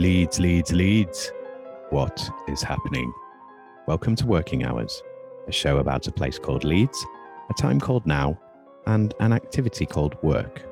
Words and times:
Leeds, 0.00 0.40
Leeds, 0.40 0.72
Leeds. 0.72 1.30
What 1.90 2.30
is 2.48 2.62
happening? 2.62 3.12
Welcome 3.86 4.16
to 4.16 4.26
Working 4.26 4.64
Hours, 4.64 5.02
a 5.46 5.52
show 5.52 5.76
about 5.76 6.06
a 6.06 6.10
place 6.10 6.38
called 6.38 6.64
Leeds, 6.64 7.04
a 7.50 7.52
time 7.60 7.78
called 7.78 8.06
now, 8.06 8.40
and 8.86 9.12
an 9.20 9.34
activity 9.34 9.84
called 9.84 10.16
work. 10.22 10.62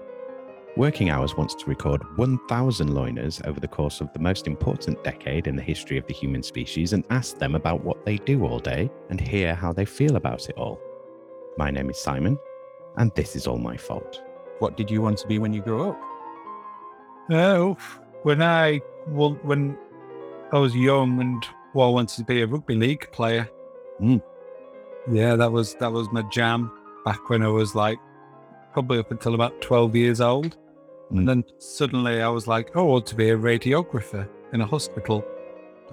Working 0.79 1.11
Hours 1.11 1.37
wants 1.37 1.55
to 1.57 1.67
record 1.67 2.01
1,000 2.17 2.89
loiners 2.89 3.47
over 3.47 3.61
the 3.61 3.69
course 3.69 4.01
of 4.01 4.11
the 4.15 4.19
most 4.19 4.47
important 4.47 5.05
decade 5.05 5.47
in 5.47 5.57
the 5.57 5.63
history 5.63 5.99
of 5.99 6.07
the 6.07 6.15
human 6.15 6.43
species 6.43 6.95
and 6.95 7.05
ask 7.11 7.37
them 7.37 7.55
about 7.55 7.85
what 7.85 8.07
they 8.07 8.17
do 8.17 8.47
all 8.47 8.59
day 8.59 8.91
and 9.11 9.21
hear 9.21 9.55
how 9.55 9.75
they 9.75 9.85
feel 9.85 10.17
about 10.17 10.49
it 10.49 10.57
all. 10.57 10.81
My 11.59 11.71
name 11.71 11.91
is 11.91 12.01
Simon, 12.01 12.39
and 12.97 13.15
this 13.15 13.37
is 13.37 13.47
all 13.47 13.59
my 13.59 13.77
fault. 13.77 14.23
What 14.61 14.79
did 14.79 14.91
you 14.91 15.03
want 15.03 15.19
to 15.19 15.27
be 15.27 15.39
when 15.39 15.53
you 15.53 15.61
grew 15.61 15.91
up? 15.91 16.01
Oh, 17.31 17.77
when 18.23 18.43
I 18.43 18.81
well, 19.07 19.39
when 19.43 19.77
I 20.53 20.59
was 20.59 20.75
young 20.75 21.21
and 21.21 21.45
well, 21.75 21.89
I 21.89 21.91
wanted 21.91 22.17
to 22.17 22.25
be 22.25 22.43
a 22.43 22.47
rugby 22.47 22.75
league 22.75 23.11
player. 23.13 23.49
Mm. 24.01 24.23
Yeah, 25.11 25.37
that 25.37 25.51
was 25.51 25.75
that 25.77 25.93
was 25.93 26.09
my 26.13 26.23
jam 26.23 26.71
back 27.05 27.31
when 27.31 27.43
I 27.43 27.49
was 27.49 27.75
like 27.75 27.99
probably 28.73 28.99
up 28.99 29.11
until 29.11 29.35
about 29.35 29.61
twelve 29.61 29.95
years 29.97 30.21
old. 30.21 30.57
Mm. 31.13 31.19
And 31.19 31.29
then 31.29 31.45
suddenly 31.59 32.21
I 32.23 32.29
was 32.29 32.47
like, 32.47 32.71
oh, 32.75 32.81
I 32.81 32.91
want 32.93 33.07
to 33.07 33.15
be 33.15 33.31
a 33.31 33.37
radiographer 33.37 34.29
in 34.53 34.61
a 34.61 34.67
hospital. 34.67 35.25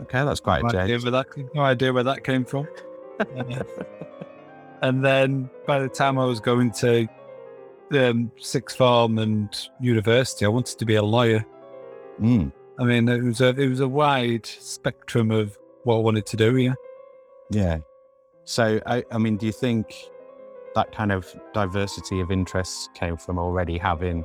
Okay, 0.01 0.25
that's 0.25 0.41
quite 0.41 0.61
No 0.61 0.67
a 0.69 0.81
idea 0.81 0.97
change. 0.97 1.03
where 1.03 1.11
that, 1.11 1.27
no 1.53 1.61
idea 1.61 1.93
where 1.93 2.03
that 2.03 2.23
came 2.23 2.43
from. 2.43 2.67
And 4.81 5.03
then 5.03 5.49
by 5.65 5.79
the 5.79 5.87
time 5.89 6.19
I 6.19 6.25
was 6.25 6.39
going 6.39 6.71
to 6.73 7.07
um, 7.91 8.31
sixth 8.37 8.77
form 8.77 9.17
and 9.17 9.49
university, 9.79 10.45
I 10.45 10.49
wanted 10.49 10.77
to 10.77 10.85
be 10.85 10.95
a 10.95 11.01
lawyer. 11.01 11.45
Mm. 12.19 12.51
I 12.79 12.83
mean, 12.83 13.07
it 13.09 13.23
was 13.23 13.41
a 13.41 13.49
it 13.49 13.67
was 13.69 13.79
a 13.79 13.87
wide 13.87 14.45
spectrum 14.45 15.31
of 15.31 15.57
what 15.83 15.95
I 15.97 15.99
wanted 15.99 16.25
to 16.27 16.37
do. 16.37 16.57
Yeah, 16.57 16.73
Yeah. 17.51 17.77
So, 18.43 18.79
I, 18.85 19.03
I 19.11 19.17
mean, 19.17 19.37
do 19.37 19.45
you 19.47 19.51
think 19.51 19.93
that 20.75 20.91
kind 20.91 21.11
of 21.11 21.33
diversity 21.53 22.19
of 22.19 22.31
interests 22.31 22.89
came 22.93 23.17
from 23.17 23.39
already 23.39 23.77
having 23.77 24.23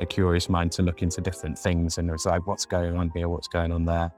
a 0.00 0.06
curious 0.06 0.48
mind 0.48 0.70
to 0.72 0.82
look 0.82 1.02
into 1.02 1.20
different 1.20 1.58
things 1.58 1.98
and 1.98 2.08
it 2.08 2.12
was 2.12 2.24
like, 2.26 2.46
what's 2.46 2.66
going 2.66 2.96
on 2.96 3.10
here? 3.16 3.28
What's 3.28 3.48
going 3.48 3.72
on 3.72 3.84
there? 3.84 4.12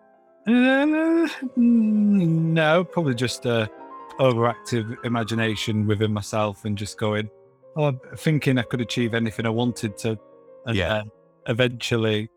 uh, 0.46 1.28
no, 1.56 2.84
probably 2.84 3.14
just 3.14 3.46
a 3.46 3.70
overactive 4.18 4.96
imagination 5.04 5.86
within 5.86 6.12
myself 6.12 6.64
and 6.64 6.76
just 6.76 6.98
going, 6.98 7.30
oh, 7.76 7.92
thinking 8.16 8.58
I 8.58 8.62
could 8.62 8.80
achieve 8.80 9.14
anything 9.14 9.46
I 9.46 9.50
wanted 9.50 9.96
to, 9.98 10.18
and 10.66 10.76
Yeah. 10.76 10.88
then 10.88 11.10
eventually, 11.46 12.28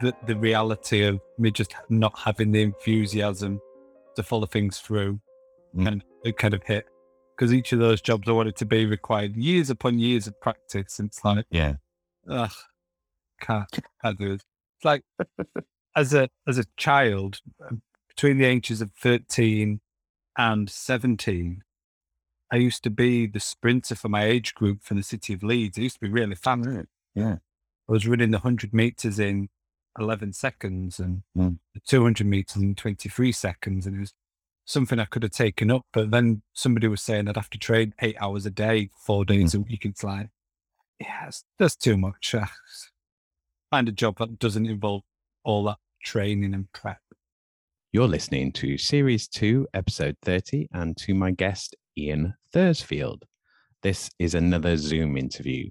the 0.00 0.14
the 0.26 0.36
reality 0.36 1.02
of 1.04 1.20
me 1.38 1.50
just 1.50 1.74
not 1.88 2.18
having 2.18 2.52
the 2.52 2.62
enthusiasm 2.62 3.60
to 4.16 4.22
follow 4.22 4.46
things 4.46 4.78
through, 4.78 5.20
Mm. 5.76 5.86
and 5.88 6.04
it 6.24 6.38
kind 6.38 6.54
of 6.54 6.62
hit 6.62 6.86
because 7.36 7.52
each 7.52 7.72
of 7.72 7.78
those 7.78 8.00
jobs 8.00 8.26
I 8.26 8.32
wanted 8.32 8.56
to 8.56 8.64
be 8.64 8.86
required 8.86 9.36
years 9.36 9.68
upon 9.70 9.98
years 9.98 10.26
of 10.26 10.40
practice. 10.40 10.98
And 10.98 11.08
it's 11.08 11.22
like, 11.24 11.44
Yeah. 11.50 11.74
ugh, 12.28 12.50
can't, 13.40 13.68
can't 14.02 14.18
do 14.18 14.32
it. 14.32 14.44
It's 14.76 14.84
like 14.84 15.02
as 15.94 16.14
a 16.14 16.28
as 16.46 16.56
a 16.58 16.64
child, 16.78 17.40
um, 17.68 17.82
between 18.08 18.38
the 18.38 18.46
ages 18.46 18.80
of 18.80 18.92
thirteen 18.92 19.80
and 20.38 20.70
seventeen, 20.70 21.62
I 22.50 22.56
used 22.56 22.82
to 22.84 22.90
be 22.90 23.26
the 23.26 23.40
sprinter 23.40 23.94
for 23.94 24.08
my 24.08 24.24
age 24.24 24.54
group 24.54 24.82
for 24.82 24.94
the 24.94 25.02
city 25.02 25.34
of 25.34 25.42
Leeds. 25.42 25.78
I 25.78 25.82
used 25.82 25.96
to 25.96 26.00
be 26.00 26.08
really 26.10 26.34
fast. 26.34 26.66
Yeah. 27.14 27.36
I 27.88 27.92
was 27.92 28.06
running 28.08 28.30
the 28.30 28.38
hundred 28.38 28.72
meters 28.72 29.18
in 29.18 29.48
eleven 29.98 30.32
seconds 30.32 30.98
and 31.00 31.22
Mm. 31.36 31.58
two 31.86 32.02
hundred 32.02 32.26
meters 32.26 32.56
in 32.56 32.74
twenty 32.74 33.08
three 33.08 33.32
seconds, 33.32 33.86
and 33.86 33.96
it 33.96 34.00
was 34.00 34.14
something 34.64 34.98
I 34.98 35.04
could 35.06 35.22
have 35.22 35.32
taken 35.32 35.70
up. 35.70 35.82
But 35.92 36.10
then 36.10 36.42
somebody 36.52 36.88
was 36.88 37.02
saying 37.02 37.28
I'd 37.28 37.36
have 37.36 37.50
to 37.50 37.58
train 37.58 37.94
eight 38.00 38.16
hours 38.20 38.46
a 38.46 38.50
day, 38.50 38.90
four 39.06 39.24
days 39.24 39.54
a 39.54 39.60
week. 39.60 39.84
It's 39.84 40.04
like, 40.04 40.28
yeah, 41.00 41.24
that's, 41.24 41.44
that's 41.58 41.76
too 41.76 41.96
much. 41.96 42.34
Find 43.70 43.88
a 43.88 43.92
job 43.92 44.18
that 44.18 44.38
doesn't 44.38 44.66
involve 44.66 45.02
all 45.44 45.64
that 45.64 45.78
training 46.02 46.54
and 46.54 46.70
prep. 46.72 46.98
You're 47.92 48.08
listening 48.08 48.52
to 48.52 48.76
Series 48.76 49.26
2, 49.28 49.68
Episode 49.74 50.16
30, 50.22 50.68
and 50.72 50.96
to 50.98 51.14
my 51.14 51.30
guest, 51.30 51.74
Ian 51.96 52.34
Thursfield. 52.52 53.24
This 53.82 54.10
is 54.18 54.34
another 54.34 54.76
Zoom 54.76 55.16
interview 55.16 55.70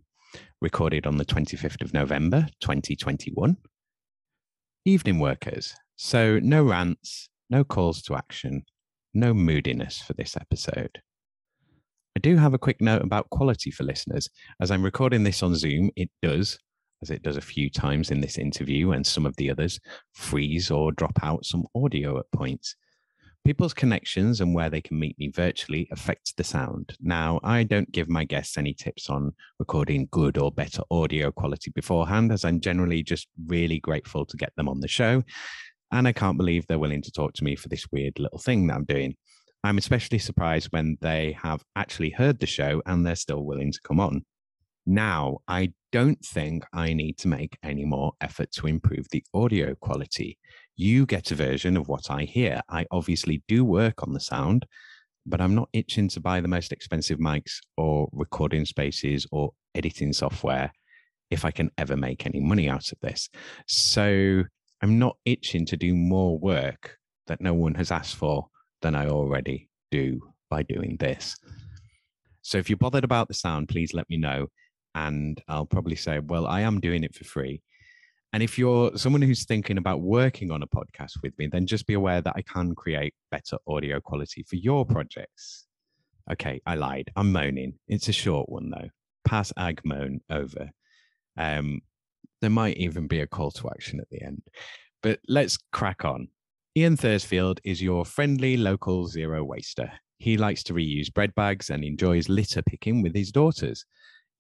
recorded 0.62 1.06
on 1.06 1.18
the 1.18 1.26
25th 1.26 1.82
of 1.82 1.94
November, 1.94 2.48
2021. 2.62 3.56
Evening 4.88 5.20
workers. 5.20 5.76
So, 5.98 6.40
no 6.40 6.64
rants, 6.64 7.28
no 7.50 7.66
calls 7.66 8.02
to 8.04 8.16
action, 8.16 8.64
no 9.14 9.34
moodiness 9.34 10.02
for 10.02 10.14
this 10.14 10.38
episode. 10.38 11.02
I 12.16 12.22
do 12.22 12.38
have 12.38 12.54
a 12.54 12.58
quick 12.58 12.80
note 12.80 13.02
about 13.02 13.30
quality 13.30 13.70
for 13.70 13.84
listeners. 13.84 14.30
As 14.62 14.72
I'm 14.72 14.86
recording 14.86 15.24
this 15.24 15.44
on 15.44 15.56
Zoom, 15.56 15.92
it 15.98 16.10
does, 16.22 16.58
as 17.02 17.10
it 17.10 17.22
does 17.22 17.36
a 17.36 17.42
few 17.42 17.70
times 17.70 18.12
in 18.12 18.22
this 18.22 18.38
interview 18.38 18.92
and 18.92 19.06
some 19.06 19.26
of 19.26 19.36
the 19.36 19.52
others, 19.52 19.78
freeze 20.14 20.72
or 20.72 20.94
drop 20.94 21.22
out 21.22 21.44
some 21.44 21.66
audio 21.76 22.18
at 22.20 22.32
points. 22.34 22.74
People's 23.48 23.74
connections 23.74 24.42
and 24.42 24.54
where 24.54 24.70
they 24.70 24.82
can 24.82 25.00
meet 25.00 25.18
me 25.18 25.30
virtually 25.30 25.88
affects 25.94 26.34
the 26.34 26.44
sound. 26.44 26.98
Now, 27.00 27.40
I 27.46 27.64
don't 27.64 27.90
give 27.94 28.10
my 28.10 28.26
guests 28.26 28.58
any 28.58 28.74
tips 28.74 29.10
on 29.10 29.32
recording 29.58 30.10
good 30.12 30.38
or 30.38 30.52
better 30.52 30.82
audio 30.92 31.32
quality 31.32 31.72
beforehand, 31.74 32.34
as 32.34 32.44
I'm 32.44 32.60
generally 32.60 33.04
just 33.04 33.30
really 33.46 33.80
grateful 33.80 34.26
to 34.26 34.36
get 34.36 34.52
them 34.58 34.68
on 34.68 34.82
the 34.82 34.90
show. 34.90 35.24
And 35.94 36.10
I 36.10 36.12
can't 36.12 36.38
believe 36.38 36.68
they're 36.68 36.78
willing 36.78 37.02
to 37.04 37.12
talk 37.12 37.32
to 37.36 37.44
me 37.46 37.56
for 37.56 37.70
this 37.70 37.88
weird 37.90 38.20
little 38.20 38.38
thing 38.38 38.68
that 38.68 38.74
I'm 38.74 38.84
doing. 38.84 39.16
I'm 39.64 39.78
especially 39.78 40.20
surprised 40.20 40.68
when 40.72 40.98
they 41.00 41.38
have 41.42 41.64
actually 41.78 42.10
heard 42.10 42.42
the 42.42 42.48
show 42.48 42.82
and 42.86 43.06
they're 43.06 43.16
still 43.16 43.46
willing 43.46 43.72
to 43.72 43.80
come 43.82 44.02
on. 44.02 44.26
Now, 44.86 45.38
I 45.48 45.72
don't 45.94 46.20
think 46.20 46.66
I 46.74 46.92
need 46.92 47.18
to 47.20 47.30
make 47.30 47.58
any 47.64 47.86
more 47.86 48.12
effort 48.20 48.52
to 48.56 48.68
improve 48.68 49.08
the 49.10 49.24
audio 49.34 49.74
quality. 49.76 50.38
You 50.80 51.08
get 51.08 51.32
a 51.32 51.36
version 51.36 51.76
of 51.76 51.88
what 51.88 52.12
I 52.12 52.24
hear. 52.24 52.62
I 52.70 52.86
obviously 52.92 53.42
do 53.48 53.66
work 53.66 54.04
on 54.04 54.14
the 54.14 54.20
sound, 54.20 54.68
but 55.26 55.42
I'm 55.42 55.56
not 55.56 55.70
itching 55.74 56.08
to 56.10 56.20
buy 56.20 56.40
the 56.40 56.48
most 56.48 56.72
expensive 56.72 57.18
mics 57.18 57.56
or 57.78 58.08
recording 58.12 58.64
spaces 58.64 59.26
or 59.32 59.54
editing 59.74 60.14
software 60.14 60.72
if 61.32 61.46
I 61.46 61.52
can 61.52 61.72
ever 61.80 61.98
make 61.98 62.28
any 62.28 62.40
money 62.40 62.70
out 62.70 62.92
of 62.92 63.00
this. 63.02 63.28
So 63.66 64.44
I'm 64.84 65.00
not 65.00 65.18
itching 65.26 65.66
to 65.66 65.78
do 65.78 65.96
more 65.96 66.38
work 66.38 66.98
that 67.26 67.42
no 67.42 67.56
one 67.56 67.74
has 67.74 67.90
asked 67.90 68.16
for 68.16 68.48
than 68.84 68.94
I 68.94 69.08
already 69.08 69.70
do 69.90 70.22
by 70.48 70.62
doing 70.62 70.98
this. 71.00 71.36
So 72.44 72.60
if 72.60 72.70
you're 72.70 72.78
bothered 72.78 73.04
about 73.04 73.28
the 73.28 73.34
sound, 73.34 73.68
please 73.68 73.96
let 73.96 74.08
me 74.12 74.18
know. 74.18 74.48
And 74.94 75.42
I'll 75.48 75.66
probably 75.66 75.96
say, 75.96 76.20
well, 76.20 76.46
I 76.46 76.62
am 76.62 76.80
doing 76.80 77.04
it 77.04 77.16
for 77.16 77.24
free. 77.24 77.64
And 78.38 78.44
if 78.44 78.60
you're 78.60 78.96
someone 78.96 79.24
who's 79.24 79.46
thinking 79.46 79.80
about 79.80 80.02
working 80.02 80.52
on 80.52 80.62
a 80.62 80.68
podcast 80.68 81.24
with 81.24 81.36
me, 81.40 81.48
then 81.48 81.66
just 81.66 81.88
be 81.88 81.96
aware 81.96 82.22
that 82.22 82.36
I 82.36 82.44
can 82.44 82.76
create 82.76 83.16
better 83.32 83.58
audio 83.68 84.00
quality 84.00 84.44
for 84.44 84.58
your 84.58 84.86
projects. 84.86 85.66
Okay, 86.32 86.62
I 86.64 86.76
lied. 86.76 87.10
I'm 87.16 87.32
moaning. 87.32 87.80
It's 87.88 88.10
a 88.10 88.12
short 88.12 88.48
one 88.48 88.70
though. 88.70 88.90
Pass 89.26 89.52
ag 89.58 89.82
moan 89.84 90.22
over. 90.30 90.70
Um, 91.36 91.82
there 92.40 92.52
might 92.52 92.78
even 92.78 93.08
be 93.08 93.22
a 93.22 93.26
call 93.26 93.50
to 93.54 93.72
action 93.72 94.00
at 94.00 94.10
the 94.12 94.22
end. 94.22 94.44
But 95.02 95.20
let's 95.28 95.58
crack 95.72 96.06
on. 96.06 96.28
Ian 96.78 96.96
Thursfield 96.96 97.60
is 97.64 97.82
your 97.82 98.06
friendly 98.06 98.56
local 98.56 99.08
zero 99.08 99.44
waster. 99.44 99.92
He 100.20 100.38
likes 100.38 100.62
to 100.66 100.76
reuse 100.76 101.12
bread 101.12 101.34
bags 101.34 101.72
and 101.72 101.84
enjoys 101.84 102.30
litter 102.30 102.62
picking 102.62 103.02
with 103.02 103.16
his 103.16 103.32
daughters. 103.32 103.84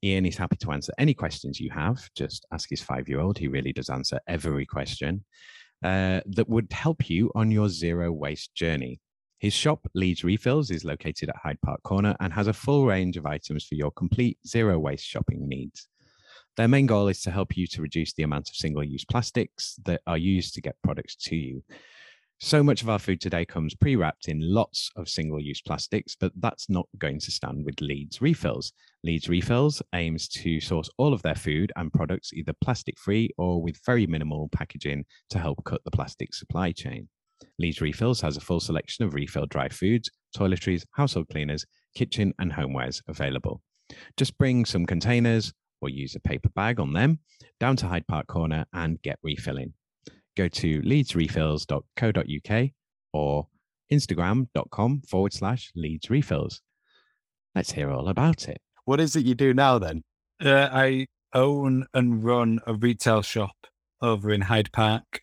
Ian 0.03 0.25
is 0.25 0.37
happy 0.37 0.57
to 0.57 0.71
answer 0.71 0.93
any 0.97 1.13
questions 1.13 1.59
you 1.59 1.69
have. 1.71 2.07
Just 2.15 2.45
ask 2.51 2.69
his 2.69 2.81
five 2.81 3.09
year 3.09 3.19
old. 3.19 3.37
He 3.37 3.47
really 3.47 3.73
does 3.73 3.89
answer 3.89 4.19
every 4.27 4.65
question 4.65 5.23
uh, 5.83 6.21
that 6.27 6.47
would 6.47 6.71
help 6.71 7.09
you 7.09 7.31
on 7.35 7.51
your 7.51 7.69
zero 7.69 8.11
waste 8.11 8.53
journey. 8.53 8.99
His 9.39 9.53
shop, 9.53 9.87
Leeds 9.93 10.23
Refills, 10.23 10.71
is 10.71 10.83
located 10.83 11.29
at 11.29 11.35
Hyde 11.35 11.61
Park 11.63 11.83
Corner 11.83 12.15
and 12.19 12.33
has 12.33 12.47
a 12.47 12.53
full 12.53 12.85
range 12.85 13.17
of 13.17 13.25
items 13.25 13.65
for 13.65 13.75
your 13.75 13.91
complete 13.91 14.39
zero 14.47 14.79
waste 14.79 15.05
shopping 15.05 15.47
needs. 15.47 15.87
Their 16.57 16.67
main 16.67 16.87
goal 16.87 17.07
is 17.07 17.21
to 17.21 17.31
help 17.31 17.55
you 17.55 17.67
to 17.67 17.83
reduce 17.83 18.13
the 18.13 18.23
amount 18.23 18.49
of 18.49 18.55
single 18.55 18.83
use 18.83 19.05
plastics 19.05 19.75
that 19.85 20.01
are 20.07 20.17
used 20.17 20.55
to 20.55 20.61
get 20.61 20.81
products 20.83 21.15
to 21.15 21.35
you. 21.35 21.63
So 22.39 22.61
much 22.61 22.83
of 22.83 22.89
our 22.89 22.99
food 22.99 23.19
today 23.19 23.45
comes 23.45 23.73
pre 23.73 23.95
wrapped 23.95 24.27
in 24.27 24.39
lots 24.41 24.91
of 24.95 25.09
single 25.09 25.39
use 25.39 25.59
plastics, 25.59 26.15
but 26.15 26.31
that's 26.35 26.69
not 26.69 26.87
going 26.99 27.19
to 27.21 27.31
stand 27.31 27.65
with 27.65 27.81
Leeds 27.81 28.21
Refills. 28.21 28.73
Leeds 29.03 29.27
Refills 29.27 29.81
aims 29.95 30.27
to 30.29 30.61
source 30.61 30.87
all 30.99 31.13
of 31.13 31.23
their 31.23 31.33
food 31.33 31.71
and 31.75 31.91
products 31.91 32.33
either 32.33 32.53
plastic 32.61 32.99
free 32.99 33.31
or 33.39 33.59
with 33.63 33.81
very 33.87 34.05
minimal 34.05 34.49
packaging 34.49 35.03
to 35.31 35.39
help 35.39 35.63
cut 35.65 35.81
the 35.83 35.89
plastic 35.89 36.35
supply 36.35 36.71
chain. 36.71 37.09
Leeds 37.57 37.81
Refills 37.81 38.21
has 38.21 38.37
a 38.37 38.41
full 38.41 38.59
selection 38.59 39.03
of 39.03 39.15
refill 39.15 39.47
dry 39.47 39.67
foods, 39.69 40.07
toiletries, 40.35 40.85
household 40.91 41.27
cleaners, 41.31 41.65
kitchen, 41.95 42.35
and 42.37 42.51
homewares 42.51 43.01
available. 43.07 43.63
Just 44.15 44.37
bring 44.37 44.63
some 44.63 44.85
containers 44.85 45.51
or 45.81 45.89
use 45.89 46.13
a 46.13 46.19
paper 46.19 46.49
bag 46.49 46.79
on 46.79 46.93
them 46.93 47.17
down 47.59 47.77
to 47.77 47.87
Hyde 47.87 48.07
Park 48.07 48.27
Corner 48.27 48.65
and 48.73 49.01
get 49.01 49.17
refilling. 49.23 49.73
Go 50.37 50.47
to 50.47 50.81
leedsrefills.co.uk 50.83 52.69
or 53.11 53.47
instagram.com 53.91 55.01
forward 55.01 55.33
slash 55.33 55.71
leedsrefills. 55.75 56.59
Let's 57.55 57.71
hear 57.71 57.89
all 57.89 58.07
about 58.07 58.47
it. 58.47 58.61
What 58.85 58.99
is 58.99 59.15
it 59.15 59.25
you 59.25 59.33
do 59.33 59.55
now 59.55 59.79
then? 59.79 60.03
Uh, 60.39 60.69
I 60.71 61.07
own 61.33 61.87
and 61.95 62.23
run 62.23 62.59
a 62.67 62.75
retail 62.75 63.23
shop 63.23 63.55
over 63.99 64.29
in 64.29 64.41
Hyde 64.41 64.71
Park. 64.71 65.21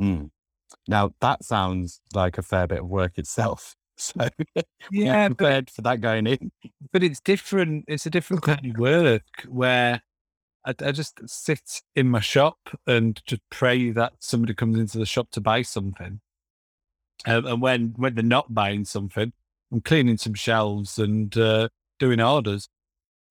Hmm. 0.00 0.24
Now 0.88 1.12
that 1.20 1.44
sounds 1.44 2.00
like 2.12 2.36
a 2.36 2.42
fair 2.42 2.66
bit 2.66 2.80
of 2.80 2.88
work 2.88 3.18
itself. 3.18 3.76
So 4.00 4.28
Yeah, 4.90 5.28
but, 5.28 5.36
prepared 5.36 5.68
for 5.70 5.82
that 5.82 6.00
going 6.00 6.26
in. 6.26 6.50
but 6.90 7.02
it's 7.02 7.20
different. 7.20 7.84
It's 7.86 8.06
a 8.06 8.10
different 8.10 8.42
kind 8.42 8.64
of 8.64 8.78
work 8.78 9.22
where 9.46 10.00
I, 10.64 10.74
I 10.80 10.92
just 10.92 11.20
sit 11.28 11.82
in 11.94 12.08
my 12.08 12.20
shop 12.20 12.58
and 12.86 13.20
just 13.26 13.42
pray 13.50 13.90
that 13.90 14.14
somebody 14.18 14.54
comes 14.54 14.78
into 14.78 14.98
the 14.98 15.06
shop 15.06 15.30
to 15.32 15.40
buy 15.40 15.62
something. 15.62 16.20
Um, 17.26 17.46
and 17.46 17.62
when 17.62 17.94
when 17.96 18.14
they're 18.14 18.24
not 18.24 18.54
buying 18.54 18.84
something, 18.84 19.32
I'm 19.72 19.80
cleaning 19.80 20.16
some 20.16 20.34
shelves 20.34 20.98
and 20.98 21.36
uh, 21.36 21.68
doing 21.98 22.20
orders. 22.20 22.68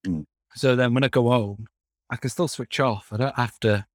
Mm. 0.05 0.25
So 0.55 0.75
then 0.75 0.93
when 0.93 1.03
I 1.03 1.07
go 1.07 1.29
home, 1.29 1.67
I 2.09 2.15
can 2.15 2.29
still 2.29 2.47
switch 2.47 2.79
off. 2.79 3.09
I 3.11 3.17
don't 3.17 3.35
have 3.35 3.59
to 3.61 3.85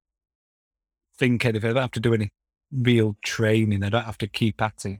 think 1.17 1.45
anything. 1.45 1.69
I 1.69 1.73
don't 1.73 1.81
have 1.83 1.91
to 1.91 1.99
do 1.99 2.13
any 2.13 2.29
real 2.71 3.15
training. 3.23 3.83
I 3.83 3.89
don't 3.89 4.03
have 4.03 4.17
to 4.19 4.27
keep 4.27 4.61
at 4.61 4.85
it. 4.85 4.99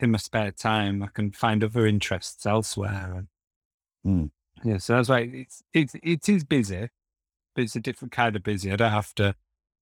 In 0.00 0.10
my 0.10 0.18
spare 0.18 0.50
time, 0.50 1.02
I 1.02 1.06
can 1.06 1.30
find 1.30 1.62
other 1.62 1.86
interests 1.86 2.46
elsewhere. 2.46 3.14
And 3.16 3.28
Mm. 4.06 4.30
yeah, 4.62 4.76
so 4.78 4.96
that's 4.96 5.08
why 5.08 5.20
it's 5.20 5.62
it's 5.72 5.94
it 6.02 6.28
is 6.28 6.44
busy, 6.44 6.88
but 7.54 7.64
it's 7.64 7.76
a 7.76 7.80
different 7.80 8.12
kind 8.12 8.36
of 8.36 8.42
busy. 8.42 8.72
I 8.72 8.76
don't 8.76 8.90
have 8.90 9.14
to 9.16 9.34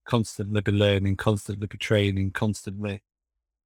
constantly 0.05 0.61
be 0.61 0.71
learning, 0.71 1.17
constantly 1.17 1.67
be 1.67 1.77
training, 1.77 2.31
constantly 2.31 3.01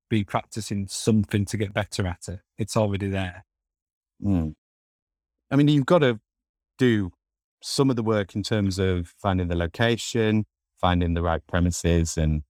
be 0.09 0.23
practicing 0.23 0.87
something 0.87 1.45
to 1.45 1.57
get 1.57 1.73
better 1.73 2.07
at 2.07 2.27
it. 2.27 2.39
It's 2.57 2.77
already 2.77 3.09
there. 3.09 3.45
Mm. 4.23 4.53
I 5.51 5.55
mean, 5.55 5.67
you've 5.67 5.85
got 5.85 5.99
to 5.99 6.19
do 6.77 7.11
some 7.61 7.89
of 7.89 7.95
the 7.95 8.03
work 8.03 8.35
in 8.35 8.43
terms 8.43 8.79
of 8.79 9.13
finding 9.17 9.47
the 9.47 9.55
location, 9.55 10.45
finding 10.79 11.13
the 11.13 11.21
right 11.21 11.45
premises, 11.47 12.17
and 12.17 12.43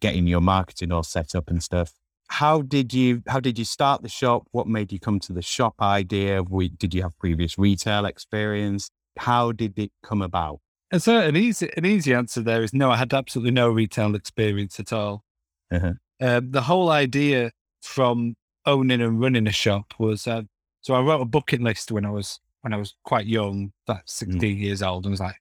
getting 0.00 0.26
your 0.26 0.40
marketing 0.40 0.92
all 0.92 1.02
set 1.02 1.34
up 1.34 1.50
and 1.50 1.62
stuff. 1.62 1.92
How 2.28 2.62
did 2.62 2.94
you 2.94 3.22
How 3.26 3.40
did 3.40 3.58
you 3.58 3.64
start 3.64 4.02
the 4.02 4.08
shop? 4.08 4.46
What 4.52 4.68
made 4.68 4.92
you 4.92 5.00
come 5.00 5.18
to 5.20 5.32
the 5.32 5.42
shop 5.42 5.74
idea? 5.80 6.42
Did 6.78 6.94
you 6.94 7.02
have 7.02 7.18
previous 7.18 7.58
retail 7.58 8.04
experience? 8.04 8.90
How 9.18 9.52
did 9.52 9.78
it 9.78 9.90
come 10.02 10.22
about? 10.22 10.60
And 10.92 11.02
so 11.02 11.20
an 11.20 11.36
easy 11.36 11.70
an 11.76 11.86
easy 11.86 12.14
answer 12.14 12.42
there 12.42 12.62
is 12.62 12.74
no. 12.74 12.90
I 12.90 12.96
had 12.96 13.14
absolutely 13.14 13.52
no 13.52 13.70
retail 13.70 14.14
experience 14.14 14.80
at 14.80 14.92
all. 14.92 15.24
Uh-huh. 15.70 15.92
Um, 16.20 16.50
the 16.50 16.62
whole 16.62 16.90
idea 16.90 17.52
from 17.82 18.34
owning 18.66 19.00
and 19.00 19.20
running 19.20 19.46
a 19.46 19.52
shop 19.52 19.94
was 19.98 20.26
uh, 20.26 20.42
so 20.82 20.94
I 20.94 21.00
wrote 21.00 21.20
a 21.20 21.26
bucket 21.26 21.60
list 21.60 21.92
when 21.92 22.04
I 22.04 22.10
was 22.10 22.40
when 22.62 22.74
I 22.74 22.76
was 22.76 22.94
quite 23.04 23.26
young, 23.26 23.72
about 23.88 24.02
16 24.04 24.58
years 24.58 24.82
old, 24.82 25.04
and 25.04 25.12
was 25.12 25.20
like, 25.20 25.36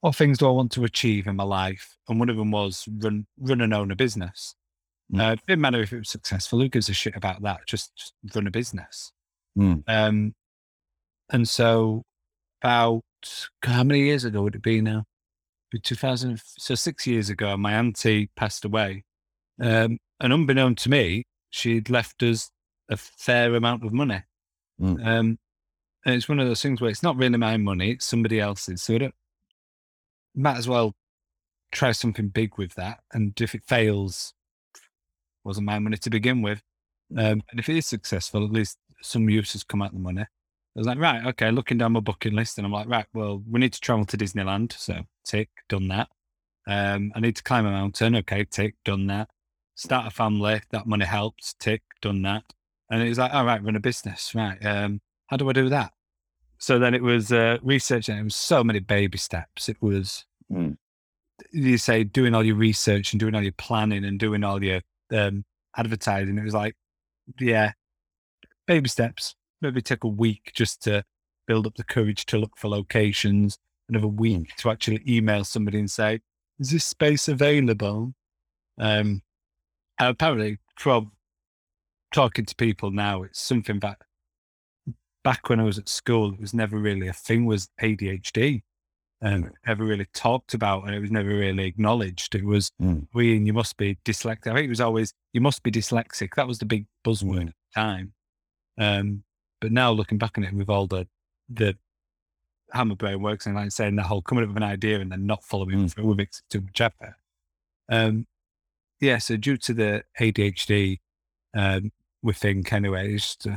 what 0.00 0.14
things 0.14 0.38
do 0.38 0.46
I 0.46 0.52
want 0.52 0.72
to 0.72 0.84
achieve 0.84 1.26
in 1.26 1.36
my 1.36 1.44
life? 1.44 1.96
And 2.08 2.18
one 2.18 2.30
of 2.30 2.36
them 2.36 2.50
was 2.50 2.88
run 3.00 3.26
run 3.38 3.60
and 3.60 3.74
own 3.74 3.90
a 3.90 3.96
business. 3.96 4.54
Mm. 5.12 5.20
Uh, 5.20 5.32
it 5.32 5.40
didn't 5.46 5.62
matter 5.62 5.80
if 5.80 5.92
it 5.92 5.98
was 5.98 6.08
successful. 6.08 6.60
Who 6.60 6.68
gives 6.68 6.88
a 6.88 6.94
shit 6.94 7.16
about 7.16 7.42
that? 7.42 7.60
Just, 7.66 7.94
just 7.96 8.14
run 8.34 8.46
a 8.46 8.50
business. 8.50 9.12
Mm. 9.58 9.82
Um, 9.86 10.34
and 11.30 11.48
so 11.48 12.02
about 12.62 13.02
how 13.62 13.84
many 13.84 14.00
years 14.00 14.24
ago 14.24 14.42
would 14.42 14.54
it 14.54 14.62
be 14.62 14.80
now? 14.80 15.04
Be 15.70 15.80
2000. 15.80 16.40
So 16.44 16.74
six 16.74 17.06
years 17.06 17.30
ago, 17.30 17.56
my 17.56 17.72
auntie 17.72 18.30
passed 18.36 18.64
away. 18.64 19.04
Um, 19.60 19.98
and 20.20 20.32
unbeknown 20.32 20.76
to 20.76 20.90
me, 20.90 21.24
she'd 21.50 21.90
left 21.90 22.22
us 22.22 22.50
a 22.88 22.96
fair 22.96 23.54
amount 23.54 23.84
of 23.84 23.92
money. 23.92 24.22
Mm. 24.80 25.06
Um, 25.06 25.38
and 26.04 26.14
it's 26.14 26.28
one 26.28 26.38
of 26.38 26.46
those 26.46 26.62
things 26.62 26.80
where 26.80 26.90
it's 26.90 27.02
not 27.02 27.16
really 27.16 27.38
my 27.38 27.56
money, 27.56 27.92
it's 27.92 28.04
somebody 28.04 28.38
else's. 28.38 28.82
So 28.82 28.98
don't, 28.98 29.14
might 30.34 30.58
as 30.58 30.68
well 30.68 30.94
try 31.72 31.92
something 31.92 32.28
big 32.28 32.58
with 32.58 32.74
that. 32.74 33.00
And 33.12 33.38
if 33.40 33.54
it 33.54 33.64
fails, 33.66 34.32
wasn't 35.44 35.66
my 35.66 35.78
money 35.78 35.96
to 35.96 36.10
begin 36.10 36.42
with. 36.42 36.62
Um, 37.16 37.42
and 37.50 37.58
if 37.58 37.68
it 37.68 37.76
is 37.76 37.86
successful, 37.86 38.44
at 38.44 38.52
least 38.52 38.78
some 39.02 39.28
use 39.28 39.52
has 39.52 39.64
come 39.64 39.82
out 39.82 39.90
of 39.90 39.94
the 39.94 40.00
money. 40.00 40.26
I 40.76 40.78
was 40.78 40.86
like, 40.86 40.98
right, 40.98 41.24
okay, 41.28 41.50
looking 41.50 41.78
down 41.78 41.92
my 41.92 42.00
bucket 42.00 42.34
list, 42.34 42.58
and 42.58 42.66
I'm 42.66 42.72
like, 42.72 42.86
right, 42.86 43.06
well, 43.14 43.42
we 43.50 43.60
need 43.60 43.72
to 43.72 43.80
travel 43.80 44.04
to 44.04 44.16
Disneyland. 44.16 44.72
So, 44.78 45.06
tick, 45.24 45.48
done 45.70 45.88
that. 45.88 46.08
Um, 46.68 47.12
I 47.14 47.20
need 47.20 47.36
to 47.36 47.42
climb 47.42 47.64
a 47.64 47.70
mountain. 47.70 48.14
Okay, 48.16 48.44
tick, 48.44 48.74
done 48.84 49.06
that. 49.06 49.30
Start 49.74 50.06
a 50.06 50.10
family. 50.10 50.60
That 50.70 50.86
money 50.86 51.06
helps. 51.06 51.54
Tick, 51.54 51.82
done 52.02 52.20
that. 52.22 52.44
And 52.90 53.02
it 53.02 53.08
was 53.08 53.18
like, 53.18 53.32
all 53.32 53.46
right, 53.46 53.62
run 53.62 53.76
a 53.76 53.80
business. 53.80 54.34
Right. 54.34 54.58
Um, 54.64 55.00
how 55.28 55.36
do 55.38 55.48
I 55.48 55.52
do 55.54 55.68
that? 55.70 55.92
So 56.58 56.78
then 56.78 56.94
it 56.94 57.02
was 57.02 57.32
uh, 57.32 57.58
researching. 57.62 58.16
It 58.18 58.24
was 58.24 58.36
so 58.36 58.62
many 58.62 58.80
baby 58.80 59.18
steps. 59.18 59.68
It 59.68 59.76
was, 59.80 60.24
Mm. 60.52 60.76
you 61.52 61.76
say, 61.78 62.04
doing 62.04 62.34
all 62.34 62.44
your 62.44 62.54
research 62.56 63.12
and 63.12 63.18
doing 63.20 63.34
all 63.34 63.42
your 63.42 63.52
planning 63.52 64.04
and 64.04 64.18
doing 64.18 64.44
all 64.44 64.62
your 64.62 64.80
um, 65.12 65.44
advertising. 65.76 66.38
It 66.38 66.44
was 66.44 66.54
like, 66.54 66.76
yeah, 67.40 67.72
baby 68.66 68.88
steps. 68.88 69.34
Maybe 69.60 69.80
take 69.82 70.04
a 70.04 70.08
week 70.08 70.52
just 70.54 70.82
to 70.82 71.04
build 71.46 71.66
up 71.66 71.74
the 71.76 71.84
courage 71.84 72.26
to 72.26 72.38
look 72.38 72.56
for 72.56 72.68
locations. 72.68 73.58
Another 73.88 74.08
week 74.08 74.54
to 74.56 74.70
actually 74.70 75.00
email 75.08 75.44
somebody 75.44 75.78
and 75.78 75.90
say, 75.90 76.20
"Is 76.58 76.70
this 76.70 76.84
space 76.84 77.28
available?" 77.28 78.14
Um, 78.78 79.22
and 79.98 80.08
apparently, 80.10 80.58
from 80.76 81.12
talking 82.12 82.44
to 82.46 82.54
people 82.56 82.90
now, 82.90 83.22
it's 83.22 83.40
something 83.40 83.78
that 83.80 83.98
back 85.22 85.48
when 85.48 85.60
I 85.60 85.64
was 85.64 85.78
at 85.78 85.88
school, 85.88 86.32
it 86.34 86.40
was 86.40 86.52
never 86.54 86.78
really 86.78 87.08
a 87.08 87.12
thing. 87.12 87.46
Was 87.46 87.68
ADHD, 87.80 88.62
um, 89.22 89.50
never 89.66 89.84
really 89.84 90.06
talked 90.12 90.52
about, 90.52 90.84
and 90.84 90.94
it 90.94 91.00
was 91.00 91.10
never 91.10 91.28
really 91.28 91.64
acknowledged. 91.66 92.34
It 92.34 92.44
was 92.44 92.70
Mm. 92.80 93.08
we 93.14 93.36
and 93.36 93.46
you 93.46 93.52
must 93.52 93.76
be 93.76 93.96
dyslexic. 94.04 94.48
I 94.50 94.54
think 94.54 94.66
it 94.66 94.68
was 94.68 94.80
always 94.80 95.12
you 95.32 95.40
must 95.40 95.62
be 95.62 95.70
dyslexic. 95.70 96.34
That 96.34 96.48
was 96.48 96.58
the 96.58 96.66
big 96.66 96.86
buzzword 97.04 97.48
at 97.48 97.54
the 97.74 97.80
time. 97.80 98.14
Um, 98.78 99.24
but 99.60 99.72
now 99.72 99.90
looking 99.90 100.18
back 100.18 100.36
on 100.38 100.44
it 100.44 100.54
with 100.54 100.68
all 100.68 100.86
the 100.86 101.06
the 101.48 101.76
how 102.72 102.84
my 102.84 102.94
brain 102.94 103.22
works 103.22 103.46
and 103.46 103.54
like 103.54 103.70
saying 103.70 103.96
that 103.96 104.02
whole 104.06 104.20
coming 104.22 104.42
up 104.42 104.48
with 104.48 104.56
an 104.56 104.62
idea 104.62 104.98
and 105.00 105.12
then 105.12 105.24
not 105.26 105.44
following 105.44 105.84
Mm. 105.86 105.92
through 105.92 106.06
with 106.06 106.20
it 106.20 106.42
too 106.50 106.60
much 106.62 106.80
effort. 106.80 107.14
Um, 107.88 108.26
yeah, 109.00 109.18
so 109.18 109.36
due 109.36 109.56
to 109.58 109.72
the 109.74 110.04
ADHD, 110.18 110.98
um, 111.54 111.92
we 112.22 112.32
think 112.32 112.72
anyway, 112.72 113.14
it's 113.14 113.36
just, 113.36 113.46
uh, 113.46 113.56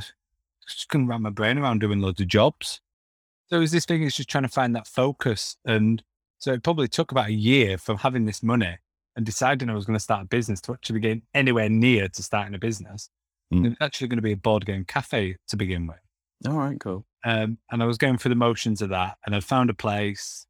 just 0.66 0.88
couldn't 0.88 1.08
wrap 1.08 1.20
my 1.20 1.30
brain 1.30 1.58
around 1.58 1.80
doing 1.80 2.00
loads 2.00 2.20
of 2.20 2.28
jobs. 2.28 2.80
So 3.48 3.56
it 3.56 3.60
was 3.60 3.72
this 3.72 3.84
thing 3.84 4.02
is 4.04 4.14
just 4.14 4.28
trying 4.30 4.44
to 4.44 4.48
find 4.48 4.76
that 4.76 4.86
focus. 4.86 5.56
And 5.64 6.04
so 6.38 6.52
it 6.52 6.62
probably 6.62 6.86
took 6.86 7.10
about 7.10 7.28
a 7.30 7.32
year 7.32 7.76
from 7.78 7.98
having 7.98 8.26
this 8.26 8.42
money 8.44 8.78
and 9.16 9.26
deciding 9.26 9.68
I 9.68 9.74
was 9.74 9.86
going 9.86 9.96
to 9.96 10.00
start 10.02 10.22
a 10.22 10.26
business 10.26 10.60
to 10.62 10.72
actually 10.72 11.00
getting 11.00 11.22
anywhere 11.34 11.68
near 11.68 12.08
to 12.08 12.22
starting 12.22 12.54
a 12.54 12.58
business. 12.58 13.10
Mm. 13.52 13.66
It 13.66 13.68
was 13.70 13.78
actually 13.80 14.08
going 14.08 14.18
to 14.18 14.22
be 14.22 14.32
a 14.32 14.36
board 14.36 14.66
game 14.66 14.84
cafe 14.84 15.36
to 15.48 15.56
begin 15.56 15.86
with. 15.86 15.98
All 16.46 16.58
right, 16.58 16.78
cool. 16.80 17.04
Um, 17.24 17.58
and 17.70 17.82
I 17.82 17.86
was 17.86 17.98
going 17.98 18.16
through 18.16 18.30
the 18.30 18.36
motions 18.36 18.80
of 18.80 18.88
that, 18.90 19.18
and 19.26 19.34
I 19.34 19.40
found 19.40 19.70
a 19.70 19.74
place. 19.74 20.46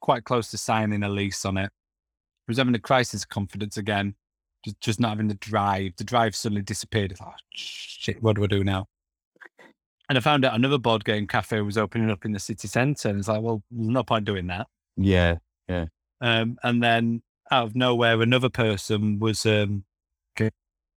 Quite 0.00 0.24
close 0.24 0.50
to 0.50 0.58
signing 0.58 1.04
a 1.04 1.08
lease 1.08 1.44
on 1.44 1.56
it. 1.56 1.66
I 1.66 2.48
was 2.48 2.58
having 2.58 2.74
a 2.74 2.80
crisis 2.80 3.22
of 3.22 3.28
confidence 3.28 3.76
again, 3.76 4.16
just, 4.64 4.80
just 4.80 5.00
not 5.00 5.10
having 5.10 5.28
the 5.28 5.34
drive. 5.34 5.92
The 5.96 6.02
drive 6.02 6.34
suddenly 6.34 6.62
disappeared. 6.62 7.12
I 7.12 7.14
thought, 7.14 7.34
"Oh, 7.36 7.46
shit, 7.52 8.20
what 8.20 8.34
do 8.34 8.42
I 8.42 8.48
do 8.48 8.64
now? 8.64 8.88
And 10.08 10.18
I 10.18 10.20
found 10.20 10.44
out 10.44 10.54
another 10.54 10.78
board 10.78 11.04
game 11.04 11.26
cafe 11.26 11.60
was 11.60 11.78
opening 11.78 12.10
up 12.10 12.24
in 12.24 12.32
the 12.32 12.40
city 12.40 12.68
centre, 12.68 13.08
and 13.08 13.18
it's 13.18 13.28
like, 13.28 13.42
well, 13.42 13.62
no 13.70 14.02
point 14.02 14.24
doing 14.24 14.48
that. 14.48 14.66
Yeah, 14.96 15.36
yeah. 15.68 15.86
Um, 16.20 16.58
and 16.62 16.82
then 16.82 17.22
out 17.50 17.68
of 17.68 17.76
nowhere, 17.76 18.20
another 18.20 18.48
person 18.48 19.20
was, 19.20 19.46
um, 19.46 19.84
okay, 20.34 20.50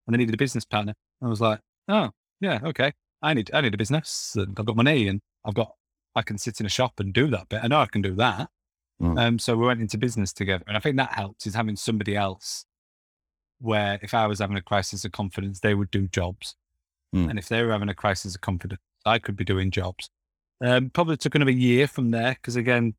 and 0.08 0.14
they 0.14 0.18
needed 0.18 0.34
a 0.34 0.38
business 0.38 0.66
partner. 0.66 0.96
I 1.26 1.30
was 1.30 1.42
like, 1.42 1.60
oh, 1.88 2.12
yeah, 2.40 2.60
okay. 2.64 2.94
I 3.22 3.34
need, 3.34 3.50
I 3.54 3.62
need 3.62 3.74
a 3.74 3.78
business 3.78 4.36
and 4.36 4.56
I've 4.60 4.66
got 4.66 4.76
money 4.76 5.08
and 5.08 5.22
I've 5.44 5.56
got, 5.56 5.74
I 6.16 6.22
can 6.22 6.38
sit 6.38 6.60
in 6.60 6.66
a 6.66 6.70
shop 6.70 7.00
and 7.00 7.12
do 7.14 7.28
that 7.28 7.50
bit. 7.50 7.62
I 7.64 7.68
know 7.68 7.80
I 7.80 7.88
can 7.88 8.02
do 8.02 8.14
that. 8.16 8.50
Mm. 9.02 9.20
Um, 9.20 9.40
so 9.40 9.58
we 9.58 9.66
went 9.66 9.82
into 9.82 9.98
business 9.98 10.32
together. 10.32 10.64
And 10.68 10.78
I 10.78 10.80
think 10.80 10.98
that 10.98 11.14
helped 11.14 11.48
is 11.48 11.56
having 11.56 11.76
somebody 11.76 12.16
else 12.16 12.66
where 13.60 14.00
if 14.04 14.14
I 14.14 14.28
was 14.28 14.40
having 14.40 14.58
a 14.58 14.62
crisis 14.62 15.04
of 15.04 15.12
confidence, 15.12 15.60
they 15.60 15.74
would 15.74 15.90
do 15.90 16.08
jobs. 16.08 16.56
Mm. 17.14 17.32
And 17.32 17.40
if 17.40 17.50
they 17.50 17.64
were 17.64 17.72
having 17.72 17.90
a 17.90 17.96
crisis 17.96 18.36
of 18.36 18.42
confidence, 18.42 18.82
I 19.06 19.18
could 19.18 19.36
be 19.36 19.44
doing 19.44 19.72
jobs. 19.72 20.10
Um, 20.62 20.90
probably 20.90 21.18
took 21.18 21.36
another 21.36 21.52
year 21.52 21.88
from 21.88 22.12
there 22.12 22.34
because 22.34 22.56
again, 22.56 22.94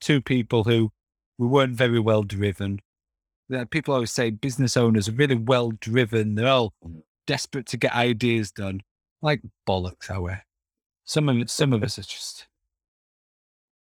two 0.00 0.22
people 0.22 0.64
who 0.64 0.92
we 1.38 1.46
weren't 1.46 1.74
very 1.74 1.98
well 1.98 2.22
driven. 2.22 2.80
People 3.70 3.94
always 3.94 4.12
say 4.12 4.30
business 4.30 4.76
owners 4.76 5.08
are 5.08 5.12
really 5.12 5.34
well 5.34 5.72
driven. 5.72 6.36
They're 6.36 6.48
all 6.48 6.72
Mm. 6.86 7.02
Desperate 7.26 7.66
to 7.66 7.76
get 7.76 7.94
ideas 7.94 8.50
done. 8.52 8.80
Like 9.20 9.40
bollocks, 9.68 10.10
are 10.10 10.20
we? 10.20 10.32
Some 11.04 11.28
of 11.28 11.50
some 11.50 11.72
of 11.72 11.82
us 11.82 11.98
are 11.98 12.02
just. 12.02 12.46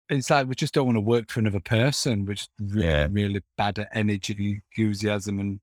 It's 0.09 0.31
like 0.31 0.49
we 0.49 0.55
just 0.55 0.73
don't 0.73 0.87
want 0.87 0.97
to 0.97 1.01
work 1.03 1.31
for 1.31 1.41
another 1.41 1.61
person. 1.61 2.25
We're 2.25 2.35
just 2.35 2.51
really, 2.59 2.87
Yeah. 2.87 3.09
really 3.11 3.43
bad 3.59 3.79
at 3.79 3.89
energy, 3.93 4.63
enthusiasm, 4.77 5.39
and 5.39 5.61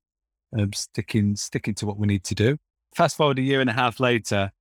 um, 0.58 0.72
sticking 0.72 1.34
sticking 1.36 1.74
to 1.74 1.86
what 1.86 1.98
we 1.98 2.06
need 2.06 2.24
to 2.24 2.34
do. 2.34 2.56
Fast 2.94 3.16
forward 3.16 3.38
a 3.38 3.42
year 3.42 3.60
and 3.60 3.68
a 3.68 3.72
half 3.74 3.98
later, 3.98 4.52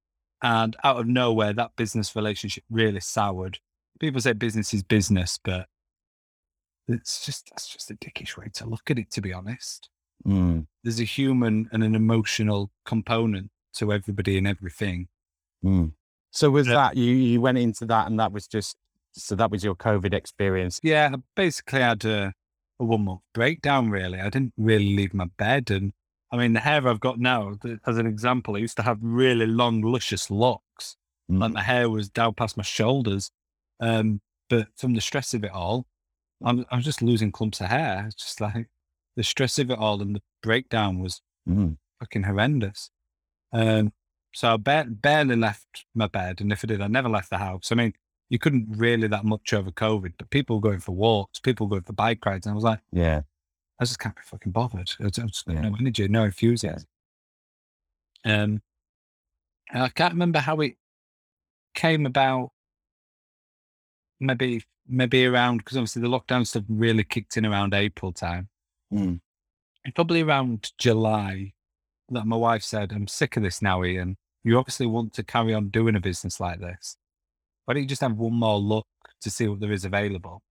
and 0.41 0.75
out 0.83 0.97
of 0.99 1.07
nowhere, 1.07 1.53
that 1.53 1.75
business 1.75 2.15
relationship 2.15 2.63
really 2.69 2.99
soured. 2.99 3.59
People 3.99 4.19
say 4.19 4.33
business 4.33 4.73
is 4.73 4.83
business, 4.83 5.39
but 5.43 5.67
it's 6.87 7.23
just 7.25 7.49
that's 7.51 7.67
just 7.67 7.91
a 7.91 7.95
dickish 7.95 8.35
way 8.37 8.47
to 8.55 8.65
look 8.67 8.89
at 8.89 8.97
it. 8.99 9.11
To 9.11 9.21
be 9.21 9.31
honest, 9.33 9.89
Mm, 10.25 10.67
there's 10.83 10.99
a 10.99 11.03
human 11.03 11.69
and 11.71 11.83
an 11.83 11.95
emotional 11.95 12.71
component 12.85 13.49
to 13.75 13.91
everybody 13.93 14.37
and 14.37 14.47
everything. 14.47 15.07
mm. 15.63 15.91
So 16.31 16.49
with 16.51 16.67
Yeah. 16.67 16.73
that 16.73 16.97
you? 16.97 17.13
You 17.13 17.39
went 17.41 17.57
into 17.57 17.85
that, 17.85 18.07
and 18.07 18.19
that 18.19 18.31
was 18.33 18.47
just 18.47 18.75
so 19.13 19.35
that 19.35 19.49
was 19.51 19.63
your 19.63 19.75
COVID 19.75 20.13
experience. 20.13 20.79
Yeah, 20.83 21.15
basically, 21.35 21.81
I 21.81 21.93
basically 21.93 22.05
had 22.05 22.05
a, 22.05 22.33
a 22.79 22.83
one 22.85 23.05
month 23.05 23.21
breakdown. 23.33 23.89
Really, 23.89 24.19
I 24.19 24.29
didn't 24.29 24.53
really 24.57 24.95
leave 24.95 25.13
my 25.13 25.27
bed, 25.37 25.71
and 25.71 25.93
I 26.31 26.37
mean 26.37 26.53
the 26.53 26.59
hair 26.59 26.85
I've 26.87 26.99
got 26.99 27.19
now, 27.19 27.55
as 27.87 27.97
an 27.97 28.05
example, 28.05 28.55
I 28.55 28.59
used 28.59 28.75
to 28.77 28.83
have 28.83 28.97
really 29.01 29.47
long, 29.47 29.81
luscious 29.81 30.29
locks. 30.29 30.97
Mm. 31.31 31.39
Like 31.39 31.53
my 31.53 31.61
hair 31.63 31.89
was 31.89 32.09
down 32.09 32.33
past 32.33 32.57
my 32.57 32.63
shoulders, 32.63 33.31
um, 33.79 34.19
but 34.49 34.67
from 34.77 34.93
the 34.93 35.01
stress 35.01 35.33
of 35.33 35.43
it 35.45 35.51
all, 35.51 35.85
I'm 36.43 36.65
I 36.69 36.75
was 36.75 36.85
just 36.85 37.01
losing 37.01 37.31
clumps 37.31 37.61
of 37.61 37.67
hair. 37.67 38.03
It's 38.07 38.15
just 38.15 38.41
like 38.41 38.67
the 39.15 39.23
stress 39.23 39.57
of 39.59 39.71
it 39.71 39.77
all 39.79 40.01
and 40.01 40.15
the 40.15 40.21
breakdown 40.43 40.99
was 40.99 41.21
Mm. 41.47 41.77
fucking 41.99 42.23
horrendous. 42.23 42.89
Um, 43.53 43.93
so 44.33 44.53
I 44.53 44.57
ba- 44.57 44.87
barely 44.89 45.35
left 45.35 45.85
my 45.93 46.07
bed, 46.07 46.41
and 46.41 46.51
if 46.51 46.63
I 46.63 46.67
did, 46.67 46.81
I 46.81 46.87
never 46.87 47.07
left 47.07 47.29
the 47.29 47.37
house. 47.37 47.71
I 47.71 47.75
mean, 47.75 47.93
you 48.29 48.39
couldn't 48.39 48.67
really 48.69 49.07
that 49.07 49.23
much 49.23 49.53
over 49.53 49.69
COVID, 49.71 50.13
but 50.17 50.29
people 50.31 50.55
were 50.57 50.61
going 50.69 50.79
for 50.79 50.93
walks, 50.93 51.39
people 51.39 51.67
were 51.67 51.75
going 51.77 51.83
for 51.83 51.93
bike 51.93 52.25
rides, 52.25 52.45
and 52.47 52.51
I 52.53 52.55
was 52.55 52.63
like, 52.63 52.79
Yeah. 52.91 53.21
I 53.79 53.83
just 53.85 53.99
can't 53.99 54.15
be 54.15 54.21
fucking 54.23 54.51
bothered. 54.51 54.91
I 54.99 55.03
just, 55.09 55.19
I 55.19 55.25
just 55.27 55.45
got 55.45 55.55
Yeah. 55.55 55.61
no 55.69 55.75
energy, 55.79 56.07
no 56.07 56.23
enthusiasm. 56.23 56.87
Um, 58.25 58.61
and 59.71 59.83
I 59.83 59.89
can't 59.89 60.13
remember 60.13 60.39
how 60.39 60.59
it 60.61 60.75
came 61.75 62.05
about. 62.05 62.51
Maybe, 64.19 64.63
maybe 64.87 65.25
around 65.25 65.57
because 65.57 65.77
obviously 65.77 66.01
the 66.01 66.07
lockdown 66.07 66.47
stuff 66.47 66.63
really 66.69 67.03
kicked 67.03 67.37
in 67.37 67.45
around 67.45 67.73
April 67.73 68.11
time. 68.13 68.49
Mm. 68.95 69.19
Probably 69.93 70.21
around 70.21 70.71
July, 70.77 71.53
that 72.09 72.25
my 72.25 72.35
wife 72.35 72.63
said, 72.63 72.91
"I'm 72.91 73.07
sick 73.07 73.37
of 73.37 73.43
this 73.43 73.61
now, 73.61 73.83
Ian. 73.83 74.17
You 74.43 74.57
obviously 74.57 74.85
want 74.85 75.13
to 75.13 75.23
carry 75.23 75.53
on 75.53 75.69
doing 75.69 75.95
a 75.95 75.99
business 75.99 76.39
like 76.39 76.59
this. 76.59 76.97
Why 77.65 77.73
don't 77.73 77.83
you 77.83 77.89
just 77.89 78.01
have 78.01 78.15
one 78.17 78.33
more 78.33 78.57
look 78.59 78.87
to 79.21 79.29
see 79.29 79.47
what 79.47 79.59
there 79.59 79.71
is 79.71 79.85
available? 79.85 80.43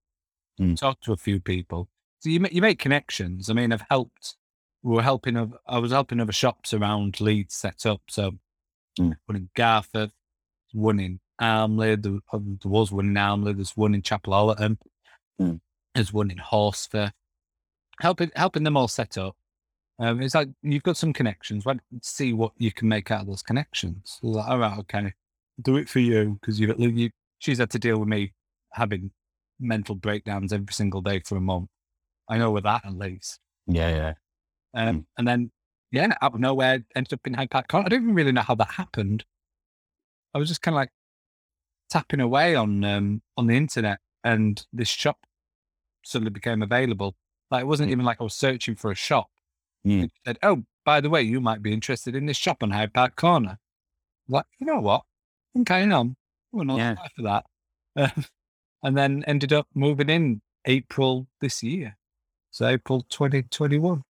Mm. 0.61 0.77
Talk 0.79 1.01
to 1.03 1.13
a 1.13 1.17
few 1.17 1.41
people. 1.41 1.89
So 2.21 2.29
you 2.31 2.47
you 2.51 2.61
make 2.61 2.79
connections. 2.79 3.51
I 3.51 3.55
mean, 3.55 3.73
I've 3.73 3.85
helped. 3.91 4.37
We 4.83 4.95
were 4.95 5.03
helping. 5.03 5.37
I 5.67 5.79
was 5.79 5.93
helping 5.93 6.21
other 6.21 6.33
shops 6.33 6.73
around 6.75 7.21
Leeds 7.21 7.55
set 7.55 7.87
up. 7.87 8.03
So 8.09 8.39
Mm. 8.99 9.17
one 9.27 9.37
in 9.37 9.51
Garforth, 9.57 10.13
one 10.73 11.01
in 11.01 11.21
Armley. 11.41 11.97
There, 11.97 12.19
there 12.33 12.71
was 12.71 12.93
one 12.93 13.07
in 13.09 13.17
Armley. 13.17 13.53
There's 13.53 13.77
one 13.77 13.95
in 13.95 14.03
Chapel 14.03 14.35
Allerton. 14.35 14.79
Mm. 15.41 15.61
There's 15.95 16.13
one 16.13 16.31
in 16.31 16.39
Horsforth. 16.39 17.13
Helping 18.01 18.31
helping 18.35 18.65
them 18.65 18.77
all 18.77 18.89
set 18.89 19.17
up. 19.19 19.37
Um, 19.99 20.21
it's 20.21 20.35
like 20.35 20.49
you've 20.63 20.83
got 20.83 20.97
some 20.97 21.13
connections. 21.13 21.65
Why 21.65 21.75
don't 21.75 22.05
see 22.05 22.33
what 22.33 22.53
you 22.59 22.73
can 22.73 22.89
make 22.89 23.11
out 23.11 23.23
of 23.23 23.27
those 23.29 23.43
connections? 23.43 24.19
Like, 24.23 24.49
all 24.49 24.59
right, 24.59 24.79
okay, 24.81 25.13
do 25.63 25.77
it 25.77 25.89
for 25.89 26.01
you 26.01 26.39
because 26.41 26.59
you've 26.59 26.79
you, 26.79 27.11
she's 27.39 27.59
had 27.59 27.71
to 27.71 27.79
deal 27.79 27.99
with 27.99 28.09
me 28.09 28.33
having 28.73 29.13
mental 29.61 29.95
breakdowns 29.95 30.53
every 30.53 30.73
single 30.73 31.01
day 31.01 31.21
for 31.21 31.37
a 31.37 31.41
month. 31.41 31.69
I 32.29 32.39
know 32.39 32.51
with 32.51 32.65
that 32.65 32.85
at 32.85 32.97
least. 32.97 33.39
Yeah. 33.67 33.89
Yeah. 34.75 34.89
Um, 34.89 35.07
And 35.17 35.29
then, 35.29 35.53
yeah, 35.93 36.15
out 36.21 36.35
of 36.35 36.41
nowhere, 36.41 36.85
ended 36.97 37.13
up 37.13 37.27
in 37.27 37.35
Hyde 37.35 37.51
Park 37.51 37.69
Corner. 37.69 37.87
I 37.87 37.89
don't 37.91 38.03
even 38.03 38.15
really 38.15 38.33
know 38.33 38.43
how 38.43 38.57
that 38.57 38.73
happened. 38.73 39.25
I 40.35 40.39
was 40.39 40.49
just 40.49 40.63
kind 40.63 40.75
of 40.75 40.77
like 40.77 40.91
tapping 41.91 42.21
away 42.21 42.57
on 42.57 42.83
um, 42.85 43.23
on 43.37 43.47
the 43.47 43.57
internet, 43.57 44.01
and 44.25 44.65
this 44.73 44.89
shop 44.89 45.19
suddenly 46.05 46.31
became 46.31 46.63
available. 46.63 47.15
Like 47.55 47.63
it 47.63 47.67
wasn't 47.67 47.91
even 47.91 48.05
like 48.05 48.21
I 48.21 48.25
was 48.25 48.35
searching 48.35 48.75
for 48.75 48.91
a 48.91 48.95
shop. 48.97 49.29
Mm. 49.87 50.05
It 50.05 50.11
said, 50.27 50.39
"Oh, 50.43 50.65
by 50.85 51.01
the 51.01 51.09
way, 51.11 51.23
you 51.23 51.41
might 51.41 51.63
be 51.63 51.73
interested 51.73 52.17
in 52.17 52.27
this 52.27 52.37
shop 52.37 52.63
on 52.63 52.71
Hyde 52.71 52.93
Park 52.93 53.15
Corner." 53.17 53.59
Like, 54.29 54.47
you 54.59 54.67
know 54.67 54.81
what? 54.81 55.03
Okay, 55.61 55.89
on. 55.91 56.17
We'll 56.51 56.65
not 56.65 56.79
Yeah. 56.79 56.95
for 57.15 57.23
that. 57.23 57.45
Um, 57.97 58.25
and 58.83 58.97
then 58.97 59.23
ended 59.27 59.53
up 59.53 59.69
moving 59.75 60.09
in 60.11 60.41
April 60.65 61.29
this 61.41 61.63
year. 61.63 61.97
So 62.51 62.67
April 62.67 63.03
2021. 63.09 64.03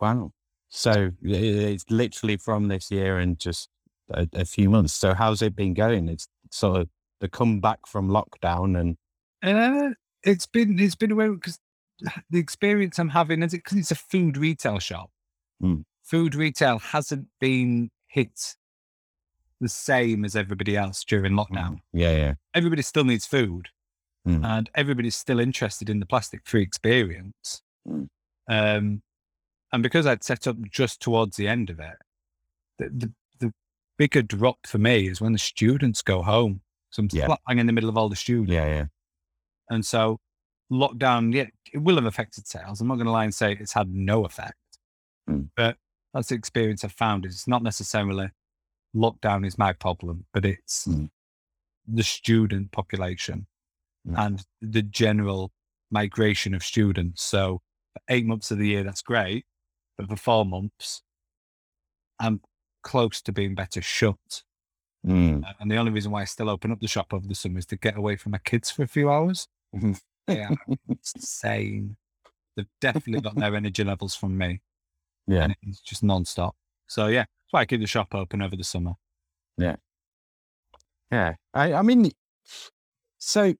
Wow. 0.00 0.32
So 0.68 1.10
it's 1.22 1.84
literally 1.90 2.36
from 2.36 2.68
this 2.68 2.90
year 2.90 3.18
and 3.18 3.38
just 3.38 3.68
a, 4.10 4.28
a 4.32 4.44
few 4.44 4.68
months. 4.70 4.92
So 4.92 5.14
how's 5.14 5.42
it 5.42 5.56
been 5.56 5.74
going? 5.74 6.08
It's 6.08 6.28
sort 6.50 6.82
of 6.82 6.88
the 7.20 7.28
comeback 7.28 7.86
from 7.86 8.08
lockdown 8.10 8.78
and 8.78 8.96
Uh, 9.42 9.94
it's 10.22 10.46
been 10.46 10.78
it's 10.78 10.96
been 10.96 11.12
away 11.12 11.28
because 11.28 11.58
the 12.30 12.38
experience 12.38 12.98
I'm 12.98 13.08
having 13.10 13.42
is 13.42 13.54
it 13.54 13.62
it's 13.72 13.90
a 13.90 13.94
food 13.96 14.36
retail 14.36 14.78
shop. 14.78 15.10
Mm. 15.62 15.84
Food 16.02 16.34
retail 16.34 16.78
hasn't 16.78 17.26
been 17.40 17.90
hit 18.06 18.56
the 19.60 19.68
same 19.68 20.24
as 20.24 20.36
everybody 20.36 20.76
else 20.76 21.02
during 21.04 21.32
lockdown. 21.32 21.80
yeah, 21.92 22.12
yeah. 22.16 22.34
Everybody 22.54 22.82
still 22.82 23.04
needs 23.04 23.26
food, 23.26 23.68
Mm. 24.26 24.44
and 24.44 24.70
everybody's 24.74 25.16
still 25.16 25.38
interested 25.40 25.88
in 25.88 26.00
the 26.00 26.06
plastic-free 26.06 26.60
experience. 26.62 27.62
Mm. 27.88 28.08
Um, 28.48 29.02
and 29.72 29.82
because 29.82 30.04
I'd 30.06 30.24
set 30.24 30.46
up 30.46 30.56
just 30.70 31.00
towards 31.00 31.36
the 31.36 31.48
end 31.48 31.70
of 31.70 31.78
it, 31.80 31.96
the, 32.78 32.88
the 32.90 33.12
the 33.40 33.52
bigger 33.98 34.22
drop 34.22 34.66
for 34.66 34.78
me 34.78 35.08
is 35.08 35.20
when 35.20 35.32
the 35.32 35.38
students 35.38 36.02
go 36.02 36.22
home. 36.22 36.60
So 36.90 37.00
I'm 37.02 37.08
Yeah. 37.12 37.34
bang 37.48 37.58
in 37.58 37.66
the 37.66 37.72
middle 37.72 37.88
of 37.88 37.96
all 37.96 38.08
the 38.08 38.16
students. 38.16 38.52
Yeah, 38.52 38.66
yeah. 38.66 38.84
And 39.70 39.84
so 39.86 40.18
lockdown, 40.70 41.32
yeah, 41.34 41.46
it 41.72 41.78
will 41.78 41.96
have 41.96 42.06
affected 42.06 42.46
sales. 42.46 42.80
I'm 42.80 42.88
not 42.88 42.96
going 42.96 43.06
to 43.06 43.12
lie 43.12 43.24
and 43.24 43.34
say 43.34 43.52
it's 43.58 43.72
had 43.72 43.88
no 43.92 44.24
effect, 44.24 44.56
Mm. 45.28 45.50
but 45.56 45.76
that's 46.14 46.28
the 46.28 46.34
experience 46.34 46.84
I've 46.84 46.92
found. 46.92 47.24
It's 47.24 47.48
not 47.48 47.62
necessarily 47.62 48.30
lockdown 48.94 49.46
is 49.46 49.58
my 49.58 49.72
problem, 49.72 50.26
but 50.32 50.44
it's 50.44 50.86
Mm. 50.86 51.10
the 51.86 52.02
student 52.02 52.72
population 52.72 53.46
Mm. 54.06 54.18
and 54.18 54.46
the 54.60 54.82
general 54.82 55.52
migration 55.90 56.54
of 56.54 56.62
students. 56.64 57.22
So 57.22 57.62
for 57.92 58.02
eight 58.08 58.26
months 58.26 58.50
of 58.50 58.58
the 58.58 58.68
year, 58.68 58.82
that's 58.84 59.02
great, 59.02 59.46
but 59.96 60.08
for 60.08 60.16
four 60.16 60.44
months, 60.46 61.02
I'm 62.18 62.40
close 62.82 63.20
to 63.22 63.32
being 63.32 63.54
better 63.54 63.82
shut. 63.82 64.44
Mm. 65.04 65.44
And 65.60 65.70
the 65.70 65.76
only 65.76 65.92
reason 65.92 66.10
why 66.10 66.22
I 66.22 66.24
still 66.24 66.48
open 66.48 66.72
up 66.72 66.80
the 66.80 66.88
shop 66.88 67.12
over 67.12 67.26
the 67.26 67.34
summer 67.34 67.58
is 67.58 67.66
to 67.66 67.76
get 67.76 67.96
away 67.96 68.16
from 68.16 68.32
my 68.32 68.38
kids 68.38 68.70
for 68.70 68.82
a 68.82 68.88
few 68.88 69.10
hours. 69.10 69.48
Are 70.28 70.56
insane. 70.88 71.96
They've 72.56 72.66
definitely 72.80 73.20
got 73.20 73.36
their 73.36 73.54
energy 73.54 73.84
levels 73.84 74.14
from 74.14 74.36
me, 74.38 74.60
Yeah. 75.26 75.44
and 75.44 75.56
it's 75.62 75.80
just 75.80 76.02
non-stop. 76.02 76.56
So 76.86 77.06
yeah, 77.08 77.22
that's 77.22 77.52
why 77.52 77.60
I 77.60 77.64
keep 77.66 77.80
the 77.80 77.86
shop 77.86 78.14
open 78.14 78.42
over 78.42 78.56
the 78.56 78.64
summer. 78.64 78.94
Yeah, 79.58 79.76
yeah. 81.12 81.34
I, 81.54 81.74
I 81.74 81.82
mean, 81.82 82.10
so 83.18 83.54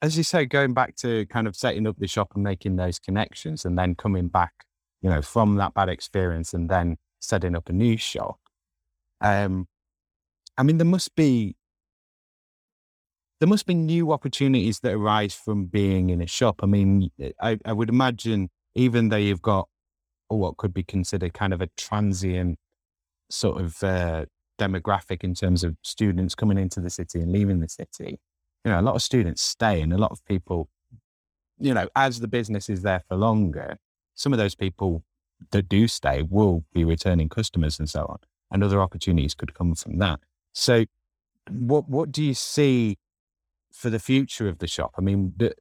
as 0.00 0.16
you 0.16 0.22
say, 0.22 0.46
going 0.46 0.74
back 0.74 0.94
to 0.96 1.26
kind 1.26 1.46
of 1.48 1.56
setting 1.56 1.86
up 1.86 1.96
the 1.98 2.06
shop 2.06 2.32
and 2.34 2.44
making 2.44 2.76
those 2.76 2.98
connections 2.98 3.64
and 3.64 3.76
then 3.76 3.94
coming 3.96 4.28
back, 4.28 4.52
you 5.02 5.10
know, 5.10 5.22
from 5.22 5.56
that 5.56 5.74
bad 5.74 5.88
experience 5.88 6.54
and 6.54 6.68
then 6.68 6.96
setting 7.20 7.56
up 7.56 7.68
a 7.68 7.72
new 7.72 7.96
shop. 7.96 8.38
Um, 9.20 9.66
I 10.56 10.62
mean, 10.62 10.78
there 10.78 10.84
must 10.84 11.16
be, 11.16 11.56
there 13.40 13.48
must 13.48 13.66
be 13.66 13.74
new 13.74 14.12
opportunities 14.12 14.80
that 14.80 14.92
arise 14.92 15.34
from 15.34 15.66
being 15.66 16.10
in 16.10 16.20
a 16.20 16.26
shop. 16.26 16.60
I 16.62 16.66
mean, 16.66 17.10
I, 17.40 17.58
I 17.64 17.72
would 17.72 17.88
imagine 17.88 18.50
even 18.74 19.08
though 19.08 19.16
you've 19.16 19.42
got 19.42 19.68
what 20.28 20.56
could 20.56 20.74
be 20.74 20.82
considered 20.82 21.34
kind 21.34 21.52
of 21.52 21.60
a 21.60 21.68
transient 21.76 22.58
sort 23.30 23.60
of, 23.60 23.82
uh, 23.82 24.24
demographic 24.58 25.24
in 25.24 25.34
terms 25.34 25.64
of 25.64 25.76
students 25.82 26.34
coming 26.34 26.58
into 26.58 26.80
the 26.80 26.90
city 26.90 27.20
and 27.20 27.32
leaving 27.32 27.60
the 27.60 27.68
city. 27.68 28.18
You 28.64 28.72
know, 28.72 28.80
a 28.80 28.82
lot 28.82 28.96
of 28.96 29.02
students 29.02 29.40
stay 29.40 29.80
and 29.80 29.92
a 29.92 29.98
lot 29.98 30.10
of 30.10 30.22
people, 30.26 30.68
you 31.58 31.72
know, 31.72 31.88
as 31.96 32.20
the 32.20 32.28
business 32.28 32.68
is 32.68 32.82
there 32.82 33.02
for 33.08 33.16
longer, 33.16 33.78
some 34.14 34.32
of 34.32 34.38
those 34.38 34.54
people 34.54 35.04
that 35.52 35.68
do 35.68 35.86
stay 35.86 36.22
will 36.22 36.64
be 36.74 36.84
returning 36.84 37.28
customers 37.28 37.78
and 37.78 37.88
so 37.88 38.04
on. 38.06 38.18
And 38.50 38.64
other 38.64 38.80
opportunities 38.80 39.34
could 39.34 39.54
come 39.54 39.74
from 39.74 39.98
that. 39.98 40.20
So 40.52 40.86
what 41.50 41.88
what 41.88 42.10
do 42.10 42.22
you 42.22 42.34
see 42.34 42.98
for 43.72 43.90
the 43.90 43.98
future 43.98 44.48
of 44.48 44.58
the 44.58 44.66
shop? 44.66 44.92
I 44.98 45.00
mean, 45.00 45.32
the, 45.36 45.54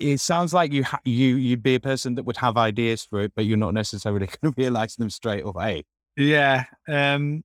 it 0.00 0.20
sounds 0.20 0.54
like 0.54 0.72
you 0.72 0.82
ha- 0.84 1.00
you 1.04 1.36
you'd 1.36 1.62
be 1.62 1.74
a 1.74 1.80
person 1.80 2.14
that 2.14 2.24
would 2.24 2.38
have 2.38 2.56
ideas 2.56 3.04
for 3.04 3.20
it, 3.20 3.32
but 3.36 3.44
you're 3.44 3.58
not 3.58 3.74
necessarily 3.74 4.26
going 4.42 4.52
to 4.54 4.60
realize 4.60 4.96
them 4.96 5.10
straight 5.10 5.44
away. 5.44 5.84
Yeah, 6.16 6.64
um, 6.88 7.42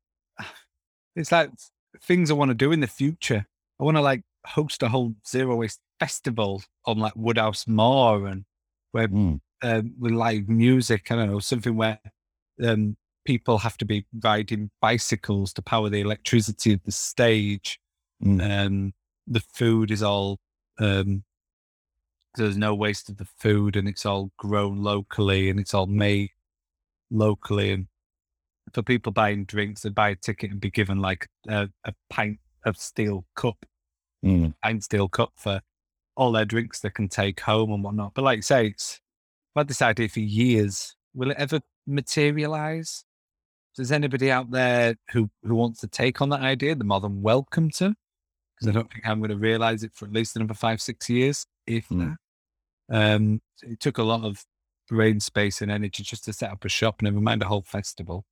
it's 1.16 1.32
like 1.32 1.50
things 2.04 2.32
I 2.32 2.36
want 2.36 2.50
to 2.50 2.56
do 2.56 2.72
in 2.72 2.80
the 2.80 2.88
future. 2.88 3.46
I 3.80 3.84
want 3.84 3.98
to 3.98 4.02
like 4.02 4.22
host 4.46 4.84
a 4.84 4.88
whole 4.90 5.14
zero 5.28 5.56
waste 5.58 5.80
festival 6.00 6.64
on 6.86 6.98
like 6.98 7.14
Woodhouse 7.16 7.68
Moor 7.68 8.28
and 8.28 8.46
where 8.92 9.08
Mm. 9.10 9.40
um, 9.64 9.94
with 10.00 10.14
live 10.14 10.48
music. 10.48 11.12
I 11.12 11.16
don't 11.16 11.30
know 11.30 11.40
something 11.40 11.76
where 11.76 12.00
um, 12.64 12.96
people 13.26 13.58
have 13.58 13.78
to 13.80 13.86
be 13.86 14.06
riding 14.24 14.70
bicycles 14.82 15.52
to 15.54 15.62
power 15.62 15.90
the 15.90 16.00
electricity 16.02 16.74
of 16.74 16.82
the 16.86 16.92
stage. 16.92 17.80
Mm. 18.24 18.66
Um, 18.66 18.94
the 19.28 19.40
food 19.42 19.92
is 19.92 20.02
all 20.02 20.40
um, 20.80 21.24
there's 22.36 22.58
no 22.58 22.76
waste 22.76 23.10
of 23.10 23.18
the 23.18 23.26
food, 23.26 23.76
and 23.76 23.88
it's 23.88 24.06
all 24.06 24.32
grown 24.38 24.84
locally, 24.84 25.50
and 25.50 25.60
it's 25.60 25.74
all 25.74 25.88
made 25.88 26.30
locally. 27.10 27.72
And 27.72 27.88
for 28.74 28.84
people 28.84 29.12
buying 29.12 29.46
drinks, 29.46 29.82
they 29.82 29.90
buy 29.90 30.10
a 30.10 30.16
ticket 30.16 30.52
and 30.52 30.60
be 30.60 30.70
given 30.70 31.00
like 31.00 31.28
a, 31.48 31.70
a 31.86 31.94
pint 32.10 32.40
of 32.66 32.78
steel 32.78 33.26
cup, 33.36 33.66
Mm. 34.26 34.54
pint 34.64 34.84
steel 34.84 35.08
cup 35.08 35.32
for 35.36 35.62
all 36.16 36.32
their 36.32 36.44
drinks 36.46 36.80
they 36.80 36.90
can 36.90 37.08
take 37.08 37.40
home 37.40 37.72
and 37.72 37.84
whatnot. 37.84 38.16
But 38.16 38.24
like 38.24 38.38
you 38.38 38.42
say, 38.42 38.68
it's 38.68 39.00
I've 39.56 39.62
had 39.62 39.68
this 39.68 39.82
idea 39.82 40.10
for 40.10 40.20
years. 40.20 40.96
Will 41.14 41.32
it 41.32 41.38
ever 41.38 41.62
materialize? 41.86 43.04
If 43.72 43.78
there's 43.78 43.92
anybody 43.92 44.32
out 44.32 44.50
there 44.52 44.96
who 45.12 45.30
who 45.44 45.56
wants 45.56 45.80
to 45.82 45.88
take 45.88 46.22
on 46.22 46.30
that 46.30 46.42
idea, 46.42 46.76
they're 46.76 46.86
more 46.86 47.00
than 47.00 47.22
welcome 47.22 47.70
to. 47.72 47.96
Because 48.60 48.70
I 48.70 48.72
don't 48.72 48.92
think 48.92 49.08
I'm 49.08 49.20
going 49.20 49.30
to 49.30 49.38
realize 49.38 49.84
it 49.84 49.92
for 49.94 50.06
at 50.06 50.14
least 50.14 50.36
another 50.36 50.54
five, 50.54 50.82
six 50.82 51.10
years, 51.10 51.46
if 51.66 51.88
Mm. 51.90 52.16
Um, 52.90 53.42
it 53.64 53.82
took 53.82 53.98
a 53.98 54.04
lot 54.04 54.24
of 54.24 54.46
brain 54.88 55.20
space 55.20 55.62
and 55.62 55.70
energy 55.70 56.04
just 56.04 56.24
to 56.24 56.32
set 56.32 56.52
up 56.52 56.64
a 56.64 56.70
shop, 56.70 57.00
and 57.00 57.08
never 57.08 57.20
mind 57.20 57.42
a 57.42 57.48
whole 57.48 57.64
festival. 57.64 58.24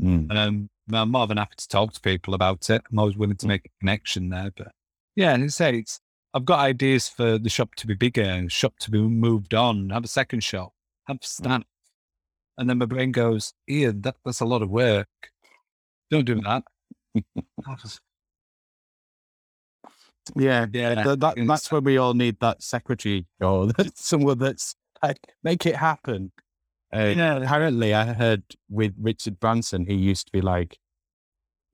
Mm. 0.00 0.30
Um, 0.30 0.70
I'm 0.92 1.10
more 1.10 1.26
than 1.26 1.38
happy 1.38 1.54
to 1.56 1.68
talk 1.68 1.94
to 1.94 2.00
people 2.00 2.34
about 2.34 2.68
it. 2.68 2.82
I'm 2.90 2.98
always 2.98 3.16
willing 3.16 3.36
to 3.36 3.46
make 3.46 3.64
a 3.64 3.78
connection 3.80 4.28
there. 4.28 4.52
But 4.54 4.72
yeah, 5.16 5.32
and 5.32 5.52
say 5.52 5.78
it's 5.78 6.00
I've 6.34 6.44
got 6.44 6.60
ideas 6.60 7.08
for 7.08 7.38
the 7.38 7.50
shop 7.50 7.74
to 7.76 7.86
be 7.86 7.94
bigger, 7.94 8.48
shop 8.48 8.78
to 8.80 8.90
be 8.90 9.00
moved 9.00 9.54
on, 9.54 9.90
have 9.90 10.04
a 10.04 10.08
second 10.08 10.42
shop, 10.42 10.72
have 11.06 11.18
staff. 11.22 11.62
And 12.58 12.68
then 12.68 12.78
my 12.78 12.86
brain 12.86 13.12
goes, 13.12 13.54
Ian, 13.68 14.02
that, 14.02 14.16
that's 14.24 14.40
a 14.40 14.46
lot 14.46 14.62
of 14.62 14.70
work. 14.70 15.08
Don't 16.10 16.24
do 16.24 16.40
that. 16.42 16.64
Yeah, 20.36 20.66
yeah. 20.72 21.02
Th- 21.02 21.18
that, 21.18 21.34
that's 21.46 21.70
when 21.72 21.84
we 21.84 21.96
all 21.98 22.14
need 22.14 22.38
that 22.40 22.62
secretary 22.62 23.26
or 23.40 23.70
someone 23.94 24.38
that's 24.38 24.74
like 25.02 25.18
make 25.42 25.66
it 25.66 25.76
happen. 25.76 26.32
Uh, 26.94 27.12
Yeah. 27.16 27.36
Apparently, 27.38 27.94
I 27.94 28.12
heard 28.12 28.42
with 28.68 28.94
Richard 29.00 29.40
Branson, 29.40 29.86
he 29.86 29.94
used 29.94 30.26
to 30.26 30.32
be 30.32 30.40
like, 30.40 30.78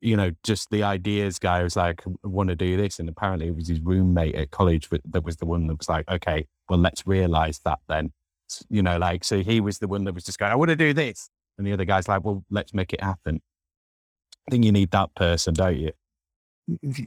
you 0.01 0.17
know, 0.17 0.31
just 0.45 0.71
the 0.71 0.85
ideas 0.85 1.39
guy 1.41 1.63
was 1.63 1.75
like, 1.77 2.05
want 2.23 2.49
to 2.51 2.57
do 2.57 2.77
this, 2.77 2.99
and 3.01 3.09
apparently 3.09 3.49
it 3.49 3.57
was 3.57 3.69
his 3.69 3.81
roommate 3.81 4.35
at 4.37 4.51
college 4.53 4.89
that 5.11 5.25
was 5.25 5.37
the 5.39 5.47
one 5.47 5.67
that 5.67 5.77
was 5.79 5.89
like, 5.89 6.09
okay, 6.09 6.47
well, 6.69 6.79
let's 6.79 7.07
realize 7.07 7.59
that 7.65 7.81
then, 7.89 8.13
you 8.71 8.81
know, 8.81 8.97
like 8.97 9.25
so 9.25 9.41
he 9.43 9.61
was 9.61 9.79
the 9.81 9.89
one 9.89 10.05
that 10.05 10.15
was 10.15 10.25
just 10.25 10.39
going, 10.39 10.53
I 10.53 10.55
want 10.55 10.69
to 10.71 10.77
do 10.77 10.93
this, 10.93 11.31
and 11.59 11.67
the 11.67 11.73
other 11.73 11.85
guy's 11.85 12.07
like, 12.09 12.25
well, 12.25 12.45
let's 12.49 12.73
make 12.73 12.93
it 12.93 13.01
happen. 13.03 13.43
I 14.47 14.53
think 14.53 14.65
you 14.65 14.73
need 14.73 14.93
that 14.93 15.15
person, 15.17 15.53
don't 15.53 15.77
you? 15.79 15.91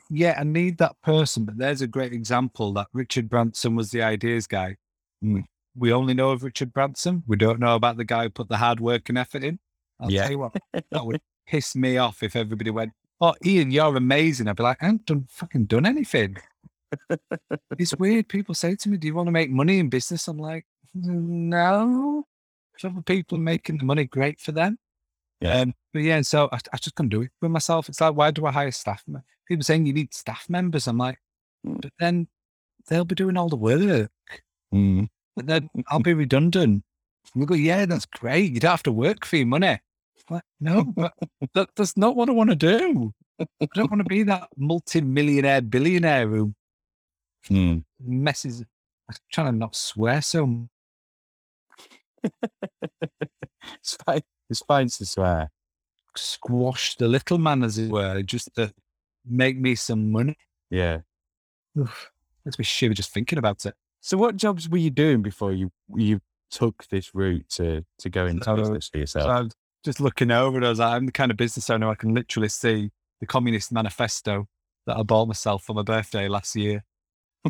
Yeah, 0.10 0.36
I 0.39 0.44
need 0.44 0.77
that 0.80 0.96
person. 1.03 1.46
But 1.46 1.58
there's 1.58 1.82
a 1.82 1.88
great 1.88 2.13
example 2.13 2.74
that 2.74 2.88
Richard 2.94 3.30
Branson 3.30 3.75
was 3.75 3.91
the 3.91 4.01
ideas 4.01 4.48
guy. 4.48 4.75
Mm. 5.24 5.46
We 5.75 5.94
only 5.94 6.13
know 6.13 6.32
of 6.32 6.44
Richard 6.44 6.74
Branson. 6.74 7.24
We 7.27 7.38
don't 7.38 7.60
know 7.60 7.75
about 7.75 7.98
the 7.98 8.03
guy 8.03 8.24
who 8.24 8.30
put 8.30 8.50
the 8.50 8.58
hard 8.58 8.80
work 8.80 9.08
and 9.10 9.18
effort 9.18 9.44
in. 9.44 9.60
I'll 10.00 10.12
Yeah. 10.12 10.24
tell 10.24 10.32
you 10.32 10.39
what, 10.39 10.56
that 10.91 11.06
would 11.06 11.22
piss 11.48 11.75
me 11.75 11.98
off 11.98 12.24
if 12.24 12.36
everybody 12.36 12.72
went, 12.72 12.91
Oh, 13.22 13.36
Ian, 13.46 13.70
you're 13.72 13.96
amazing. 13.96 14.48
I'd 14.48 14.56
be 14.56 14.63
like, 14.63 14.82
I 14.82 14.86
haven't 14.88 15.06
done 15.06 15.27
fucking 15.30 15.65
done 15.65 15.86
anything. 15.86 16.38
it's 17.77 17.96
weird. 17.96 18.27
People 18.27 18.56
say 18.56 18.75
to 18.75 18.89
me, 18.89 18.98
Do 18.98 19.08
you 19.08 19.13
want 19.15 19.27
to 19.27 19.32
make 19.32 19.50
money 19.51 19.80
in 19.80 19.89
business? 19.89 20.27
I'm 20.27 20.38
like, 20.38 20.65
No. 20.94 22.25
If 22.77 22.86
other 22.86 23.01
people 23.01 23.38
are 23.38 23.41
making 23.41 23.77
the 23.77 23.86
money, 23.86 24.06
great 24.06 24.39
for 24.39 24.51
them. 24.51 24.77
Yeah. 25.39 25.62
Um, 25.62 25.74
but 25.94 26.01
yeah, 26.03 26.22
so 26.22 26.50
I, 26.51 26.57
I 26.74 26.77
just 26.77 26.96
couldn't 26.96 27.09
do 27.09 27.22
it 27.22 27.31
with 27.42 27.51
myself. 27.51 27.90
It's 27.90 28.01
like, 28.01 28.16
why 28.16 28.31
do 28.31 28.46
I 28.46 28.51
hire 28.51 28.72
staff? 28.72 29.03
People 29.51 29.66
saying 29.66 29.85
you 29.85 29.92
need 29.92 30.14
staff 30.14 30.46
members. 30.50 30.87
I'm 30.87 30.98
like, 30.98 31.20
Mm. 31.68 31.81
but 31.81 31.92
then 32.00 32.27
they'll 32.87 33.03
be 33.03 33.16
doing 33.16 33.35
all 33.35 33.50
the 33.50 33.57
work. 33.57 34.09
Mm. 34.74 35.09
But 35.35 35.46
then 35.48 35.70
I'll 35.90 36.00
be 36.00 36.14
redundant. 36.14 36.85
We 37.35 37.46
go, 37.46 37.53
yeah, 37.53 37.85
that's 37.85 38.05
great. 38.05 38.53
You 38.53 38.61
don't 38.61 38.72
have 38.72 38.83
to 38.83 38.94
work 38.94 39.25
for 39.25 39.35
your 39.35 39.46
money. 39.48 39.68
I'm 39.68 39.79
Like, 40.29 40.44
no, 40.61 40.94
that, 41.53 41.68
that's 41.75 41.98
not 41.98 42.16
what 42.16 42.29
I 42.29 42.31
want 42.31 42.50
to 42.51 42.55
do. 42.55 43.14
I 43.42 43.68
don't 43.75 43.92
want 43.92 44.00
to 44.00 44.05
be 44.09 44.24
that 44.24 44.48
multi-millionaire 44.55 45.59
billionaire 45.61 46.29
who 46.29 46.53
Mm. 47.50 47.83
messes. 48.00 48.61
I'm 49.09 49.16
trying 49.33 49.51
to 49.51 49.57
not 49.57 49.75
swear 49.75 50.22
so. 50.22 50.70
It's 53.81 53.98
fine. 54.05 54.22
It's 54.50 54.61
fine 54.61 54.87
to 54.87 55.05
swear. 55.05 55.51
Squash 56.16 56.96
the 56.96 57.07
little 57.09 57.37
man, 57.37 57.64
as 57.64 57.77
it 57.77 57.92
were, 57.92 58.22
just 58.24 58.50
to 58.55 58.74
make 59.25 59.57
me 59.57 59.75
some 59.75 60.12
money. 60.12 60.38
Yeah. 60.70 61.00
Oof, 61.77 62.12
makes 62.46 62.60
me 62.60 62.66
shiver 62.66 62.94
just 62.94 63.14
thinking 63.14 63.38
about 63.38 63.66
it. 63.66 63.75
So, 64.01 64.18
what 64.18 64.36
jobs 64.36 64.68
were 64.68 64.77
you 64.77 64.90
doing 64.90 65.22
before 65.22 65.53
you 65.53 65.72
you 65.96 66.22
took 66.50 66.86
this 66.90 67.14
route 67.14 67.48
to 67.50 67.86
to 68.00 68.10
go 68.10 68.25
into 68.25 68.44
So- 68.44 68.55
business 68.55 68.90
for 68.90 68.98
yourself? 68.98 69.25
So 69.25 69.29
I 69.29 69.42
was 69.42 69.53
just 69.84 70.00
looking 70.00 70.31
over 70.31 70.57
it. 70.57 70.66
I 70.66 70.70
was 70.70 70.79
like, 70.79 70.94
I'm 70.94 71.05
the 71.05 71.12
kind 71.12 71.31
of 71.31 71.38
business 71.38 71.70
owner 71.70 71.90
I 71.90 71.96
can 71.96 72.14
literally 72.14 72.50
see 72.50 72.92
the 73.20 73.25
Communist 73.25 73.72
Manifesto 73.72 74.48
that 74.88 74.98
I 74.98 75.03
bought 75.03 75.27
myself 75.27 75.64
for 75.64 75.74
my 75.74 75.84
birthday 75.84 76.27
last 76.27 76.55
year. 76.55 76.84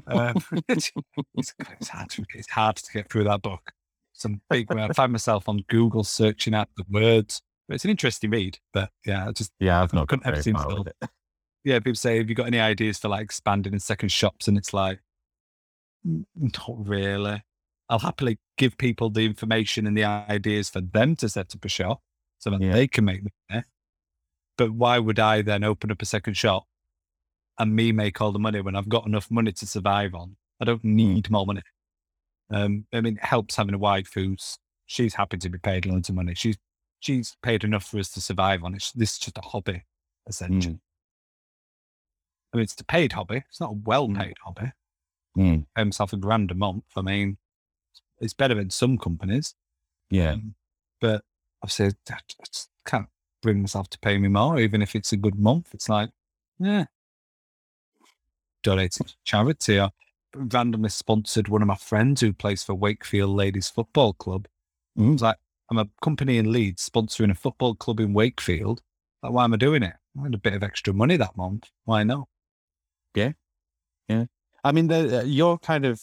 Um, 0.07 0.35
it's, 0.69 0.91
it's, 1.35 1.87
hard 1.87 2.09
to, 2.11 2.25
it's 2.35 2.49
hard 2.49 2.75
to 2.77 2.91
get 2.91 3.09
through 3.09 3.25
that 3.25 3.41
book. 3.41 3.71
Some 4.13 4.41
big, 4.49 4.71
I 4.71 4.89
find 4.89 5.11
myself 5.11 5.49
on 5.49 5.63
Google 5.67 6.03
searching 6.03 6.53
out 6.53 6.69
the 6.77 6.83
words. 6.89 7.41
But 7.67 7.75
it's 7.75 7.85
an 7.85 7.91
interesting 7.91 8.29
read. 8.29 8.59
But 8.73 8.91
yeah, 9.05 9.29
I 9.29 9.31
just 9.31 9.51
yeah, 9.59 9.81
I've 9.81 9.93
not 9.93 10.09
couldn't 10.09 10.27
ever 10.27 10.41
seem 10.41 10.55
to-. 10.55 10.93
Yeah, 11.63 11.79
people 11.79 11.95
say, 11.95 12.17
have 12.17 12.29
you 12.29 12.35
got 12.35 12.47
any 12.47 12.59
ideas 12.59 12.97
for 12.97 13.09
like 13.09 13.23
expanding 13.23 13.73
in 13.73 13.79
second 13.79 14.09
shops? 14.09 14.47
And 14.47 14.57
it's 14.57 14.73
like, 14.73 14.99
"Mm, 16.07 16.25
not 16.37 16.87
really. 16.87 17.43
I'll 17.89 17.99
happily 17.99 18.39
give 18.57 18.77
people 18.77 19.09
the 19.09 19.25
information 19.25 19.85
and 19.85 19.97
the 19.97 20.05
ideas 20.05 20.69
for 20.69 20.81
them 20.81 21.15
to 21.17 21.27
set 21.29 21.53
up 21.55 21.65
a 21.65 21.69
shop 21.69 22.01
so 22.39 22.49
that 22.51 22.61
Yeah. 22.61 22.71
they 22.71 22.87
can 22.87 23.05
make 23.05 23.21
money. 23.49 23.63
But 24.57 24.71
why 24.71 24.97
would 24.99 25.19
I 25.19 25.41
then 25.41 25.63
open 25.63 25.91
up 25.91 26.01
a 26.01 26.05
second 26.05 26.35
shop 26.35 26.67
and 27.59 27.75
me 27.75 27.91
make 27.91 28.21
all 28.21 28.31
the 28.31 28.39
money 28.39 28.61
when 28.61 28.75
I've 28.75 28.89
got 28.89 29.05
enough 29.05 29.29
money 29.29 29.51
to 29.51 29.67
survive 29.67 30.13
on? 30.15 30.37
I 30.59 30.65
don't 30.65 30.83
need 30.83 31.29
more 31.29 31.45
money. 31.45 31.63
Um, 32.49 32.85
I 32.93 33.01
mean, 33.01 33.17
it 33.17 33.25
helps 33.25 33.55
having 33.55 33.73
a 33.73 33.77
wife 33.79 34.11
who's 34.13 34.57
she's 34.85 35.15
happy 35.15 35.37
to 35.37 35.49
be 35.49 35.57
paid 35.57 35.85
loads 35.85 36.09
of 36.09 36.15
money. 36.15 36.33
She's 36.35 36.57
she's 36.99 37.35
paid 37.41 37.63
enough 37.63 37.85
for 37.85 37.97
us 37.99 38.09
to 38.11 38.21
survive 38.21 38.63
on. 38.63 38.75
It's 38.75 38.91
this 38.91 39.13
is 39.13 39.19
just 39.19 39.37
a 39.37 39.41
hobby, 39.41 39.83
essentially. 40.27 40.75
Mm. 40.75 40.79
I 42.53 42.57
mean, 42.57 42.63
it's 42.63 42.79
a 42.79 42.83
paid 42.83 43.13
hobby. 43.13 43.43
It's 43.49 43.59
not 43.61 43.71
a 43.71 43.79
well-paid 43.85 44.35
hobby. 44.43 44.71
Mm. 45.37 45.65
Pay 45.75 45.83
myself 45.85 46.11
a 46.13 46.17
grand 46.17 46.51
a 46.51 46.55
month. 46.55 46.83
I 46.95 47.01
mean, 47.01 47.37
it's 48.19 48.33
better 48.33 48.55
than 48.55 48.69
some 48.69 48.97
companies, 48.97 49.55
Yeah. 50.09 50.33
um, 50.33 50.55
but 50.99 51.23
I've 51.63 51.71
said 51.71 51.95
I 52.09 52.17
just 52.45 52.69
can't 52.85 53.07
bring 53.41 53.61
myself 53.61 53.89
to 53.91 53.99
pay 53.99 54.17
me 54.17 54.27
more, 54.27 54.59
even 54.59 54.81
if 54.81 54.95
it's 54.95 55.11
a 55.13 55.17
good 55.17 55.39
month. 55.39 55.69
It's 55.73 55.87
like, 55.89 56.09
yeah, 56.59 56.85
donate 58.63 58.91
to 58.93 59.05
charity. 59.23 59.79
I 59.79 59.89
randomly 60.35 60.89
sponsored 60.89 61.47
one 61.47 61.61
of 61.61 61.67
my 61.67 61.75
friends 61.75 62.21
who 62.21 62.33
plays 62.33 62.63
for 62.63 62.75
Wakefield 62.75 63.31
Ladies 63.35 63.69
Football 63.69 64.13
Club. 64.13 64.47
Mm. 64.97 65.13
It's 65.13 65.21
like 65.21 65.37
I'm 65.69 65.77
a 65.77 65.87
company 66.01 66.37
in 66.37 66.51
Leeds 66.51 66.87
sponsoring 66.87 67.31
a 67.31 67.35
football 67.35 67.75
club 67.75 67.99
in 67.99 68.13
Wakefield. 68.13 68.81
Like, 69.23 69.31
why 69.31 69.45
am 69.45 69.53
I 69.53 69.57
doing 69.57 69.83
it? 69.83 69.93
I 70.19 70.23
had 70.23 70.33
a 70.33 70.37
bit 70.39 70.53
of 70.53 70.63
extra 70.63 70.93
money 70.93 71.15
that 71.17 71.37
month. 71.37 71.69
Why 71.85 72.03
not? 72.03 72.27
I 74.63 74.71
mean, 74.71 74.87
the, 74.87 75.19
uh, 75.19 75.23
you're 75.23 75.57
kind 75.57 75.85
of, 75.85 76.01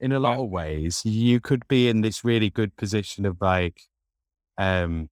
in 0.00 0.12
a 0.12 0.20
lot 0.20 0.38
of 0.38 0.48
ways, 0.48 1.02
you 1.04 1.40
could 1.40 1.66
be 1.68 1.88
in 1.88 2.00
this 2.00 2.24
really 2.24 2.50
good 2.50 2.76
position 2.76 3.26
of 3.26 3.36
like, 3.40 3.82
um, 4.56 5.08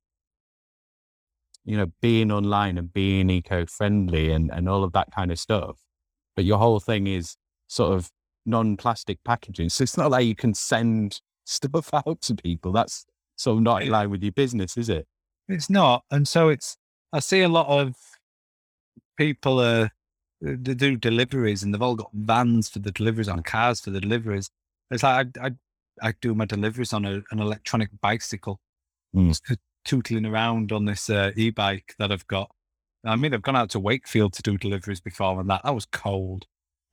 you 1.65 1.77
know, 1.77 1.87
being 2.01 2.31
online 2.31 2.79
and 2.79 2.93
being 2.93 3.29
eco-friendly 3.29 4.31
and, 4.31 4.51
and 4.53 4.69
all 4.69 4.85
of 4.85 4.93
that 4.93 5.11
kind 5.13 5.33
of 5.33 5.39
stuff. 5.39 5.81
But 6.37 6.45
your 6.45 6.59
whole 6.59 6.81
thing 6.81 7.07
is 7.07 7.37
sort 7.67 7.93
of 7.93 8.11
non-plastic 8.47 9.19
packaging. 9.25 9.69
So 9.71 9.83
it's 9.83 9.97
not 9.97 10.11
like 10.13 10.27
you 10.27 10.37
can 10.37 10.55
send 10.55 11.21
stuff 11.45 11.93
out 11.93 12.21
to 12.23 12.35
people. 12.35 12.73
That's 12.73 13.05
sort 13.37 13.59
of 13.59 13.63
not 13.63 13.83
in 13.83 13.91
line 13.91 14.11
with 14.11 14.23
your 14.23 14.33
business, 14.33 14.77
is 14.77 14.89
it? 14.89 15.07
It's 15.49 15.69
not. 15.69 16.05
And 16.11 16.27
so 16.27 16.49
it's, 16.49 16.77
I 17.13 17.19
see 17.21 17.43
a 17.43 17.49
lot 17.49 17.67
of 17.67 17.95
people, 19.17 19.59
uh, 19.59 19.89
they 20.41 20.75
do 20.75 20.97
deliveries 20.97 21.63
and 21.63 21.73
they've 21.73 21.83
all 21.83 21.97
got 21.97 22.11
vans 22.13 22.69
for 22.69 22.79
the 22.79 22.93
deliveries 22.93 23.29
on 23.29 23.43
cars 23.43 23.81
for 23.81 23.91
the 23.91 24.01
deliveries. 24.01 24.51
It's 24.91 25.03
like 25.03 25.29
I, 25.41 25.47
I, 25.47 25.51
I 26.09 26.15
do 26.21 26.35
my 26.35 26.45
deliveries 26.45 26.93
on 26.93 27.05
a, 27.05 27.23
an 27.31 27.39
electronic 27.41 27.89
bicycle, 28.01 28.61
Mm. 29.15 29.29
just 29.29 29.45
tootling 29.87 30.27
around 30.27 30.73
on 30.73 30.85
this 30.85 31.09
uh, 31.09 31.31
e-bike 31.37 31.95
that 31.99 32.13
I've 32.13 32.27
got. 32.27 32.51
I 33.05 33.17
mean, 33.17 33.33
I've 33.33 33.43
gone 33.43 33.57
out 33.57 33.71
to 33.71 33.81
Wakefield 33.81 34.33
to 34.35 34.43
do 34.43 34.59
deliveries 34.59 35.01
before 35.01 35.41
and 35.41 35.49
that, 35.49 35.63
that 35.65 35.75
was 35.75 35.87
cold. 35.87 36.45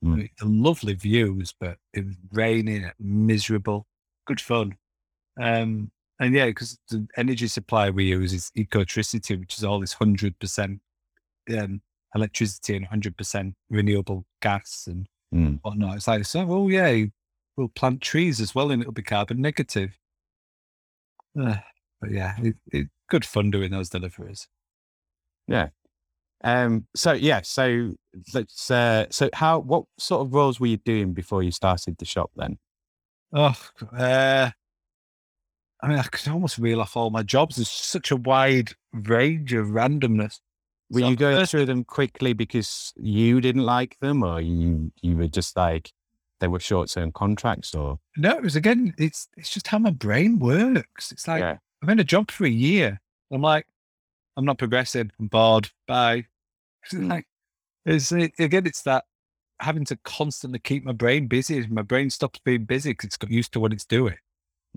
I 0.02 0.06
Mm. 0.06 0.16
mean, 0.16 0.30
lovely 0.62 0.94
views, 0.94 1.54
but 1.58 1.78
it 1.92 2.04
was 2.06 2.16
raining, 2.32 2.90
miserable. 2.98 3.86
Good 4.26 4.40
fun. 4.40 4.76
Um, 5.40 5.90
and 6.20 6.34
yeah, 6.34 6.46
because 6.46 6.78
the 6.88 7.06
energy 7.16 7.48
supply 7.48 7.90
we 7.90 8.04
use 8.04 8.32
is 8.32 8.50
ecotricity, 8.56 9.38
which 9.38 9.58
is 9.58 9.64
all 9.64 9.80
this 9.80 9.94
hundred 9.94 10.38
percent 10.38 10.80
um, 11.58 11.82
electricity 12.14 12.76
and 12.76 12.86
hundred 12.86 13.16
percent 13.16 13.54
renewable 13.70 14.24
gas 14.40 14.86
and 14.86 15.06
Mm. 15.34 15.58
whatnot. 15.62 15.96
It's 15.96 16.06
like, 16.06 16.24
so, 16.24 16.46
oh 16.48 16.68
yeah, 16.68 17.06
we'll 17.56 17.68
plant 17.68 18.00
trees 18.00 18.40
as 18.40 18.54
well, 18.54 18.70
and 18.70 18.80
it'll 18.80 18.92
be 18.92 19.02
carbon 19.02 19.40
negative. 19.42 19.98
Uh, 21.36 21.56
but 22.00 22.12
yeah, 22.12 22.36
it, 22.38 22.54
it, 22.72 22.86
good 23.10 23.24
fun 23.24 23.50
doing 23.50 23.72
those 23.72 23.88
deliveries. 23.88 24.46
Yeah. 25.48 25.70
Um, 26.44 26.86
so 26.94 27.12
yeah, 27.12 27.40
so 27.42 27.94
let's 28.32 28.70
uh, 28.70 29.06
so 29.10 29.28
how 29.32 29.58
what 29.58 29.86
sort 29.98 30.24
of 30.26 30.34
roles 30.34 30.60
were 30.60 30.66
you 30.68 30.76
doing 30.76 31.14
before 31.14 31.42
you 31.42 31.50
started 31.50 31.96
the 31.98 32.04
shop 32.04 32.30
then? 32.36 32.58
Oh, 33.32 33.56
uh, 33.96 34.50
I 35.80 35.88
mean, 35.88 35.98
I 35.98 36.02
could 36.04 36.28
almost 36.28 36.58
reel 36.58 36.80
off 36.80 36.96
all 36.96 37.10
my 37.10 37.22
jobs. 37.22 37.56
There's 37.56 37.70
such 37.70 38.10
a 38.10 38.16
wide 38.16 38.72
range 38.92 39.52
of 39.52 39.68
randomness. 39.68 40.38
Were 40.94 41.00
So 41.00 41.08
you 41.08 41.16
going 41.16 41.36
first- 41.36 41.50
through 41.50 41.66
them 41.66 41.84
quickly 41.84 42.32
because 42.32 42.92
you 42.96 43.40
didn't 43.40 43.64
like 43.64 43.98
them, 44.00 44.22
or 44.22 44.40
you 44.40 44.92
you 45.02 45.16
were 45.16 45.28
just 45.28 45.56
like 45.56 45.92
they 46.40 46.48
were 46.48 46.60
short 46.60 46.90
term 46.90 47.12
contracts, 47.12 47.74
or 47.74 47.98
No, 48.16 48.36
it 48.36 48.42
was 48.42 48.56
again. 48.56 48.94
It's 48.98 49.28
it's 49.36 49.50
just 49.50 49.66
how 49.68 49.78
my 49.78 49.90
brain 49.90 50.38
works. 50.38 51.12
It's 51.12 51.26
like 51.28 51.40
yeah, 51.40 51.58
I'm 51.82 51.90
in 51.90 51.98
a 52.00 52.04
job 52.04 52.30
for 52.30 52.44
a 52.44 52.50
year. 52.50 53.00
I'm 53.32 53.42
like, 53.42 53.66
I'm 54.36 54.44
not 54.44 54.58
progressing. 54.58 55.10
I'm 55.18 55.26
bored. 55.28 55.70
Bye. 55.86 56.26
It's 56.84 56.92
like, 56.94 57.26
it's 57.86 58.12
it, 58.12 58.32
again. 58.38 58.66
It's 58.66 58.82
that 58.82 59.04
having 59.60 59.84
to 59.86 59.96
constantly 60.04 60.58
keep 60.58 60.84
my 60.84 60.92
brain 60.92 61.28
busy. 61.28 61.56
If 61.58 61.70
my 61.70 61.82
brain 61.82 62.10
stops 62.10 62.40
being 62.44 62.64
busy 62.64 62.90
because 62.90 63.06
it's 63.08 63.16
got 63.16 63.30
used 63.30 63.52
to 63.54 63.60
what 63.60 63.72
it's 63.72 63.86
doing, 63.86 64.16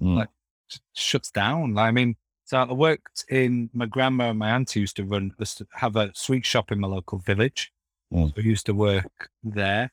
Mm. 0.01 0.15
like 0.15 0.30
just 0.69 0.84
shuts 0.93 1.32
down. 1.32 1.73
Like, 1.73 1.88
I 1.89 1.91
mean, 1.91 2.15
so 2.47 2.57
I 2.57 2.71
worked 2.71 3.25
in 3.29 3.69
my 3.73 3.86
grandma 3.86 4.29
and 4.29 4.39
my 4.39 4.49
auntie 4.51 4.79
used 4.79 4.95
to 4.95 5.03
run 5.03 5.33
have 5.73 5.95
a 5.97 6.12
sweet 6.15 6.45
shop 6.45 6.71
in 6.71 6.79
my 6.79 6.88
local 6.88 7.19
village. 7.19 7.71
Mm. 8.13 8.29
So 8.29 8.33
I 8.38 8.41
used 8.41 8.65
to 8.67 8.73
work 8.73 9.29
there. 9.43 9.91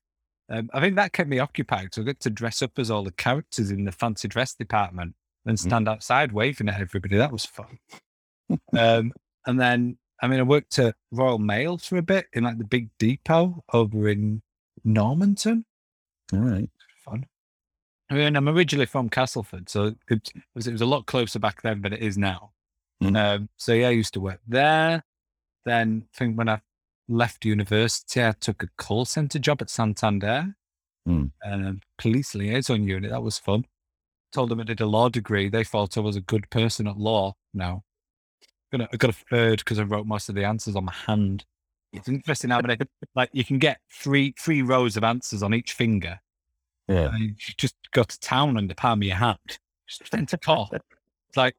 Um, 0.48 0.70
I 0.72 0.80
think 0.80 0.94
that 0.94 1.12
kept 1.12 1.28
me 1.28 1.40
occupied. 1.40 1.92
So 1.94 2.02
I 2.02 2.04
got 2.04 2.20
to 2.20 2.30
dress 2.30 2.62
up 2.62 2.78
as 2.78 2.90
all 2.92 3.02
the 3.02 3.10
characters 3.10 3.70
in 3.72 3.84
the 3.84 3.90
fancy 3.92 4.28
dress 4.28 4.54
department 4.54 5.14
and 5.44 5.58
Mm. 5.58 5.60
stand 5.60 5.88
outside 5.88 6.30
waving 6.32 6.68
at 6.68 6.80
everybody. 6.80 7.16
That 7.16 7.32
was 7.32 7.44
fun. 7.44 7.78
um, 8.78 9.12
and 9.46 9.60
then, 9.60 9.98
I 10.22 10.28
mean, 10.28 10.38
I 10.38 10.44
worked 10.44 10.78
at 10.78 10.94
Royal 11.10 11.38
Mail 11.38 11.76
for 11.78 11.96
a 11.96 12.02
bit 12.02 12.26
in 12.34 12.44
like 12.44 12.58
the 12.58 12.64
big 12.64 12.88
depot 12.98 13.64
over 13.72 14.08
in 14.08 14.42
Normanton. 14.84 15.64
all 16.32 16.38
right, 16.38 16.70
Fun. 17.04 17.26
I 18.10 18.14
mean, 18.14 18.36
I'm 18.36 18.48
originally 18.48 18.86
from 18.86 19.08
Castleford, 19.08 19.68
so 19.68 19.94
it 20.08 20.30
was, 20.54 20.66
it 20.66 20.72
was 20.72 20.80
a 20.82 20.86
lot 20.86 21.06
closer 21.06 21.38
back 21.38 21.62
then 21.62 21.80
than 21.80 21.92
it 21.92 22.02
is 22.02 22.18
now. 22.18 22.52
Mm. 23.02 23.16
Um, 23.16 23.48
so 23.56 23.72
yeah, 23.72 23.88
I 23.88 23.92
used 23.92 24.14
to 24.14 24.20
work 24.20 24.40
there. 24.46 25.02
Then 25.64 26.06
I 26.14 26.18
think 26.18 26.36
when 26.36 26.48
I 26.48 26.60
left 27.08 27.44
university, 27.44 28.22
I 28.22 28.32
took 28.32 28.62
a 28.62 28.68
call 28.76 29.04
center 29.04 29.38
job 29.38 29.62
at 29.62 29.70
Santander, 29.70 30.54
Mm. 31.06 31.32
um, 31.44 31.80
police 31.98 32.34
liaison 32.34 32.82
unit. 32.84 33.10
That 33.10 33.22
was 33.22 33.38
fun. 33.38 33.66
Told 34.32 34.48
them 34.48 34.60
I 34.60 34.64
did 34.64 34.80
a 34.80 34.86
law 34.86 35.10
degree. 35.10 35.50
They 35.50 35.62
thought 35.62 35.98
I 35.98 36.00
was 36.00 36.16
a 36.16 36.22
good 36.22 36.48
person 36.48 36.88
at 36.88 36.96
law. 36.96 37.34
Now, 37.52 37.84
I 38.72 38.96
got 38.96 39.10
a 39.10 39.12
third 39.30 39.58
because 39.58 39.78
I 39.78 39.82
wrote 39.82 40.06
most 40.06 40.30
of 40.30 40.34
the 40.34 40.44
answers 40.44 40.76
on 40.76 40.86
my 40.86 40.94
hand. 40.94 41.44
It's 41.92 42.08
interesting 42.08 42.50
how 42.50 42.60
many 42.62 42.78
like 43.14 43.28
you 43.32 43.44
can 43.44 43.58
get 43.58 43.80
three 43.92 44.34
three 44.38 44.62
rows 44.62 44.96
of 44.96 45.04
answers 45.04 45.42
on 45.42 45.54
each 45.54 45.74
finger. 45.74 46.20
Yeah, 46.88 47.10
And 47.14 47.20
you 47.30 47.54
just 47.56 47.74
go 47.92 48.02
to 48.02 48.20
town 48.20 48.56
on 48.56 48.66
the 48.68 48.74
palm 48.74 49.00
of 49.00 49.04
your 49.04 49.16
hand. 49.16 49.38
Just 49.88 50.10
sent 50.10 50.32
a 50.32 50.38
cough. 50.38 50.70
Like 51.36 51.56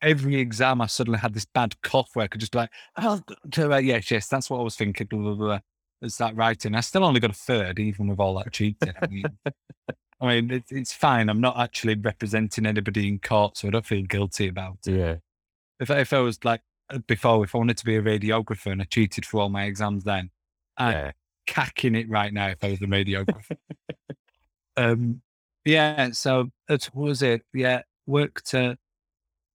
every 0.00 0.36
exam, 0.36 0.80
I 0.80 0.86
suddenly 0.86 1.18
had 1.18 1.34
this 1.34 1.44
bad 1.44 1.80
cough 1.82 2.10
where 2.14 2.24
I 2.24 2.28
could 2.28 2.40
just 2.40 2.52
be 2.52 2.58
like, 2.58 2.70
oh, 2.96 3.20
uh, 3.58 3.76
yes, 3.76 4.10
yes, 4.10 4.26
that's 4.28 4.48
what 4.48 4.60
I 4.60 4.62
was 4.62 4.76
thinking. 4.76 5.06
Blah, 5.06 5.20
blah, 5.20 5.34
blah. 5.34 5.58
It's 6.00 6.16
that 6.18 6.36
writing. 6.36 6.74
I 6.74 6.80
still 6.80 7.04
only 7.04 7.20
got 7.20 7.30
a 7.30 7.34
third, 7.34 7.78
even 7.78 8.06
with 8.08 8.20
all 8.20 8.38
that 8.38 8.52
cheating. 8.52 8.92
I 9.02 9.06
mean, 9.08 9.24
I 10.20 10.26
mean 10.26 10.50
it, 10.50 10.64
it's 10.70 10.92
fine. 10.92 11.28
I'm 11.28 11.40
not 11.40 11.58
actually 11.58 11.94
representing 11.96 12.66
anybody 12.66 13.08
in 13.08 13.18
court, 13.18 13.56
so 13.56 13.68
I 13.68 13.70
don't 13.72 13.84
feel 13.86 14.02
guilty 14.02 14.48
about 14.48 14.78
it. 14.86 14.92
yeah, 14.94 15.16
If, 15.80 15.90
I- 15.90 15.98
if 16.00 16.12
I 16.12 16.20
was 16.20 16.42
like 16.44 16.62
before, 17.06 17.44
if 17.44 17.54
I 17.54 17.58
wanted 17.58 17.76
to 17.78 17.84
be 17.84 17.96
a 17.96 18.02
radiographer 18.02 18.72
and 18.72 18.80
I 18.80 18.84
cheated 18.86 19.26
for 19.26 19.40
all 19.42 19.48
my 19.50 19.64
exams 19.64 20.04
then, 20.04 20.30
I'd 20.78 20.92
yeah. 20.92 21.12
cacking 21.46 21.94
it 21.96 22.08
right 22.08 22.32
now 22.32 22.46
if 22.48 22.62
I 22.64 22.70
was 22.70 22.80
a 22.80 22.86
radiographer. 22.86 23.56
um, 24.78 25.20
yeah, 25.64 26.10
so 26.12 26.50
that 26.68 26.88
was 26.94 27.22
it. 27.22 27.42
Yeah, 27.52 27.82
worked 28.06 28.54
at 28.54 28.78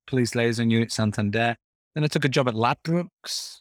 police 0.08 0.36
liaison 0.36 0.70
unit 0.70 0.92
Santander. 0.92 1.56
Then 1.96 2.04
I 2.04 2.08
took 2.08 2.26
a 2.26 2.30
job 2.30 2.48
at 2.48 2.54
Ladbrokes. 2.56 3.60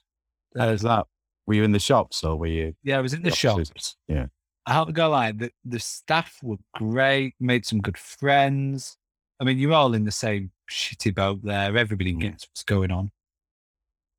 How's 0.56 0.82
that? 0.82 1.06
Were 1.46 1.54
you 1.54 1.64
in 1.64 1.72
the 1.72 1.78
shops 1.78 2.22
or 2.24 2.36
were 2.36 2.46
you? 2.46 2.74
Yeah, 2.82 2.98
I 2.98 3.00
was 3.00 3.14
in 3.14 3.22
the 3.22 3.30
The 3.30 3.36
shops. 3.36 3.96
yeah. 4.08 4.26
I 4.66 4.74
have 4.74 4.86
to 4.86 4.92
go 4.92 5.10
like 5.10 5.38
the, 5.38 5.50
the 5.64 5.80
staff 5.80 6.38
were 6.42 6.56
great, 6.74 7.34
made 7.40 7.66
some 7.66 7.80
good 7.80 7.98
friends. 7.98 8.96
I 9.40 9.44
mean, 9.44 9.58
you're 9.58 9.72
all 9.72 9.92
in 9.94 10.04
the 10.04 10.12
same 10.12 10.52
shitty 10.70 11.14
boat 11.14 11.40
there. 11.42 11.76
Everybody 11.76 12.14
Mm. 12.14 12.20
gets 12.20 12.46
what's 12.48 12.62
going 12.62 12.92
on. 12.92 13.10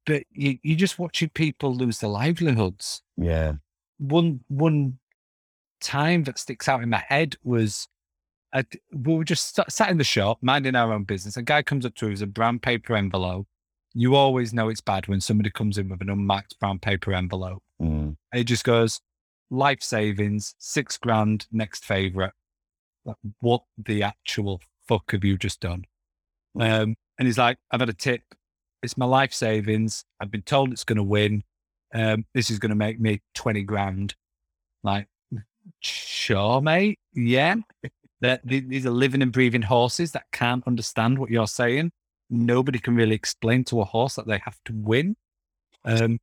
But 0.06 0.24
you, 0.32 0.58
you're 0.64 0.78
just 0.78 1.00
watching 1.00 1.30
people 1.30 1.74
lose 1.74 2.00
their 2.00 2.10
livelihoods. 2.10 3.02
Yeah, 3.16 3.54
one 4.00 4.42
one 4.50 5.00
time 5.84 6.24
that 6.24 6.40
sticks 6.40 6.68
out 6.68 6.82
in 6.82 6.90
my 6.90 7.04
head 7.08 7.36
was 7.44 7.88
I 8.54 8.66
we 8.92 9.16
were 9.16 9.24
just 9.24 9.56
sat, 9.56 9.72
sat 9.72 9.90
in 9.90 9.98
the 9.98 10.04
shop 10.04 10.40
minding 10.42 10.76
our 10.76 10.94
own 10.94 11.04
business. 11.04 11.38
A 11.38 11.42
guy 11.42 11.64
comes 11.64 11.86
up 11.86 11.96
to 11.96 12.12
us 12.12 12.22
a 12.22 12.28
brown 12.28 12.60
paper 12.60 12.96
envelope. 12.96 13.48
You 13.94 14.16
always 14.16 14.54
know 14.54 14.70
it's 14.70 14.82
bad 14.82 15.08
when 15.08 15.22
somebody 15.22 15.50
comes 15.50 15.78
in 15.78 15.90
with 15.90 16.02
an 16.02 16.10
unmarked 16.10 16.60
brown 16.60 16.80
paper 16.80 17.14
envelope. 17.14 17.62
Mm. 17.82 18.16
And 18.32 18.38
he 18.38 18.44
just 18.44 18.64
goes, 18.64 19.02
life 19.50 19.84
savings, 19.84 20.56
six 20.58 20.98
grand, 20.98 21.48
next 21.52 21.86
favorite. 21.86 22.34
Like, 23.06 23.18
what 23.40 23.64
the 23.78 24.04
actual 24.04 24.62
fuck 24.88 25.12
have 25.12 25.24
you 25.24 25.38
just 25.38 25.60
done? 25.60 25.86
Um, 26.60 26.96
and 27.20 27.28
he's 27.28 27.38
like, 27.38 27.58
I've 27.72 27.80
had 27.80 27.90
a 27.90 27.94
tip. 27.94 28.22
It's 28.82 28.98
my 28.98 29.06
life 29.06 29.34
savings. 29.34 30.06
I've 30.20 30.32
been 30.32 30.42
told 30.42 30.72
it's 30.72 30.84
going 30.84 30.98
to 30.98 31.04
win. 31.04 31.44
Um, 31.94 32.26
this 32.34 32.50
is 32.50 32.60
going 32.60 32.72
to 32.72 32.76
make 32.76 33.00
me 33.00 33.22
20 33.36 33.62
grand. 33.64 34.16
Like, 34.84 35.08
sure, 35.80 36.62
mate. 36.62 37.00
Yeah. 37.14 37.56
That 38.22 38.40
these 38.46 38.86
are 38.86 38.92
living 38.92 39.22
and 39.22 39.34
breathing 39.34 39.64
horses 39.64 40.14
that 40.14 40.24
can't 40.32 40.66
understand 40.66 41.20
what 41.20 41.30
you're 41.30 41.48
saying. 41.48 41.92
Nobody 42.30 42.80
can 42.80 42.96
really 42.96 43.16
explain 43.16 43.66
to 43.66 43.82
a 43.82 43.86
horse 43.86 44.16
that 44.16 44.28
they 44.28 44.38
have 44.46 44.58
to 44.66 44.74
win. 44.74 45.18
Um, 45.84 46.20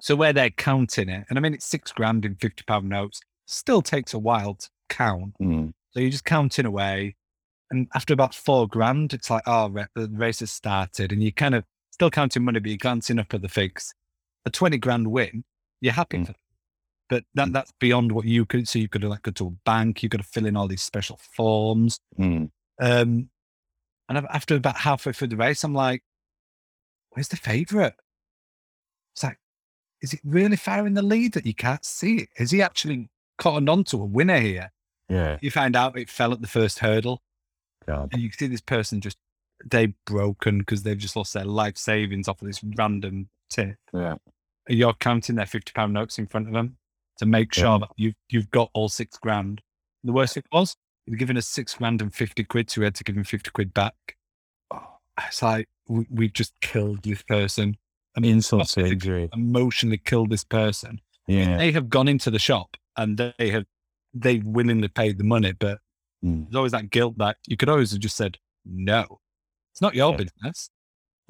so 0.00 0.16
where 0.16 0.34
they're 0.34 0.50
counting 0.50 1.08
it, 1.08 1.24
and 1.28 1.38
I 1.38 1.40
mean 1.40 1.54
it's 1.54 1.64
six 1.64 1.92
grand 1.92 2.26
in 2.26 2.34
fifty 2.36 2.62
pound 2.66 2.90
notes, 2.90 3.20
still 3.46 3.80
takes 3.80 4.12
a 4.12 4.18
while 4.18 4.54
to 4.56 4.68
count. 4.90 5.32
Mm. 5.40 5.72
So 5.92 6.00
you're 6.00 6.10
just 6.10 6.26
counting 6.26 6.66
away, 6.66 7.16
and 7.70 7.88
after 7.94 8.12
about 8.12 8.34
four 8.34 8.68
grand, 8.68 9.14
it's 9.14 9.30
like, 9.30 9.44
oh, 9.46 9.72
the 9.94 10.10
race 10.12 10.40
has 10.40 10.50
started, 10.50 11.10
and 11.10 11.22
you 11.22 11.32
kind 11.32 11.54
of 11.54 11.64
still 11.90 12.10
counting 12.10 12.44
money, 12.44 12.60
but 12.60 12.68
you're 12.68 12.76
glancing 12.76 13.18
up 13.18 13.32
at 13.32 13.40
the 13.40 13.48
fix. 13.48 13.94
A 14.44 14.50
twenty 14.50 14.76
grand 14.76 15.06
win, 15.06 15.42
you're 15.80 15.94
happy 15.94 16.18
Mm. 16.18 16.26
for. 16.26 16.34
But 17.08 17.24
that 17.34 17.52
that's 17.52 17.72
beyond 17.78 18.12
what 18.12 18.24
you 18.24 18.46
could. 18.46 18.66
So 18.68 18.78
you 18.78 18.88
could 18.88 19.04
like 19.04 19.22
go 19.22 19.30
to 19.32 19.46
a 19.48 19.50
bank, 19.64 20.02
you 20.02 20.08
got 20.08 20.18
to 20.18 20.24
fill 20.24 20.46
in 20.46 20.56
all 20.56 20.68
these 20.68 20.82
special 20.82 21.18
forms. 21.36 21.98
Mm. 22.18 22.50
Um, 22.80 23.28
and 24.08 24.18
after 24.30 24.54
about 24.56 24.78
halfway 24.78 25.12
through 25.12 25.28
the 25.28 25.36
race, 25.36 25.64
I'm 25.64 25.74
like, 25.74 26.02
where's 27.10 27.28
the 27.28 27.36
favourite? 27.36 27.94
It's 29.14 29.22
like, 29.22 29.38
is 30.02 30.12
it 30.12 30.20
really 30.24 30.56
far 30.56 30.86
in 30.86 30.94
the 30.94 31.02
lead 31.02 31.32
that 31.34 31.46
you 31.46 31.54
can't 31.54 31.84
see 31.84 32.16
it? 32.16 32.28
Is 32.36 32.50
he 32.50 32.60
actually 32.62 33.08
cottoned 33.38 33.68
on 33.68 33.84
to 33.84 34.00
a 34.02 34.04
winner 34.04 34.40
here? 34.40 34.72
Yeah, 35.08 35.38
You 35.42 35.50
find 35.50 35.76
out 35.76 35.98
it 35.98 36.08
fell 36.08 36.32
at 36.32 36.40
the 36.40 36.48
first 36.48 36.78
hurdle, 36.78 37.22
God. 37.86 38.08
and 38.12 38.22
you 38.22 38.30
can 38.30 38.38
see 38.38 38.46
this 38.46 38.62
person 38.62 39.00
just 39.02 39.18
they 39.64 39.94
broken 40.06 40.58
because 40.58 40.82
they've 40.82 40.98
just 40.98 41.14
lost 41.16 41.34
their 41.34 41.44
life 41.44 41.76
savings 41.76 42.26
off 42.28 42.40
of 42.40 42.46
this 42.48 42.62
random 42.76 43.28
tip. 43.50 43.76
Yeah, 43.92 44.14
You're 44.66 44.94
counting 44.94 45.36
their 45.36 45.44
fifty 45.46 45.72
pound 45.74 45.92
notes 45.92 46.18
in 46.18 46.26
front 46.26 46.46
of 46.48 46.54
them 46.54 46.78
to 47.18 47.26
make 47.26 47.54
sure 47.54 47.64
Yeah. 47.66 47.78
that 47.78 47.90
you've 47.96 48.14
you've 48.28 48.50
got 48.50 48.70
all 48.74 48.88
six 48.88 49.18
grand. 49.18 49.60
The 50.02 50.12
worst 50.12 50.34
thing 50.34 50.42
was 50.52 50.76
he'd 51.06 51.18
given 51.18 51.36
us 51.36 51.46
six 51.46 51.74
grand 51.74 52.02
and 52.02 52.14
fifty 52.14 52.44
quid, 52.44 52.70
so 52.70 52.80
we 52.80 52.84
had 52.86 52.94
to 52.96 53.04
give 53.04 53.16
him 53.16 53.24
fifty 53.24 53.50
quid 53.50 53.72
back. 53.74 53.94
Oh, 54.70 54.98
it's 55.26 55.42
like 55.42 55.68
we, 55.88 56.06
we've 56.10 56.32
just 56.32 56.52
killed 56.60 57.02
this 57.02 57.22
person. 57.22 57.76
I 58.16 58.20
mean, 58.20 58.32
insult 58.32 58.68
to 58.70 58.86
injury. 58.86 59.28
emotionally 59.32 59.98
killed 59.98 60.30
this 60.30 60.44
person. 60.44 61.00
Yeah, 61.26 61.56
They 61.56 61.72
have 61.72 61.88
gone 61.88 62.06
into 62.06 62.30
the 62.30 62.38
shop 62.38 62.76
and 62.96 63.16
they 63.18 63.50
have 63.50 63.64
they 64.12 64.38
willingly 64.38 64.88
paid 64.88 65.18
the 65.18 65.24
money, 65.24 65.52
but 65.52 65.78
Mm. 66.24 66.44
there's 66.46 66.56
always 66.56 66.72
that 66.72 66.88
guilt 66.90 67.18
that 67.18 67.36
you 67.46 67.56
could 67.56 67.68
always 67.68 67.90
have 67.90 68.00
just 68.00 68.16
said 68.16 68.38
no. 68.64 69.20
It's 69.72 69.82
not 69.82 69.94
your 69.94 70.12
Yeah. 70.12 70.16
business. 70.18 70.70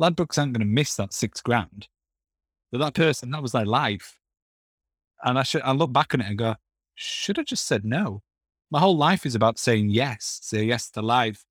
Ladbrokes 0.00 0.38
aren't 0.38 0.52
going 0.52 0.60
to 0.60 0.72
miss 0.72 0.94
that 0.96 1.12
six 1.12 1.40
grand. 1.40 1.88
But 2.70 2.78
that 2.78 2.94
person, 2.94 3.30
that 3.32 3.42
was 3.42 3.52
their 3.52 3.64
life. 3.64 4.18
And 5.24 5.38
I 5.38 5.42
should 5.42 5.62
I 5.62 5.72
look 5.72 5.92
back 5.92 6.14
on 6.14 6.20
it 6.20 6.28
and 6.28 6.38
go, 6.38 6.54
should 6.94 7.38
have 7.38 7.46
just 7.46 7.66
said 7.66 7.84
no. 7.84 8.22
My 8.70 8.78
whole 8.80 8.96
life 8.96 9.26
is 9.26 9.34
about 9.34 9.58
saying 9.58 9.90
yes, 9.90 10.38
say 10.42 10.64
yes 10.64 10.90
to 10.90 11.02
life. 11.02 11.44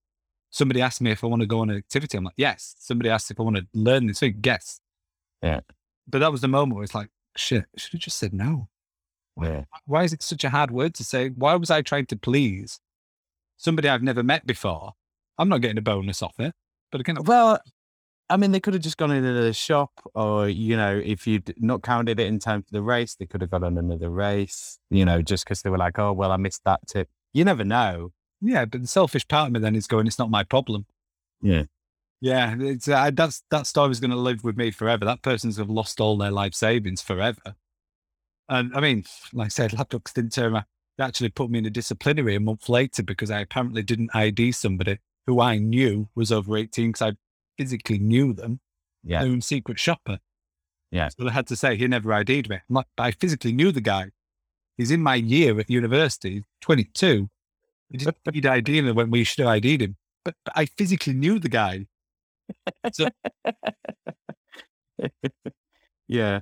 Somebody 0.52 0.82
asked 0.82 1.02
me 1.02 1.12
if 1.12 1.24
I 1.24 1.28
want 1.28 1.42
to 1.42 1.48
go 1.48 1.62
on 1.62 1.72
an 1.72 1.78
activity. 1.78 2.18
I'm 2.18 2.26
like, 2.26 2.36
yes. 2.38 2.76
Somebody 2.78 3.10
asked 3.10 3.32
if 3.32 3.40
I 3.40 3.44
want 3.44 3.56
to 3.56 3.66
learn 3.74 4.06
this 4.06 4.20
thing. 4.20 4.40
Yes. 4.44 4.80
Yeah. 5.42 5.62
But 6.08 6.20
that 6.20 6.32
was 6.32 6.42
the 6.42 6.48
moment 6.48 6.76
where 6.76 6.84
it's 6.84 6.94
like, 6.94 7.10
shit, 7.36 7.66
I 7.76 7.80
should 7.80 7.94
have 7.94 8.02
just 8.02 8.18
said 8.18 8.34
no. 8.34 8.68
Yeah. 9.42 9.64
Why 9.86 10.04
is 10.04 10.14
it 10.14 10.22
such 10.22 10.44
a 10.44 10.50
hard 10.50 10.70
word 10.70 10.94
to 10.96 11.04
say? 11.04 11.30
Why 11.30 11.56
was 11.56 11.72
I 11.72 11.82
trying 11.82 12.06
to 12.08 12.16
please 12.16 12.80
somebody 13.58 13.90
I've 13.90 14.04
never 14.04 14.22
met 14.22 14.46
before? 14.46 14.94
I'm 15.40 15.50
not 15.50 15.62
getting 15.62 15.80
a 15.80 15.82
bonus 15.82 16.22
off 16.22 16.40
it, 16.40 16.54
but 16.92 17.02
again, 17.02 17.18
Well, 17.24 17.60
I 18.30 18.38
mean, 18.38 18.52
they 18.52 18.60
could 18.60 18.74
have 18.74 18.84
just 18.84 18.98
gone 18.98 19.12
into 19.12 19.34
the 19.34 19.54
shop, 19.54 19.92
or 20.16 20.50
you 20.50 20.76
know, 20.78 21.00
if 21.04 21.28
you'd 21.28 21.54
not 21.62 21.84
counted 21.84 22.20
it 22.20 22.28
in 22.28 22.40
time 22.40 22.64
for 22.64 22.72
the 22.72 22.82
race, 22.82 23.16
they 23.16 23.26
could 23.26 23.42
have 23.42 23.52
gone 23.52 23.64
on 23.64 23.78
another 23.78 24.10
race. 24.10 24.80
You 24.90 25.06
know, 25.06 25.22
just 25.22 25.44
because 25.46 25.62
they 25.62 25.70
were 25.70 25.78
like, 25.78 26.00
"Oh, 26.00 26.14
well, 26.14 26.32
I 26.32 26.38
missed 26.38 26.64
that 26.66 26.80
tip." 26.88 27.10
You 27.34 27.44
never 27.44 27.64
know. 27.64 28.14
yeah, 28.42 28.66
but 28.66 28.82
the 28.82 28.88
selfish 28.88 29.28
part 29.28 29.48
of 29.48 29.54
me 29.54 29.60
then 29.60 29.76
is 29.76 29.88
going, 29.88 30.06
it's 30.08 30.20
not 30.20 30.30
my 30.30 30.44
problem. 30.44 30.86
Yeah. 31.42 31.64
Yeah, 32.22 32.56
it's, 32.58 32.88
uh, 32.88 33.12
that's 33.14 33.44
that 33.52 33.68
story's 33.68 34.00
going 34.00 34.12
to 34.12 34.18
live 34.18 34.44
with 34.46 34.56
me 34.56 34.72
forever. 34.72 35.04
That 35.04 35.22
person's 35.22 35.58
have 35.58 35.70
lost 35.70 36.00
all 36.00 36.18
their 36.18 36.32
life 36.32 36.54
savings 36.54 37.02
forever. 37.02 37.56
And 38.48 38.74
I 38.74 38.80
mean, 38.80 39.04
like 39.34 39.48
I 39.48 39.50
said, 39.50 39.72
Ladbrokes 39.72 40.14
didn't 40.14 40.32
turn 40.32 40.54
around. 40.54 40.66
They 40.98 41.04
actually 41.04 41.30
put 41.30 41.50
me 41.50 41.60
in 41.60 41.66
a 41.66 41.70
disciplinary 41.70 42.36
a 42.36 42.40
month 42.40 42.70
later 42.70 43.04
because 43.04 43.32
I 43.32 43.42
apparently 43.42 43.82
didn't 43.84 44.12
ID 44.14 44.52
somebody 44.54 45.00
who 45.26 45.42
I 45.42 45.58
knew 45.58 46.08
was 46.16 46.32
over 46.32 46.56
18 46.56 46.92
because 46.92 47.02
I 47.02 47.18
physically 47.58 48.00
knew 48.00 48.34
them. 48.34 48.60
Yeah. 49.04 49.24
Were 49.24 49.42
secret 49.42 49.80
shopper. 49.80 50.20
Yeah. 50.92 51.10
So 51.10 51.28
I 51.28 51.32
had 51.32 51.48
to 51.48 51.56
say 51.56 51.76
he 51.76 51.88
never 51.88 52.14
ID'd 52.14 52.50
me. 52.50 52.56
I'm 52.56 52.76
like, 52.76 52.86
but 52.96 53.04
I 53.04 53.12
physically 53.12 53.52
knew 53.52 53.72
the 53.72 53.82
guy. 53.82 54.12
He's 54.78 54.92
in 54.92 55.02
my 55.02 55.16
year 55.16 55.60
at 55.60 55.70
university, 55.70 56.44
22. 56.62 57.30
He 57.90 57.98
didn't 57.98 58.18
need 58.34 58.46
ID 58.46 58.92
when 58.92 59.12
we 59.12 59.24
should 59.24 59.46
have 59.46 59.56
ID'd 59.56 59.82
him. 59.82 59.98
But, 60.24 60.36
but 60.46 60.54
I 60.56 60.66
physically 60.66 61.14
knew 61.14 61.40
the 61.40 61.50
guy. 61.50 61.88
So, 62.94 63.08
yeah. 66.08 66.42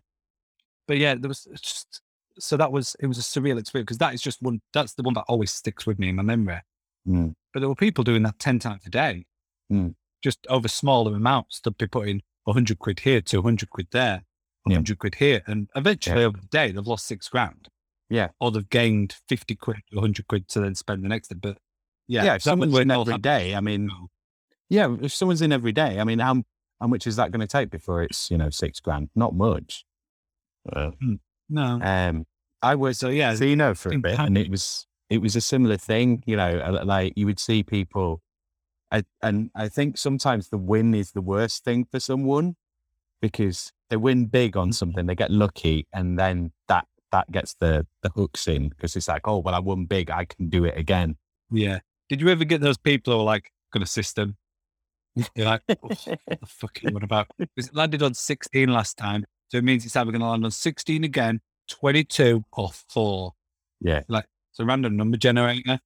but 0.87 0.97
yeah, 0.97 1.15
there 1.15 1.27
was 1.29 1.47
just 1.61 2.01
so 2.39 2.57
that 2.57 2.71
was 2.71 2.95
it 2.99 3.07
was 3.07 3.17
a 3.17 3.21
surreal 3.21 3.59
experience 3.59 3.87
because 3.87 3.97
that 3.99 4.13
is 4.13 4.21
just 4.21 4.41
one 4.41 4.61
that's 4.73 4.93
the 4.93 5.03
one 5.03 5.13
that 5.15 5.25
always 5.27 5.51
sticks 5.51 5.85
with 5.85 5.99
me 5.99 6.09
in 6.09 6.15
my 6.15 6.23
memory. 6.23 6.61
Mm. 7.07 7.33
But 7.53 7.59
there 7.59 7.69
were 7.69 7.75
people 7.75 8.03
doing 8.03 8.23
that 8.23 8.39
ten 8.39 8.59
times 8.59 8.83
a 8.85 8.89
day, 8.89 9.25
Mm. 9.71 9.95
Just 10.23 10.45
over 10.49 10.67
smaller 10.67 11.15
amounts. 11.15 11.59
They'd 11.59 11.77
be 11.77 11.87
putting 11.87 12.21
hundred 12.47 12.79
quid 12.79 12.99
here, 13.01 13.21
two 13.21 13.41
hundred 13.41 13.69
quid 13.69 13.87
there, 13.91 14.23
Yeah. 14.67 14.75
hundred 14.75 14.99
quid 14.99 15.15
here, 15.15 15.41
and 15.47 15.69
eventually 15.75 16.23
over 16.23 16.37
the 16.37 16.47
day 16.47 16.71
they've 16.71 16.85
lost 16.87 17.05
six 17.07 17.27
grand. 17.29 17.67
Yeah. 18.09 18.27
or 18.41 18.51
they've 18.51 18.69
gained 18.69 19.15
fifty 19.29 19.55
quid, 19.55 19.77
hundred 19.93 20.27
quid 20.27 20.47
to 20.49 20.59
then 20.59 20.75
spend 20.75 21.03
the 21.03 21.07
next 21.07 21.29
day. 21.29 21.35
But 21.41 21.57
yeah, 22.07 22.25
Yeah. 22.25 22.35
if 22.35 22.41
someone's 22.41 22.77
in 22.77 22.91
every 22.91 23.17
day, 23.19 23.55
I 23.55 23.61
mean, 23.61 23.89
yeah, 24.69 24.93
if 25.01 25.13
someone's 25.13 25.41
in 25.41 25.51
every 25.53 25.71
day, 25.71 25.99
I 25.99 26.03
mean, 26.03 26.19
how 26.19 26.43
how 26.81 26.87
much 26.87 27.07
is 27.07 27.15
that 27.15 27.31
going 27.31 27.39
to 27.41 27.47
take 27.47 27.69
before 27.69 28.03
it's 28.03 28.29
you 28.29 28.37
know 28.37 28.49
six 28.49 28.79
grand? 28.81 29.09
Not 29.15 29.33
much. 29.33 29.85
Uh, 30.71 30.91
no, 31.49 31.79
um, 31.81 32.25
I 32.61 32.75
was 32.75 32.97
so 32.99 33.07
yeah, 33.09 33.33
so 33.35 33.45
you 33.45 33.55
know 33.55 33.73
for 33.73 33.93
a 33.93 33.97
bit, 33.97 34.19
and 34.19 34.37
it 34.37 34.49
was 34.51 34.85
it 35.09 35.21
was 35.21 35.35
a 35.37 35.41
similar 35.41 35.77
thing. 35.77 36.21
You 36.25 36.35
know, 36.35 36.81
like 36.83 37.13
you 37.15 37.25
would 37.27 37.39
see 37.39 37.63
people, 37.63 38.21
I, 38.91 39.03
and 39.21 39.49
I 39.55 39.69
think 39.69 39.97
sometimes 39.97 40.49
the 40.49 40.57
win 40.57 40.93
is 40.93 41.11
the 41.11 41.21
worst 41.21 41.63
thing 41.63 41.85
for 41.89 41.99
someone 41.99 42.55
because 43.21 43.71
they 43.89 43.97
win 43.97 44.25
big 44.25 44.57
on 44.57 44.67
mm-hmm. 44.67 44.73
something, 44.73 45.05
they 45.05 45.15
get 45.15 45.31
lucky, 45.31 45.87
and 45.93 46.19
then 46.19 46.51
that 46.67 46.85
that 47.11 47.31
gets 47.31 47.53
the 47.55 47.85
the 48.01 48.09
hooks 48.09 48.47
in 48.47 48.69
because 48.69 48.95
it's 48.95 49.07
like, 49.07 49.27
oh 49.27 49.39
well, 49.39 49.55
I 49.55 49.59
won 49.59 49.85
big, 49.85 50.09
I 50.09 50.25
can 50.25 50.49
do 50.49 50.65
it 50.65 50.77
again. 50.77 51.17
yeah. 51.51 51.79
Did 52.09 52.19
you 52.19 52.27
ever 52.27 52.43
get 52.43 52.59
those 52.59 52.77
people 52.77 53.13
who 53.13 53.19
are 53.21 53.23
like, 53.23 53.53
got 53.71 53.81
a 53.81 53.85
system? 53.85 54.35
You're 55.35 55.45
like, 55.45 55.61
"Oh, 55.69 55.75
what 55.81 56.39
the 56.41 56.45
fuck 56.45 56.77
are 56.83 56.89
you 56.89 56.95
on 56.95 57.03
about? 57.03 57.27
Because 57.37 57.69
it 57.69 57.75
landed 57.75 58.01
on 58.03 58.13
16 58.13 58.67
last 58.69 58.97
time. 58.97 59.25
So 59.47 59.57
it 59.57 59.63
means 59.63 59.85
it's 59.85 59.95
either 59.95 60.11
going 60.11 60.21
to 60.21 60.27
land 60.27 60.43
on 60.45 60.51
16 60.51 61.03
again, 61.05 61.39
22, 61.69 62.43
or 62.53 62.69
four. 62.89 63.33
Yeah. 63.79 64.01
Like, 64.07 64.25
it's 64.51 64.59
a 64.59 64.65
random 64.65 64.97
number 64.97 65.17
generator. 65.17 65.79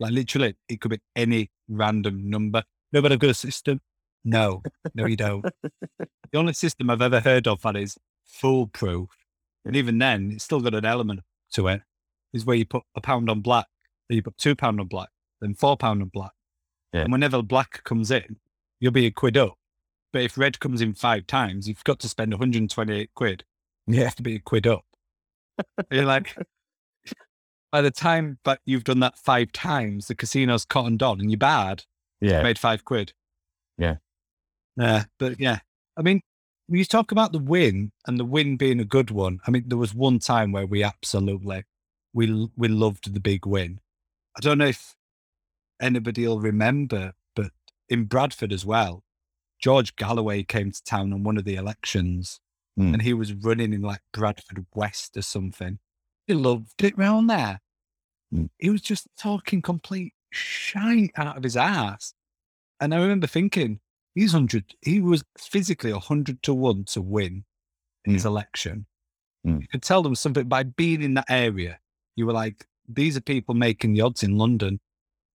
Like 0.00 0.12
literally, 0.12 0.56
it 0.68 0.80
could 0.80 0.90
be 0.90 1.00
any 1.14 1.50
random 1.68 2.28
number. 2.28 2.62
No, 2.92 3.02
but 3.02 3.12
I've 3.12 3.18
got 3.18 3.30
a 3.30 3.34
system. 3.34 3.80
No, 4.24 4.62
no, 4.94 5.06
you 5.06 5.16
don't. 5.16 5.44
the 5.98 6.38
only 6.38 6.54
system 6.54 6.88
I've 6.90 7.02
ever 7.02 7.20
heard 7.20 7.46
of 7.46 7.60
that 7.62 7.76
is 7.76 7.96
foolproof, 8.24 9.10
and 9.64 9.76
even 9.76 9.98
then, 9.98 10.32
it's 10.32 10.44
still 10.44 10.60
got 10.60 10.74
an 10.74 10.84
element 10.84 11.20
to 11.52 11.68
it, 11.68 11.82
is 12.32 12.44
where 12.44 12.56
you 12.56 12.64
put 12.64 12.82
a 12.96 13.00
pound 13.00 13.28
on 13.28 13.40
black, 13.40 13.66
then 14.08 14.16
you 14.16 14.22
put 14.22 14.38
two 14.38 14.56
pound 14.56 14.80
on 14.80 14.86
black, 14.86 15.08
then 15.40 15.54
four 15.54 15.76
pound 15.76 16.02
on 16.02 16.08
black. 16.08 16.32
Yeah. 16.92 17.02
And 17.02 17.12
whenever 17.12 17.42
black 17.42 17.82
comes 17.84 18.10
in, 18.10 18.36
you'll 18.80 18.92
be 18.92 19.06
a 19.06 19.10
quid 19.10 19.36
up. 19.36 19.58
But 20.12 20.22
if 20.22 20.38
red 20.38 20.60
comes 20.60 20.80
in 20.80 20.94
five 20.94 21.26
times, 21.26 21.68
you've 21.68 21.82
got 21.84 21.98
to 22.00 22.08
spend 22.08 22.32
128 22.32 23.10
quid 23.14 23.44
You 23.86 23.98
Yeah. 23.98 24.04
Have 24.04 24.14
to 24.16 24.22
be 24.22 24.36
a 24.36 24.38
quid 24.38 24.66
up. 24.66 24.84
You're 25.90 26.04
like, 26.04 26.36
by 27.74 27.80
the 27.80 27.90
time 27.90 28.38
that 28.44 28.60
you've 28.64 28.84
done 28.84 29.00
that 29.00 29.18
five 29.18 29.50
times, 29.50 30.06
the 30.06 30.14
casino's 30.14 30.64
cottoned 30.64 31.02
on 31.02 31.18
and 31.20 31.28
you're 31.28 31.36
bad, 31.38 31.82
Yeah. 32.20 32.40
made 32.40 32.56
five 32.56 32.84
quid. 32.84 33.12
Yeah. 33.76 33.96
Yeah. 34.76 35.06
But 35.18 35.40
yeah, 35.40 35.58
I 35.96 36.02
mean, 36.02 36.20
when 36.68 36.78
you 36.78 36.84
talk 36.84 37.10
about 37.10 37.32
the 37.32 37.40
win 37.40 37.90
and 38.06 38.16
the 38.16 38.24
win 38.24 38.56
being 38.56 38.78
a 38.78 38.84
good 38.84 39.10
one, 39.10 39.40
I 39.44 39.50
mean, 39.50 39.64
there 39.66 39.76
was 39.76 39.92
one 39.92 40.20
time 40.20 40.52
where 40.52 40.66
we 40.66 40.84
absolutely, 40.84 41.64
we, 42.12 42.48
we 42.56 42.68
loved 42.68 43.12
the 43.12 43.18
big 43.18 43.44
win. 43.44 43.80
I 44.36 44.40
don't 44.40 44.58
know 44.58 44.66
if 44.66 44.94
anybody 45.82 46.28
will 46.28 46.38
remember, 46.38 47.14
but 47.34 47.50
in 47.88 48.04
Bradford 48.04 48.52
as 48.52 48.64
well, 48.64 49.02
George 49.60 49.96
Galloway 49.96 50.44
came 50.44 50.70
to 50.70 50.84
town 50.84 51.12
on 51.12 51.24
one 51.24 51.38
of 51.38 51.44
the 51.44 51.56
elections 51.56 52.38
Hmm. 52.76 52.94
and 52.94 53.02
he 53.02 53.14
was 53.14 53.32
running 53.32 53.72
in 53.72 53.82
like 53.82 54.02
Bradford 54.12 54.64
West 54.76 55.16
or 55.16 55.22
something. 55.22 55.80
He 56.28 56.34
loved 56.34 56.84
it 56.84 56.96
round 56.96 57.28
there. 57.28 57.60
Hmm. 58.34 58.46
He 58.58 58.70
was 58.70 58.82
just 58.82 59.06
talking 59.18 59.62
complete 59.62 60.12
shite 60.30 61.12
out 61.16 61.36
of 61.36 61.42
his 61.44 61.56
ass. 61.56 62.12
And 62.80 62.92
I 62.92 62.98
remember 62.98 63.26
thinking, 63.28 63.80
he's 64.14 64.32
100, 64.32 64.74
he 64.82 65.00
was 65.00 65.22
physically 65.38 65.92
100 65.92 66.42
to 66.42 66.54
1 66.54 66.84
to 66.86 67.00
win 67.00 67.44
his 68.04 68.24
election. 68.24 68.86
Hmm. 69.44 69.60
You 69.60 69.68
could 69.68 69.82
tell 69.82 70.02
them 70.02 70.14
something 70.14 70.48
by 70.48 70.64
being 70.64 71.02
in 71.02 71.14
that 71.14 71.26
area. 71.30 71.78
You 72.16 72.26
were 72.26 72.32
like, 72.32 72.66
these 72.88 73.16
are 73.16 73.20
people 73.22 73.54
making 73.54 73.92
the 73.94 74.00
odds 74.02 74.22
in 74.22 74.36
London. 74.36 74.80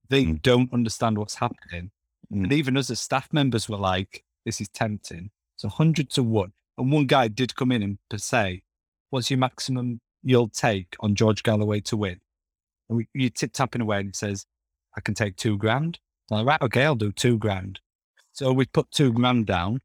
They 0.09 0.23
Hmm. 0.25 0.35
don't 0.35 0.73
understand 0.73 1.17
what's 1.17 1.35
happening. 1.35 1.91
And 2.31 2.51
even 2.53 2.77
us 2.77 2.91
as 2.91 2.99
staff 2.99 3.31
members 3.33 3.67
were 3.67 3.77
like, 3.77 4.23
this 4.45 4.61
is 4.61 4.69
tempting. 4.69 5.31
It's 5.55 5.63
100 5.63 6.09
to 6.11 6.21
1. 6.23 6.51
And 6.77 6.91
one 6.91 7.07
guy 7.07 7.27
did 7.27 7.55
come 7.55 7.71
in 7.71 7.81
and 7.81 7.97
to 8.11 8.19
say, 8.19 8.61
what's 9.09 9.31
your 9.31 9.39
maximum 9.39 9.99
you'll 10.21 10.49
take 10.49 10.95
on 10.99 11.15
George 11.15 11.41
Galloway 11.41 11.79
to 11.81 11.97
win? 11.97 12.19
And 12.89 12.97
we, 12.97 13.07
you 13.13 13.29
tip 13.29 13.53
tapping 13.53 13.81
away 13.81 13.99
and 13.99 14.09
he 14.09 14.13
says, 14.13 14.45
I 14.97 15.01
can 15.01 15.13
take 15.13 15.35
two 15.35 15.57
grand. 15.57 15.99
I'm 16.31 16.37
like, 16.37 16.47
right, 16.47 16.61
okay, 16.61 16.83
I'll 16.83 16.95
do 16.95 17.11
two 17.11 17.37
grand. 17.37 17.79
So 18.33 18.51
we 18.51 18.65
put 18.65 18.91
two 18.91 19.13
grand 19.13 19.45
down. 19.45 19.81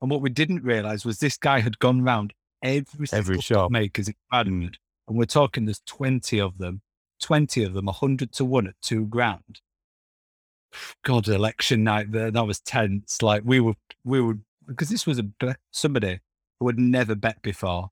And 0.00 0.10
what 0.10 0.20
we 0.20 0.30
didn't 0.30 0.62
realize 0.62 1.04
was 1.04 1.18
this 1.18 1.36
guy 1.36 1.60
had 1.60 1.78
gone 1.78 2.02
round 2.02 2.32
every, 2.62 3.06
Every 3.12 3.40
single 3.40 3.42
shop. 3.42 3.70
makers 3.70 4.08
in 4.08 4.14
hmm. 4.14 4.44
Bradford. 4.44 4.78
And 5.08 5.16
we're 5.16 5.24
talking 5.24 5.64
there's 5.64 5.82
20 5.86 6.38
of 6.40 6.58
them, 6.58 6.82
20 7.22 7.64
of 7.64 7.72
them, 7.72 7.86
100 7.86 8.32
to 8.32 8.44
one 8.44 8.66
at 8.66 8.74
two 8.82 9.06
grand. 9.06 9.60
God, 11.02 11.26
election 11.28 11.82
night 11.82 12.12
there, 12.12 12.30
that 12.30 12.46
was 12.46 12.60
tense. 12.60 13.22
Like 13.22 13.42
we 13.44 13.58
were, 13.58 13.74
we 14.04 14.20
were, 14.20 14.38
because 14.66 14.90
this 14.90 15.06
was 15.06 15.18
a 15.18 15.56
somebody 15.70 16.20
who 16.60 16.66
had 16.66 16.78
never 16.78 17.14
bet 17.14 17.40
before. 17.40 17.90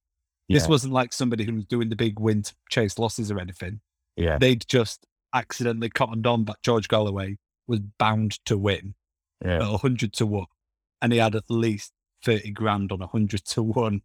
This 0.49 0.69
wasn't 0.69 0.93
like 0.93 1.13
somebody 1.13 1.45
who 1.45 1.55
was 1.55 1.65
doing 1.65 1.89
the 1.89 1.97
big 1.97 2.21
win 2.21 2.43
to 2.43 2.55
chase 2.71 2.99
losses 2.99 3.33
or 3.33 3.41
anything. 3.41 3.81
Yeah. 4.17 4.39
They'd 4.39 4.65
just 4.69 5.07
accidentally 5.35 5.91
cottoned 5.91 6.27
on 6.27 6.45
that 6.47 6.63
George 6.63 6.89
Galloway 6.89 7.37
was 7.67 7.81
bound 7.99 8.45
to 8.47 8.57
win 8.57 8.95
at 9.61 9.71
100 9.71 10.13
to 10.15 10.27
1. 10.27 10.45
And 11.03 11.13
he 11.13 11.19
had 11.19 11.35
at 11.35 11.45
least 11.51 11.93
30 12.25 12.53
grand 12.53 12.93
on 12.93 13.01
100 13.01 13.45
to 13.45 13.63
1. 13.63 14.01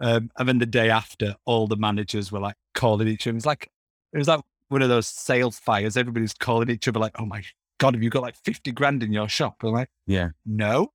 Um, 0.00 0.30
and 0.38 0.48
then 0.48 0.58
the 0.58 0.66
day 0.66 0.90
after, 0.90 1.34
all 1.44 1.66
the 1.66 1.76
managers 1.76 2.30
were 2.32 2.40
like 2.40 2.56
calling 2.74 3.08
each 3.08 3.26
other. 3.26 3.32
It 3.32 3.34
was 3.34 3.46
like, 3.46 3.68
it 4.12 4.18
was 4.18 4.28
like 4.28 4.40
one 4.68 4.80
of 4.82 4.88
those 4.88 5.08
sales 5.08 5.58
fires. 5.58 5.96
Everybody's 5.96 6.34
calling 6.34 6.70
each 6.70 6.88
other 6.88 7.00
like, 7.00 7.16
oh 7.18 7.26
my 7.26 7.42
God, 7.78 7.94
have 7.94 8.02
you 8.02 8.10
got 8.10 8.22
like 8.22 8.36
50 8.36 8.72
grand 8.72 9.02
in 9.02 9.12
your 9.12 9.28
shop? 9.28 9.56
I'm 9.62 9.72
like, 9.72 9.90
Yeah. 10.06 10.30
no. 10.46 10.92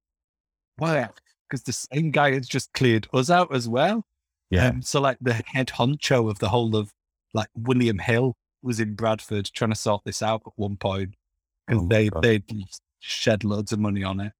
Why? 0.77 1.09
Because 1.47 1.63
the 1.63 1.73
same 1.73 2.09
guy 2.11 2.33
has 2.33 2.47
just 2.47 2.73
cleared 2.73 3.07
us 3.13 3.29
out 3.29 3.53
as 3.53 3.69
well. 3.69 4.05
Yeah. 4.49 4.67
Um, 4.69 4.81
so 4.81 4.99
like 4.99 5.17
the 5.21 5.33
head 5.33 5.67
honcho 5.67 6.29
of 6.29 6.39
the 6.39 6.49
whole 6.49 6.75
of 6.75 6.91
like 7.33 7.47
William 7.55 7.99
Hill 7.99 8.35
was 8.61 8.79
in 8.79 8.95
Bradford 8.95 9.49
trying 9.53 9.71
to 9.71 9.75
sort 9.75 10.01
this 10.05 10.21
out 10.21 10.41
at 10.45 10.53
one 10.55 10.77
point. 10.77 11.15
And 11.67 11.81
Oh 11.81 11.87
they 11.87 12.09
God. 12.09 12.23
they 12.23 12.41
shed 12.99 13.43
loads 13.43 13.71
of 13.71 13.79
money 13.79 14.03
on 14.03 14.19
it. 14.19 14.33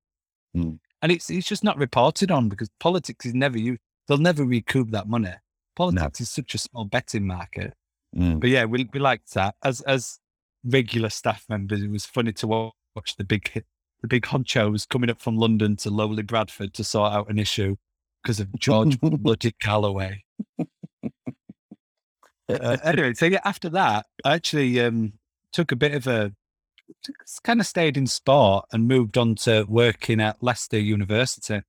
Hmm. 0.54 0.74
And 1.02 1.12
it's 1.12 1.30
it's 1.30 1.48
just 1.48 1.64
not 1.64 1.78
reported 1.78 2.32
on 2.32 2.50
because 2.50 2.70
politics 2.80 3.26
is 3.26 3.34
never 3.34 3.58
you 3.58 3.78
they'll 4.08 4.18
never 4.18 4.44
recoup 4.44 4.92
that 4.92 5.08
money. 5.08 5.34
Politics 5.76 6.22
is 6.22 6.30
such 6.30 6.54
a 6.54 6.58
small 6.58 6.86
betting 6.86 7.26
market. 7.26 7.74
Mm. 8.16 8.40
But 8.40 8.50
yeah, 8.50 8.66
we 8.66 8.88
we 8.94 9.00
liked 9.00 9.34
that. 9.34 9.56
As 9.64 9.82
as 9.82 10.20
regular 10.64 11.10
staff 11.10 11.46
members, 11.50 11.82
it 11.82 11.90
was 11.90 12.06
funny 12.06 12.32
to 12.34 12.48
watch 12.48 13.16
the 13.18 13.24
big 13.24 13.50
the 14.02 14.08
big 14.08 14.24
honchos 14.24 14.88
coming 14.88 15.10
up 15.10 15.22
from 15.22 15.38
London 15.38 15.76
to 15.78 15.90
lowly 15.90 16.24
Bradford 16.24 16.74
to 16.76 16.84
sort 16.84 17.14
out 17.14 17.30
an 17.30 17.40
issue 17.40 17.76
because 18.22 18.40
of 18.40 18.54
George 18.60 19.00
bloody 19.02 19.56
Galloway. 19.60 20.24
Uh, 22.62 22.78
anyway, 22.84 23.14
so 23.14 23.26
yeah, 23.26 23.42
after 23.46 23.70
that, 23.70 24.06
I 24.26 24.34
actually 24.34 24.80
um, 24.82 25.14
took 25.52 25.72
a 25.72 25.76
bit 25.76 25.94
of 25.94 26.08
a 26.08 26.34
kind 27.44 27.60
of 27.60 27.66
stayed 27.68 27.98
in 27.98 28.08
sport 28.08 28.66
and 28.72 28.88
moved 28.88 29.18
on 29.18 29.36
to 29.36 29.66
working 29.68 30.20
at 30.20 30.42
Leicester 30.44 30.80
University 30.80 31.62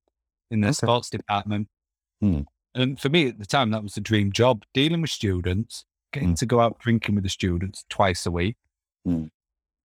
in 0.51 0.61
the 0.61 0.67
Okay. 0.67 0.73
sports 0.73 1.09
department. 1.09 1.67
Hmm. 2.21 2.41
And 2.73 2.99
for 2.99 3.09
me 3.09 3.29
at 3.29 3.39
the 3.39 3.45
time, 3.45 3.71
that 3.71 3.83
was 3.83 3.93
the 3.95 4.01
dream 4.01 4.31
job 4.31 4.63
dealing 4.73 5.01
with 5.01 5.09
students, 5.11 5.85
getting 6.11 6.29
Hmm. 6.29 6.35
to 6.35 6.45
go 6.45 6.59
out 6.59 6.79
drinking 6.79 7.15
with 7.15 7.23
the 7.23 7.29
students 7.29 7.85
twice 7.89 8.25
a 8.25 8.31
week 8.31 8.57
Hmm. 9.05 9.25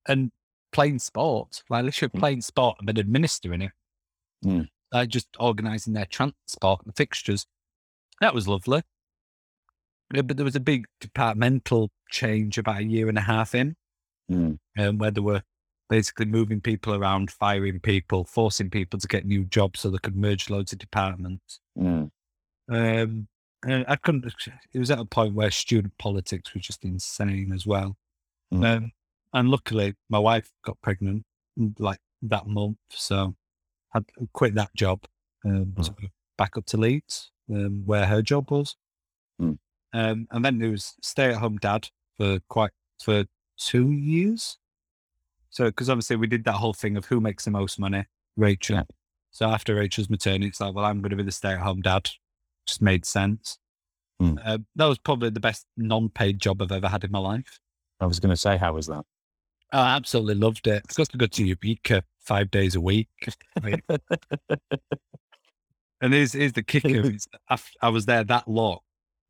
and 0.06 0.32
playing 0.72 0.98
sport, 0.98 1.62
like 1.70 1.84
literally 1.84 2.10
Hmm. 2.12 2.18
playing 2.18 2.40
sport 2.42 2.76
and 2.80 2.88
then 2.88 2.98
administering 2.98 3.62
it. 3.62 3.72
Like 4.92 5.08
just 5.08 5.28
organizing 5.38 5.92
their 5.92 6.06
transport 6.06 6.84
and 6.84 6.96
fixtures. 6.96 7.46
That 8.20 8.34
was 8.34 8.48
lovely. 8.48 8.82
Yeah, 10.12 10.22
But 10.22 10.36
there 10.36 10.44
was 10.44 10.56
a 10.56 10.60
big 10.60 10.86
departmental 11.00 11.90
change 12.10 12.58
about 12.58 12.78
a 12.80 12.84
year 12.84 13.08
and 13.08 13.18
a 13.18 13.22
half 13.22 13.54
in 13.54 13.76
Mm. 14.30 14.58
um, 14.78 14.98
where 14.98 15.10
they 15.10 15.20
were 15.20 15.42
basically 15.88 16.26
moving 16.26 16.60
people 16.60 16.94
around, 16.94 17.30
firing 17.32 17.80
people, 17.80 18.24
forcing 18.24 18.70
people 18.70 18.98
to 19.00 19.08
get 19.08 19.26
new 19.26 19.44
jobs 19.44 19.80
so 19.80 19.90
they 19.90 19.98
could 19.98 20.16
merge 20.16 20.48
loads 20.48 20.72
of 20.72 20.78
departments. 20.78 21.60
Mm. 21.76 22.10
Um, 22.68 23.28
and 23.64 23.84
I 23.88 23.96
couldn't. 23.96 24.32
It 24.72 24.78
was 24.78 24.90
at 24.90 25.00
a 25.00 25.04
point 25.04 25.34
where 25.34 25.50
student 25.50 25.98
politics 25.98 26.54
was 26.54 26.62
just 26.62 26.84
insane 26.84 27.52
as 27.52 27.66
well. 27.66 27.96
Mm. 28.54 28.64
Um, 28.76 28.92
and 29.32 29.48
luckily, 29.50 29.94
my 30.08 30.18
wife 30.18 30.50
got 30.64 30.80
pregnant 30.80 31.24
mm, 31.58 31.74
like 31.78 31.98
that 32.22 32.46
month, 32.46 32.78
so 32.90 33.34
had 33.92 34.06
to 34.18 34.28
quit 34.32 34.54
that 34.54 34.74
job 34.76 35.04
um, 35.44 35.74
Mm. 35.76 36.00
go 36.00 36.08
back 36.38 36.56
up 36.56 36.66
to 36.66 36.76
Leeds, 36.76 37.32
um, 37.52 37.82
where 37.84 38.06
her 38.06 38.22
job 38.22 38.50
was. 38.50 38.76
Um, 39.92 40.28
and 40.30 40.44
then 40.44 40.58
there 40.58 40.70
was 40.70 40.94
stay-at-home 41.02 41.58
dad 41.58 41.88
for 42.16 42.40
quite 42.48 42.70
for 43.02 43.24
two 43.58 43.90
years. 43.90 44.58
So, 45.50 45.66
because 45.66 45.90
obviously 45.90 46.16
we 46.16 46.26
did 46.26 46.44
that 46.44 46.52
whole 46.52 46.72
thing 46.72 46.96
of 46.96 47.06
who 47.06 47.20
makes 47.20 47.44
the 47.44 47.50
most 47.50 47.78
money, 47.78 48.04
Rachel. 48.36 48.76
Yeah. 48.76 48.84
So 49.32 49.46
after 49.46 49.74
Rachel's 49.74 50.10
maternity, 50.10 50.46
it's 50.46 50.60
like, 50.60 50.74
well, 50.74 50.84
I'm 50.84 51.00
going 51.00 51.10
to 51.10 51.16
be 51.16 51.22
the 51.22 51.32
stay-at-home 51.32 51.82
dad. 51.82 52.10
Just 52.66 52.82
made 52.82 53.04
sense. 53.04 53.58
Mm. 54.20 54.38
Uh, 54.44 54.58
that 54.76 54.86
was 54.86 54.98
probably 54.98 55.30
the 55.30 55.40
best 55.40 55.66
non-paid 55.76 56.40
job 56.40 56.62
I've 56.62 56.72
ever 56.72 56.88
had 56.88 57.04
in 57.04 57.10
my 57.10 57.18
life. 57.18 57.58
I 58.00 58.06
was 58.06 58.20
going 58.20 58.30
to 58.30 58.36
say, 58.36 58.56
how 58.56 58.74
was 58.74 58.86
that? 58.86 59.04
I 59.72 59.96
absolutely 59.96 60.34
loved 60.34 60.66
it. 60.66 60.82
It's 60.84 60.96
got 60.96 61.08
to 61.10 61.18
go 61.18 61.26
to 61.26 61.44
Eureka 61.44 62.02
five 62.18 62.50
days 62.50 62.74
a 62.74 62.80
week. 62.80 63.08
I 63.56 63.66
mean, 63.66 63.82
and 66.00 66.12
here's, 66.12 66.32
here's 66.32 66.54
the 66.54 66.62
kicker: 66.62 67.12
I 67.82 67.88
was 67.88 68.06
there 68.06 68.24
that 68.24 68.48
long, 68.48 68.78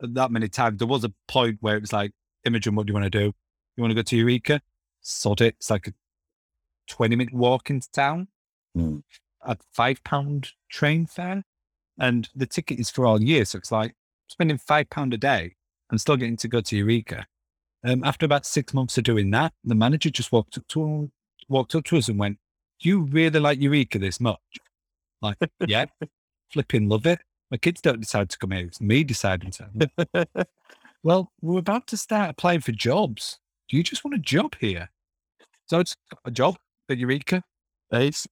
that 0.00 0.30
many 0.30 0.48
times. 0.48 0.78
There 0.78 0.88
was 0.88 1.04
a 1.04 1.12
point 1.28 1.58
where 1.60 1.76
it 1.76 1.80
was 1.80 1.92
like, 1.92 2.12
Imogen, 2.44 2.74
what 2.74 2.86
do 2.86 2.90
you 2.92 2.94
want 2.94 3.10
to 3.12 3.18
do? 3.18 3.32
You 3.76 3.82
want 3.82 3.90
to 3.90 3.94
go 3.94 4.02
to 4.02 4.16
Eureka? 4.16 4.60
Sod 5.02 5.40
it. 5.40 5.54
It's 5.56 5.70
like 5.70 5.86
a 5.86 5.92
20 6.88 7.16
minute 7.16 7.34
walk 7.34 7.70
into 7.70 7.90
town 7.92 8.28
Mm. 8.76 9.02
at 9.44 9.60
five 9.72 10.02
pound 10.04 10.52
train 10.68 11.04
fare. 11.06 11.42
And 11.98 12.28
the 12.36 12.46
ticket 12.46 12.78
is 12.78 12.88
for 12.88 13.04
all 13.04 13.20
year. 13.20 13.44
So 13.44 13.58
it's 13.58 13.72
like 13.72 13.94
spending 14.28 14.58
five 14.58 14.88
pound 14.90 15.12
a 15.12 15.18
day 15.18 15.56
and 15.90 16.00
still 16.00 16.16
getting 16.16 16.36
to 16.38 16.48
go 16.48 16.60
to 16.60 16.76
Eureka. 16.76 17.26
Um, 17.82 18.04
after 18.04 18.26
about 18.26 18.46
six 18.46 18.72
months 18.72 18.96
of 18.96 19.04
doing 19.04 19.30
that, 19.32 19.52
the 19.64 19.74
manager 19.74 20.08
just 20.08 20.30
walked 20.32 20.56
up 20.56 20.66
to 20.68 21.10
walked 21.48 21.74
up 21.74 21.84
to 21.86 21.96
us 21.96 22.08
and 22.08 22.18
went, 22.18 22.38
"Do 22.80 22.88
you 22.88 23.00
really 23.02 23.40
like 23.40 23.60
Eureka 23.60 23.98
this 23.98 24.20
much?" 24.20 24.38
Like, 25.20 25.36
yeah, 25.66 25.86
flipping 26.52 26.88
love 26.88 27.06
it. 27.06 27.20
My 27.50 27.56
kids 27.56 27.80
don't 27.80 28.00
decide 28.00 28.30
to 28.30 28.38
come 28.38 28.52
here; 28.52 28.66
it's 28.66 28.80
me 28.80 29.04
deciding 29.04 29.52
to. 29.52 30.26
well, 31.02 31.32
we're 31.40 31.58
about 31.58 31.86
to 31.88 31.96
start 31.96 32.30
applying 32.30 32.60
for 32.60 32.72
jobs. 32.72 33.38
Do 33.68 33.76
you 33.76 33.82
just 33.82 34.04
want 34.04 34.14
a 34.14 34.18
job 34.18 34.56
here? 34.60 34.90
So 35.66 35.80
it's 35.80 35.96
a 36.24 36.30
job 36.30 36.56
at 36.88 36.98
Eureka. 36.98 37.42
Ace? 37.92 38.26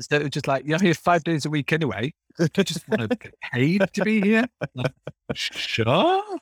So 0.00 0.16
it 0.16 0.22
was 0.22 0.30
just 0.30 0.48
like, 0.48 0.64
you're 0.66 0.78
here 0.80 0.94
five 0.94 1.22
days 1.22 1.44
a 1.44 1.50
week 1.50 1.72
anyway. 1.72 2.12
Do 2.38 2.48
you 2.56 2.64
just 2.64 2.88
want 2.88 3.02
to 3.02 3.08
get 3.16 3.34
paid 3.52 3.82
to 3.92 4.04
be 4.04 4.20
here? 4.20 4.46
Like, 4.74 4.92
sure. 5.34 6.38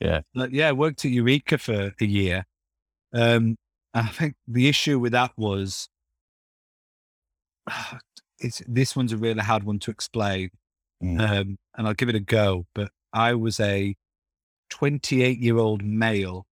Yeah. 0.00 0.20
Like, 0.34 0.50
yeah, 0.52 0.68
I 0.68 0.72
worked 0.72 1.04
at 1.04 1.10
Eureka 1.10 1.58
for 1.58 1.92
a 2.00 2.04
year. 2.04 2.46
Um, 3.12 3.56
I 3.92 4.06
think 4.08 4.34
the 4.48 4.68
issue 4.68 4.98
with 4.98 5.12
that 5.12 5.32
was 5.36 5.88
it's 8.38 8.62
this 8.66 8.96
one's 8.96 9.12
a 9.12 9.16
really 9.16 9.40
hard 9.40 9.64
one 9.64 9.78
to 9.80 9.90
explain. 9.90 10.50
Mm. 11.04 11.20
Um, 11.20 11.58
and 11.76 11.86
I'll 11.86 11.94
give 11.94 12.08
it 12.08 12.14
a 12.14 12.20
go. 12.20 12.66
But 12.74 12.90
I 13.12 13.34
was 13.34 13.60
a 13.60 13.94
28 14.70 15.38
year 15.38 15.58
old 15.58 15.84
male 15.84 16.46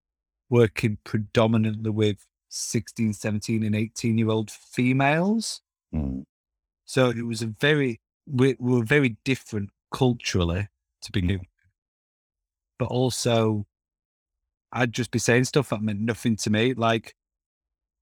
working 0.51 0.99
predominantly 1.05 1.91
with 1.91 2.27
16, 2.51 3.15
17, 3.15 3.63
and 3.63 3.75
18 3.75 4.19
year 4.19 4.29
old 4.29 4.51
females. 4.51 5.63
Mm. 5.95 6.25
So 6.85 7.09
it 7.09 7.27
was 7.27 7.41
a 7.43 7.47
very, 7.47 8.01
we, 8.27 8.57
we 8.59 8.75
were 8.75 8.85
very 8.85 9.17
different 9.25 9.71
culturally 9.93 10.69
to 11.03 11.13
begin 11.13 11.39
with. 11.39 11.49
But 12.79 12.89
also, 12.89 13.67
I'd 14.73 14.93
just 14.93 15.11
be 15.11 15.19
saying 15.19 15.45
stuff 15.45 15.71
that 15.71 15.83
meant 15.83 16.01
nothing 16.01 16.37
to 16.37 16.51
me. 16.51 16.75
Like, 16.75 17.15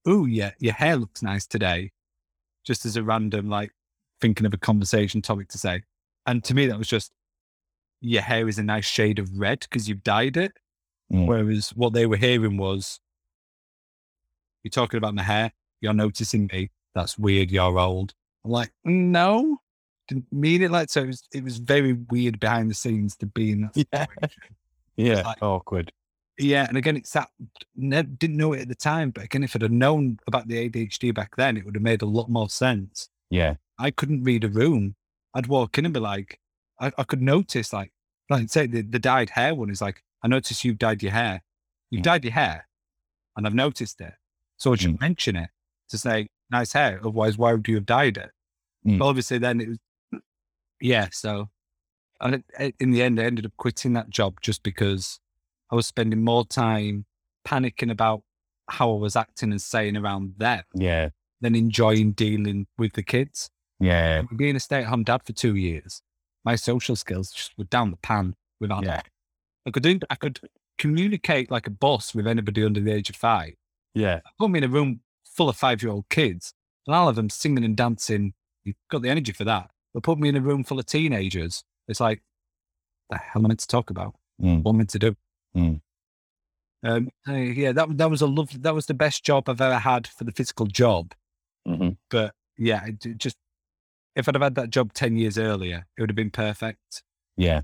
oh, 0.07 0.27
yeah, 0.27 0.53
your 0.59 0.73
hair 0.73 0.97
looks 0.97 1.23
nice 1.23 1.47
today. 1.47 1.93
Just 2.65 2.85
as 2.85 2.97
a 2.97 3.03
random, 3.03 3.49
like, 3.49 3.71
thinking 4.21 4.47
of 4.47 4.55
a 4.55 4.59
conversation 4.59 5.23
topic 5.23 5.49
to 5.49 5.59
say. 5.59 5.83
And 6.31 6.45
to 6.45 6.55
me, 6.55 6.67
that 6.67 6.79
was 6.79 6.87
just, 6.87 7.11
your 8.01 8.23
hair 8.23 8.49
is 8.49 8.59
a 8.59 8.63
nice 8.63 8.85
shade 8.85 9.19
of 9.19 9.37
red 9.37 9.61
because 9.61 9.89
you've 9.89 10.05
dyed 10.05 10.37
it. 10.37 10.53
Mm. 11.13 11.27
Whereas 11.27 11.71
what 11.71 11.93
they 11.93 12.07
were 12.07 12.17
hearing 12.17 12.57
was, 12.57 13.01
you're 14.63 14.71
talking 14.71 14.99
about 14.99 15.15
my 15.15 15.23
hair, 15.25 15.53
you're 15.81 15.93
noticing 15.93 16.49
me. 16.53 16.71
That's 16.95 17.19
weird. 17.19 17.51
You're 17.51 17.79
old. 17.81 18.15
I'm 18.45 18.53
like, 18.53 18.71
no, 18.85 19.59
didn't 20.07 20.33
mean 20.33 20.63
it 20.63 20.71
like 20.71 20.89
so. 20.89 21.03
It 21.03 21.07
was, 21.09 21.23
it 21.35 21.43
was 21.45 21.59
very 21.59 21.95
weird 21.95 22.39
behind 22.39 22.71
the 22.71 22.75
scenes 22.75 23.17
to 23.17 23.27
be 23.27 23.51
in 23.53 23.63
that 23.63 23.73
Yeah. 23.93 24.07
situation. 24.07 24.43
Yeah. 24.97 25.23
like- 25.23 25.43
Awkward. 25.43 25.93
Yeah, 26.39 26.65
and 26.69 26.79
again, 26.79 26.97
it's 26.97 27.13
that 27.13 27.29
ne- 27.77 28.03
didn't 28.03 28.37
know 28.39 28.53
it 28.55 28.63
at 28.63 28.69
the 28.69 28.75
time, 28.75 29.11
but 29.11 29.25
again, 29.25 29.43
if 29.43 29.55
I'd 29.57 29.61
have 29.63 29.71
known 29.71 30.17
about 30.27 30.49
the 30.49 30.71
ADHD 30.71 31.13
back 31.13 31.37
then, 31.37 31.57
it 31.59 31.67
would 31.67 31.75
have 31.75 31.83
made 31.83 32.01
a 32.03 32.07
lot 32.07 32.31
more 32.31 32.49
sense. 32.49 33.11
Yeah. 33.31 33.57
I 33.79 33.91
couldn't 33.91 34.23
read 34.23 34.45
a 34.45 34.49
room. 34.49 34.95
I'd 35.35 35.47
walk 35.47 35.79
in 35.79 35.85
and 35.85 35.95
be 35.95 36.01
like, 36.01 36.39
I, 36.81 36.93
I 36.99 37.05
could 37.05 37.23
notice, 37.23 37.73
like, 37.73 37.93
like 38.29 38.49
say 38.51 38.67
the, 38.67 38.83
the 38.83 38.99
dyed 38.99 39.31
hair 39.31 39.55
one 39.55 39.71
is 39.71 39.81
like, 39.81 40.03
I 40.23 40.29
noticed 40.29 40.65
you've 40.65 40.79
dyed 40.79 41.03
your 41.03 41.13
hair. 41.13 41.43
You've 41.91 42.01
Mm. 42.01 42.05
dyed 42.05 42.25
your 42.25 42.33
hair, 42.35 42.69
and 43.37 43.47
I've 43.47 43.55
noticed 43.55 44.01
it. 44.01 44.15
So 44.57 44.73
I 44.73 44.77
should 44.77 44.97
Mm. 44.97 45.01
mention 45.01 45.37
it 45.37 45.51
to 45.89 45.99
say 45.99 46.29
nice 46.51 46.73
hair. 46.73 46.99
Otherwise, 47.01 47.37
why 47.39 47.53
would 47.53 47.67
you 47.67 47.75
have 47.77 47.87
dyed 47.87 48.17
it? 48.17 48.31
Mm. 48.87 48.99
But 48.99 49.07
obviously, 49.09 49.39
then 49.39 49.61
it 49.61 49.69
was, 49.69 49.79
yeah. 50.81 51.09
So, 51.13 51.49
and 52.21 52.45
it, 52.59 52.75
in 52.79 52.91
the 52.91 53.03
end, 53.03 53.19
I 53.21 53.25
ended 53.25 53.47
up 53.47 53.53
quitting 53.57 53.93
that 53.95 54.11
job 54.11 54.41
just 54.41 54.63
because 54.63 55.21
I 55.71 55.75
was 55.75 55.87
spending 55.87 56.23
more 56.25 56.45
time 56.47 57.07
panicking 57.47 57.91
about 57.91 58.23
how 58.69 58.93
I 58.93 58.97
was 58.99 59.17
acting 59.17 59.51
and 59.51 59.61
saying 59.61 59.97
around 59.97 60.35
them 60.39 60.63
Yeah. 60.75 61.09
than 61.41 61.55
enjoying 61.55 62.13
dealing 62.13 62.67
with 62.79 62.93
the 62.93 63.03
kids. 63.03 63.51
Yeah. 63.81 64.23
Being 64.37 64.57
a 64.57 64.61
stay-at-home 64.61 65.05
dad 65.05 65.23
for 65.25 65.33
two 65.33 65.57
years, 65.57 66.03
my 66.45 66.55
social 66.55 66.97
skills 66.97 67.33
just 67.33 67.57
were 67.59 67.65
down 67.65 67.91
the 67.91 67.97
pan 67.99 68.37
without 68.61 68.85
Yeah. 68.85 69.03
I 69.67 69.71
could 69.71 69.83
do, 69.83 69.99
I 70.09 70.15
could 70.15 70.41
communicate 70.79 71.51
like 71.51 71.67
a 71.67 71.71
boss 71.71 72.15
with 72.15 72.27
anybody 72.27 72.65
under 72.65 72.81
the 72.81 72.93
age 72.93 73.11
of 73.11 73.17
five. 73.17 73.55
Yeah. 73.95 74.21
Put 74.39 74.51
me 74.51 74.59
in 74.59 74.65
a 74.65 74.69
room 74.69 75.01
full 75.25 75.49
of 75.49 75.57
five-year-old 75.57 76.09
kids, 76.11 76.55
and 76.87 76.95
all 76.95 77.09
of 77.09 77.17
them 77.17 77.31
singing 77.31 77.65
and 77.65 77.77
dancing. 77.77 78.35
You've 78.65 78.77
got 78.91 79.03
the 79.03 79.09
energy 79.09 79.33
for 79.33 79.45
that. 79.45 79.71
But 79.93 80.03
put 80.03 80.19
me 80.19 80.29
in 80.29 80.37
a 80.37 80.41
room 80.41 80.65
full 80.65 80.79
of 80.79 80.87
teenagers. 80.87 81.65
It's 81.89 82.01
like, 82.01 82.23
the 83.09 83.17
hell 83.17 83.41
am 83.41 83.47
I 83.47 83.49
meant 83.49 83.61
to 83.61 83.67
talk 83.67 83.91
about? 83.91 84.15
Mm. 84.41 84.63
What 84.63 84.71
am 84.71 84.77
I 84.77 84.79
meant 84.79 84.91
to 84.91 84.99
do? 84.99 85.17
Mm. 85.57 85.81
Um, 86.83 87.09
uh, 87.29 87.33
yeah, 87.33 87.73
that 87.73 87.99
that 87.99 88.11
was 88.11 88.23
a 88.23 88.27
lovely. 88.27 88.59
That 88.61 88.75
was 88.75 88.87
the 88.87 88.95
best 88.95 89.25
job 89.25 89.49
I've 89.49 89.61
ever 89.61 89.79
had 89.79 90.07
for 90.07 90.25
the 90.25 90.33
physical 90.33 90.67
job. 90.67 91.13
Mhm. 91.69 91.99
But 92.09 92.35
yeah, 92.57 92.87
it, 92.87 93.05
it 93.05 93.19
just 93.19 93.37
if 94.17 94.29
I'd 94.29 94.35
have 94.35 94.43
had 94.43 94.55
that 94.57 94.71
job 94.71 94.93
ten 94.93 95.17
years 95.17 95.39
earlier, 95.39 95.87
it 95.97 96.01
would 96.01 96.11
have 96.11 96.17
been 96.17 96.31
perfect. 96.31 97.03
Yeah. 97.37 97.63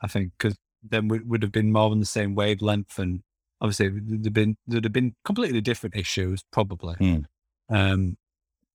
I 0.00 0.08
think 0.08 0.32
because 0.36 0.58
then 0.82 1.08
we 1.08 1.20
would 1.20 1.42
have 1.42 1.52
been 1.52 1.72
more 1.72 1.90
on 1.90 2.00
the 2.00 2.06
same 2.06 2.34
wavelength, 2.34 2.98
and 2.98 3.22
obviously 3.60 3.88
there'd 3.88 4.24
have 4.24 4.34
been 4.34 4.56
there'd 4.66 4.84
have 4.84 4.92
been 4.92 5.14
completely 5.24 5.60
different 5.60 5.96
issues 5.96 6.42
probably. 6.50 6.96
Mm. 6.96 7.24
Um, 7.70 8.16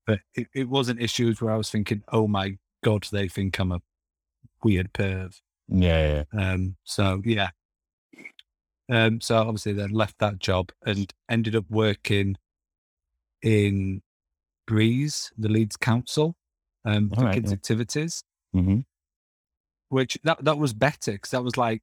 but 0.05 0.19
it, 0.33 0.47
it 0.53 0.69
wasn't 0.69 1.01
issues 1.01 1.41
where 1.41 1.53
I 1.53 1.57
was 1.57 1.69
thinking, 1.69 2.03
oh 2.11 2.27
my 2.27 2.57
god, 2.83 3.07
they 3.11 3.27
think 3.27 3.59
I'm 3.59 3.73
a 3.73 3.81
weird 4.63 4.93
perv. 4.93 5.39
Yeah. 5.67 6.23
Yeah. 6.33 6.51
Um, 6.51 6.77
so 6.83 7.21
yeah. 7.25 7.49
Um, 8.89 9.19
so 9.19 9.35
obviously 9.37 9.73
then 9.73 9.89
left 9.89 10.17
that 10.19 10.39
job 10.39 10.71
and 10.85 11.13
ended 11.29 11.57
up 11.57 11.65
working 11.69 12.37
in 13.41 14.01
Breeze, 14.65 15.31
the 15.37 15.49
Leeds 15.49 15.75
Council, 15.75 16.35
um, 16.87 17.09
for 17.09 17.19
Alright, 17.19 17.33
kids' 17.35 17.51
yeah. 17.51 17.55
activities, 17.55 18.23
hmm 18.53 18.79
which 19.89 20.17
that 20.23 20.43
that 20.43 20.57
was 20.57 20.73
better 20.73 21.13
because 21.13 21.31
that 21.31 21.43
was 21.43 21.55
like 21.55 21.81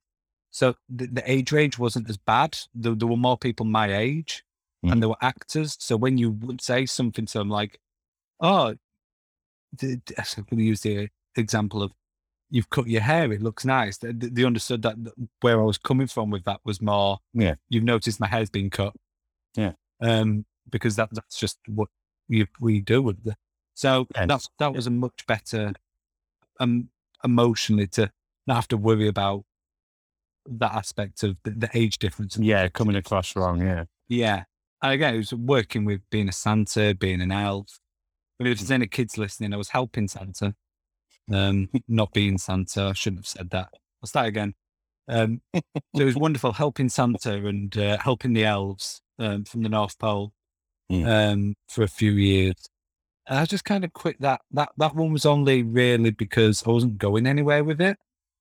so 0.50 0.74
the, 0.88 1.06
the 1.06 1.30
age 1.30 1.50
range 1.52 1.78
wasn't 1.78 2.08
as 2.10 2.16
bad. 2.18 2.56
There, 2.74 2.94
there 2.94 3.08
were 3.08 3.16
more 3.16 3.38
people 3.38 3.66
my 3.66 3.94
age, 3.94 4.44
Mm. 4.84 4.92
and 4.92 5.02
there 5.02 5.08
were 5.08 5.22
actors. 5.22 5.76
So 5.80 5.96
when 5.96 6.18
you 6.18 6.30
would 6.32 6.60
say 6.60 6.84
something 6.84 7.24
to 7.26 7.38
them 7.38 7.48
like, 7.48 7.80
"Oh," 8.40 8.74
the, 9.78 9.98
the- 10.04 10.14
I'm 10.36 10.44
going 10.50 10.58
to 10.58 10.64
use 10.64 10.82
the 10.82 11.08
example 11.36 11.82
of 11.82 11.90
you've 12.50 12.68
cut 12.68 12.86
your 12.86 13.00
hair, 13.00 13.32
it 13.32 13.40
looks 13.42 13.64
nice. 13.64 13.96
They, 13.96 14.12
they 14.12 14.44
understood 14.44 14.82
that 14.82 14.96
where 15.40 15.58
I 15.58 15.64
was 15.64 15.78
coming 15.78 16.06
from 16.06 16.28
with 16.30 16.44
that 16.44 16.60
was 16.66 16.82
more, 16.82 17.18
Yeah. 17.32 17.54
you've 17.70 17.82
noticed 17.84 18.20
my 18.20 18.26
hair's 18.28 18.50
been 18.50 18.68
cut. 18.70 18.92
Yeah. 19.56 19.72
Um, 20.02 20.44
because 20.70 20.96
that, 20.96 21.08
that's 21.12 21.38
just 21.38 21.58
what 21.66 21.88
you, 22.28 22.46
we 22.60 22.80
do 22.80 23.00
with 23.02 23.24
the, 23.24 23.34
so 23.74 24.06
And- 24.14 24.30
that's, 24.30 24.48
that 24.58 24.72
was 24.72 24.86
a 24.86 24.90
much 24.90 25.26
better, 25.26 25.72
um, 26.60 26.88
emotionally 27.24 27.86
to 27.88 28.10
not 28.46 28.54
have 28.56 28.68
to 28.68 28.76
worry 28.76 29.08
about 29.08 29.44
that 30.46 30.72
aspect 30.72 31.22
of 31.22 31.36
the, 31.44 31.50
the 31.50 31.70
age 31.74 31.98
difference. 31.98 32.36
and 32.36 32.44
Yeah, 32.44 32.68
coming 32.68 32.96
across 32.96 33.34
wrong. 33.36 33.60
Yeah. 33.62 33.84
yeah. 34.08 34.44
And 34.82 34.92
again, 34.92 35.14
it 35.14 35.18
was 35.18 35.32
working 35.32 35.84
with 35.86 36.02
being 36.10 36.28
a 36.28 36.32
Santa, 36.32 36.94
being 36.94 37.22
an 37.22 37.32
elf. 37.32 37.80
But 38.38 38.48
if 38.48 38.58
there's 38.58 38.70
any 38.70 38.86
kids 38.86 39.16
listening, 39.16 39.54
I 39.54 39.56
was 39.56 39.70
helping 39.70 40.08
Santa, 40.08 40.54
um, 41.32 41.70
not 41.88 42.12
being 42.12 42.36
Santa. 42.36 42.88
I 42.88 42.92
shouldn't 42.92 43.20
have 43.20 43.26
said 43.28 43.50
that. 43.50 43.68
I'll 44.02 44.06
start 44.08 44.26
again. 44.26 44.54
Um, 45.08 45.40
so 45.54 45.62
it 45.94 46.04
was 46.04 46.16
wonderful 46.16 46.52
helping 46.52 46.88
Santa 46.90 47.34
and 47.46 47.76
uh, 47.78 47.96
helping 47.98 48.34
the 48.34 48.44
elves 48.44 49.00
um, 49.18 49.44
from 49.44 49.62
the 49.62 49.68
North 49.70 49.98
Pole 49.98 50.32
Yeah. 50.90 51.30
um, 51.30 51.54
for 51.68 51.82
a 51.84 51.88
few 51.88 52.12
years. 52.12 52.56
And 53.26 53.38
I 53.38 53.44
just 53.46 53.64
kind 53.64 53.84
of 53.84 53.92
quit 53.92 54.20
that. 54.20 54.42
That 54.50 54.70
that 54.76 54.94
one 54.94 55.12
was 55.12 55.24
only 55.24 55.62
really 55.62 56.10
because 56.10 56.62
I 56.66 56.70
wasn't 56.70 56.98
going 56.98 57.26
anywhere 57.26 57.64
with 57.64 57.80
it. 57.80 57.98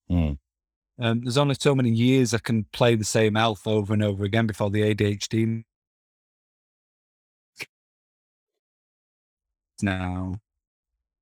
Mm. 0.10 0.38
Um, 1.00 1.22
there's 1.22 1.38
only 1.38 1.56
so 1.60 1.74
many 1.74 1.90
years 1.90 2.34
I 2.34 2.38
can 2.40 2.66
play 2.66 2.96
the 2.96 3.04
same 3.06 3.36
elf 3.36 3.66
over 3.66 3.94
and 3.94 4.04
over 4.04 4.24
again 4.24 4.46
before 4.46 4.70
the 4.70 4.82
ADHD. 4.94 5.64
Now, 9.82 10.36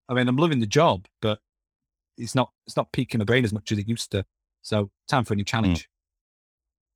I 0.10 0.14
mean, 0.14 0.28
I'm 0.28 0.38
loving 0.38 0.60
the 0.60 0.66
job, 0.68 1.08
but 1.22 1.40
it's 2.18 2.36
not 2.36 2.52
it's 2.68 2.76
not 2.76 2.92
peaking 2.92 3.20
my 3.20 3.26
brain 3.26 3.44
as 3.46 3.54
much 3.54 3.72
as 3.72 3.78
it 3.80 3.88
used 3.88 4.12
to. 4.12 4.26
So, 4.62 4.92
time 5.08 5.24
for 5.24 5.34
a 5.34 5.38
new 5.38 5.44
challenge, 5.44 5.90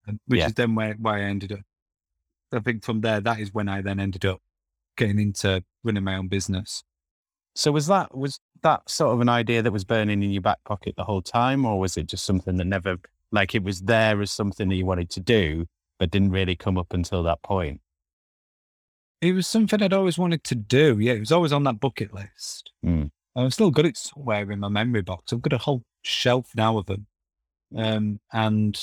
Um, 0.08 0.20
which 0.28 0.40
Yeah. 0.40 0.48
is 0.48 0.54
then 0.54 0.76
where 0.76 0.94
why 0.96 1.20
I 1.20 1.22
ended 1.24 1.52
up. 1.52 1.62
I 2.52 2.60
think 2.60 2.84
from 2.84 3.02
there, 3.02 3.22
that 3.22 3.40
is 3.40 3.54
when 3.54 3.68
I 3.68 3.82
then 3.82 4.00
ended 4.00 4.26
up 4.26 4.42
getting 4.96 5.20
into 5.20 5.64
running 5.84 6.04
my 6.04 6.16
own 6.16 6.28
business. 6.28 6.84
So 7.56 7.72
was 7.72 7.88
that 7.88 8.16
was 8.16 8.40
that 8.64 8.90
sort 8.90 9.14
of 9.14 9.22
an 9.22 9.30
idea 9.30 9.62
that 9.62 9.72
was 9.72 9.86
burning 9.86 10.24
in 10.24 10.32
your 10.32 10.42
back 10.42 10.64
pocket 10.66 10.96
the 10.98 11.04
whole 11.04 11.22
time, 11.22 11.66
or 11.66 11.80
was 11.80 11.98
it 11.98 12.08
just 12.08 12.26
something 12.26 12.58
that 12.58 12.66
never 12.66 12.98
like 13.32 13.56
it 13.56 13.64
was 13.64 13.82
there 13.82 14.22
as 14.22 14.32
something 14.32 14.70
that 14.70 14.76
you 14.76 14.86
wanted 14.86 15.10
to 15.12 15.20
do, 15.20 15.66
but 16.00 16.12
didn't 16.12 16.32
really 16.32 16.56
come 16.56 16.78
up 16.78 16.94
until 16.94 17.24
that 17.24 17.42
point? 17.44 17.82
It 19.22 19.34
was 19.34 19.48
something 19.48 19.82
I'd 19.82 19.94
always 19.94 20.18
wanted 20.18 20.44
to 20.46 20.56
do. 20.56 20.98
Yeah, 21.00 21.14
it 21.14 21.20
was 21.20 21.32
always 21.32 21.54
on 21.54 21.64
that 21.64 21.80
bucket 21.80 22.14
list. 22.14 22.72
Mm. 22.86 23.12
I've 23.36 23.54
still 23.54 23.72
got 23.72 23.86
it 23.86 23.98
somewhere 23.98 24.50
in 24.52 24.60
my 24.60 24.70
memory 24.70 25.02
box. 25.02 25.34
I've 25.34 25.42
got 25.42 25.54
a 25.54 25.58
whole 25.58 25.84
shelf 26.04 26.52
now 26.56 26.78
of 26.78 26.86
them. 26.86 27.08
Um, 27.76 28.20
and 28.32 28.80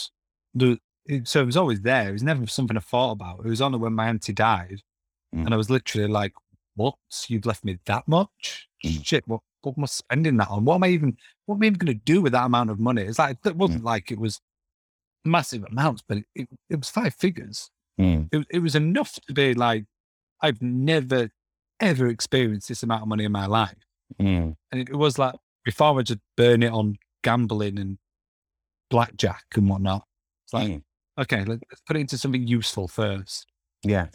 the, 0.55 0.79
it, 1.07 1.29
so 1.29 1.43
it 1.43 1.47
was 1.47 1.57
always 1.57 1.81
there. 1.83 2.09
It 2.09 2.13
was 2.13 2.23
never 2.23 2.47
something 2.47 2.77
I 2.77 2.81
thought 2.81 3.13
about. 3.13 3.41
It 3.45 3.49
was 3.49 3.63
only 3.63 3.79
when 3.79 3.95
my 3.95 4.09
auntie 4.09 4.33
died. 4.33 4.83
Mm. 5.35 5.47
And 5.47 5.55
I 5.55 5.57
was 5.57 5.71
literally 5.71 6.09
like, 6.09 6.33
what? 6.75 6.95
You've 7.29 7.47
left 7.47 7.65
me 7.65 7.79
that 7.87 8.07
much? 8.07 8.69
Mm. 8.85 9.05
Shit, 9.05 9.27
what, 9.29 9.41
what 9.63 9.77
am 9.77 9.85
I 9.85 9.87
spending 9.87 10.37
that 10.39 10.49
on? 10.49 10.65
What 10.65 10.77
am 10.77 10.85
I 10.85 10.89
even, 10.89 11.17
what 11.47 11.57
am 11.57 11.63
I 11.63 11.67
even 11.67 11.79
going 11.79 11.99
to 11.99 12.05
do 12.05 12.21
with 12.21 12.33
that 12.33 12.47
amount 12.47 12.71
of 12.71 12.79
money? 12.81 13.03
It's 13.03 13.19
like, 13.19 13.39
it 13.45 13.57
wasn't 13.57 13.85
like 13.85 14.11
it 14.11 14.19
was 14.19 14.41
massive 15.25 15.65
amounts, 15.71 16.03
but 16.07 16.19
it, 16.19 16.25
it, 16.35 16.49
it 16.71 16.77
was 16.77 16.91
five 16.91 17.15
figures 17.15 17.71
Mm. 18.01 18.29
it, 18.33 18.47
it 18.51 18.59
was 18.61 18.75
enough 18.75 19.13
to 19.27 19.35
be 19.35 19.53
like, 19.53 19.85
I've 20.41 20.63
never, 20.63 21.29
ever 21.79 22.07
experienced 22.07 22.69
this 22.69 22.83
amount 22.83 23.03
of 23.03 23.09
money 23.09 23.25
in 23.25 23.33
my 23.33 23.45
life. 23.45 23.77
Mm. 24.19 24.57
And 24.73 24.81
it, 24.81 24.89
it 24.89 24.97
was 24.97 25.19
like, 25.19 25.35
before 25.63 25.99
I 25.99 26.03
just 26.03 26.21
burn 26.37 26.63
it 26.63 26.73
on 26.73 26.97
gambling 27.23 27.79
and 27.79 27.99
blackjack 28.91 29.45
and 29.55 29.69
whatnot, 29.69 30.05
it's 30.47 30.55
like, 30.55 30.69
Mm. 30.71 30.83
okay, 31.21 31.45
let's 31.45 31.83
put 31.87 31.97
it 31.97 32.01
into 32.01 32.17
something 32.17 32.47
useful 32.47 32.89
first. 32.89 33.47
Yeah. 33.85 34.07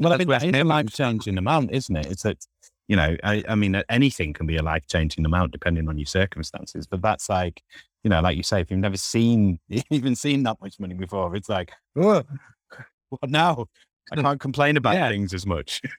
Well, 0.00 0.14
I 0.14 0.16
That's 0.16 0.26
where 0.26 0.42
it's 0.42 0.56
a 0.56 0.64
life 0.64 0.90
changing 0.92 1.36
amount, 1.36 1.72
isn't 1.72 1.94
it? 1.94 2.06
It's 2.06 2.22
that, 2.22 2.38
you 2.88 2.96
know, 2.96 3.16
I, 3.22 3.44
I 3.46 3.54
mean, 3.54 3.80
anything 3.90 4.32
can 4.32 4.46
be 4.46 4.56
a 4.56 4.62
life 4.62 4.86
changing 4.86 5.26
amount 5.26 5.52
depending 5.52 5.88
on 5.88 5.98
your 5.98 6.06
circumstances, 6.06 6.86
but 6.86 7.02
that's 7.02 7.28
like, 7.28 7.62
you 8.02 8.08
know, 8.08 8.20
like 8.22 8.36
you 8.38 8.42
say, 8.42 8.62
if 8.62 8.70
you've 8.70 8.80
never 8.80 8.96
seen, 8.96 9.58
even 9.90 10.16
seen 10.16 10.42
that 10.44 10.56
much 10.62 10.80
money 10.80 10.94
before, 10.94 11.36
it's 11.36 11.50
like, 11.50 11.70
oh, 11.96 12.22
what 13.10 13.30
now? 13.30 13.66
I 14.10 14.16
can't 14.22 14.40
complain 14.40 14.78
about 14.78 14.94
Yeah. 14.94 15.10
things 15.10 15.34
as 15.34 15.46
much. 15.46 15.82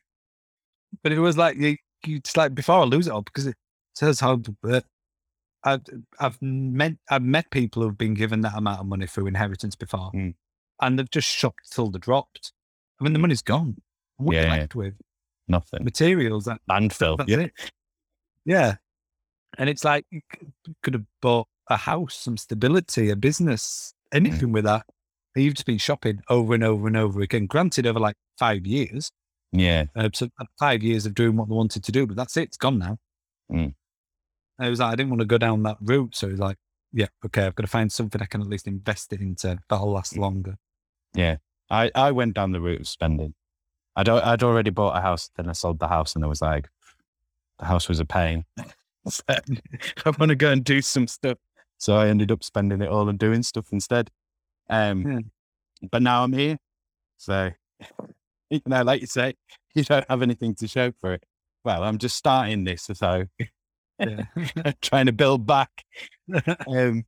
But 1.03 1.13
it 1.13 1.19
was 1.19 1.37
like, 1.37 1.55
you, 1.57 1.77
you, 2.05 2.17
it's 2.17 2.35
like 2.35 2.53
before 2.53 2.81
I 2.81 2.83
lose 2.83 3.07
it 3.07 3.11
all, 3.11 3.21
because 3.21 3.47
it 3.47 3.55
says 3.95 4.19
how, 4.19 4.41
uh, 4.67 4.81
I've, 5.63 5.81
I've 6.19 6.41
met, 6.41 6.93
I've 7.09 7.21
met 7.23 7.49
people 7.49 7.81
who've 7.81 7.97
been 7.97 8.13
given 8.13 8.41
that 8.41 8.55
amount 8.57 8.81
of 8.81 8.87
money 8.87 9.07
through 9.07 9.27
inheritance 9.27 9.75
before 9.75 10.11
Mm. 10.13 10.33
and 10.81 10.99
they've 10.99 11.09
just 11.09 11.29
shocked 11.29 11.71
till 11.71 11.89
they 11.89 11.99
dropped. 11.99 12.51
I 12.99 13.03
mean, 13.05 13.13
the 13.13 13.19
money's 13.19 13.41
gone. 13.41 13.77
What 14.21 14.35
Yeah, 14.35 14.49
left 14.49 14.75
with? 14.75 14.93
Nothing. 15.47 15.83
Materials 15.83 16.45
that 16.45 16.59
Landfill. 16.69 17.27
Yeah. 17.27 17.39
it. 17.39 17.51
Yeah. 18.45 18.75
And 19.57 19.69
it's 19.69 19.83
like 19.83 20.05
you 20.11 20.21
could 20.81 20.93
have 20.93 21.05
bought 21.21 21.47
a 21.67 21.77
house, 21.77 22.15
some 22.15 22.37
stability, 22.37 23.09
a 23.09 23.15
business, 23.15 23.93
anything 24.13 24.51
with 24.51 24.63
that. 24.63 24.85
And 25.35 25.43
you've 25.43 25.55
just 25.55 25.65
been 25.65 25.77
shopping 25.77 26.21
over 26.29 26.53
and 26.53 26.63
over 26.63 26.87
and 26.87 26.97
over 26.97 27.21
again. 27.21 27.47
Granted, 27.47 27.85
over 27.87 27.99
like 27.99 28.15
five 28.37 28.65
years. 28.65 29.11
Yeah. 29.51 29.85
Uh, 29.95 30.09
so 30.13 30.29
uh, 30.39 30.45
five 30.59 30.83
years 30.83 31.05
of 31.05 31.13
doing 31.13 31.35
what 31.35 31.49
they 31.49 31.55
wanted 31.55 31.83
to 31.83 31.91
do, 31.91 32.07
but 32.07 32.15
that's 32.15 32.37
it. 32.37 32.43
It's 32.43 32.57
gone 32.57 32.79
now. 32.79 32.97
Mm. 33.51 33.73
And 34.59 34.67
it 34.67 34.69
was 34.69 34.79
like, 34.79 34.93
I 34.93 34.95
didn't 34.95 35.09
want 35.09 35.21
to 35.21 35.25
go 35.25 35.37
down 35.37 35.63
that 35.63 35.77
route. 35.81 36.15
So 36.15 36.27
it 36.27 36.31
was 36.31 36.39
like, 36.39 36.57
yeah, 36.93 37.07
okay, 37.25 37.45
I've 37.45 37.55
got 37.55 37.63
to 37.63 37.69
find 37.69 37.91
something 37.91 38.21
I 38.21 38.25
can 38.25 38.41
at 38.41 38.47
least 38.47 38.67
invest 38.67 39.11
it 39.13 39.21
into 39.21 39.57
that'll 39.69 39.91
last 39.91 40.17
longer. 40.17 40.57
Yeah. 41.13 41.37
I, 41.69 41.91
I 41.95 42.11
went 42.11 42.35
down 42.35 42.51
the 42.51 42.61
route 42.61 42.81
of 42.81 42.87
spending. 42.87 43.33
I'd, 44.01 44.09
I'd 44.09 44.43
already 44.43 44.69
bought 44.69 44.97
a 44.97 45.01
house, 45.01 45.29
then 45.35 45.49
I 45.49 45.53
sold 45.53 45.79
the 45.79 45.87
house 45.87 46.15
and 46.15 46.23
I 46.23 46.27
was 46.27 46.41
like, 46.41 46.67
the 47.59 47.65
house 47.65 47.87
was 47.87 47.99
a 47.99 48.05
pain. 48.05 48.45
I 49.29 49.41
want 50.19 50.29
to 50.29 50.35
go 50.35 50.51
and 50.51 50.63
do 50.63 50.81
some 50.81 51.07
stuff. 51.07 51.37
So 51.77 51.95
I 51.95 52.07
ended 52.07 52.31
up 52.31 52.43
spending 52.43 52.81
it 52.81 52.89
all 52.89 53.09
and 53.09 53.17
doing 53.17 53.41
stuff 53.43 53.67
instead. 53.71 54.11
Um, 54.69 55.01
Yeah. 55.09 55.19
But 55.91 56.03
now 56.03 56.23
I'm 56.23 56.33
here. 56.33 56.57
So, 57.17 57.49
you 58.49 58.61
know, 58.67 58.83
like 58.83 59.01
you 59.01 59.07
say, 59.07 59.33
you 59.73 59.83
don't 59.83 60.05
have 60.09 60.21
anything 60.21 60.53
to 60.55 60.67
show 60.67 60.91
for 61.01 61.13
it. 61.13 61.23
Well, 61.63 61.83
I'm 61.83 61.97
just 61.97 62.15
starting 62.15 62.63
this. 62.63 62.83
So 62.93 63.25
Yeah. 63.99 64.23
trying 64.81 65.07
to 65.07 65.11
build 65.11 65.47
back. 65.47 65.71
Um, 66.67 67.05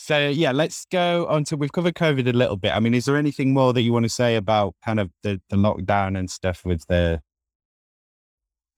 so 0.00 0.28
yeah, 0.28 0.52
let's 0.52 0.86
go 0.92 1.26
on 1.26 1.42
to 1.44 1.56
we've 1.56 1.72
covered 1.72 1.94
COVID 1.96 2.28
a 2.28 2.32
little 2.32 2.56
bit. 2.56 2.70
I 2.74 2.78
mean, 2.78 2.94
is 2.94 3.04
there 3.04 3.16
anything 3.16 3.52
more 3.52 3.72
that 3.72 3.82
you 3.82 3.92
want 3.92 4.04
to 4.04 4.08
say 4.08 4.36
about 4.36 4.76
kind 4.84 5.00
of 5.00 5.10
the, 5.24 5.40
the 5.50 5.56
lockdown 5.56 6.16
and 6.16 6.30
stuff 6.30 6.64
with 6.64 6.86
the 6.86 7.20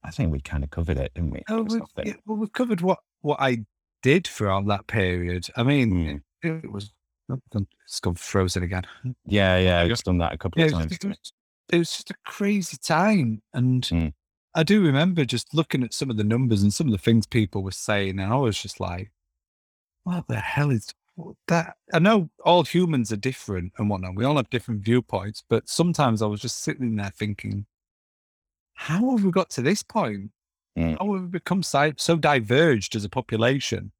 I 0.02 0.10
think 0.10 0.32
we 0.32 0.40
kind 0.40 0.64
of 0.64 0.70
covered 0.70 0.96
it, 0.96 1.12
didn't 1.14 1.30
we? 1.30 1.42
Oh, 1.50 1.60
we've, 1.62 1.82
yeah, 2.04 2.14
well, 2.24 2.38
we've 2.38 2.52
covered 2.52 2.80
what, 2.80 3.00
what 3.20 3.38
I 3.38 3.58
did 4.02 4.26
throughout 4.26 4.66
that 4.68 4.86
period. 4.86 5.46
I 5.56 5.62
mean, 5.62 5.92
Mm. 5.92 6.22
it, 6.42 6.64
it 6.64 6.72
was, 6.72 6.90
oh, 7.30 7.38
it's 7.84 8.00
gone 8.00 8.14
frozen 8.14 8.62
again. 8.62 8.84
yeah, 9.26 9.58
yeah, 9.58 9.80
I've 9.82 10.02
done 10.02 10.16
that 10.18 10.32
a 10.32 10.38
couple 10.38 10.58
Yeah, 10.62 10.68
of 10.68 10.72
times. 10.72 10.92
it, 10.92 11.04
was, 11.04 11.32
it 11.70 11.78
was 11.78 11.90
just 11.90 12.10
a 12.10 12.14
crazy 12.24 12.78
time. 12.82 13.42
And 13.52 13.82
Mm. 13.82 14.14
I 14.54 14.62
do 14.62 14.82
remember 14.82 15.26
just 15.26 15.52
looking 15.52 15.82
at 15.84 15.92
some 15.92 16.08
of 16.08 16.16
the 16.16 16.24
numbers 16.24 16.62
and 16.62 16.72
some 16.72 16.86
of 16.86 16.92
the 16.92 16.98
things 16.98 17.26
people 17.26 17.62
were 17.62 17.70
saying. 17.70 18.18
And 18.18 18.32
I 18.32 18.36
was 18.36 18.60
just 18.60 18.80
like, 18.80 19.12
what 20.04 20.28
the 20.28 20.40
hell 20.40 20.70
is 20.70 20.94
that? 21.48 21.76
I 21.92 21.98
know 21.98 22.30
all 22.44 22.64
humans 22.64 23.12
are 23.12 23.16
different 23.16 23.72
and 23.78 23.88
whatnot. 23.88 24.16
We 24.16 24.24
all 24.24 24.36
have 24.36 24.50
different 24.50 24.82
viewpoints. 24.82 25.42
But 25.48 25.68
sometimes 25.68 26.22
I 26.22 26.26
was 26.26 26.40
just 26.40 26.62
sitting 26.62 26.96
there 26.96 27.12
thinking, 27.16 27.66
how 28.74 29.10
have 29.10 29.24
we 29.24 29.30
got 29.30 29.50
to 29.50 29.62
this 29.62 29.82
point? 29.82 30.30
Mm. 30.78 30.98
How 30.98 31.12
have 31.12 31.22
we 31.22 31.28
become 31.28 31.62
si- 31.62 31.94
so 31.96 32.16
diverged 32.16 32.96
as 32.96 33.04
a 33.04 33.08
population 33.08 33.92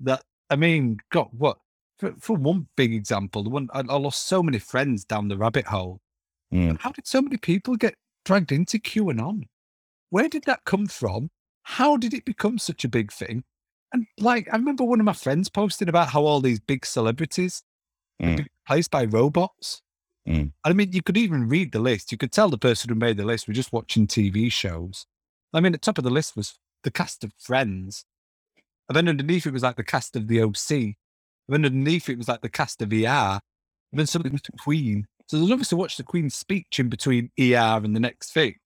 that, 0.00 0.22
I 0.48 0.56
mean, 0.56 0.98
God, 1.10 1.28
what? 1.32 1.58
For, 1.98 2.14
for 2.18 2.36
one 2.36 2.66
big 2.76 2.94
example, 2.94 3.42
the 3.42 3.50
one 3.50 3.68
I, 3.72 3.80
I 3.80 3.96
lost 3.96 4.26
so 4.26 4.42
many 4.42 4.58
friends 4.58 5.04
down 5.04 5.28
the 5.28 5.36
rabbit 5.36 5.66
hole. 5.66 6.00
Mm. 6.52 6.80
How 6.80 6.90
did 6.90 7.06
so 7.06 7.20
many 7.20 7.36
people 7.36 7.76
get 7.76 7.94
dragged 8.24 8.50
into 8.52 8.78
QAnon? 8.78 9.42
Where 10.08 10.28
did 10.28 10.44
that 10.44 10.64
come 10.64 10.86
from? 10.86 11.30
How 11.62 11.96
did 11.96 12.14
it 12.14 12.24
become 12.24 12.58
such 12.58 12.84
a 12.84 12.88
big 12.88 13.12
thing? 13.12 13.44
And 13.92 14.06
like, 14.18 14.48
I 14.52 14.56
remember 14.56 14.84
one 14.84 15.00
of 15.00 15.06
my 15.06 15.12
friends 15.12 15.48
posted 15.48 15.88
about 15.88 16.08
how 16.08 16.24
all 16.24 16.40
these 16.40 16.60
big 16.60 16.86
celebrities 16.86 17.62
Mm. 18.20 18.36
been 18.36 18.46
replaced 18.66 18.90
by 18.90 19.04
robots. 19.04 19.82
Mm. 20.28 20.52
I 20.64 20.72
mean, 20.72 20.92
you 20.92 21.02
could 21.02 21.16
even 21.16 21.48
read 21.48 21.72
the 21.72 21.78
list. 21.78 22.12
You 22.12 22.18
could 22.18 22.32
tell 22.32 22.50
the 22.50 22.58
person 22.58 22.90
who 22.90 22.94
made 22.94 23.16
the 23.16 23.24
list 23.24 23.48
was 23.48 23.56
just 23.56 23.72
watching 23.72 24.06
TV 24.06 24.52
shows. 24.52 25.06
I 25.52 25.60
mean, 25.60 25.72
the 25.72 25.78
top 25.78 25.98
of 25.98 26.04
the 26.04 26.10
list 26.10 26.36
was 26.36 26.58
the 26.84 26.90
cast 26.90 27.24
of 27.24 27.32
Friends. 27.38 28.04
And 28.88 28.96
then 28.96 29.08
underneath 29.08 29.46
it 29.46 29.52
was 29.52 29.62
like 29.62 29.76
the 29.76 29.84
cast 29.84 30.16
of 30.16 30.28
the 30.28 30.42
OC. 30.42 30.70
And 30.70 30.94
then 31.48 31.64
underneath 31.64 32.08
it 32.08 32.18
was 32.18 32.28
like 32.28 32.42
the 32.42 32.48
cast 32.48 32.82
of 32.82 32.92
ER. 32.92 33.40
And 33.92 33.98
then 33.98 34.06
something 34.06 34.32
was 34.32 34.42
the 34.42 34.52
Queen. 34.52 35.06
So 35.26 35.38
there's 35.38 35.50
obviously 35.50 35.78
watch 35.78 35.96
the 35.96 36.02
Queen's 36.02 36.34
speech 36.34 36.78
in 36.78 36.88
between 36.88 37.30
ER 37.40 37.80
and 37.82 37.96
the 37.96 38.00
next 38.00 38.32
thing. 38.32 38.56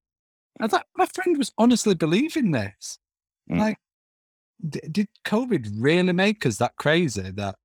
I 0.60 0.66
thought 0.66 0.86
my 0.96 1.06
friend 1.06 1.36
was 1.38 1.52
honestly 1.58 1.94
believing 1.94 2.50
this. 2.50 2.98
Mm. 3.50 3.58
Like, 3.58 3.78
d- 4.68 4.80
did 4.90 5.08
COVID 5.24 5.70
really 5.78 6.12
make 6.12 6.44
us 6.46 6.58
that 6.58 6.76
crazy 6.76 7.30
that 7.32 7.56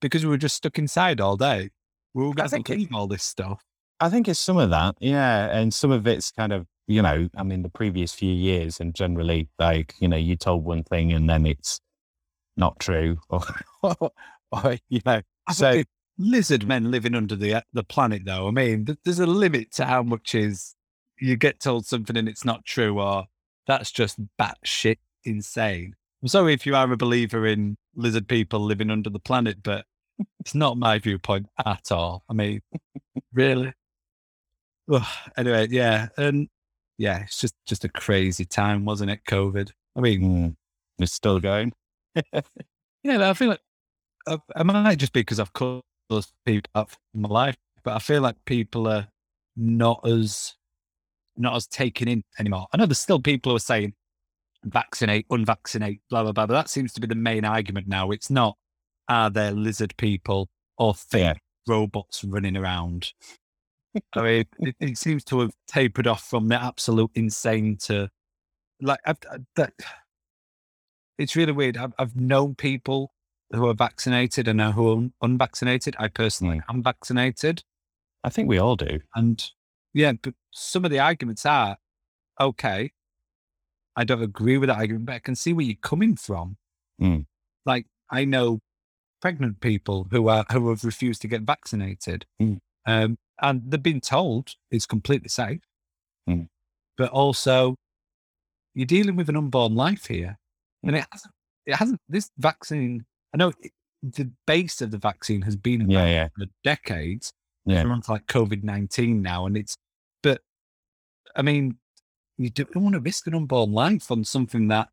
because 0.00 0.24
we 0.24 0.30
were 0.30 0.38
just 0.38 0.56
stuck 0.56 0.78
inside 0.78 1.20
all 1.20 1.36
day, 1.36 1.70
we 2.14 2.32
to 2.32 2.48
think 2.48 2.70
all 2.92 3.06
this 3.06 3.24
stuff? 3.24 3.62
I 4.00 4.10
think 4.10 4.28
it's 4.28 4.38
some 4.38 4.56
of 4.56 4.70
that, 4.70 4.94
yeah, 5.00 5.46
and 5.56 5.74
some 5.74 5.90
of 5.90 6.06
it's 6.06 6.30
kind 6.30 6.52
of 6.52 6.66
you 6.88 7.02
know, 7.02 7.28
I 7.36 7.42
mean, 7.42 7.62
the 7.62 7.68
previous 7.68 8.14
few 8.14 8.32
years, 8.32 8.80
and 8.80 8.94
generally, 8.94 9.48
like 9.58 9.94
you 10.00 10.08
know, 10.08 10.16
you 10.16 10.36
told 10.36 10.64
one 10.64 10.82
thing 10.82 11.12
and 11.12 11.28
then 11.28 11.46
it's 11.46 11.80
not 12.56 12.80
true, 12.80 13.18
or, 13.30 13.42
or 13.82 14.76
you 14.88 15.00
know, 15.04 15.20
I 15.46 15.52
so 15.52 15.82
lizard 16.18 16.66
men 16.66 16.90
living 16.90 17.14
under 17.14 17.36
the 17.36 17.54
uh, 17.54 17.60
the 17.72 17.84
planet, 17.84 18.22
though. 18.24 18.48
I 18.48 18.50
mean, 18.50 18.86
th- 18.86 18.98
there's 19.04 19.20
a 19.20 19.26
limit 19.26 19.72
to 19.72 19.84
how 19.84 20.02
much 20.02 20.34
is 20.34 20.74
you 21.20 21.36
get 21.36 21.60
told 21.60 21.86
something 21.86 22.16
and 22.16 22.28
it's 22.28 22.44
not 22.44 22.64
true, 22.64 23.00
or 23.00 23.26
that's 23.66 23.90
just 23.90 24.18
batshit 24.38 24.98
insane. 25.28 25.94
I'm 26.22 26.28
sorry 26.28 26.52
if 26.52 26.66
you 26.66 26.74
are 26.74 26.90
a 26.90 26.96
believer 26.96 27.46
in 27.46 27.76
lizard 27.94 28.26
people 28.26 28.60
living 28.60 28.90
under 28.90 29.10
the 29.10 29.20
planet, 29.20 29.62
but 29.62 29.84
it's 30.40 30.54
not 30.54 30.76
my 30.76 30.98
viewpoint 30.98 31.46
at 31.64 31.92
all. 31.92 32.24
I 32.28 32.32
mean, 32.32 32.60
really. 33.32 33.72
Ugh, 34.92 35.06
anyway, 35.36 35.68
yeah, 35.70 36.08
and 36.16 36.48
yeah, 36.96 37.22
it's 37.22 37.40
just 37.40 37.54
just 37.66 37.84
a 37.84 37.88
crazy 37.88 38.44
time, 38.44 38.84
wasn't 38.84 39.10
it? 39.10 39.20
COVID. 39.28 39.70
I 39.96 40.00
mean, 40.00 40.22
mm, 40.22 40.56
it's 40.98 41.12
still 41.12 41.38
going. 41.38 41.72
yeah, 42.32 43.30
I 43.30 43.34
feel 43.34 43.50
like 43.50 43.60
uh, 44.26 44.38
it 44.56 44.64
might 44.64 44.98
just 44.98 45.12
be 45.12 45.20
because 45.20 45.38
I've 45.38 45.52
cut 45.52 45.82
those 46.08 46.32
people 46.46 46.70
out 46.74 46.90
from 46.90 47.22
my 47.22 47.28
life, 47.28 47.56
but 47.84 47.94
I 47.94 47.98
feel 47.98 48.22
like 48.22 48.36
people 48.44 48.88
are 48.88 49.08
not 49.56 50.06
as 50.06 50.54
not 51.36 51.54
as 51.54 51.66
taken 51.66 52.08
in 52.08 52.24
anymore. 52.38 52.66
I 52.72 52.76
know 52.76 52.86
there's 52.86 52.98
still 52.98 53.20
people 53.20 53.52
who 53.52 53.56
are 53.56 53.60
saying 53.60 53.94
vaccinate, 54.64 55.26
unvaccinate, 55.28 56.00
blah 56.10 56.22
blah 56.22 56.32
blah, 56.32 56.46
but 56.46 56.54
that 56.54 56.68
seems 56.68 56.92
to 56.94 57.00
be 57.00 57.06
the 57.06 57.14
main 57.14 57.44
argument 57.44 57.88
now. 57.88 58.10
It's 58.10 58.30
not 58.30 58.56
are 59.08 59.30
there 59.30 59.52
lizard 59.52 59.96
people 59.96 60.48
or 60.76 60.94
fake 60.94 61.22
Yeah. 61.22 61.34
robots 61.66 62.24
running 62.24 62.56
around. 62.56 63.12
I 64.14 64.22
mean, 64.22 64.44
it, 64.58 64.76
it 64.80 64.98
seems 64.98 65.24
to 65.24 65.40
have 65.40 65.52
tapered 65.66 66.06
off 66.06 66.22
from 66.22 66.48
the 66.48 66.62
absolute 66.62 67.10
insane 67.14 67.76
to 67.84 68.08
like 68.80 69.00
I've, 69.06 69.18
I- 69.30 69.38
that. 69.56 69.72
It's 71.16 71.34
really 71.34 71.52
weird. 71.52 71.76
I've, 71.76 71.94
I've 71.98 72.14
known 72.14 72.54
people 72.54 73.12
who 73.50 73.66
are 73.66 73.74
vaccinated 73.74 74.46
and 74.46 74.60
who 74.60 74.92
are 74.92 75.08
unvaccinated. 75.22 75.96
I 75.98 76.08
personally 76.08 76.58
mm. 76.58 76.62
am 76.68 76.82
vaccinated, 76.82 77.62
I 78.22 78.28
think 78.28 78.48
we 78.48 78.58
all 78.58 78.76
do. 78.76 79.00
and 79.14 79.44
yeah, 79.94 80.12
but 80.22 80.34
some 80.52 80.84
of 80.84 80.90
the 80.90 80.98
arguments 81.00 81.46
are 81.46 81.76
okay. 82.40 82.92
I 83.98 84.04
don't 84.04 84.22
agree 84.22 84.58
with 84.58 84.68
that 84.68 84.78
argument, 84.78 85.06
but 85.06 85.14
I 85.16 85.18
can 85.18 85.34
see 85.34 85.52
where 85.52 85.66
you're 85.66 85.76
coming 85.82 86.14
from. 86.14 86.56
Mm. 87.02 87.26
Like 87.66 87.86
I 88.10 88.24
know 88.24 88.60
pregnant 89.20 89.60
people 89.60 90.06
who 90.12 90.28
are 90.28 90.44
who 90.52 90.68
have 90.70 90.84
refused 90.84 91.20
to 91.22 91.28
get 91.28 91.42
vaccinated, 91.42 92.24
Mm. 92.40 92.58
um, 92.86 93.18
and 93.42 93.62
they've 93.68 93.82
been 93.82 94.00
told 94.00 94.54
it's 94.70 94.86
completely 94.86 95.28
safe. 95.28 95.60
Mm. 96.30 96.46
But 96.96 97.10
also, 97.10 97.74
you're 98.74 98.86
dealing 98.86 99.16
with 99.16 99.28
an 99.28 99.36
unborn 99.36 99.74
life 99.74 100.06
here, 100.06 100.38
and 100.84 100.94
it 100.96 101.04
hasn't. 101.10 101.34
It 101.66 101.74
hasn't. 101.74 102.00
This 102.08 102.30
vaccine. 102.38 103.04
I 103.34 103.36
know 103.36 103.52
it, 103.60 103.72
the 104.02 104.30
base 104.46 104.80
of 104.80 104.92
the 104.92 104.98
vaccine 104.98 105.42
has 105.42 105.56
been 105.56 105.90
Yeah, 105.90 106.06
yeah, 106.06 106.28
for 106.38 106.46
decades. 106.62 107.32
yeah. 107.66 107.82
We're 107.84 107.90
on 107.92 108.02
to 108.02 108.12
like 108.12 108.26
COVID 108.26 108.62
nineteen 108.62 109.22
now, 109.22 109.46
and 109.46 109.56
it's. 109.56 109.76
But 110.22 110.40
I 111.36 111.42
mean, 111.42 111.78
you 112.38 112.50
don't 112.50 112.74
want 112.76 112.94
to 112.94 113.00
risk 113.00 113.26
an 113.26 113.34
unborn 113.34 113.72
life 113.72 114.10
on 114.10 114.24
something 114.24 114.68
that 114.68 114.88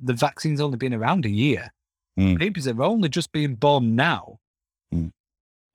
the 0.00 0.14
vaccine's 0.14 0.60
only 0.60 0.78
been 0.78 0.94
around 0.94 1.26
a 1.26 1.30
year. 1.30 1.72
Mm. 2.18 2.38
Babies 2.38 2.66
are 2.66 2.82
only 2.82 3.08
just 3.08 3.30
being 3.30 3.54
born 3.54 3.94
now. 3.94 4.38
Mm. 4.92 5.12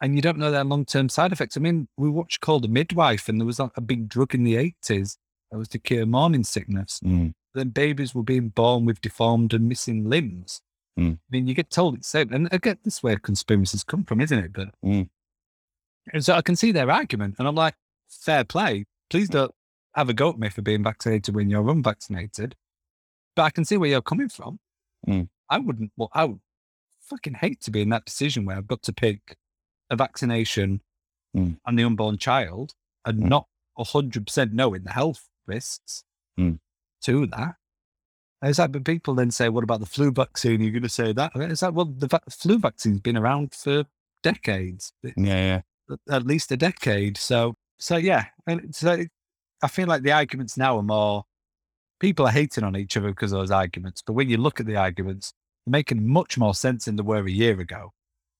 And 0.01 0.15
you 0.15 0.21
don't 0.21 0.37
know 0.37 0.51
their 0.51 0.63
long 0.63 0.85
term 0.85 1.07
side 1.09 1.31
effects. 1.31 1.55
I 1.55 1.59
mean, 1.59 1.87
we 1.97 2.09
watched 2.09 2.41
Called 2.41 2.65
a 2.65 2.67
Midwife, 2.67 3.29
and 3.29 3.39
there 3.39 3.45
was 3.45 3.59
a 3.59 3.81
big 3.81 4.09
drug 4.09 4.33
in 4.33 4.43
the 4.43 4.55
80s 4.55 5.17
that 5.51 5.57
was 5.57 5.67
to 5.69 5.79
cure 5.79 6.05
morning 6.05 6.43
sickness. 6.43 6.99
Mm. 7.03 7.33
Then 7.53 7.69
babies 7.69 8.15
were 8.15 8.23
being 8.23 8.49
born 8.49 8.85
with 8.85 8.99
deformed 8.99 9.53
and 9.53 9.69
missing 9.69 10.09
limbs. 10.09 10.61
Mm. 10.99 11.13
I 11.13 11.17
mean, 11.29 11.47
you 11.47 11.53
get 11.53 11.69
told 11.69 11.95
it's 11.95 12.07
safe. 12.07 12.31
And 12.31 12.49
again, 12.51 12.79
this 12.83 12.95
is 12.95 13.03
where 13.03 13.17
conspiracies 13.17 13.83
come 13.83 14.03
from, 14.03 14.19
isn't 14.19 14.37
it? 14.39 14.53
But 14.53 14.69
Mm. 14.83 15.09
and 16.11 16.25
so 16.25 16.33
I 16.33 16.41
can 16.41 16.55
see 16.55 16.71
their 16.71 16.91
argument, 16.91 17.35
and 17.39 17.47
I'm 17.47 17.55
like, 17.55 17.75
fair 18.09 18.43
play. 18.43 18.85
Please 19.09 19.29
don't 19.29 19.53
have 19.95 20.09
a 20.09 20.13
go 20.13 20.29
at 20.29 20.39
me 20.39 20.49
for 20.49 20.61
being 20.61 20.83
vaccinated 20.83 21.35
when 21.35 21.49
you're 21.49 21.69
unvaccinated. 21.69 22.55
But 23.35 23.43
I 23.43 23.49
can 23.49 23.65
see 23.65 23.77
where 23.77 23.89
you're 23.89 24.01
coming 24.01 24.29
from. 24.29 24.59
Mm. 25.07 25.29
I 25.49 25.57
wouldn't. 25.59 25.91
Well, 25.97 26.09
I 26.13 26.25
would 26.25 26.39
fucking 27.01 27.35
hate 27.35 27.61
to 27.61 27.71
be 27.71 27.81
in 27.81 27.89
that 27.89 28.05
position 28.05 28.45
where 28.45 28.57
I've 28.57 28.67
got 28.67 28.81
to 28.83 28.93
pick 28.93 29.37
a 29.89 29.95
vaccination 29.95 30.81
Mm. 31.35 31.57
and 31.65 31.79
the 31.79 31.83
unborn 31.83 32.17
child, 32.19 32.73
and 33.05 33.23
Mm. 33.23 33.29
not 33.29 33.47
hundred 33.75 34.27
percent 34.27 34.53
knowing 34.53 34.83
the 34.83 34.91
health 34.91 35.27
risks 35.47 36.03
Mm. 36.39 36.59
to 37.01 37.25
that. 37.27 37.55
It's 38.43 38.59
like, 38.59 38.71
but 38.71 38.85
people 38.85 39.15
then 39.15 39.31
say, 39.31 39.49
"What 39.49 39.63
about 39.63 39.79
the 39.79 39.85
flu 39.87 40.11
vaccine?" 40.11 40.61
You're 40.61 40.71
going 40.71 40.83
to 40.83 40.89
say 40.89 41.11
that? 41.13 41.31
It's 41.35 41.61
like, 41.63 41.73
well, 41.73 41.85
the 41.85 42.07
va- 42.07 42.21
flu 42.29 42.59
vaccine's 42.59 42.99
been 42.99 43.17
around 43.17 43.53
for 43.55 43.85
decades 44.21 44.93
Yeah, 45.01 45.13
yeah. 45.17 45.61
at- 45.89 45.99
at 46.13 46.27
least 46.27 46.51
a 46.51 46.57
decade. 46.57 47.17
So, 47.17 47.55
so 47.79 47.97
yeah, 47.97 48.27
and 48.45 48.75
so 48.75 49.05
I 49.63 49.67
feel 49.67 49.87
like 49.87 50.03
the 50.03 50.11
arguments 50.11 50.57
now 50.57 50.77
are 50.77 50.83
more 50.83 51.23
people 51.99 52.27
are 52.27 52.31
hating 52.31 52.63
on 52.65 52.75
each 52.75 52.97
other 52.97 53.07
because 53.09 53.31
of 53.31 53.39
those 53.39 53.51
arguments. 53.51 54.03
But 54.05 54.13
when 54.13 54.29
you 54.29 54.37
look 54.37 54.59
at 54.59 54.65
the 54.65 54.75
arguments, 54.75 55.33
they're 55.65 55.71
making 55.71 56.05
much 56.07 56.37
more 56.37 56.53
sense 56.53 56.85
than 56.85 56.97
they 56.97 57.03
were 57.03 57.25
a 57.25 57.31
year 57.31 57.59
ago. 57.59 57.93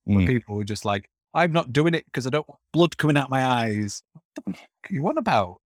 When 0.04 0.26
Mm. 0.26 0.28
people 0.28 0.56
were 0.58 0.66
just 0.66 0.84
like, 0.84 1.10
"I'm 1.34 1.54
not 1.54 1.72
doing 1.72 1.94
it 1.94 2.06
because 2.06 2.28
I 2.28 2.30
don't 2.30 2.48
want 2.48 2.60
blood 2.74 2.98
coming 2.98 3.16
out 3.16 3.30
my 3.30 3.46
eyes." 3.46 4.04
What 4.14 4.24
the 4.46 4.54
fuck 4.54 4.92
are 4.92 4.94
you 4.94 5.08
on 5.08 5.18
about? 5.18 5.62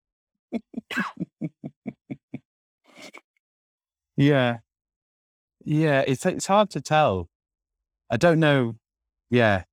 Yeah. 4.16 4.58
Yeah, 5.64 6.04
it's 6.06 6.26
it's 6.26 6.46
hard 6.46 6.70
to 6.70 6.80
tell. 6.80 7.28
I 8.10 8.16
don't 8.16 8.40
know. 8.40 8.76
Yeah. 9.30 9.64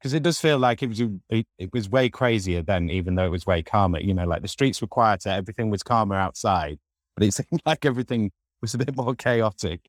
Because 0.00 0.14
it 0.14 0.22
does 0.22 0.40
feel 0.40 0.58
like 0.58 0.82
it 0.82 0.88
was 0.88 1.00
it, 1.00 1.46
it 1.58 1.72
was 1.72 1.90
way 1.90 2.08
crazier 2.08 2.62
then, 2.62 2.88
even 2.88 3.14
though 3.14 3.26
it 3.26 3.30
was 3.30 3.46
way 3.46 3.62
calmer. 3.62 4.00
You 4.00 4.14
know, 4.14 4.24
like 4.24 4.42
the 4.42 4.48
streets 4.48 4.80
were 4.80 4.88
quieter, 4.88 5.28
everything 5.28 5.68
was 5.70 5.82
calmer 5.82 6.16
outside, 6.16 6.78
but 7.16 7.26
it 7.26 7.34
seemed 7.34 7.60
like 7.66 7.84
everything 7.84 8.32
was 8.62 8.74
a 8.74 8.78
bit 8.78 8.96
more 8.96 9.14
chaotic. 9.14 9.80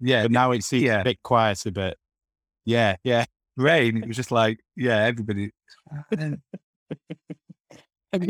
Yeah, 0.00 0.22
But 0.22 0.32
now 0.32 0.50
it 0.50 0.64
seems 0.64 0.82
yeah. 0.82 1.00
a 1.00 1.04
bit 1.04 1.22
quieter. 1.22 1.70
But 1.70 1.96
yeah, 2.64 2.96
yeah. 3.04 3.24
rain. 3.56 3.98
It 3.98 4.08
was 4.08 4.16
just 4.16 4.32
like, 4.32 4.60
yeah, 4.76 5.04
everybody. 5.04 5.52
Maybe 6.10 6.40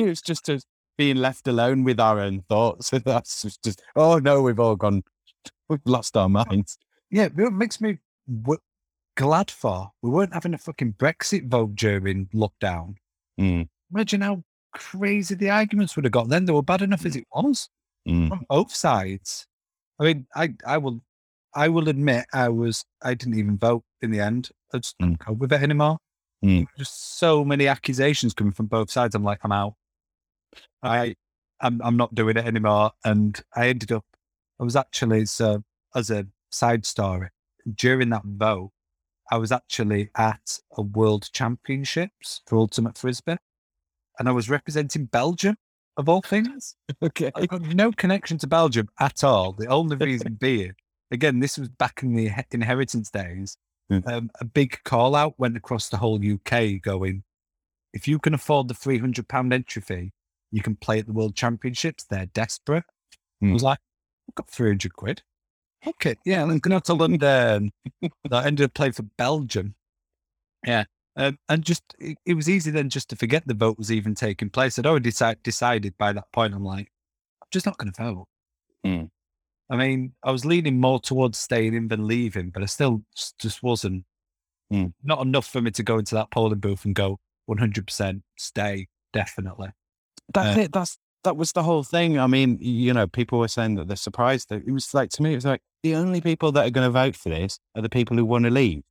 it 0.04 0.08
was 0.08 0.22
just 0.22 0.48
us 0.50 0.64
being 0.96 1.16
left 1.16 1.48
alone 1.48 1.84
with 1.84 1.98
our 1.98 2.20
own 2.20 2.42
thoughts. 2.48 2.90
That's 3.04 3.58
just, 3.64 3.82
oh 3.96 4.18
no, 4.18 4.42
we've 4.42 4.60
all 4.60 4.76
gone, 4.76 5.02
we've 5.68 5.80
lost 5.84 6.16
our 6.16 6.28
minds. 6.28 6.78
Yeah, 7.10 7.24
it 7.24 7.52
makes 7.52 7.80
me 7.80 7.98
glad 9.16 9.50
for 9.50 9.90
we 10.02 10.10
weren't 10.10 10.34
having 10.34 10.54
a 10.54 10.58
fucking 10.58 10.94
Brexit 10.94 11.48
vote 11.48 11.74
during 11.76 12.26
lockdown. 12.34 12.94
Mm, 13.40 13.68
Imagine 13.92 14.20
how 14.22 14.42
crazy 14.74 15.34
the 15.34 15.50
arguments 15.50 15.96
would 15.96 16.04
have 16.04 16.12
got 16.12 16.28
then. 16.28 16.44
They 16.46 16.52
were 16.52 16.62
bad 16.62 16.82
enough 16.82 17.04
as 17.04 17.16
it 17.16 17.26
was 17.34 17.68
mm, 18.08 18.30
on 18.30 18.46
both 18.48 18.74
sides. 18.74 19.46
I 20.00 20.04
mean, 20.04 20.26
I, 20.34 20.54
I 20.66 20.78
will, 20.78 21.00
I 21.54 21.68
will 21.68 21.88
admit 21.88 22.24
I 22.32 22.48
was, 22.48 22.84
I 23.02 23.14
didn't 23.14 23.38
even 23.38 23.58
vote 23.58 23.84
in 24.00 24.10
the 24.10 24.20
end. 24.20 24.50
I 24.72 24.78
just 24.78 24.96
Mm. 24.98 25.18
don't 25.18 25.18
go 25.18 25.32
with 25.34 25.52
it 25.52 25.62
anymore. 25.62 25.98
Mm. 26.44 26.66
Just 26.78 27.18
so 27.18 27.44
many 27.44 27.68
accusations 27.68 28.32
coming 28.34 28.52
from 28.52 28.66
both 28.66 28.90
sides. 28.90 29.14
I'm 29.14 29.22
like, 29.22 29.40
I'm 29.44 29.52
out. 29.52 29.74
I, 30.82 31.14
I'm, 31.60 31.80
I'm 31.82 31.96
not 31.96 32.14
doing 32.14 32.36
it 32.36 32.46
anymore. 32.46 32.92
And 33.04 33.40
I 33.54 33.68
ended 33.68 33.92
up, 33.92 34.04
I 34.58 34.64
was 34.64 34.74
actually, 34.76 35.26
so 35.26 35.62
as 35.94 36.10
a 36.10 36.26
side 36.50 36.84
story, 36.86 37.28
during 37.74 38.08
that 38.10 38.22
vote, 38.24 38.72
I 39.32 39.38
was 39.38 39.50
actually 39.50 40.10
at 40.14 40.58
a 40.76 40.82
world 40.82 41.30
championships 41.32 42.42
for 42.46 42.58
ultimate 42.58 42.98
frisbee, 42.98 43.38
and 44.18 44.28
I 44.28 44.32
was 44.32 44.50
representing 44.50 45.06
Belgium 45.06 45.56
of 45.96 46.06
all 46.06 46.20
things. 46.20 46.76
okay. 47.02 47.32
I've 47.34 47.48
got 47.48 47.62
no 47.62 47.92
connection 47.92 48.36
to 48.38 48.46
Belgium 48.46 48.90
at 49.00 49.24
all. 49.24 49.54
The 49.54 49.68
only 49.68 49.96
reason 50.06 50.34
being, 50.34 50.74
again, 51.10 51.40
this 51.40 51.56
was 51.56 51.70
back 51.70 52.02
in 52.02 52.14
the 52.14 52.30
inheritance 52.50 53.10
days. 53.10 53.56
Mm. 53.90 54.06
Um, 54.06 54.30
a 54.38 54.44
big 54.44 54.78
call 54.84 55.14
out 55.14 55.38
went 55.38 55.56
across 55.56 55.88
the 55.88 55.96
whole 55.96 56.20
UK 56.22 56.82
going, 56.82 57.24
if 57.94 58.06
you 58.06 58.18
can 58.18 58.34
afford 58.34 58.68
the 58.68 58.74
three 58.74 58.98
hundred 58.98 59.28
pound 59.28 59.54
entry 59.54 59.80
fee, 59.80 60.12
you 60.50 60.60
can 60.60 60.76
play 60.76 60.98
at 60.98 61.06
the 61.06 61.12
World 61.14 61.34
Championships. 61.34 62.04
They're 62.04 62.26
desperate. 62.26 62.84
I 63.42 63.46
Mm. 63.46 63.54
was 63.54 63.62
like, 63.62 63.78
I've 64.28 64.34
got 64.34 64.50
three 64.50 64.68
hundred 64.68 64.92
quid. 64.92 65.22
Okay, 65.86 66.14
yeah, 66.24 66.42
I'm 66.42 66.58
going 66.58 66.80
to 66.80 66.94
London. 66.94 67.72
I 68.32 68.46
ended 68.46 68.64
up 68.66 68.74
playing 68.74 68.92
for 68.92 69.02
Belgium. 69.02 69.74
Yeah, 70.64 70.84
um, 71.16 71.38
and 71.48 71.64
just 71.64 71.82
it, 71.98 72.18
it 72.24 72.34
was 72.34 72.48
easy 72.48 72.70
then 72.70 72.88
just 72.88 73.08
to 73.10 73.16
forget 73.16 73.46
the 73.46 73.54
vote 73.54 73.78
was 73.78 73.90
even 73.90 74.14
taking 74.14 74.48
place. 74.50 74.78
I'd 74.78 74.86
already 74.86 75.10
deci- 75.10 75.42
decided 75.42 75.98
by 75.98 76.12
that 76.12 76.30
point. 76.32 76.54
I'm 76.54 76.64
like, 76.64 76.90
I'm 77.42 77.48
just 77.50 77.66
not 77.66 77.78
going 77.78 77.92
to 77.92 78.02
vote. 78.02 78.28
Mm. 78.86 79.10
I 79.70 79.76
mean, 79.76 80.12
I 80.22 80.30
was 80.30 80.44
leaning 80.44 80.78
more 80.78 81.00
towards 81.00 81.38
staying 81.38 81.74
in 81.74 81.88
than 81.88 82.06
leaving, 82.06 82.50
but 82.50 82.62
I 82.62 82.66
still 82.66 83.02
just, 83.16 83.38
just 83.38 83.62
wasn't 83.62 84.04
Mm. 84.72 84.94
not 85.02 85.20
enough 85.20 85.46
for 85.46 85.60
me 85.60 85.70
to 85.70 85.82
go 85.82 85.98
into 85.98 86.14
that 86.14 86.30
polling 86.30 86.58
booth 86.58 86.86
and 86.86 86.94
go 86.94 87.20
100% 87.46 88.22
stay, 88.38 88.88
definitely. 89.12 89.68
That's 90.32 90.56
Uh, 90.56 90.60
it. 90.62 90.72
That's 90.72 90.96
that 91.24 91.36
was 91.36 91.52
the 91.52 91.62
whole 91.62 91.82
thing. 91.82 92.18
I 92.18 92.26
mean, 92.26 92.58
you 92.60 92.92
know, 92.92 93.06
people 93.06 93.38
were 93.38 93.48
saying 93.48 93.76
that 93.76 93.88
they're 93.88 93.96
surprised. 93.96 94.48
That 94.48 94.66
it 94.66 94.72
was 94.72 94.92
like 94.94 95.10
to 95.10 95.22
me, 95.22 95.32
it 95.32 95.36
was 95.36 95.44
like 95.44 95.62
the 95.82 95.94
only 95.94 96.20
people 96.20 96.52
that 96.52 96.66
are 96.66 96.70
going 96.70 96.86
to 96.86 96.90
vote 96.90 97.16
for 97.16 97.28
this 97.28 97.58
are 97.74 97.82
the 97.82 97.88
people 97.88 98.16
who 98.16 98.24
want 98.24 98.44
to 98.44 98.50
leave. 98.50 98.82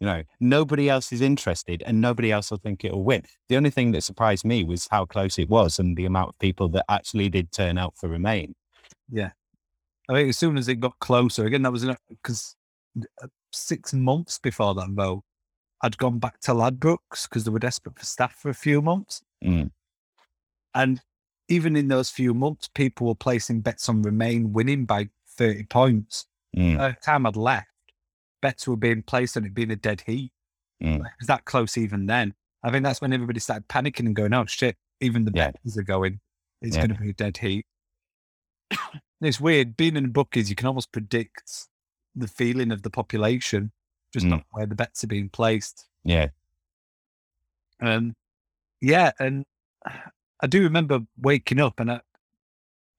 You 0.00 0.06
know, 0.06 0.22
nobody 0.40 0.90
else 0.90 1.10
is 1.10 1.22
interested, 1.22 1.82
and 1.86 2.00
nobody 2.00 2.30
else 2.30 2.50
will 2.50 2.58
think 2.58 2.84
it'll 2.84 3.04
win. 3.04 3.22
The 3.48 3.56
only 3.56 3.70
thing 3.70 3.92
that 3.92 4.02
surprised 4.02 4.44
me 4.44 4.62
was 4.62 4.88
how 4.90 5.06
close 5.06 5.38
it 5.38 5.48
was, 5.48 5.78
and 5.78 5.96
the 5.96 6.04
amount 6.04 6.30
of 6.30 6.38
people 6.38 6.68
that 6.70 6.84
actually 6.88 7.30
did 7.30 7.50
turn 7.50 7.78
out 7.78 7.94
for 7.96 8.08
Remain. 8.08 8.54
Yeah. 9.10 9.30
I 10.08 10.14
think 10.14 10.28
as 10.28 10.38
soon 10.38 10.56
as 10.56 10.68
it 10.68 10.76
got 10.76 10.98
closer, 11.00 11.46
again, 11.46 11.62
that 11.62 11.72
was 11.72 11.86
because 12.08 12.54
six 13.52 13.92
months 13.92 14.38
before 14.38 14.74
that 14.74 14.90
vote, 14.90 15.22
I'd 15.82 15.98
gone 15.98 16.18
back 16.18 16.40
to 16.40 16.52
Ladbrokes 16.52 17.28
because 17.28 17.44
they 17.44 17.50
were 17.50 17.58
desperate 17.58 17.98
for 17.98 18.04
staff 18.04 18.34
for 18.34 18.50
a 18.50 18.54
few 18.54 18.80
months. 18.80 19.22
Mm. 19.44 19.70
And 20.74 21.00
even 21.48 21.76
in 21.76 21.88
those 21.88 22.10
few 22.10 22.34
months, 22.34 22.68
people 22.68 23.06
were 23.06 23.14
placing 23.14 23.60
bets 23.60 23.88
on 23.88 24.02
Remain 24.02 24.52
winning 24.52 24.84
by 24.84 25.08
30 25.36 25.64
points. 25.64 26.26
Mm. 26.56 26.78
By 26.78 26.88
the 26.90 26.96
time 26.96 27.26
I'd 27.26 27.36
left, 27.36 27.68
bets 28.42 28.66
were 28.66 28.76
being 28.76 29.02
placed 29.02 29.36
on 29.36 29.44
it 29.44 29.54
being 29.54 29.70
a 29.70 29.76
dead 29.76 30.02
heat. 30.06 30.32
Mm. 30.82 30.96
It 30.96 31.12
was 31.20 31.28
that 31.28 31.44
close 31.44 31.78
even 31.78 32.06
then. 32.06 32.34
I 32.62 32.70
think 32.70 32.84
that's 32.84 33.00
when 33.00 33.12
everybody 33.12 33.40
started 33.40 33.68
panicking 33.68 34.06
and 34.06 34.16
going, 34.16 34.32
oh 34.34 34.46
shit, 34.46 34.76
even 35.00 35.24
the 35.24 35.32
Yeah. 35.34 35.52
are 35.76 35.82
going, 35.82 36.20
it's 36.62 36.76
Yeah. 36.76 36.86
going 36.86 36.96
to 36.96 37.02
be 37.02 37.10
a 37.10 37.14
dead 37.14 37.36
heat. 37.36 37.66
it's 39.20 39.40
weird. 39.40 39.76
Being 39.76 39.96
in 39.96 40.10
bookies, 40.10 40.50
you 40.50 40.56
can 40.56 40.66
almost 40.66 40.90
predict 40.92 41.68
the 42.14 42.28
feeling 42.28 42.72
of 42.72 42.82
the 42.82 42.90
population, 42.90 43.70
just 44.12 44.26
Mm. 44.26 44.30
not 44.30 44.44
where 44.50 44.66
the 44.66 44.74
bets 44.74 45.04
are 45.04 45.08
being 45.08 45.28
placed. 45.28 45.86
Yeah. 46.04 46.28
Um, 47.80 48.14
yeah, 48.80 49.12
and 49.18 49.44
I 50.40 50.46
do 50.46 50.62
remember 50.62 51.00
waking 51.18 51.60
up, 51.60 51.80
and 51.80 51.90
I, 51.90 52.00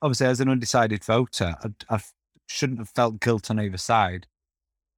obviously, 0.01 0.27
as 0.27 0.39
an 0.39 0.49
undecided 0.49 1.03
voter, 1.03 1.55
I 1.89 1.99
shouldn't 2.47 2.79
have 2.79 2.89
felt 2.89 3.19
guilt 3.19 3.51
on 3.51 3.59
either 3.59 3.77
side. 3.77 4.27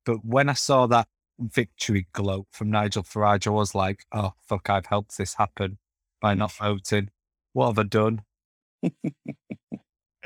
But 0.06 0.24
when 0.26 0.50
I 0.50 0.54
saw 0.54 0.88
that 0.88 1.08
victory 1.40 2.08
gloat 2.14 2.48
from 2.52 2.72
Nigel 2.72 3.04
Farage, 3.04 3.48
I 3.48 3.52
was 3.52 3.76
like, 3.76 4.06
"Oh 4.12 4.34
fuck, 4.42 4.70
I've 4.70 4.86
helped 4.86 5.18
this 5.18 5.36
happen 5.36 5.78
by 6.22 6.34
not 6.34 6.52
voting. 6.60 7.10
What 7.54 7.68
have 7.68 7.80
I 7.80 7.84
done?" 7.84 8.22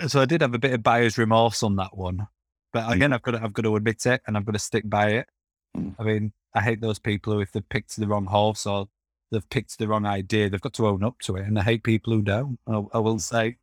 so 0.07 0.22
I 0.22 0.26
did 0.26 0.41
have 0.41 0.53
a 0.53 0.59
bit 0.59 0.74
of 0.74 0.84
buyer's 0.84 1.18
remorse 1.18 1.64
on 1.64 1.76
that 1.78 1.97
one, 1.97 2.28
but 2.72 2.91
again, 2.91 3.14
I've 3.14 3.22
got 3.22 3.32
to, 3.32 3.43
I've 3.43 3.53
got 3.53 3.64
to 3.64 3.76
admit 3.76 4.05
it, 4.05 4.22
and 4.28 4.38
I've 4.38 4.45
got 4.45 4.53
to 4.53 4.59
stick 4.59 4.89
by 4.89 5.09
it. 5.09 5.28
Mm. 5.76 5.95
I 5.99 6.03
mean, 6.03 6.34
I 6.53 6.61
hate 6.61 6.82
those 6.82 6.99
people 6.99 7.34
who, 7.34 7.39
if 7.39 7.51
they've 7.51 7.68
picked 7.70 7.95
the 7.95 8.07
wrong 8.07 8.26
horse 8.26 8.66
or 8.66 8.88
they've 9.32 9.49
picked 9.49 9.78
the 9.78 9.88
wrong 9.88 10.05
idea, 10.05 10.49
they've 10.49 10.61
got 10.61 10.74
to 10.74 10.88
own 10.88 11.03
up 11.03 11.19
to 11.24 11.36
it. 11.36 11.45
And 11.45 11.57
I 11.57 11.63
hate 11.63 11.84
people 11.84 12.13
who 12.13 12.21
don't. 12.21 12.59
I, 12.67 12.82
I 12.93 12.99
will 12.99 13.19
say, 13.19 13.57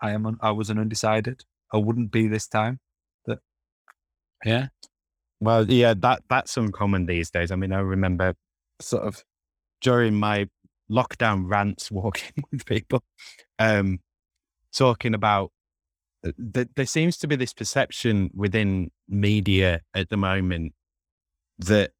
I 0.00 0.12
am. 0.12 0.26
Un, 0.26 0.38
I 0.40 0.50
was 0.50 0.70
an 0.70 0.78
undecided. 0.78 1.44
I 1.72 1.78
wouldn't 1.78 2.10
be 2.10 2.28
this 2.28 2.46
time. 2.46 2.78
But 3.26 3.40
yeah, 4.44 4.68
Well, 5.40 5.68
yeah, 5.70 5.94
that 5.98 6.22
that's 6.28 6.56
uncommon 6.56 7.06
these 7.06 7.30
days. 7.30 7.50
I 7.50 7.56
mean, 7.56 7.72
I 7.72 7.80
remember 7.80 8.34
sort 8.80 9.04
of 9.04 9.24
during 9.80 10.14
my 10.14 10.48
lockdown 10.90 11.48
rants 11.48 11.90
walking 11.90 12.44
with 12.50 12.64
people, 12.66 13.02
um, 13.58 13.98
talking 14.72 15.14
about 15.14 15.52
that 16.22 16.74
there 16.74 16.86
seems 16.86 17.16
to 17.18 17.28
be 17.28 17.36
this 17.36 17.52
perception 17.52 18.30
within 18.34 18.90
media 19.08 19.80
at 19.94 20.08
the 20.08 20.16
moment 20.16 20.74
that 21.58 21.92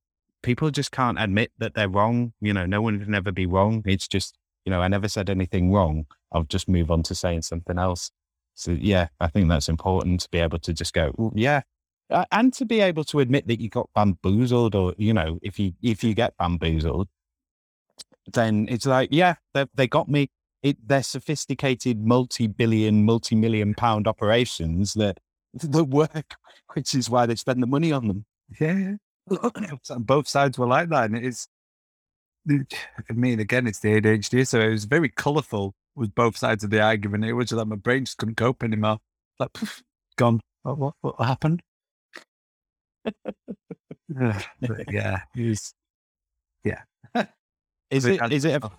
people 0.42 0.70
just 0.70 0.92
can't 0.92 1.20
admit 1.20 1.52
that 1.58 1.74
they're 1.74 1.88
wrong. 1.88 2.32
You 2.40 2.52
know, 2.52 2.66
no 2.66 2.82
one 2.82 3.02
can 3.02 3.14
ever 3.14 3.32
be 3.32 3.46
wrong. 3.46 3.82
It's 3.86 4.08
just, 4.08 4.36
you 4.64 4.70
know, 4.70 4.80
I 4.80 4.88
never 4.88 5.08
said 5.08 5.30
anything 5.30 5.72
wrong. 5.72 6.06
I'll 6.32 6.44
just 6.44 6.68
move 6.68 6.90
on 6.90 7.02
to 7.04 7.14
saying 7.14 7.42
something 7.42 7.78
else. 7.78 8.10
So 8.54 8.72
yeah, 8.72 9.08
I 9.20 9.28
think 9.28 9.48
that's 9.48 9.68
important 9.68 10.20
to 10.20 10.28
be 10.30 10.38
able 10.38 10.58
to 10.60 10.72
just 10.72 10.92
go, 10.92 11.12
"Well, 11.16 11.32
yeah, 11.34 11.62
uh, 12.10 12.24
and 12.32 12.52
to 12.54 12.64
be 12.64 12.80
able 12.80 13.04
to 13.04 13.20
admit 13.20 13.46
that 13.46 13.60
you 13.60 13.68
got 13.68 13.88
bamboozled 13.94 14.74
or 14.74 14.94
you 14.98 15.12
know 15.12 15.38
if 15.42 15.58
you 15.58 15.72
if 15.82 16.02
you 16.02 16.14
get 16.14 16.36
bamboozled 16.38 17.08
then 18.32 18.66
it's 18.68 18.86
like 18.86 19.08
yeah 19.12 19.34
they, 19.54 19.66
they 19.74 19.86
got 19.86 20.08
me 20.08 20.30
it, 20.62 20.76
they're 20.86 21.02
sophisticated 21.02 22.04
multi-billion 22.04 23.04
multi-million 23.04 23.74
pound 23.74 24.08
operations 24.08 24.94
that 24.94 25.18
that 25.54 25.84
work 25.84 26.34
which 26.74 26.94
is 26.94 27.08
why 27.10 27.26
they 27.26 27.34
spend 27.34 27.62
the 27.62 27.66
money 27.66 27.92
on 27.92 28.08
them 28.08 28.24
yeah. 28.58 28.94
Both 29.98 30.28
sides 30.28 30.58
were 30.58 30.66
like 30.66 30.88
that, 30.90 31.04
and 31.04 31.16
it 31.16 31.24
is. 31.24 31.46
I 32.50 33.12
mean, 33.12 33.40
again, 33.40 33.66
it's 33.66 33.80
the 33.80 34.00
ADHD, 34.00 34.46
so 34.46 34.60
it 34.60 34.70
was 34.70 34.86
very 34.86 35.08
colourful 35.10 35.74
with 35.94 36.14
both 36.14 36.36
sides 36.36 36.64
of 36.64 36.70
the 36.70 36.80
argument. 36.80 37.24
It 37.24 37.34
was 37.34 37.52
like 37.52 37.66
my 37.66 37.76
brain 37.76 38.06
just 38.06 38.16
couldn't 38.16 38.36
cope 38.36 38.62
anymore. 38.62 38.98
Like, 39.38 39.52
poof, 39.52 39.82
gone. 40.16 40.40
What, 40.62 40.78
what, 40.78 40.94
what 41.00 41.26
happened? 41.26 41.62
yeah. 44.18 45.20
yeah, 46.64 46.82
is 47.90 48.04
it 48.06 48.20
as- 48.20 48.44
it 48.44 48.62
a, 48.62 48.70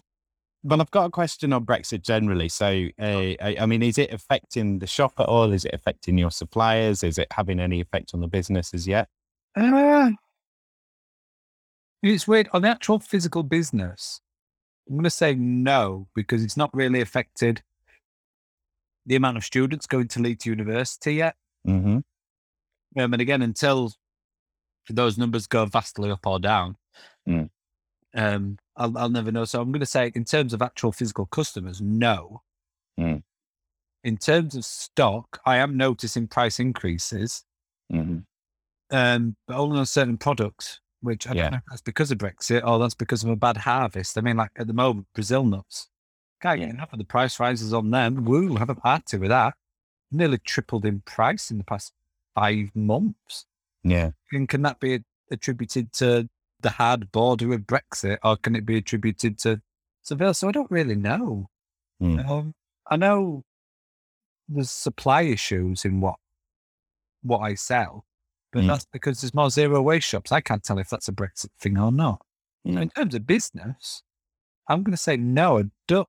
well 0.64 0.82
i've 0.82 0.92
got 0.92 1.06
a 1.06 1.10
question 1.10 1.54
on 1.54 1.66
brexit 1.66 2.02
generally 2.04 2.50
so 2.50 2.88
uh, 3.00 3.06
I, 3.42 3.58
I 3.62 3.66
mean 3.66 3.82
is 3.82 3.98
it 3.98 4.12
affecting 4.12 4.80
the 4.80 4.88
shop 4.88 5.14
at 5.20 5.28
all 5.28 5.52
is 5.54 5.66
it 5.66 5.74
affecting 5.74 6.18
your 6.18 6.32
suppliers 6.32 7.04
is 7.04 7.18
it 7.18 7.28
having 7.32 7.60
any 7.60 7.80
effect 7.80 8.14
on 8.14 8.20
the 8.20 8.28
business 8.28 8.74
as 8.74 8.88
yet 8.88 9.08
Uh, 9.56 10.12
it's 12.02 12.28
weird. 12.28 12.50
On 12.54 12.62
the 12.62 12.70
actual 12.70 13.00
physical 13.00 13.44
business, 13.44 14.22
I'm 14.88 14.96
going 14.96 15.04
to 15.04 15.10
say 15.10 15.36
no 15.36 16.08
because 16.16 16.44
it's 16.44 16.58
not 16.58 16.74
really 16.74 17.02
affected 17.02 17.62
the 19.06 19.16
amount 19.16 19.38
of 19.38 19.44
students 19.44 19.86
going 19.88 20.08
to 20.10 20.20
Leeds 20.22 20.46
University 20.46 21.16
yet. 21.16 21.36
mm-hmm. 21.68 22.00
Um, 23.00 23.14
and 23.14 23.22
again, 23.22 23.42
until 23.44 23.92
those 24.90 25.18
numbers 25.18 25.46
go 25.46 25.66
vastly 25.66 26.10
up 26.12 26.26
or 26.26 26.40
down, 26.40 26.76
Mm. 27.28 27.50
um, 28.16 28.58
I'll, 28.76 28.98
I'll 28.98 29.10
never 29.10 29.32
know. 29.32 29.46
So 29.46 29.62
I'm 29.62 29.72
going 29.72 29.80
to 29.82 29.86
say, 29.86 30.12
in 30.16 30.26
terms 30.26 30.54
of 30.54 30.62
actual 30.64 30.92
physical 30.92 31.28
customers, 31.28 31.80
no. 31.82 32.42
Mm. 33.00 33.22
In 34.04 34.18
terms 34.18 34.56
of 34.56 34.66
stock, 34.66 35.40
I 35.46 35.58
am 35.58 35.78
noticing 35.78 36.28
price 36.28 36.60
increases, 36.60 37.44
Mm-hmm. 37.94 38.20
um, 38.92 39.36
but 39.48 39.58
only 39.58 39.80
on 39.80 39.86
certain 39.86 40.18
products, 40.18 40.80
which 41.02 41.28
I 41.28 41.34
Yeah. 41.34 41.42
don't 41.44 41.52
know 41.52 41.58
if 41.58 41.64
that's 41.70 41.82
because 41.82 42.12
of 42.12 42.18
Brexit 42.18 42.66
or 42.66 42.80
that's 42.80 42.96
because 42.96 43.24
of 43.24 43.30
a 43.30 43.36
bad 43.36 43.58
harvest. 43.58 44.18
I 44.18 44.22
mean, 44.22 44.38
like 44.38 44.52
at 44.58 44.68
the 44.68 44.74
moment, 44.74 45.08
Brazil 45.14 45.44
nuts. 45.44 45.90
Can't 46.42 46.60
get 46.60 46.70
enough 46.70 46.94
of 46.94 47.00
the 47.00 47.06
price 47.06 47.40
rises 47.40 47.74
on 47.74 47.92
them. 47.92 48.26
Woo, 48.26 48.56
have 48.56 48.70
a 48.70 48.76
party 48.76 49.18
with 49.18 49.30
that. 49.30 49.56
Nearly 50.12 50.38
tripled 50.38 50.86
in 50.86 51.02
price 51.02 51.52
in 51.52 51.58
the 51.58 51.64
past 51.64 51.92
five 52.36 52.70
months. 52.76 53.46
yeah 53.84 54.12
And 54.32 54.48
can 54.50 54.62
that 54.64 54.80
be 54.80 55.04
attributed 55.32 55.92
to 55.94 56.30
the 56.62 56.70
hard 56.72 57.12
border 57.12 57.54
of 57.54 57.62
Brexit 57.62 58.18
or 58.24 58.36
can 58.38 58.56
it 58.56 58.66
be 58.66 58.78
attributed 58.78 59.38
to 59.40 59.62
Seville? 60.02 60.34
So 60.34 60.48
I 60.50 60.52
don't 60.52 60.72
really 60.72 60.96
know. 60.96 61.50
Mm. 62.02 62.28
Um, 62.30 62.54
I 62.90 62.96
know 62.96 63.44
there's 64.48 64.72
supply 64.72 65.22
issues 65.24 65.86
in 65.86 66.02
what 66.02 66.16
what 67.22 67.40
I 67.40 67.54
sell, 67.56 68.06
but 68.52 68.64
Mm. 68.64 68.68
that's 68.68 68.86
because 68.92 69.22
there's 69.22 69.34
more 69.34 69.50
zero 69.50 69.82
waste 69.82 70.08
shops. 70.08 70.32
I 70.32 70.42
can't 70.42 70.64
tell 70.64 70.78
if 70.80 70.90
that's 70.90 71.08
a 71.08 71.12
Brexit 71.14 71.50
thing 71.60 71.78
or 71.78 71.92
not. 71.92 72.22
Mm. 72.68 72.82
In 72.82 72.90
terms 72.90 73.16
of 73.16 73.26
business, 73.28 74.04
I'm 74.68 74.84
going 74.84 74.92
to 74.94 74.98
say 74.98 75.18
no. 75.18 75.60
I 75.60 75.64
don't 75.88 76.08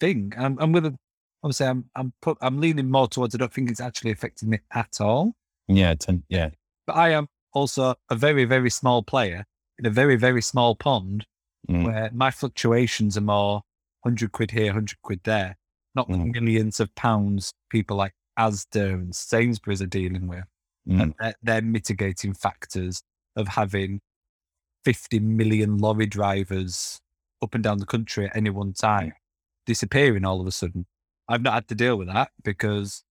think 0.00 0.36
I'm. 0.38 0.58
I'm 0.60 0.72
going 0.72 0.84
to 0.84 0.98
obviously 1.42 1.66
I'm 1.66 1.90
I'm 1.96 2.12
put 2.22 2.38
I'm 2.40 2.60
leaning 2.60 2.90
more 2.90 3.08
towards. 3.08 3.34
I 3.34 3.38
don't 3.38 3.52
think 3.52 3.70
it's 3.70 3.80
actually 3.80 4.10
affecting 4.10 4.50
me 4.50 4.58
at 4.72 5.00
all. 5.00 5.34
yeah 5.68 5.94
ten, 5.94 6.22
yeah 6.28 6.50
But 6.86 6.96
I 6.96 7.10
am 7.10 7.28
also 7.52 7.94
a 8.10 8.14
very 8.14 8.44
very 8.44 8.70
small 8.70 9.02
player 9.02 9.44
in 9.78 9.86
a 9.86 9.90
very 9.90 10.16
very 10.16 10.42
small 10.42 10.74
pond 10.76 11.26
Mm. 11.68 11.84
where 11.84 12.10
my 12.12 12.30
fluctuations 12.30 13.16
are 13.16 13.22
more 13.22 13.62
hundred 14.04 14.30
quid 14.30 14.52
here, 14.52 14.72
hundred 14.72 15.02
quid 15.02 15.20
there, 15.24 15.56
not 15.96 16.06
the 16.08 16.14
Mm. 16.14 16.32
millions 16.32 16.78
of 16.78 16.94
pounds 16.94 17.52
people 17.70 17.96
like 17.96 18.12
Asda 18.38 18.92
and 18.94 19.14
Sainsbury's 19.16 19.82
are 19.82 19.86
dealing 19.86 20.28
with. 20.28 20.44
Mm. 20.88 21.02
And 21.02 21.14
they're, 21.18 21.34
they're 21.42 21.62
mitigating 21.62 22.34
factors 22.34 23.02
of 23.34 23.48
having 23.48 24.00
50 24.84 25.18
million 25.20 25.78
lorry 25.78 26.06
drivers 26.06 27.00
up 27.42 27.54
and 27.54 27.64
down 27.64 27.78
the 27.78 27.86
country 27.86 28.26
at 28.26 28.36
any 28.36 28.50
one 28.50 28.72
time 28.72 29.12
disappearing 29.66 30.24
all 30.24 30.40
of 30.40 30.46
a 30.46 30.52
sudden. 30.52 30.86
I've 31.28 31.42
not 31.42 31.54
had 31.54 31.68
to 31.68 31.74
deal 31.74 31.96
with 31.96 32.08
that 32.08 32.30
because 32.44 33.02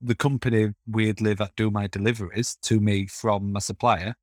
the 0.00 0.14
company 0.14 0.72
weirdly 0.86 1.34
that 1.34 1.56
do 1.56 1.70
my 1.70 1.86
deliveries 1.86 2.56
to 2.62 2.80
me 2.80 3.06
from 3.06 3.52
my 3.52 3.60
supplier 3.60 4.14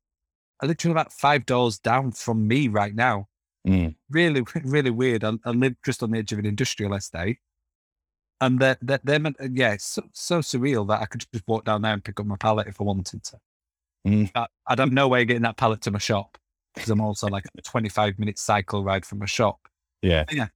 are 0.60 0.68
literally 0.68 0.92
about 0.92 1.12
five 1.12 1.44
doors 1.44 1.78
down 1.78 2.12
from 2.12 2.46
me 2.46 2.68
right 2.68 2.94
now. 2.94 3.26
Mm. 3.66 3.96
Really, 4.10 4.44
really 4.64 4.90
weird. 4.90 5.24
I, 5.24 5.32
I 5.44 5.50
live 5.50 5.74
just 5.84 6.02
on 6.02 6.12
the 6.12 6.18
edge 6.18 6.32
of 6.32 6.38
an 6.38 6.46
industrial 6.46 6.94
estate. 6.94 7.38
And 8.42 8.58
they're, 8.58 8.76
they're, 8.82 9.00
they're 9.04 9.18
meant, 9.20 9.36
yeah, 9.52 9.72
it's 9.72 9.84
so, 9.84 10.02
so 10.12 10.38
surreal 10.40 10.86
that 10.88 11.00
I 11.00 11.06
could 11.06 11.24
just 11.32 11.46
walk 11.46 11.64
down 11.64 11.82
there 11.82 11.92
and 11.92 12.02
pick 12.02 12.18
up 12.18 12.26
my 12.26 12.36
pallet 12.36 12.66
if 12.66 12.80
I 12.80 12.84
wanted 12.84 13.22
to. 13.24 13.36
Mm. 14.06 14.30
I, 14.34 14.46
I'd 14.66 14.80
have 14.80 14.92
no 14.92 15.06
way 15.06 15.22
of 15.22 15.28
getting 15.28 15.42
that 15.42 15.56
pallet 15.56 15.80
to 15.82 15.92
my 15.92 16.00
shop 16.00 16.36
because 16.74 16.90
I'm 16.90 17.00
also 17.00 17.28
like 17.28 17.44
a 17.56 17.62
25 17.62 18.18
minute 18.18 18.38
cycle 18.38 18.82
ride 18.82 19.06
from 19.06 19.20
my 19.20 19.26
shop. 19.26 19.60
Yeah. 20.02 20.24
yeah. 20.32 20.48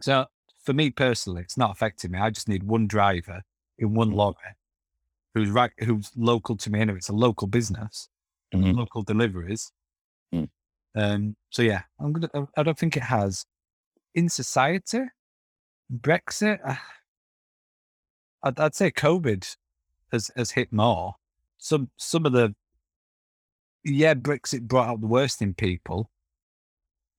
So 0.00 0.24
for 0.64 0.72
me 0.72 0.90
personally, 0.90 1.42
it's 1.42 1.58
not 1.58 1.70
affecting 1.70 2.12
me. 2.12 2.18
I 2.18 2.30
just 2.30 2.48
need 2.48 2.62
one 2.62 2.86
driver 2.86 3.42
in 3.78 3.92
one 3.92 4.12
lorry 4.12 4.36
who's 5.34 5.50
right, 5.50 5.72
who's 5.80 6.10
local 6.16 6.56
to 6.56 6.70
me. 6.70 6.80
Anyway, 6.80 6.96
it's 6.98 7.08
a 7.10 7.14
local 7.14 7.46
business, 7.46 8.08
Mhm. 8.54 8.74
local 8.74 9.02
deliveries. 9.02 9.70
Mm. 10.34 10.48
Um, 10.94 11.36
so 11.50 11.60
yeah, 11.62 11.82
I'm 12.00 12.12
gonna. 12.12 12.30
I- 12.34 12.60
I 12.60 12.62
don't 12.62 12.78
think 12.78 12.96
it 12.96 13.02
has 13.02 13.44
in 14.14 14.28
society. 14.30 15.00
Brexit, 15.92 16.58
uh, 16.64 16.76
I'd, 18.42 18.58
I'd 18.58 18.74
say 18.74 18.90
COVID 18.90 19.56
has 20.12 20.30
has 20.36 20.52
hit 20.52 20.72
more. 20.72 21.14
Some 21.58 21.90
some 21.96 22.26
of 22.26 22.32
the 22.32 22.54
yeah, 23.84 24.14
Brexit 24.14 24.62
brought 24.62 24.88
out 24.88 25.00
the 25.00 25.06
worst 25.06 25.42
in 25.42 25.54
people, 25.54 26.10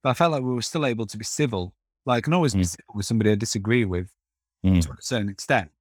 but 0.01 0.11
I 0.11 0.13
felt 0.13 0.31
like 0.31 0.43
we 0.43 0.53
were 0.53 0.61
still 0.61 0.85
able 0.85 1.05
to 1.07 1.17
be 1.17 1.25
civil. 1.25 1.73
Like 2.05 2.17
I 2.19 2.21
can 2.21 2.33
always 2.33 2.53
be 2.53 2.61
Mm. 2.61 2.67
civil 2.67 2.93
with 2.95 3.05
somebody 3.05 3.31
I 3.31 3.35
disagree 3.35 3.85
with 3.85 4.09
Mm. 4.65 4.81
to 4.81 4.91
a 4.91 5.01
certain 5.01 5.29
extent, 5.29 5.71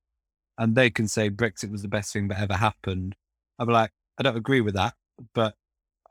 and 0.59 0.75
they 0.75 0.91
can 0.91 1.07
say 1.09 1.31
Brexit 1.31 1.71
was 1.71 1.83
the 1.83 1.89
best 1.89 2.13
thing 2.13 2.29
that 2.29 2.41
ever 2.41 2.55
happened. 2.55 3.15
I'm 3.59 3.69
like, 3.69 3.93
I 4.19 4.23
don't 4.25 4.37
agree 4.37 4.61
with 4.61 4.75
that, 4.75 4.95
but 5.35 5.57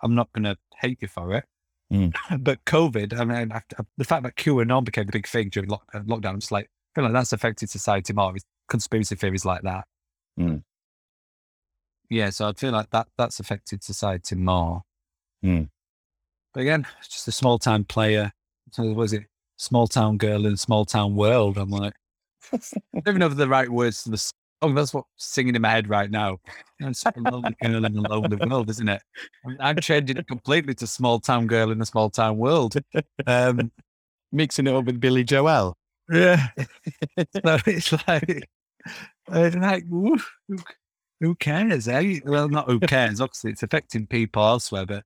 I'm 0.01 0.15
not 0.15 0.31
going 0.31 0.43
to 0.45 0.57
hate 0.77 0.99
you 1.01 1.07
for 1.07 1.33
it. 1.35 1.45
Mm. 1.91 2.13
but 2.43 2.63
COVID, 2.65 3.19
I 3.19 3.25
mean, 3.25 3.51
after, 3.51 3.85
the 3.97 4.05
fact 4.05 4.23
that 4.23 4.35
QAnon 4.37 4.85
became 4.85 5.05
the 5.05 5.11
big 5.11 5.27
thing 5.27 5.49
during 5.49 5.69
lock, 5.69 5.83
uh, 5.93 5.99
lockdown, 5.99 6.29
I'm 6.29 6.39
just 6.39 6.51
like, 6.51 6.65
I 6.65 6.89
feel 6.95 7.03
like 7.05 7.13
that's 7.13 7.33
affected 7.33 7.69
society 7.69 8.13
more 8.13 8.31
with 8.31 8.45
conspiracy 8.71 9.15
theories 9.15 9.45
like 9.45 9.61
that. 9.63 9.85
Mm. 10.39 10.63
Yeah, 12.09 12.29
so 12.29 12.47
I'd 12.47 12.57
feel 12.57 12.71
like 12.71 12.89
that 12.91 13.07
that's 13.17 13.39
affected 13.39 13.83
society 13.83 14.35
more. 14.35 14.81
Mm. 15.43 15.69
But 16.53 16.61
again, 16.61 16.87
it's 16.99 17.09
just 17.09 17.27
a 17.27 17.31
small 17.31 17.59
town 17.59 17.83
player. 17.83 18.31
So 18.71 18.83
was 18.93 19.13
it 19.13 19.23
small 19.57 19.87
town 19.87 20.17
girl 20.17 20.45
in 20.45 20.53
a 20.53 20.57
small 20.57 20.85
town 20.85 21.15
world? 21.15 21.57
I'm 21.57 21.69
like, 21.69 21.93
I 22.53 22.57
don't 22.93 23.07
even 23.07 23.19
know 23.19 23.27
the 23.27 23.47
right 23.47 23.69
words 23.69 24.03
to 24.03 24.09
the 24.09 24.17
song. 24.17 24.75
That's 24.75 24.93
what's 24.93 25.07
singing 25.17 25.55
in 25.55 25.61
my 25.61 25.69
head 25.69 25.89
right 25.89 26.09
now. 26.09 26.37
It's 26.79 27.03
lonely 27.17 27.55
girl 27.61 27.85
in 27.85 27.97
a 27.97 28.01
lonely 28.01 28.37
world, 28.37 28.69
isn't 28.69 28.89
it? 28.89 29.01
I'm, 29.45 29.57
I'm 29.59 29.75
changing 29.77 30.17
it 30.17 30.27
completely 30.27 30.73
to 30.75 30.87
small 30.87 31.19
town 31.19 31.47
girl 31.47 31.71
in 31.71 31.81
a 31.81 31.85
small 31.85 32.09
town 32.09 32.37
world. 32.37 32.75
Um, 33.27 33.71
Mixing 34.31 34.67
it 34.67 34.73
up 34.73 34.85
with 34.85 35.01
Billy 35.01 35.25
Joel. 35.25 35.75
yeah. 36.09 36.47
so 37.17 37.57
it's 37.65 37.91
like, 38.07 38.47
it's 39.31 39.55
like 39.55 39.85
who, 39.87 40.17
who- 41.19 41.35
cares? 41.35 41.87
Eh? 41.87 42.19
Well, 42.25 42.49
not 42.49 42.67
who 42.69 42.79
cares. 42.81 43.21
Obviously, 43.21 43.51
it's 43.51 43.63
affecting 43.63 44.07
people 44.07 44.43
elsewhere, 44.43 44.85
but 44.85 45.03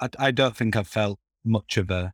I, 0.00 0.08
I 0.18 0.30
don't 0.30 0.56
think 0.56 0.76
I've 0.76 0.88
felt 0.88 1.18
much 1.44 1.76
of 1.76 1.90
a 1.90 2.12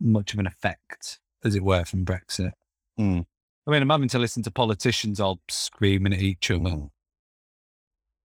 much 0.00 0.32
of 0.32 0.38
an 0.38 0.46
effect, 0.46 1.18
as 1.44 1.54
it 1.54 1.64
were, 1.64 1.84
from 1.84 2.04
Brexit. 2.04 2.52
Mm. 2.98 3.26
I 3.66 3.70
mean, 3.70 3.82
I'm 3.82 3.90
having 3.90 4.08
to 4.08 4.18
listen 4.18 4.42
to 4.44 4.50
politicians 4.50 5.20
all 5.20 5.40
screaming 5.48 6.12
at 6.12 6.20
each 6.22 6.50
other, 6.50 6.60
Mm. 6.70 6.90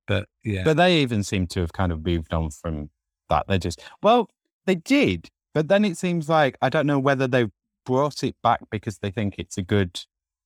but 0.07 0.27
yeah, 0.43 0.63
But 0.63 0.77
they 0.77 1.01
even 1.01 1.23
seem 1.23 1.47
to 1.47 1.61
have 1.61 1.73
kind 1.73 1.91
of 1.91 2.05
moved 2.05 2.34
on 2.34 2.51
from 2.51 2.89
that. 3.29 3.45
They're 3.47 3.57
just, 3.57 3.81
well, 4.01 4.29
they 4.65 4.75
did. 4.75 5.29
But 5.53 5.67
then 5.67 5.86
it 5.86 5.97
seems 5.97 6.29
like, 6.29 6.57
I 6.61 6.69
don't 6.69 6.88
know 6.88 6.99
whether 6.99 7.27
they've 7.27 7.51
brought 7.86 8.23
it 8.23 8.36
back 8.43 8.61
because 8.71 8.99
they 8.99 9.11
think 9.11 9.36
it's 9.38 9.57
a 9.57 9.61
good 9.61 9.99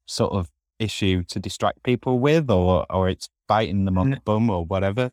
sort 0.07 0.33
of 0.33 0.49
issue 0.79 1.23
to 1.23 1.39
distract 1.39 1.83
people 1.83 2.19
with 2.19 2.49
or, 2.49 2.85
or 2.89 3.09
it's 3.09 3.29
biting 3.47 3.85
them 3.85 3.97
on 3.97 4.11
the 4.11 4.19
bum 4.25 4.49
or 4.49 4.65
whatever. 4.65 5.11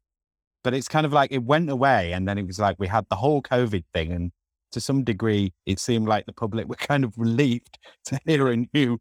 But 0.63 0.75
it's 0.75 0.89
kind 0.89 1.05
of 1.05 1.13
like 1.13 1.31
it 1.31 1.45
went 1.45 1.69
away 1.69 2.13
and 2.13 2.27
then 2.27 2.39
it 2.39 2.47
was 2.47 2.59
like 2.59 2.77
we 2.79 2.87
had 2.87 3.07
the 3.11 3.17
whole 3.17 3.43
COVID 3.43 3.85
thing. 3.93 4.13
And 4.13 4.33
to 4.73 4.81
some 4.81 5.05
degree, 5.05 5.53
it 5.67 5.79
seemed 5.79 6.09
like 6.09 6.27
the 6.27 6.33
public 6.33 6.69
were 6.69 6.77
kind 6.77 7.05
of 7.05 7.17
relieved 7.19 7.79
to 8.07 8.19
hear 8.25 8.49
a 8.49 8.57
new, 8.73 8.99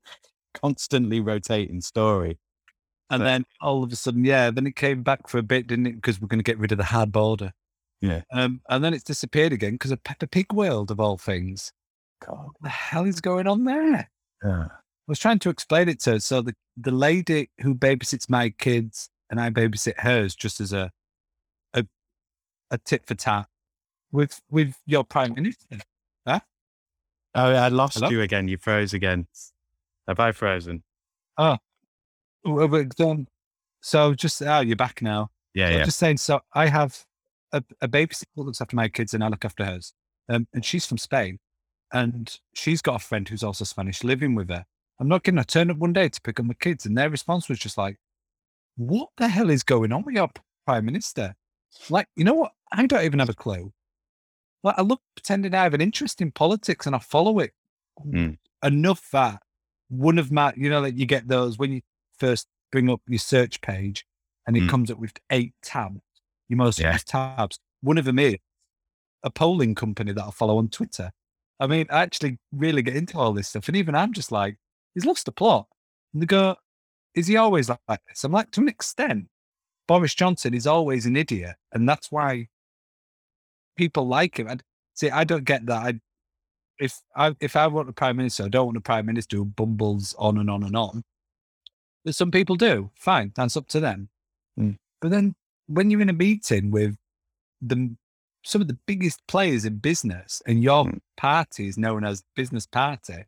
constantly 0.54 1.20
rotating 1.20 1.82
story. 1.82 2.38
and 3.10 3.22
but- 3.22 3.26
then 3.26 3.46
all 3.62 3.84
of 3.84 3.92
a 3.92 3.96
sudden, 3.96 4.26
yeah, 4.26 4.52
then 4.52 4.68
it 4.68 4.76
came 4.76 5.04
back 5.04 5.28
for 5.28 5.38
a 5.38 5.44
bit, 5.44 5.68
didn't 5.68 5.88
it? 5.88 5.96
Because 5.96 6.20
we're 6.20 6.28
going 6.28 6.40
to 6.40 6.44
get 6.44 6.60
rid 6.60 6.72
of 6.72 6.78
the 6.78 6.84
hard 6.86 7.12
border. 7.12 7.54
Yeah. 8.02 8.22
Um, 8.34 8.62
and 8.70 8.84
then 8.84 8.94
it's 8.94 9.04
disappeared 9.04 9.54
again 9.54 9.74
because 9.74 9.92
of 9.92 10.04
Peppa 10.04 10.28
Pig 10.28 10.52
World 10.52 10.92
of 10.92 11.00
all 11.00 11.18
things. 11.18 11.72
God. 12.26 12.48
What 12.48 12.62
the 12.62 12.70
hell 12.70 13.06
is 13.06 13.22
going 13.22 13.48
on 13.48 13.64
there? 13.64 14.10
Yeah. 14.44 14.68
I 15.08 15.12
was 15.12 15.20
trying 15.20 15.40
to 15.40 15.50
explain 15.50 15.90
it 15.90 16.00
to 16.02 16.12
her. 16.12 16.20
So 16.20 16.42
the, 16.42 16.56
the 16.78 16.92
lady 16.92 17.50
who 17.62 17.76
babysits 17.76 18.30
my 18.30 18.50
kids 18.50 19.10
and 19.30 19.40
I 19.40 19.50
babysit 19.50 20.00
hers 20.00 20.36
just 20.36 20.62
as 20.62 20.72
a 20.74 20.92
a, 21.74 21.86
a 22.72 22.78
tit 22.78 23.06
for 23.06 23.16
tat 23.16 23.48
with 24.12 24.42
with 24.50 24.76
your 24.86 25.04
prime 25.04 25.34
minister. 25.34 25.80
Oh, 27.36 27.52
I 27.52 27.68
lost 27.70 27.96
Hello? 27.96 28.10
you 28.10 28.22
again. 28.22 28.48
You 28.48 28.58
froze 28.58 28.94
again. 28.94 29.28
Have 30.08 30.20
I 30.20 30.32
frozen? 30.32 30.84
Oh, 31.38 31.58
well, 32.44 32.68
but, 32.68 33.00
um, 33.00 33.28
So 33.82 34.14
just 34.14 34.42
oh, 34.42 34.60
you're 34.60 34.76
back 34.76 35.02
now. 35.02 35.32
Yeah, 35.54 35.66
So 35.66 35.74
I'm 35.74 35.80
yeah. 35.80 35.86
just 35.86 35.98
saying. 35.98 36.18
So 36.18 36.42
I 36.54 36.68
have 36.68 37.04
a, 37.52 37.64
a 37.82 37.88
babysitter 37.88 38.26
that 38.36 38.44
looks 38.44 38.62
after 38.62 38.76
my 38.76 38.88
kids, 38.88 39.14
and 39.14 39.24
I 39.24 39.30
look 39.30 39.46
after 39.46 39.66
hers. 39.66 39.94
Um, 40.30 40.48
and 40.54 40.64
she's 40.64 40.86
from 40.86 40.98
Spain, 40.98 41.40
and 41.92 42.38
she's 42.54 42.82
got 42.82 42.96
a 43.02 43.06
friend 43.06 43.28
who's 43.28 43.44
also 43.44 43.66
Spanish 43.66 44.04
living 44.04 44.36
with 44.36 44.50
her. 44.50 44.66
I'm 45.00 45.08
not 45.08 45.24
kidding. 45.24 45.40
I 45.40 45.44
turned 45.44 45.72
up 45.72 45.78
one 45.78 45.94
day 45.94 46.10
to 46.10 46.22
pick 46.22 46.40
up 46.40 46.46
my 46.46 46.54
kids, 46.54 46.86
and 46.86 46.98
their 46.98 47.10
response 47.10 47.50
was 47.50 47.60
just 47.60 47.78
like, 47.78 47.98
"What 48.78 49.10
the 49.18 49.28
hell 49.28 49.50
is 49.50 49.64
going 49.64 49.92
on 49.92 50.04
with 50.04 50.16
your 50.16 50.30
prime 50.66 50.86
minister?" 50.86 51.36
Like, 51.90 52.08
you 52.16 52.24
know 52.24 52.34
what? 52.36 52.54
I 52.72 52.86
don't 52.86 53.04
even 53.04 53.20
have 53.20 53.30
a 53.30 53.34
clue. 53.34 53.74
Like, 54.64 54.76
I 54.78 54.82
look 54.82 55.02
pretending 55.16 55.54
I 55.54 55.64
have 55.64 55.74
an 55.74 55.82
interest 55.82 56.22
in 56.22 56.32
politics, 56.32 56.86
and 56.86 56.96
I 56.96 57.00
follow 57.00 57.40
it 57.40 57.54
Mm. 58.06 58.38
enough 58.64 59.10
that 59.12 59.44
one 59.90 60.18
of 60.18 60.32
my, 60.32 60.52
you 60.58 60.70
know, 60.70 60.82
like 60.82 60.98
you 60.98 61.06
get 61.06 61.28
those 61.28 61.58
when 61.60 61.72
you 61.72 61.82
first 62.18 62.48
bring 62.72 62.90
up 62.90 63.02
your 63.08 63.20
search 63.20 63.62
page 63.62 64.06
and 64.48 64.58
it 64.58 64.64
Mm. 64.64 64.70
comes 64.70 64.90
up 64.92 64.98
with 64.98 65.14
eight 65.30 65.54
tabs, 65.62 66.02
your 66.50 66.58
most 66.58 66.80
Yeah. 66.80 66.94
used 66.94 67.08
tabs. 67.08 67.60
One 67.82 68.00
of 68.00 68.06
them 68.06 68.18
is 68.18 68.38
a 69.24 69.30
polling 69.30 69.76
company 69.76 70.12
that 70.14 70.24
I 70.24 70.32
follow 70.32 70.58
on 70.58 70.70
Twitter. 70.70 71.12
I 71.60 71.68
mean, 71.68 71.86
I 71.92 72.02
actually 72.02 72.40
really 72.52 72.82
get 72.82 72.96
into 72.96 73.18
all 73.20 73.32
this 73.34 73.50
stuff. 73.50 73.68
And 73.68 73.78
even 73.78 73.94
I'm 73.96 74.12
just 74.14 74.32
like, 74.32 74.58
he's 74.94 75.06
lost 75.06 75.26
the 75.26 75.32
plot. 75.32 75.68
And 76.14 76.22
they 76.22 76.26
go, 76.26 76.56
is 77.16 77.28
he 77.28 77.38
always 77.38 77.70
like 77.70 77.80
this? 78.08 78.24
I'm 78.24 78.32
like, 78.32 78.52
to 78.52 78.62
an 78.62 78.68
extent, 78.70 79.28
Boris 79.88 80.16
Johnson 80.16 80.54
is 80.54 80.66
always 80.68 81.06
an 81.06 81.16
idiot. 81.16 81.56
And 81.72 81.88
that's 81.88 82.12
why 82.12 82.48
people 83.76 84.08
like 84.08 84.38
him. 84.40 84.48
And 84.48 84.64
see, 84.94 85.10
I 85.10 85.24
don't 85.24 85.44
get 85.46 85.66
that. 85.68 85.82
I, 85.82 86.00
if 86.80 87.02
I 87.16 87.36
if 87.40 87.56
I 87.56 87.68
want 87.68 87.90
a 87.90 87.94
prime 87.94 88.18
minister, 88.18 88.44
I 88.44 88.50
don't 88.50 88.66
want 88.66 88.78
a 88.78 88.82
prime 88.82 89.06
minister 89.06 89.38
who 89.38 89.46
bumbles 89.46 90.16
on 90.18 90.38
and 90.38 90.50
on 90.50 90.64
and 90.64 90.76
on. 90.76 91.04
But 92.04 92.16
some 92.16 92.32
people 92.32 92.56
do. 92.56 92.90
Fine, 92.96 93.34
that's 93.36 93.56
up 93.56 93.68
to 93.70 93.80
them. 93.80 94.10
Mm. 94.60 94.78
But 95.02 95.12
then 95.12 95.36
when 95.68 95.90
you're 95.90 96.02
in 96.02 96.10
a 96.10 96.14
meeting 96.14 96.72
with 96.72 96.96
the 97.62 97.96
some 98.44 98.62
of 98.62 98.68
the 98.68 98.78
biggest 98.86 99.26
players 99.28 99.64
in 99.66 99.78
business, 99.78 100.42
and 100.46 100.62
your 100.64 100.86
Mm. 100.86 101.00
party 101.16 101.68
is 101.68 101.78
known 101.78 102.04
as 102.04 102.24
business 102.36 102.66
party, 102.66 103.24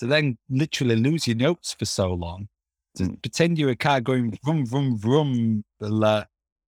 to 0.00 0.06
then 0.06 0.38
literally 0.48 0.96
lose 0.96 1.26
your 1.28 1.36
notes 1.36 1.72
for 1.72 1.84
so 1.84 2.12
long, 2.12 2.48
to 2.96 3.04
Mm. 3.04 3.22
pretend 3.22 3.58
you're 3.58 3.70
a 3.70 3.76
car 3.76 4.00
going 4.00 4.36
vroom 4.42 4.66
vroom 4.66 4.98
vroom, 4.98 5.64
uh, 5.80 6.24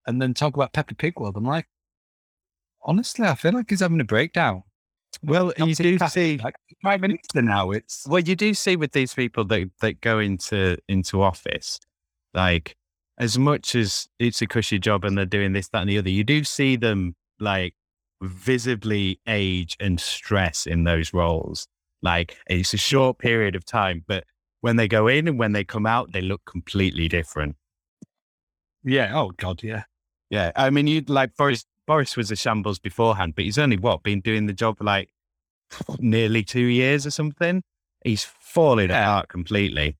and 0.06 0.22
then 0.22 0.34
talk 0.34 0.54
about 0.54 0.72
Peppa 0.72 0.94
Pig 0.94 1.18
World. 1.18 1.36
I'm 1.36 1.44
like, 1.44 1.66
honestly, 2.82 3.26
I 3.26 3.34
feel 3.34 3.52
like 3.52 3.70
he's 3.70 3.80
having 3.80 4.00
a 4.00 4.04
breakdown. 4.04 4.62
Well, 5.22 5.52
you 5.58 5.74
do 5.74 5.98
see. 6.08 6.38
like, 6.38 6.54
prime 6.80 7.00
minister 7.00 7.42
now. 7.42 7.70
It's 7.70 8.06
Well, 8.06 8.22
you 8.22 8.34
do 8.34 8.54
see 8.54 8.76
with 8.76 8.92
these 8.92 9.14
people 9.14 9.44
that 9.46 9.70
that 9.80 10.00
go 10.00 10.18
into 10.18 10.78
into 10.88 11.22
office, 11.22 11.78
like 12.34 12.76
as 13.18 13.38
much 13.38 13.74
as 13.74 14.08
it's 14.18 14.42
a 14.42 14.46
cushy 14.46 14.78
job 14.78 15.04
and 15.04 15.16
they're 15.16 15.26
doing 15.26 15.52
this, 15.52 15.68
that, 15.68 15.82
and 15.82 15.90
the 15.90 15.98
other, 15.98 16.10
you 16.10 16.24
do 16.24 16.44
see 16.44 16.76
them 16.76 17.14
like 17.38 17.74
visibly 18.22 19.20
age 19.28 19.76
and 19.80 20.00
stress 20.00 20.66
in 20.66 20.84
those 20.84 21.12
roles. 21.12 21.68
Like 22.02 22.36
it's 22.48 22.74
a 22.74 22.78
short 22.78 23.18
period 23.18 23.54
of 23.54 23.64
time, 23.64 24.04
but 24.06 24.24
when 24.60 24.76
they 24.76 24.88
go 24.88 25.06
in 25.08 25.28
and 25.28 25.38
when 25.38 25.52
they 25.52 25.64
come 25.64 25.86
out, 25.86 26.12
they 26.12 26.20
look 26.20 26.42
completely 26.44 27.08
different. 27.08 27.56
yeah. 28.84 29.12
Oh 29.18 29.30
God, 29.36 29.62
yeah. 29.62 29.84
Yeah, 30.30 30.50
I 30.56 30.70
mean, 30.70 30.86
you 30.86 31.02
like 31.06 31.36
Boris. 31.36 31.64
Boris 31.86 32.16
was 32.16 32.30
a 32.30 32.36
shambles 32.36 32.78
beforehand, 32.78 33.34
but 33.34 33.44
he's 33.44 33.58
only 33.58 33.76
what 33.76 34.02
been 34.02 34.20
doing 34.20 34.46
the 34.46 34.52
job 34.52 34.78
for 34.78 34.84
like 34.84 35.10
nearly 35.98 36.42
two 36.44 36.64
years 36.64 37.06
or 37.06 37.10
something. 37.10 37.62
He's 38.04 38.24
falling 38.24 38.90
Yeah. 38.90 39.02
apart 39.02 39.28
completely. 39.28 39.96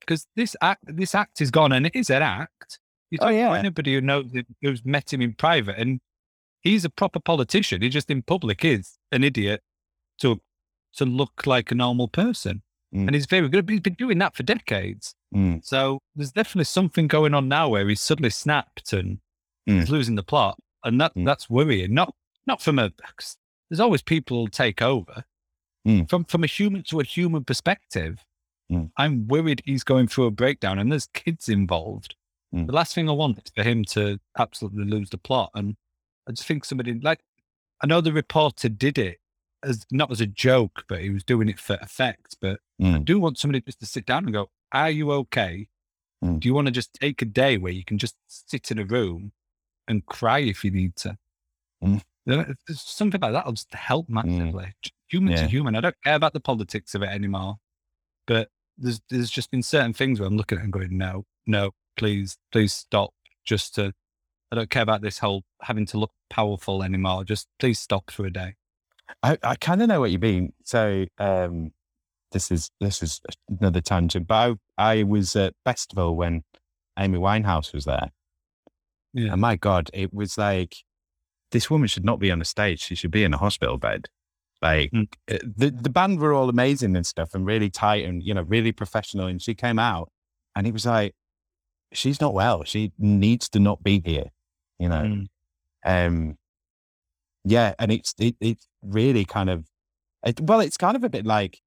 because 0.00 0.26
this 0.36 0.54
act 0.62 0.82
this 0.86 1.14
act 1.14 1.40
is 1.40 1.50
gone 1.50 1.72
and 1.72 1.86
it 1.86 1.94
is 1.96 2.10
an 2.10 2.22
act. 2.22 2.78
You 3.10 3.18
Oh, 3.20 3.24
talk 3.26 3.30
to 3.32 3.36
yeah. 3.36 3.52
anybody 3.58 3.94
who 3.94 4.00
knows 4.00 4.26
who's 4.62 4.84
met 4.84 5.12
him 5.12 5.20
in 5.22 5.34
private, 5.34 5.78
and 5.78 6.00
he's 6.62 6.84
a 6.84 6.90
proper 6.90 7.20
politician. 7.20 7.82
He 7.82 7.88
just 7.88 8.10
in 8.10 8.22
public 8.22 8.64
is 8.64 8.98
an 9.12 9.22
idiot 9.24 9.62
to 10.18 10.40
to 10.96 11.04
look 11.04 11.46
like 11.46 11.70
a 11.70 11.74
normal 11.74 12.08
person, 12.08 12.62
Mm. 12.94 13.06
and 13.06 13.14
he's 13.14 13.26
very 13.26 13.48
good. 13.48 13.68
He's 13.68 13.80
been 13.80 13.94
doing 13.94 14.18
that 14.18 14.36
for 14.36 14.42
decades. 14.44 15.14
Mm, 15.34 15.64
So 15.64 15.98
there's 16.14 16.32
definitely 16.32 16.64
something 16.64 17.08
going 17.08 17.34
on 17.34 17.48
now 17.48 17.68
where 17.68 17.88
he's 17.88 18.00
suddenly 18.00 18.30
snapped 18.30 18.92
and 18.92 19.18
Mm. 19.68 19.80
he's 19.80 19.90
losing 19.90 20.14
the 20.14 20.22
plot, 20.22 20.58
and 20.84 21.00
that 21.00 21.12
Mm. 21.14 21.24
that's 21.24 21.50
worrying. 21.50 21.94
Not 21.94 22.14
not 22.46 22.62
from 22.62 22.78
a 22.78 22.92
there's 23.68 23.80
always 23.80 24.02
people 24.02 24.46
take 24.46 24.80
over. 24.82 25.24
Mm. 25.86 26.08
From 26.08 26.24
from 26.24 26.44
a 26.44 26.46
human 26.46 26.82
to 26.84 27.00
a 27.00 27.04
human 27.04 27.44
perspective, 27.44 28.24
Mm. 28.70 28.90
I'm 28.96 29.26
worried 29.28 29.62
he's 29.64 29.84
going 29.84 30.06
through 30.08 30.26
a 30.26 30.30
breakdown, 30.30 30.78
and 30.78 30.90
there's 30.90 31.06
kids 31.08 31.48
involved. 31.48 32.14
The 32.52 32.72
last 32.72 32.94
thing 32.94 33.06
I 33.08 33.12
want 33.12 33.36
is 33.38 33.52
for 33.54 33.62
him 33.62 33.84
to 33.96 34.18
absolutely 34.38 34.84
lose 34.84 35.10
the 35.10 35.18
plot, 35.18 35.50
and 35.54 35.76
I 36.26 36.32
just 36.32 36.46
think 36.48 36.64
somebody 36.64 36.94
like 36.94 37.20
I 37.82 37.86
know 37.86 38.00
the 38.00 38.12
reporter 38.12 38.68
did 38.70 38.96
it 38.96 39.18
as 39.64 39.84
not 39.90 40.10
as 40.10 40.20
a 40.20 40.26
joke, 40.26 40.84
but 40.88 41.00
he 41.00 41.10
was 41.10 41.24
doing 41.24 41.48
it 41.48 41.58
for 41.58 41.74
effect. 41.80 42.36
But 42.40 42.60
I 42.80 42.84
mm, 42.84 43.04
do 43.04 43.18
want 43.18 43.38
somebody 43.38 43.60
just 43.62 43.80
to 43.80 43.86
sit 43.86 44.06
down 44.06 44.24
and 44.24 44.32
go, 44.32 44.50
Are 44.72 44.90
you 44.90 45.10
okay? 45.12 45.68
Mm. 46.24 46.40
Do 46.40 46.48
you 46.48 46.54
want 46.54 46.66
to 46.66 46.72
just 46.72 46.94
take 46.94 47.22
a 47.22 47.26
day 47.26 47.58
where 47.58 47.72
you 47.72 47.84
can 47.84 47.98
just 47.98 48.16
sit 48.28 48.70
in 48.70 48.78
a 48.78 48.84
room 48.84 49.32
and 49.88 50.04
cry 50.06 50.40
if 50.40 50.64
you 50.64 50.70
need 50.70 50.96
to? 50.96 51.16
Mm. 51.82 52.02
You 52.24 52.36
know, 52.38 52.44
something 52.70 53.20
like 53.20 53.32
that 53.32 53.46
will 53.46 53.52
just 53.52 53.72
help 53.72 54.08
massively. 54.08 54.72
Human 55.08 55.32
Yeah. 55.32 55.42
to 55.42 55.46
human. 55.46 55.76
I 55.76 55.80
don't 55.80 55.94
care 56.02 56.16
about 56.16 56.32
the 56.32 56.40
politics 56.40 56.94
of 56.94 57.02
it 57.02 57.08
anymore. 57.08 57.56
But 58.26 58.48
there's 58.76 59.00
there's 59.08 59.30
just 59.30 59.50
been 59.50 59.62
certain 59.62 59.92
things 59.92 60.18
where 60.18 60.26
I'm 60.26 60.36
looking 60.36 60.58
at 60.58 60.62
it 60.62 60.64
and 60.64 60.72
going, 60.72 60.96
No, 60.98 61.24
no, 61.46 61.70
please, 61.96 62.36
please 62.52 62.74
stop. 62.74 63.12
Just 63.44 63.74
to 63.76 63.92
I 64.50 64.56
don't 64.56 64.70
care 64.70 64.82
about 64.82 65.02
this 65.02 65.18
whole 65.18 65.44
having 65.62 65.86
to 65.86 65.98
look 65.98 66.12
powerful 66.30 66.82
anymore. 66.82 67.24
Just 67.24 67.48
please 67.58 67.78
stop 67.78 68.10
for 68.10 68.26
a 68.26 68.32
day. 68.32 68.54
I, 69.22 69.38
I 69.42 69.54
kind 69.56 69.82
of 69.82 69.88
know 69.88 70.00
what 70.00 70.10
you 70.10 70.18
mean. 70.18 70.52
So 70.64 71.06
um, 71.18 71.72
this 72.32 72.50
is 72.50 72.70
this 72.80 73.02
is 73.02 73.20
another 73.60 73.80
tangent, 73.80 74.26
but 74.26 74.56
I, 74.78 74.90
I 75.00 75.02
was 75.04 75.34
at 75.36 75.54
festival 75.64 76.16
when 76.16 76.42
Amy 76.98 77.18
Winehouse 77.18 77.72
was 77.72 77.84
there, 77.84 78.10
Yeah. 79.14 79.32
and 79.32 79.40
my 79.40 79.56
God, 79.56 79.90
it 79.94 80.12
was 80.12 80.36
like 80.38 80.76
this 81.52 81.70
woman 81.70 81.88
should 81.88 82.04
not 82.04 82.18
be 82.18 82.30
on 82.30 82.40
a 82.40 82.44
stage; 82.44 82.80
she 82.80 82.94
should 82.94 83.10
be 83.10 83.24
in 83.24 83.34
a 83.34 83.38
hospital 83.38 83.78
bed. 83.78 84.08
Like 84.62 84.90
Mm. 84.90 85.08
uh, 85.30 85.38
the 85.56 85.70
the 85.70 85.90
band 85.90 86.18
were 86.18 86.32
all 86.32 86.48
amazing 86.48 86.96
and 86.96 87.06
stuff, 87.06 87.34
and 87.34 87.46
really 87.46 87.70
tight 87.70 88.04
and 88.04 88.22
you 88.22 88.34
know 88.34 88.42
really 88.42 88.72
professional. 88.72 89.26
And 89.26 89.40
she 89.40 89.54
came 89.54 89.78
out, 89.78 90.10
and 90.54 90.66
it 90.66 90.72
was 90.72 90.86
like 90.86 91.14
she's 91.92 92.20
not 92.20 92.34
well. 92.34 92.64
She 92.64 92.92
needs 92.98 93.48
to 93.50 93.60
not 93.60 93.82
be 93.82 94.02
here. 94.04 94.30
You 94.78 94.88
know. 94.88 95.02
Mm. 95.02 95.26
Um, 95.84 96.38
yeah, 97.48 97.74
and 97.78 97.92
it's 97.92 98.14
it, 98.18 98.34
it's 98.40 98.66
really 98.82 99.24
kind 99.24 99.48
of 99.50 99.66
it, 100.24 100.40
well, 100.40 100.60
it's 100.60 100.76
kind 100.76 100.96
of 100.96 101.04
a 101.04 101.08
bit 101.08 101.24
like 101.24 101.60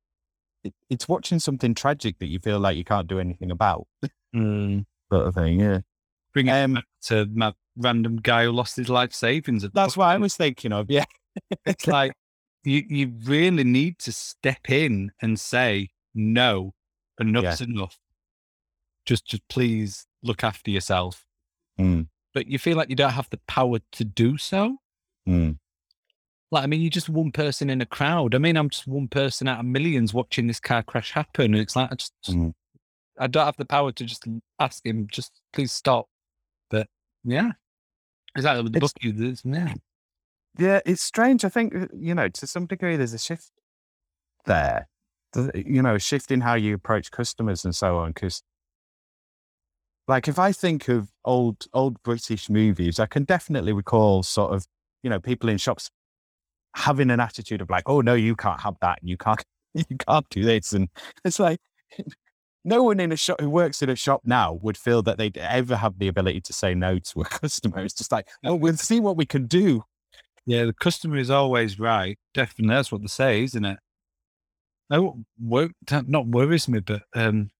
it, 0.63 0.73
it's 0.89 1.07
watching 1.07 1.39
something 1.39 1.73
tragic 1.73 2.19
that 2.19 2.27
you 2.27 2.39
feel 2.39 2.59
like 2.59 2.75
you 2.77 2.83
can't 2.83 3.07
do 3.07 3.17
anything 3.19 3.49
about, 3.51 3.87
Mm. 4.35 4.85
sort 5.11 5.27
of 5.27 5.33
thing. 5.35 5.59
Yeah, 5.59 5.79
Bring 6.33 6.47
it 6.47 6.51
Um, 6.51 6.83
to 7.03 7.25
my 7.33 7.53
random 7.77 8.17
guy 8.17 8.43
who 8.43 8.51
lost 8.51 8.75
his 8.75 8.89
life 8.89 9.13
savings. 9.13 9.63
at 9.63 9.73
that's 9.73 9.95
what 9.95 10.05
I 10.07 10.17
was 10.17 10.35
thinking 10.35 10.73
of. 10.73 10.91
Yeah, 10.91 11.05
It's 11.65 11.87
like 11.97 12.11
you 12.65 12.83
you 12.87 13.13
really 13.23 13.63
need 13.63 13.99
to 13.99 14.11
step 14.11 14.69
in 14.69 15.11
and 15.21 15.39
say 15.39 15.89
no, 16.13 16.73
enough's 17.21 17.61
enough. 17.61 17.97
Just 19.05 19.25
just 19.25 19.47
please 19.47 20.05
look 20.21 20.43
after 20.43 20.69
yourself. 20.71 21.25
Mm, 21.79 22.09
But 22.33 22.47
you 22.47 22.59
feel 22.59 22.75
like 22.77 22.89
you 22.89 22.95
don't 22.95 23.13
have 23.13 23.29
the 23.29 23.39
power 23.47 23.79
to 23.93 24.03
do 24.03 24.37
so. 24.37 24.77
mm, 25.27 25.57
Like 26.51 26.63
I 26.63 26.67
mean, 26.67 26.81
you're 26.81 26.89
just 26.89 27.09
one 27.09 27.31
person 27.31 27.69
in 27.69 27.81
a 27.81 27.85
crowd. 27.85 28.33
I 28.33 28.39
mean, 28.39 28.57
I'm 28.57 28.69
just 28.69 28.87
one 28.87 29.07
person 29.07 29.47
out 29.47 29.59
of 29.59 29.65
millions 29.65 30.13
watching 30.13 30.47
this 30.47 30.59
car 30.59 30.81
crash 30.83 31.11
happen, 31.11 31.53
and 31.53 31.61
it's 31.61 31.75
like 31.75 31.91
I 31.91 31.95
just 31.95 32.13
mm. 32.27 32.53
I 33.19 33.27
don't 33.27 33.45
have 33.45 33.57
the 33.57 33.65
power 33.65 33.91
to 33.91 34.03
just 34.05 34.25
ask 34.59 34.85
him, 34.85 35.07
just 35.11 35.31
please 35.53 35.71
stop. 35.71 36.07
But 36.69 36.87
yeah, 37.23 37.51
exactly 38.35 38.63
with 38.63 38.73
the 38.73 38.79
book. 38.79 38.91
you- 39.01 39.11
there's- 39.11 39.41
Yeah, 39.45 39.73
yeah. 40.57 40.79
It's 40.85 41.01
strange. 41.03 41.45
I 41.45 41.49
think 41.49 41.75
uh, 41.75 41.87
you 41.93 42.15
know 42.15 42.29
to 42.29 42.47
some 42.47 42.65
degree 42.65 42.95
there's 42.95 43.13
a 43.13 43.19
shift 43.19 43.51
there. 44.45 44.87
Th- 45.33 45.51
You 45.67 45.83
know, 45.83 45.95
a 45.95 45.99
shift 45.99 46.31
in 46.31 46.41
how 46.41 46.55
you 46.55 46.73
approach 46.73 47.11
customers 47.11 47.63
and 47.63 47.75
so 47.75 47.97
on. 47.99 48.13
Because, 48.13 48.41
like, 50.07 50.27
if 50.27 50.39
I 50.39 50.51
think 50.51 50.87
of 50.87 51.09
old 51.23 51.67
old 51.73 52.01
British 52.01 52.49
movies, 52.49 52.99
I 52.99 53.05
can 53.05 53.23
definitely 53.25 53.71
recall 53.73 54.23
sort 54.23 54.53
of 54.55 54.65
you 55.03 55.09
know 55.11 55.19
people 55.19 55.49
in 55.49 55.59
shops 55.59 55.91
having 56.75 57.09
an 57.09 57.19
attitude 57.19 57.61
of 57.61 57.69
like, 57.69 57.83
oh 57.87 58.01
no, 58.01 58.13
you 58.13 58.35
can't 58.35 58.61
have 58.61 58.75
that, 58.81 58.99
and 59.01 59.09
you 59.09 59.17
can't 59.17 59.43
you 59.73 59.97
can't 60.07 60.29
do 60.29 60.43
this, 60.43 60.73
and 60.73 60.89
it's 61.23 61.39
like 61.39 61.59
no 62.65 62.83
one 62.83 62.99
in 62.99 63.11
a 63.11 63.17
shop 63.17 63.39
who 63.39 63.49
works 63.49 63.81
in 63.81 63.89
a 63.89 63.95
shop 63.95 64.21
now 64.25 64.59
would 64.61 64.77
feel 64.77 65.01
that 65.03 65.17
they'd 65.17 65.37
ever 65.37 65.75
have 65.75 65.97
the 65.97 66.07
ability 66.07 66.41
to 66.41 66.53
say 66.53 66.73
no 66.73 66.99
to 66.99 67.21
a 67.21 67.25
customer. 67.41 67.79
It's 67.79 67.93
just 67.93 68.11
like, 68.11 68.27
oh, 68.45 68.55
we'll 68.55 68.77
see 68.77 68.99
what 68.99 69.17
we 69.17 69.25
can 69.25 69.47
do. 69.47 69.83
yeah. 70.45 70.65
The 70.65 70.73
customer 70.73 71.17
is 71.17 71.29
always 71.29 71.79
right. 71.79 72.17
Definitely, 72.33 72.75
that's 72.75 72.91
what 72.91 73.01
they 73.01 73.07
say, 73.07 73.43
isn't 73.43 73.65
it? 73.65 73.79
No, 74.89 75.19
wor- 75.39 75.71
that 75.87 76.07
not 76.07 76.27
worries 76.27 76.67
me, 76.67 76.79
but 76.79 77.03
um, 77.15 77.51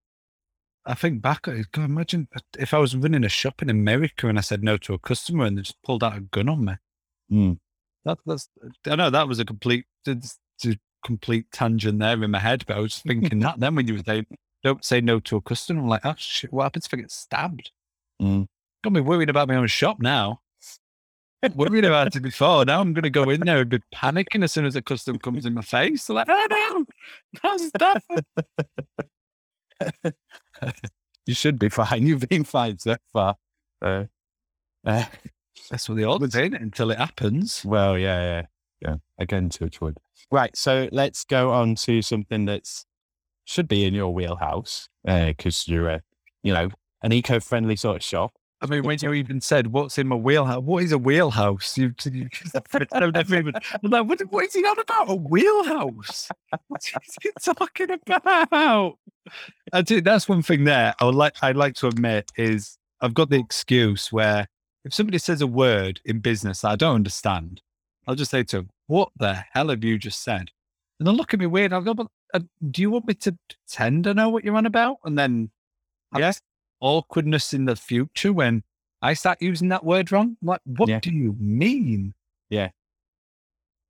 I 0.85 0.95
think 0.95 1.21
back. 1.21 1.47
I 1.47 1.63
can 1.71 1.83
imagine 1.83 2.27
if 2.57 2.73
I 2.73 2.79
was 2.79 2.95
running 2.95 3.23
a 3.23 3.29
shop 3.29 3.61
in 3.61 3.69
America 3.69 4.27
and 4.27 4.37
I 4.37 4.41
said 4.41 4.63
no 4.63 4.77
to 4.77 4.93
a 4.95 4.99
customer 4.99 5.45
and 5.45 5.57
they 5.57 5.61
just 5.61 5.81
pulled 5.83 6.03
out 6.03 6.17
a 6.17 6.21
gun 6.21 6.49
on 6.49 6.65
me. 6.65 6.73
Mm. 7.31 7.59
That, 8.09 8.17
that's 8.25 8.49
I 8.87 8.95
know 8.95 9.09
that 9.09 9.27
was 9.27 9.39
a 9.39 9.45
complete 9.45 9.85
complete 11.05 11.45
tangent 11.51 11.99
there 11.99 12.21
in 12.23 12.31
my 12.31 12.39
head, 12.39 12.65
but 12.67 12.77
I 12.77 12.79
was 12.79 12.97
thinking 12.99 13.39
that 13.41 13.59
then 13.59 13.75
when 13.75 13.87
you 13.87 13.95
were 13.95 14.03
saying 14.05 14.25
don't 14.63 14.83
say 14.83 14.99
no 14.99 15.19
to 15.21 15.37
a 15.37 15.41
customer, 15.41 15.81
I'm 15.81 15.87
like, 15.87 16.05
oh 16.05 16.15
shit, 16.17 16.51
what 16.51 16.63
happens 16.63 16.85
if 16.85 16.93
I 16.93 16.97
get 16.97 17.11
stabbed? 17.11 17.71
Mm. 18.21 18.47
Got 18.83 18.93
me 18.93 19.01
worried 19.01 19.29
about 19.29 19.47
my 19.47 19.55
own 19.55 19.67
shop 19.67 20.01
now. 20.01 20.41
worried 21.55 21.85
about 21.85 22.15
it 22.15 22.21
before. 22.21 22.65
Now 22.65 22.81
I'm 22.81 22.93
gonna 22.93 23.09
go 23.09 23.29
in 23.29 23.41
there 23.41 23.59
and 23.59 23.69
be 23.69 23.79
panicking 23.93 24.43
as 24.43 24.51
soon 24.51 24.65
as 24.65 24.75
a 24.75 24.81
customer 24.81 25.19
comes 25.19 25.45
in 25.45 25.53
my 25.53 25.61
face. 25.61 26.07
They're 26.07 26.15
like, 26.15 26.27
oh 26.29 26.47
no, 26.49 26.85
how's 27.41 27.71
that? 27.71 28.03
You 31.25 31.35
should 31.35 31.59
be 31.59 31.69
fine. 31.69 32.07
You've 32.07 32.27
been 32.27 32.43
fine 32.43 32.79
so 32.79 32.95
far. 33.13 33.35
Uh, 33.83 34.05
uh, 34.83 35.05
That's 35.69 35.87
what 35.87 35.95
they 35.97 36.03
all 36.03 36.19
say 36.19 36.49
innit? 36.49 36.61
until 36.61 36.91
it 36.91 36.97
happens. 36.97 37.63
well, 37.65 37.97
yeah, 37.97 38.21
yeah, 38.21 38.45
yeah. 38.81 38.95
Again, 39.19 39.49
touch 39.49 39.81
wood. 39.81 39.97
Right. 40.31 40.55
So 40.55 40.89
let's 40.91 41.23
go 41.23 41.51
on 41.51 41.75
to 41.75 42.01
something 42.01 42.45
that's 42.45 42.85
should 43.45 43.67
be 43.67 43.85
in 43.85 43.93
your 43.93 44.13
wheelhouse 44.13 44.89
uh, 45.07 45.27
because 45.27 45.67
you're 45.67 45.89
a, 45.89 46.01
you 46.43 46.53
know, 46.53 46.69
an 47.01 47.11
eco-friendly 47.11 47.75
sort 47.75 47.97
of 47.97 48.03
shop. 48.03 48.33
I 48.61 48.67
mean, 48.67 48.83
when 48.83 48.99
you 49.01 49.13
even 49.13 49.39
said, 49.39 49.67
"What's 49.67 49.97
in 49.97 50.07
my 50.07 50.17
wheelhouse?" 50.17 50.61
What 50.61 50.83
is 50.83 50.91
a 50.91 50.97
wheelhouse? 50.97 51.77
You, 51.77 51.93
you 52.03 52.27
I've 52.91 53.13
never 53.13 53.37
even. 53.37 53.53
I'm 53.55 53.89
like, 53.89 54.05
what, 54.05 54.19
what 54.31 54.45
is 54.45 54.53
he 54.53 54.59
on 54.65 54.77
about? 54.79 55.09
A 55.09 55.15
wheelhouse? 55.15 56.29
What 56.67 56.83
is 56.83 57.15
he 57.21 57.31
talking 57.41 57.91
about? 57.91 58.97
I 59.71 59.81
do, 59.81 60.01
that's 60.01 60.27
one 60.27 60.41
thing 60.41 60.65
there. 60.65 60.93
I 60.99 61.05
would 61.05 61.15
like. 61.15 61.35
I'd 61.41 61.55
like 61.55 61.75
to 61.75 61.87
admit 61.87 62.31
is 62.35 62.77
I've 63.01 63.13
got 63.13 63.29
the 63.29 63.39
excuse 63.39 64.11
where 64.11 64.47
if 64.89 64.93
somebody 64.95 65.19
says 65.19 65.39
a 65.41 65.47
word 65.47 66.01
in 66.03 66.19
business 66.19 66.61
that 66.61 66.69
I 66.71 66.75
don't 66.75 66.95
understand, 66.95 67.61
I'll 68.07 68.15
just 68.15 68.31
say 68.31 68.43
to 68.43 68.57
them, 68.57 68.69
"What 68.87 69.09
the 69.17 69.35
hell 69.53 69.69
have 69.69 69.83
you 69.83 69.99
just 69.99 70.23
said?" 70.23 70.49
And 70.99 71.05
they'll 71.07 71.13
look 71.13 71.31
at 71.33 71.39
me 71.39 71.45
weird. 71.45 71.71
I'll 71.71 71.81
go, 71.81 71.93
"But 71.93 72.07
uh, 72.33 72.39
do 72.71 72.81
you 72.81 72.89
want 72.89 73.07
me 73.07 73.13
to 73.13 73.37
pretend 73.47 74.07
I 74.07 74.13
know 74.13 74.29
what 74.29 74.43
you're 74.43 74.55
on 74.57 74.65
about?" 74.65 74.97
And 75.03 75.17
then, 75.17 75.51
Yeah. 76.17 76.33
awkwardness 76.81 77.53
in 77.53 77.65
the 77.65 77.75
future 77.75 78.33
when 78.33 78.63
I 79.01 79.13
start 79.13 79.41
using 79.41 79.69
that 79.69 79.85
word 79.85 80.11
wrong. 80.11 80.37
Like, 80.41 80.61
what 80.65 80.89
Yeah. 80.89 80.99
do 81.01 81.11
you 81.13 81.35
mean? 81.39 82.15
Yeah. 82.49 82.69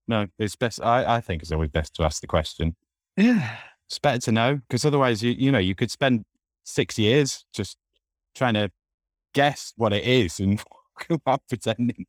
No, 0.07 0.27
it's 0.37 0.55
best. 0.57 0.81
I, 0.81 1.15
I 1.17 1.21
think 1.21 1.41
it's 1.41 1.51
always 1.51 1.69
best 1.69 1.93
to 1.95 2.03
ask 2.03 2.19
the 2.19 2.27
question. 2.27 2.75
Yeah. 3.15 3.57
It's 3.87 3.99
better 3.99 4.19
to 4.19 4.31
know 4.33 4.55
because 4.57 4.83
otherwise, 4.83 5.23
you 5.23 5.31
you 5.31 5.49
know, 5.51 5.59
you 5.59 5.75
could 5.75 5.91
spend 5.91 6.25
six 6.65 6.99
years 6.99 7.45
just 7.53 7.77
trying 8.35 8.55
to 8.55 8.69
guess 9.33 9.71
what 9.77 9.93
it 9.93 10.03
is 10.03 10.39
and 10.41 10.61
come 10.99 11.21
up 11.25 11.41
pretending. 11.47 12.05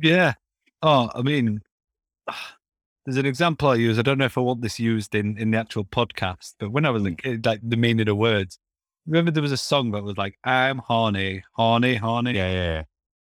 Yeah. 0.00 0.34
Oh, 0.82 1.10
I 1.14 1.22
mean, 1.22 1.60
there's 3.04 3.16
an 3.16 3.26
example 3.26 3.68
I 3.68 3.76
use. 3.76 3.98
I 3.98 4.02
don't 4.02 4.18
know 4.18 4.24
if 4.24 4.36
I 4.36 4.42
want 4.42 4.62
this 4.62 4.78
used 4.78 5.14
in, 5.14 5.38
in 5.38 5.50
the 5.50 5.58
actual 5.58 5.84
podcast, 5.84 6.54
but 6.58 6.70
when 6.70 6.84
I 6.84 6.90
was 6.90 7.04
a 7.04 7.12
kid, 7.12 7.46
like 7.46 7.60
the 7.62 7.76
meaning 7.76 8.08
of 8.08 8.16
words, 8.16 8.58
remember 9.06 9.30
there 9.30 9.42
was 9.42 9.52
a 9.52 9.56
song 9.56 9.92
that 9.92 10.02
was 10.02 10.16
like, 10.16 10.38
I'm 10.44 10.78
horny, 10.78 11.42
horny, 11.52 11.96
horny. 11.96 12.34
Yeah, 12.34 12.52
yeah, 12.52 12.82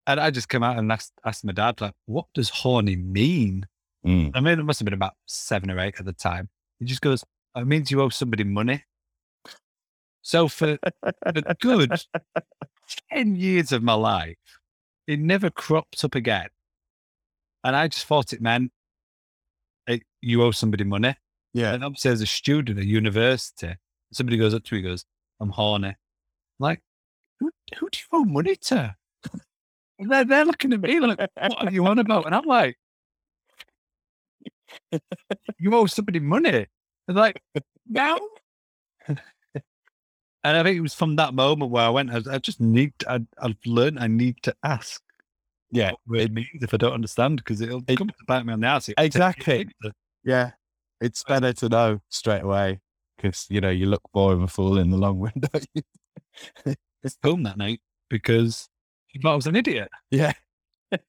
And 0.07 0.19
I 0.21 0.31
just 0.31 0.49
came 0.49 0.63
out 0.63 0.79
and 0.79 0.91
asked, 0.91 1.13
asked 1.25 1.45
my 1.45 1.53
dad, 1.53 1.81
like, 1.81 1.95
what 2.07 2.27
does 2.35 2.49
horny 2.49 2.97
mean? 2.97 3.67
Mm. 4.07 4.31
I 4.35 4.41
mean, 4.41 4.59
it 4.59 4.65
must 4.65 4.79
have 4.81 4.85
been 4.85 4.95
about 4.95 5.15
seven 5.27 5.71
or 5.71 5.81
eight 5.81 5.99
at 5.99 6.07
the 6.07 6.13
time. 6.13 6.49
He 6.79 6.85
just 6.85 7.01
goes, 7.01 7.25
"It 7.57 7.67
means 7.67 7.91
you 7.91 8.01
owe 8.01 8.09
somebody 8.09 8.45
money." 8.45 8.85
So 10.23 10.49
for 10.49 10.79
the 11.03 11.57
good 11.61 12.01
ten 13.11 13.37
years 13.37 13.73
of 13.73 13.83
my 13.83 13.95
life, 13.95 14.37
it 15.07 15.21
never 15.21 15.51
cropped 15.51 16.03
up 16.05 16.15
again, 16.15 16.49
and 17.65 17.77
I 17.77 17.89
just 17.89 18.07
thought 18.07 18.33
it 18.33 18.41
meant 18.41 18.73
eh, 19.89 19.99
you 20.21 20.43
owe 20.43 20.51
somebody 20.51 20.85
money. 20.85 21.15
Yeah. 21.55 21.73
And 21.73 21.85
obviously, 21.85 22.11
as 22.11 22.21
a 22.21 22.27
student 22.27 22.79
at 22.79 22.85
university, 22.85 23.75
somebody 24.13 24.37
goes 24.37 24.55
up 24.55 24.65
to 24.65 24.75
me, 24.75 24.81
and 24.81 24.89
goes, 24.89 25.05
"I'm 25.41 25.51
horny." 25.51 25.89
I'm 25.89 25.95
like, 26.59 26.83
who, 27.41 27.51
who 27.79 27.89
do 27.91 27.99
you 27.99 28.19
owe 28.19 28.25
money 28.25 28.57
to? 28.57 28.97
And 29.99 30.11
they're, 30.11 30.27
they're 30.27 30.45
looking 30.45 30.75
at 30.75 30.83
me 30.83 31.01
like, 31.01 31.19
"What 31.19 31.69
are 31.69 31.71
you 31.71 31.87
on 31.87 31.99
about?" 31.99 32.27
And 32.27 32.35
I'm 32.35 32.45
like, 32.45 32.77
"You 35.59 35.75
owe 35.75 35.87
somebody 35.87 36.21
money." 36.21 36.67
And 37.09 37.17
like, 37.17 37.41
no. 37.89 38.19
and 40.47 40.57
I 40.57 40.63
think 40.63 40.77
it 40.77 40.81
was 40.81 40.95
from 40.95 41.17
that 41.17 41.35
moment 41.35 41.71
where 41.71 41.85
I 41.85 41.89
went, 41.91 42.11
I, 42.11 42.21
I 42.35 42.39
just 42.39 42.61
need, 42.61 42.93
I, 43.09 43.21
I've 43.41 43.57
learned 43.67 43.99
I 43.99 44.07
need 44.07 44.37
to 44.45 44.55
ask 44.63 45.03
Yeah. 45.71 45.93
what 46.07 46.21
it 46.21 46.33
means 46.33 46.63
if 46.63 46.73
I 46.73 46.77
don't 46.77 46.93
understand 46.93 47.39
because 47.39 47.61
it'll 47.61 47.83
It- 47.89 47.97
come 47.99 48.09
to 48.09 48.15
bite 48.27 48.47
me 48.47 48.53
on 48.53 48.61
the 48.61 48.67
ass. 48.69 48.89
Exactly. 48.97 49.69
Yeah. 50.25 50.53
It's 51.01 51.23
better 51.25 51.53
to 51.53 51.69
know 51.69 52.01
straight 52.09 52.43
away 52.43 52.81
because, 53.17 53.47
you 53.51 53.61
know, 53.61 53.71
you 53.71 53.87
look 53.87 54.03
more 54.15 54.33
of 54.33 54.41
a 54.43 54.49
fool 54.49 54.79
in 54.79 54.91
the 54.91 54.97
long 54.97 55.19
run, 55.19 55.33
don't 55.53 55.67
you? 55.75 55.83
It's 57.03 57.17
home 57.23 57.43
that 57.45 57.57
night 57.59 57.81
because 58.09 58.69
thought 59.23 59.33
I 59.33 59.37
was 59.37 59.47
an 59.47 59.57
idiot. 59.57 59.89
Yeah. 60.11 60.33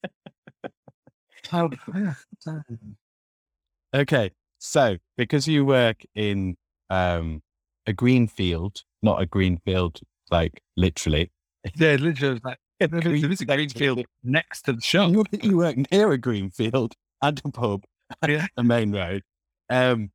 Okay. 3.95 4.31
So 4.59 4.97
because 5.17 5.47
you 5.47 5.65
work 5.65 6.03
in 6.15 6.57
um, 6.89 7.41
a 7.85 7.93
green 7.93 8.27
field, 8.27 8.83
not 9.01 9.21
a 9.21 9.25
green 9.25 9.57
field, 9.65 9.99
like 10.31 10.61
literally, 10.75 11.31
yeah, 11.75 11.95
literally, 11.95 12.33
was 12.35 12.43
like, 12.43 12.57
there 12.79 13.31
is 13.31 13.41
a 13.41 13.45
green 13.45 13.69
field 13.69 14.03
next 14.23 14.63
to 14.63 14.73
the 14.73 14.81
shop. 14.81 15.11
you, 15.11 15.25
you 15.41 15.57
work 15.57 15.75
near 15.91 16.11
a 16.11 16.17
green 16.17 16.49
field 16.51 16.93
and 17.21 17.41
a 17.45 17.49
pub, 17.51 17.83
Yeah. 18.27 18.47
a 18.57 18.63
main 18.63 18.91
road. 18.91 19.23
Um, 19.69 20.11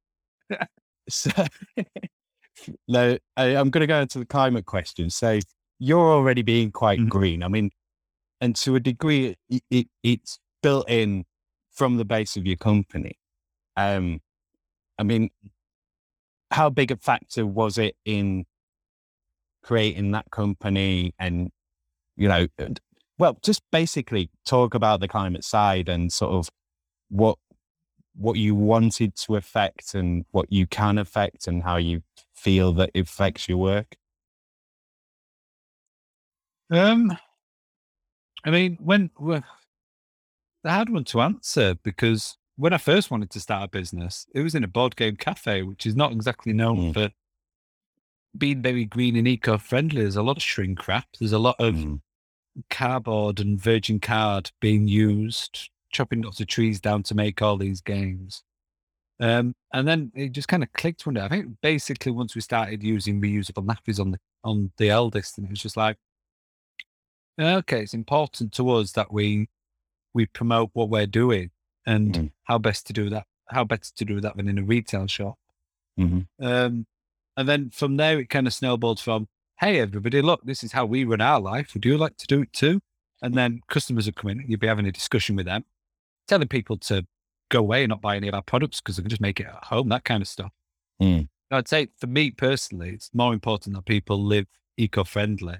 so 1.09 1.30
no, 2.89 3.18
I, 3.37 3.45
I'm 3.57 3.70
going 3.70 3.80
to 3.80 3.87
go 3.87 4.01
into 4.01 4.18
the 4.18 4.26
climate 4.26 4.66
question. 4.66 5.11
So 5.11 5.39
you're 5.78 5.99
already 6.12 6.43
being 6.43 6.70
quite 6.70 7.01
Mhm. 7.01 7.09
green. 7.09 7.43
I 7.43 7.49
mean, 7.49 7.70
and 8.41 8.55
to 8.57 8.76
a 8.76 8.80
degree, 8.80 9.37
it, 9.49 9.62
it, 9.70 9.87
it's 10.03 10.39
built 10.62 10.89
in 10.89 11.24
from 11.72 11.97
the 11.97 12.05
base 12.05 12.37
of 12.37 12.47
your 12.47 12.57
company. 12.57 13.18
Um, 13.76 14.20
I 14.99 15.03
mean, 15.05 15.30
how 16.51 16.68
big 16.70 16.91
a 16.91 16.97
factor 16.97 17.47
was 17.47 17.78
it 17.78 17.97
in 18.05 18.45
creating 19.62 20.10
that 20.12 20.30
company 20.30 21.14
and, 21.18 21.50
you 22.16 22.28
know, 22.28 22.46
well, 23.18 23.38
just 23.42 23.62
basically 23.70 24.30
talk 24.44 24.74
about 24.74 25.00
the 25.00 25.08
climate 25.08 25.44
side 25.44 25.88
and 25.88 26.12
sort 26.12 26.32
of 26.32 26.50
what 27.08 27.38
what 28.14 28.36
you 28.36 28.54
wanted 28.54 29.14
to 29.16 29.36
affect 29.36 29.94
and 29.94 30.26
what 30.32 30.52
you 30.52 30.66
can 30.66 30.98
affect 30.98 31.46
and 31.46 31.62
how 31.62 31.76
you 31.76 32.02
feel 32.34 32.72
that 32.72 32.90
it 32.92 33.08
affects 33.08 33.48
your 33.48 33.56
work. 33.58 33.96
Um, 36.70 37.16
I 38.44 38.50
mean, 38.50 38.76
when, 38.80 39.10
when 39.16 39.44
I 40.64 40.74
had 40.74 40.90
one 40.90 41.04
to 41.04 41.20
answer 41.20 41.74
because 41.82 42.36
when 42.56 42.72
I 42.72 42.78
first 42.78 43.10
wanted 43.10 43.30
to 43.30 43.40
start 43.40 43.64
a 43.64 43.68
business, 43.68 44.26
it 44.34 44.40
was 44.40 44.54
in 44.54 44.64
a 44.64 44.68
board 44.68 44.96
game 44.96 45.16
cafe, 45.16 45.62
which 45.62 45.86
is 45.86 45.96
not 45.96 46.12
exactly 46.12 46.52
known 46.52 46.92
Mm. 46.92 46.94
for 46.94 47.10
being 48.37 48.62
very 48.62 48.85
green 48.85 49.16
and 49.16 49.28
eco 49.28 49.59
friendly. 49.59 50.03
There's 50.03 50.16
a 50.16 50.22
lot 50.22 50.37
of 50.39 50.43
shrink 50.43 50.87
wrap. 50.89 51.07
There's 51.18 51.33
a 51.33 51.39
lot 51.39 51.57
of 51.59 51.74
Mm. 51.74 52.01
cardboard 52.70 53.41
and 53.41 53.61
virgin 53.61 53.99
card 54.01 54.51
being 54.61 54.87
used, 54.89 55.70
chopping 55.91 56.22
lots 56.22 56.41
of 56.41 56.47
trees 56.47 56.80
down 56.80 57.03
to 57.05 57.14
make 57.14 57.41
all 57.43 57.57
these 57.57 57.80
games. 57.80 58.43
Um, 59.20 59.55
and 59.72 59.87
then 59.87 60.11
it 60.14 60.33
just 60.33 60.49
kind 60.49 60.62
of 60.62 60.72
clicked 60.72 61.07
one 61.07 61.14
day. 61.14 61.22
I 61.22 61.28
think 61.28 61.57
basically 61.62 62.12
once 62.12 62.35
we 62.35 62.41
started 62.41 62.83
using 62.83 63.20
reusable 63.20 63.64
nappies 63.64 64.01
on 64.01 64.11
the 64.12 64.18
on 64.45 64.72
the 64.76 64.91
eldest, 64.91 65.39
and 65.39 65.47
it 65.47 65.51
was 65.51 65.62
just 65.62 65.76
like, 65.76 65.97
okay, 67.41 67.83
it's 67.83 67.95
important 67.95 68.53
to 68.55 68.70
us 68.70 68.93
that 68.93 69.12
we 69.12 69.49
we 70.14 70.26
promote 70.26 70.70
what 70.74 70.91
we're 70.91 71.07
doing 71.07 71.51
and 71.87 72.14
Mm. 72.14 72.33
how 72.45 72.59
best 72.59 72.87
to 72.89 72.93
do 72.93 73.09
that. 73.11 73.26
How 73.49 73.64
better 73.64 73.91
to 73.97 74.05
do 74.05 74.20
that 74.20 74.37
than 74.37 74.49
in 74.49 74.59
a 74.59 74.62
retail 74.62 75.07
shop. 75.07 75.39
Mhm. 75.99 76.26
Um, 76.39 76.87
and 77.37 77.49
then 77.49 77.70
from 77.70 77.97
there, 77.97 78.18
it 78.18 78.28
kind 78.28 78.47
of 78.47 78.55
snowballed 78.55 79.01
from, 79.01 79.28
hey, 79.61 79.80
everybody, 79.80 80.22
look, 80.22 80.43
this 80.45 80.62
is 80.62 80.72
how 80.72 80.85
we 80.85 81.05
run 81.05 81.20
our 81.20 81.41
life. 81.41 81.74
Would 81.74 81.85
you 81.85 81.97
like 81.97 82.16
to 82.18 82.26
do 82.26 82.43
it 82.43 82.53
too? 82.53 82.80
And 83.22 83.35
then 83.35 83.61
customers 83.68 84.07
would 84.07 84.16
come 84.16 84.30
in, 84.30 84.45
you'd 84.47 84.61
be 84.61 84.66
having 84.66 84.87
a 84.87 84.93
discussion 84.93 85.37
with 85.37 85.47
them, 85.47 85.64
telling 86.26 86.49
people 86.49 86.76
to 86.78 87.07
go 87.51 87.61
away 87.61 87.85
and 87.85 87.91
not 87.91 88.01
buy 88.01 88.16
any 88.16 88.28
of 88.28 88.35
our 88.35 88.43
products 88.43 88.80
because 88.80 88.97
they 88.97 89.03
can 89.03 89.11
just 89.11 89.22
make 89.22 89.39
it 89.39 89.47
at 89.47 89.64
home, 89.64 89.89
that 89.91 90.05
kind 90.05 90.22
of 90.22 90.28
stuff. 90.28 90.51
Mm. 91.01 91.28
I'd 91.51 91.68
say 91.68 91.89
for 91.99 92.07
me 92.07 92.30
personally, 92.30 92.91
it's 92.91 93.11
more 93.12 93.33
important 93.33 93.76
that 93.76 93.85
people 93.85 94.22
live 94.22 94.47
eco 94.76 95.05
friendly 95.05 95.57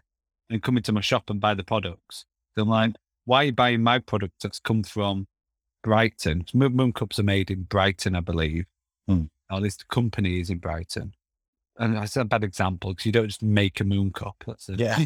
and 0.51 0.63
come 0.63 0.77
into 0.77 0.93
my 0.93 1.03
shop 1.03 1.31
and 1.31 1.41
buy 1.41 1.55
the 1.55 1.65
products. 1.65 2.25
They're 2.57 2.65
like, 2.65 2.95
why 3.25 3.43
are 3.43 3.45
you 3.47 3.53
buying 3.53 3.83
my 3.83 3.99
product 3.99 4.43
that's 4.43 4.59
come 4.59 4.83
from 4.83 5.27
Brighton? 5.83 6.45
Mooncups 6.55 7.19
are 7.19 7.25
made 7.25 7.51
in 7.51 7.65
Brighton, 7.65 8.17
I 8.17 8.21
believe. 8.21 8.65
Hmm. 9.07 9.25
Or 9.51 9.59
at 9.59 9.63
least 9.63 9.81
the 9.81 9.95
company 9.95 10.41
is 10.41 10.51
in 10.51 10.59
Brighton. 10.59 11.13
And 11.79 11.99
I 11.99 12.05
said 12.05 12.23
a 12.23 12.27
bad 12.27 12.45
example 12.45 12.91
because 12.91 13.07
you 13.07 13.13
don't 13.13 13.29
just 13.29 13.43
make 13.43 13.81
a 13.81 13.85
Mooncup. 13.85 14.35
That's 14.47 14.69
a 14.69 14.75
Yeah. 14.75 15.05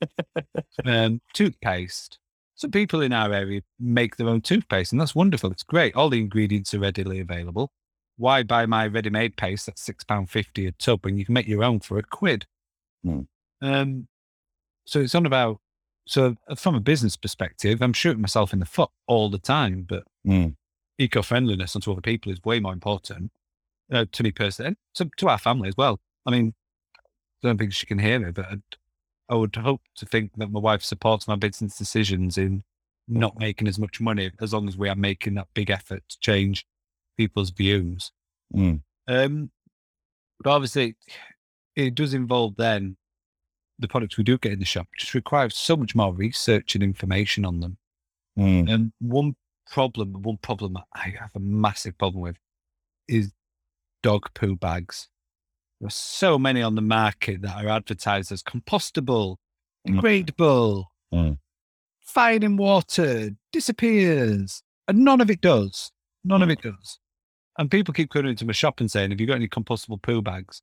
um, 0.84 1.20
toothpaste. 1.34 2.18
So 2.54 2.68
people 2.68 3.00
in 3.02 3.12
our 3.12 3.32
area 3.32 3.60
make 3.78 4.16
their 4.16 4.28
own 4.28 4.40
toothpaste, 4.40 4.92
and 4.92 5.00
that's 5.00 5.14
wonderful. 5.14 5.52
It's 5.52 5.62
great. 5.62 5.94
All 5.94 6.10
the 6.10 6.18
ingredients 6.18 6.74
are 6.74 6.80
readily 6.80 7.20
available. 7.20 7.70
Why 8.16 8.42
buy 8.42 8.66
my 8.66 8.86
ready-made 8.88 9.36
paste 9.36 9.66
that's 9.66 9.80
six 9.82 10.02
pound 10.02 10.28
fifty 10.28 10.66
a 10.66 10.72
tub 10.72 11.04
when 11.04 11.16
you 11.16 11.24
can 11.24 11.34
make 11.34 11.46
your 11.46 11.62
own 11.62 11.78
for 11.78 11.98
a 11.98 12.02
quid? 12.02 12.46
Hmm. 13.04 13.20
Um, 13.62 14.08
so 14.86 15.00
it's 15.00 15.14
on 15.14 15.24
about. 15.26 15.60
So 16.06 16.34
uh, 16.48 16.54
from 16.56 16.74
a 16.74 16.80
business 16.80 17.16
perspective, 17.16 17.80
I'm 17.80 17.92
shooting 17.92 18.22
myself 18.22 18.52
in 18.52 18.58
the 18.60 18.66
foot 18.66 18.90
all 19.06 19.30
the 19.30 19.38
time, 19.38 19.86
but 19.88 20.04
Mm. 20.26 20.56
eco-friendliness 20.98 21.76
onto 21.76 21.92
other 21.92 22.00
people 22.00 22.32
is 22.32 22.42
way 22.44 22.58
more 22.60 22.72
important 22.72 23.30
uh, 23.92 24.04
to 24.10 24.22
me 24.22 24.32
personally, 24.32 24.68
and 24.68 24.76
to, 24.94 25.08
to 25.18 25.28
our 25.28 25.38
family 25.38 25.68
as 25.68 25.76
well. 25.76 26.00
I 26.26 26.30
mean, 26.30 26.54
I 27.42 27.48
don't 27.48 27.58
think 27.58 27.72
she 27.72 27.86
can 27.86 27.98
hear 27.98 28.18
me, 28.18 28.30
but 28.32 28.46
I'd, 28.46 28.62
I 29.28 29.34
would 29.34 29.54
hope 29.56 29.82
to 29.96 30.06
think 30.06 30.32
that 30.36 30.50
my 30.50 30.60
wife 30.60 30.82
supports 30.82 31.28
my 31.28 31.36
business 31.36 31.76
decisions 31.76 32.38
in 32.38 32.64
not 33.08 33.38
making 33.38 33.68
as 33.68 33.78
much 33.78 34.00
money 34.00 34.30
as 34.40 34.52
long 34.52 34.68
as 34.68 34.76
we 34.76 34.88
are 34.88 34.94
making 34.94 35.34
that 35.34 35.48
big 35.54 35.70
effort 35.70 36.02
to 36.08 36.18
change 36.20 36.66
people's 37.16 37.50
views. 37.50 38.12
Mm. 38.54 38.82
Um, 39.06 39.50
but 40.42 40.50
obviously, 40.50 40.96
it 41.74 41.94
does 41.94 42.14
involve 42.14 42.56
then 42.56 42.96
the 43.78 43.88
products 43.88 44.18
we 44.18 44.24
do 44.24 44.38
get 44.38 44.52
in 44.52 44.58
the 44.58 44.64
shop 44.64 44.88
just 44.98 45.14
requires 45.14 45.56
so 45.56 45.76
much 45.76 45.94
more 45.94 46.12
research 46.12 46.74
and 46.74 46.82
information 46.82 47.44
on 47.44 47.60
them. 47.60 47.78
Mm. 48.38 48.72
And 48.72 48.92
one 49.00 49.36
problem, 49.70 50.22
one 50.22 50.38
problem 50.38 50.76
I 50.94 51.14
have 51.18 51.30
a 51.34 51.40
massive 51.40 51.96
problem 51.98 52.22
with 52.22 52.36
is 53.08 53.32
dog 54.02 54.28
poo 54.34 54.56
bags. 54.56 55.08
There 55.80 55.86
are 55.86 55.90
so 55.90 56.38
many 56.38 56.60
on 56.62 56.74
the 56.74 56.82
market 56.82 57.42
that 57.42 57.56
are 57.64 57.68
advertised 57.68 58.32
as 58.32 58.42
compostable, 58.42 59.36
Mm. 59.86 60.00
degradable, 60.00 60.84
Mm. 61.14 61.38
fine 62.00 62.42
in 62.42 62.56
water, 62.56 63.30
disappears. 63.52 64.62
And 64.88 64.98
none 65.04 65.20
of 65.20 65.30
it 65.30 65.40
does. 65.40 65.92
None 66.24 66.42
of 66.42 66.50
it 66.50 66.62
does. 66.62 66.98
And 67.58 67.70
people 67.70 67.94
keep 67.94 68.10
coming 68.10 68.30
into 68.30 68.44
my 68.46 68.52
shop 68.52 68.80
and 68.80 68.90
saying, 68.90 69.10
Have 69.10 69.20
you 69.20 69.26
got 69.26 69.34
any 69.34 69.48
compostable 69.48 70.00
poo 70.00 70.22
bags? 70.22 70.62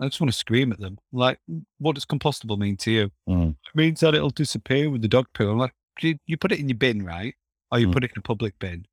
I 0.00 0.06
just 0.06 0.20
want 0.20 0.32
to 0.32 0.36
scream 0.38 0.72
at 0.72 0.80
them. 0.80 0.98
Like, 1.12 1.38
what 1.78 1.94
does 1.94 2.04
compostable 2.04 2.58
mean 2.58 2.76
to 2.78 2.90
you? 2.90 3.10
Mm. 3.28 3.50
It 3.50 3.74
means 3.76 4.00
that 4.00 4.14
it'll 4.14 4.30
disappear 4.30 4.90
with 4.90 5.02
the 5.02 5.08
dog 5.08 5.26
poo. 5.34 5.50
I'm 5.50 5.58
like, 5.58 5.74
you, 6.00 6.16
you 6.26 6.36
put 6.36 6.52
it 6.52 6.58
in 6.58 6.68
your 6.68 6.76
bin, 6.78 7.04
right? 7.04 7.34
Or 7.70 7.78
you 7.78 7.88
Mm. 7.88 7.92
put 7.92 8.04
it 8.04 8.10
in 8.12 8.18
a 8.18 8.22
public 8.22 8.58
bin. 8.58 8.86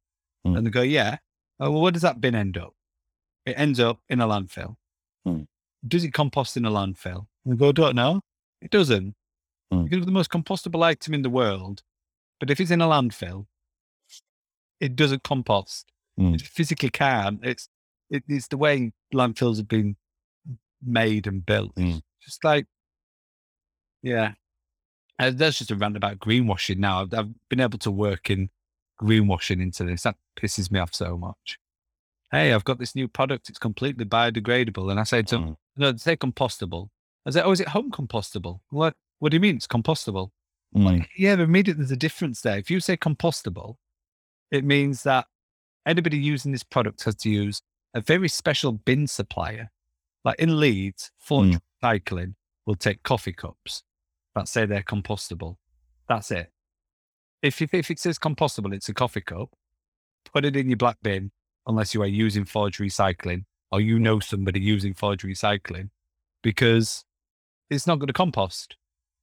Mm. 0.46 0.58
And 0.58 0.68
they 0.68 0.72
go, 0.72 0.82
yeah. 0.82 1.18
Oh, 1.60 1.72
well, 1.72 1.82
where 1.82 1.92
does 1.92 2.04
that 2.04 2.22
bin 2.22 2.36
end 2.36 2.58
up? 2.58 2.74
It 3.46 3.54
ends 3.58 3.80
up 3.80 4.00
in 4.10 4.22
a 4.22 4.28
landfill. 4.28 4.76
Mm. 5.28 5.48
Does 5.88 6.04
it 6.04 6.14
compost 6.14 6.58
in 6.58 6.66
a 6.66 6.72
landfill? 6.72 7.26
And 7.46 7.54
they 7.54 7.58
go, 7.58 7.72
don't 7.72 7.96
know. 7.96 8.22
It 8.62 8.72
doesn't. 8.72 9.16
Mm. 9.74 9.84
You 9.84 9.90
can 9.90 10.00
have 10.00 10.06
the 10.06 10.12
most 10.12 10.30
compostable 10.30 10.84
item 10.84 11.14
in 11.14 11.22
the 11.22 11.30
world, 11.30 11.82
but 12.40 12.50
if 12.50 12.60
it's 12.60 12.72
in 12.72 12.82
a 12.82 12.88
landfill, 12.88 13.48
it 14.80 14.96
doesn't 14.96 15.24
compost. 15.24 15.92
Mm. 16.20 16.36
It 16.36 16.42
physically 16.42 16.90
can. 16.90 17.40
It's 17.42 17.70
it, 18.10 18.24
it's 18.28 18.48
the 18.48 18.58
way 18.58 18.92
landfills 19.14 19.58
have 19.58 19.68
been 19.68 19.96
made 20.86 21.28
and 21.28 21.46
built. 21.46 21.74
Mm. 21.76 22.02
Just 22.22 22.44
like, 22.44 22.68
yeah, 24.04 24.34
uh, 25.18 25.32
that's 25.34 25.60
just 25.60 25.72
a 25.72 25.76
rant 25.76 25.98
about 25.98 26.20
greenwashing. 26.20 26.78
Now 26.78 27.02
I've, 27.02 27.14
I've 27.14 27.50
been 27.50 27.62
able 27.62 27.80
to 27.80 27.92
work 27.92 28.30
in 28.30 28.50
greenwashing 29.02 29.62
into 29.62 29.84
this. 29.84 30.04
That 30.04 30.18
pisses 30.36 30.70
me 30.70 30.80
off 30.80 30.94
so 30.94 31.18
much. 31.18 31.58
Hey, 32.32 32.54
I've 32.54 32.64
got 32.64 32.80
this 32.80 32.96
new 32.96 33.08
product. 33.08 33.50
It's 33.50 33.60
completely 33.60 34.06
biodegradable. 34.06 34.90
And 34.92 35.00
I 35.00 35.04
say 35.04 35.22
to 35.24 35.38
them. 35.38 35.58
No, 35.76 35.92
they 35.92 35.98
say 35.98 36.16
compostable. 36.16 36.90
I 37.26 37.32
say, 37.32 37.42
oh, 37.42 37.52
is 37.52 37.60
it 37.60 37.68
home 37.68 37.92
compostable? 37.92 38.60
What, 38.70 38.96
what 39.20 39.32
do 39.32 39.36
you 39.36 39.42
mean 39.42 39.56
it's 39.56 39.68
compostable? 39.68 40.30
Mm. 40.76 41.06
Yeah, 41.18 41.36
but 41.36 41.44
immediately 41.44 41.82
there's 41.82 41.92
a 41.92 41.98
difference 41.98 42.42
there. 42.42 42.58
If 42.58 42.72
you 42.72 42.80
say 42.80 42.98
compostable, 42.98 43.76
it 44.52 44.64
means 44.64 45.04
that 45.04 45.28
anybody 45.86 46.18
using 46.18 46.52
this 46.52 46.64
product 46.64 47.04
has 47.04 47.16
to 47.16 47.30
use 47.30 47.62
a 47.94 48.02
very 48.02 48.28
special 48.28 48.72
bin 48.72 49.08
supplier. 49.08 49.70
Like 50.24 50.40
in 50.40 50.60
Leeds, 50.60 51.12
Forge 51.18 51.58
Recycling 51.84 52.36
will 52.66 52.76
take 52.76 53.04
coffee 53.04 53.34
cups 53.34 53.84
that 54.36 54.48
say 54.48 54.66
they're 54.66 54.84
compostable. 54.84 55.58
That's 56.08 56.32
it. 56.32 56.52
If, 57.42 57.62
if, 57.62 57.74
if 57.74 57.90
it 57.90 58.00
says 58.00 58.20
compostable, 58.20 58.74
it's 58.74 58.90
a 58.90 58.94
coffee 58.94 59.22
cup, 59.22 59.50
put 60.32 60.46
it 60.46 60.56
in 60.56 60.70
your 60.70 60.78
black 60.78 60.98
bin, 61.02 61.32
unless 61.66 61.94
you 61.94 62.02
are 62.04 62.08
using 62.08 62.46
Forge 62.46 62.78
Recycling 62.78 63.46
or 63.72 63.82
you 63.82 64.00
know 64.00 64.20
somebody 64.20 64.60
using 64.60 64.94
Forge 64.94 65.24
Recycling, 65.24 65.90
because 66.44 67.06
it's 67.70 67.88
not 67.88 68.00
going 68.00 68.08
to 68.08 68.14
compost. 68.14 68.76
compost. 68.76 68.78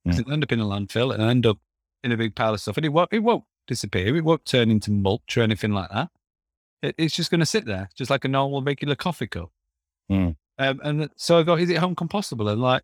'Cause 0.07 0.21
It'll 0.21 0.33
end 0.33 0.43
up 0.45 0.53
in 0.53 0.61
a 0.61 0.65
landfill 0.65 1.13
and 1.13 1.23
end 1.23 1.45
up 1.47 1.59
in 2.03 2.13
a 2.13 2.17
big 2.17 2.35
pile 2.35 2.55
of 2.55 2.61
stuff, 2.61 2.77
and 2.77 2.87
it 2.87 2.91
won't. 2.91 3.13
It 3.13 3.19
won't 3.21 3.45
disappear. 3.67 4.17
It 4.17 4.25
won't 4.25 4.45
turn 4.47 4.71
into 4.71 4.91
mulch 4.91 5.37
or 5.37 5.43
anything 5.43 5.73
like 5.73 5.91
that. 5.91 6.11
It, 6.81 6.95
it's 6.97 7.15
just 7.15 7.31
going 7.31 7.41
to 7.41 7.47
sit 7.47 7.67
there, 7.67 7.91
just 7.95 8.11
like 8.11 8.25
a 8.25 8.29
normal 8.29 8.63
regular 8.63 8.95
coffee 8.95 9.27
cup. 9.27 9.51
Mm. 10.11 10.37
Um, 10.59 10.81
and 10.83 11.11
so 11.17 11.39
I 11.39 11.43
go, 11.43 11.57
"Is 11.57 11.69
it 11.69 11.77
home 11.79 11.95
compostable?" 11.95 12.51
And 12.51 12.63
like, 12.63 12.83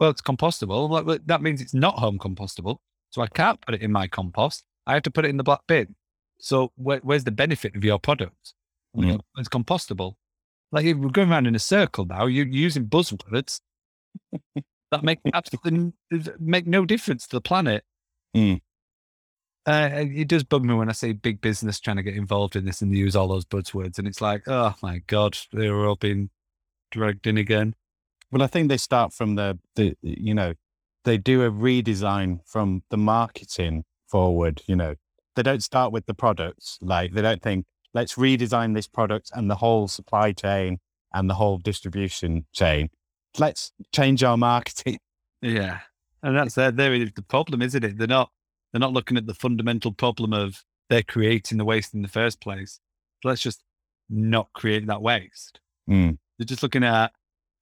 well, 0.00 0.10
it's 0.10 0.22
compostable. 0.22 0.88
Like, 0.90 1.06
well, 1.06 1.18
that 1.26 1.42
means 1.42 1.60
it's 1.60 1.74
not 1.74 1.98
home 1.98 2.18
compostable. 2.18 2.78
So 3.10 3.22
I 3.22 3.28
can't 3.28 3.60
put 3.60 3.74
it 3.74 3.82
in 3.82 3.92
my 3.92 4.08
compost. 4.08 4.64
I 4.86 4.94
have 4.94 5.02
to 5.04 5.10
put 5.10 5.24
it 5.24 5.28
in 5.28 5.36
the 5.36 5.44
black 5.44 5.60
bin. 5.68 5.94
So 6.38 6.72
where, 6.76 6.98
where's 6.98 7.24
the 7.24 7.30
benefit 7.30 7.74
of 7.76 7.84
your 7.84 7.98
product? 7.98 8.54
Mm. 8.96 9.20
It's 9.38 9.48
compostable. 9.48 10.14
Like 10.76 10.84
if 10.84 10.98
we're 10.98 11.08
going 11.08 11.32
around 11.32 11.46
in 11.46 11.54
a 11.54 11.58
circle 11.58 12.04
now. 12.04 12.26
You're 12.26 12.46
using 12.46 12.84
buzzwords 12.84 13.60
that 14.90 15.02
make 15.02 15.20
absolutely 15.32 15.94
make 16.38 16.66
no 16.66 16.84
difference 16.84 17.26
to 17.28 17.36
the 17.36 17.40
planet. 17.40 17.82
Mm. 18.36 18.60
Uh, 19.64 19.88
it 19.92 20.28
does 20.28 20.44
bug 20.44 20.66
me 20.66 20.74
when 20.74 20.90
I 20.90 20.92
see 20.92 21.14
big 21.14 21.40
business 21.40 21.80
trying 21.80 21.96
to 21.96 22.02
get 22.02 22.14
involved 22.14 22.56
in 22.56 22.66
this 22.66 22.82
and 22.82 22.92
they 22.92 22.98
use 22.98 23.16
all 23.16 23.26
those 23.26 23.46
buzzwords, 23.46 23.98
and 23.98 24.06
it's 24.06 24.20
like, 24.20 24.42
oh 24.48 24.74
my 24.82 24.98
god, 25.06 25.38
they're 25.50 25.86
all 25.86 25.96
being 25.96 26.28
dragged 26.90 27.26
in 27.26 27.38
again. 27.38 27.74
Well, 28.30 28.42
I 28.42 28.46
think 28.46 28.68
they 28.68 28.76
start 28.76 29.14
from 29.14 29.36
the, 29.36 29.58
the, 29.76 29.96
you 30.02 30.34
know, 30.34 30.52
they 31.04 31.16
do 31.16 31.42
a 31.42 31.50
redesign 31.50 32.40
from 32.44 32.82
the 32.90 32.98
marketing 32.98 33.84
forward, 34.08 34.60
you 34.66 34.76
know, 34.76 34.96
they 35.36 35.42
don't 35.42 35.62
start 35.62 35.90
with 35.90 36.04
the 36.04 36.14
products. 36.14 36.78
Like 36.82 37.14
they 37.14 37.22
don't 37.22 37.42
think, 37.42 37.64
let's 37.94 38.14
redesign 38.14 38.74
this 38.74 38.86
product 38.86 39.30
and 39.34 39.50
the 39.50 39.56
whole 39.56 39.88
supply 39.88 40.32
chain 40.32 40.78
and 41.14 41.30
the 41.30 41.34
whole 41.34 41.58
distribution 41.58 42.46
chain. 42.52 42.90
Let's 43.38 43.72
change 43.92 44.22
our 44.22 44.36
marketing. 44.36 44.98
Yeah, 45.42 45.80
and 46.22 46.36
that's 46.36 46.54
there. 46.54 46.70
There 46.70 46.94
is 46.94 47.12
the 47.14 47.22
problem, 47.22 47.62
isn't 47.62 47.84
it? 47.84 47.98
They're 47.98 48.06
not 48.06 48.30
they're 48.72 48.80
not 48.80 48.92
looking 48.92 49.16
at 49.16 49.26
the 49.26 49.34
fundamental 49.34 49.92
problem 49.92 50.32
of 50.32 50.64
they're 50.88 51.02
creating 51.02 51.58
the 51.58 51.64
waste 51.64 51.94
in 51.94 52.02
the 52.02 52.08
first 52.08 52.40
place. 52.40 52.80
Let's 53.24 53.42
just 53.42 53.62
not 54.08 54.52
create 54.52 54.86
that 54.86 55.02
waste. 55.02 55.60
Mm. 55.88 56.18
They're 56.38 56.46
just 56.46 56.62
looking 56.62 56.84
at 56.84 57.12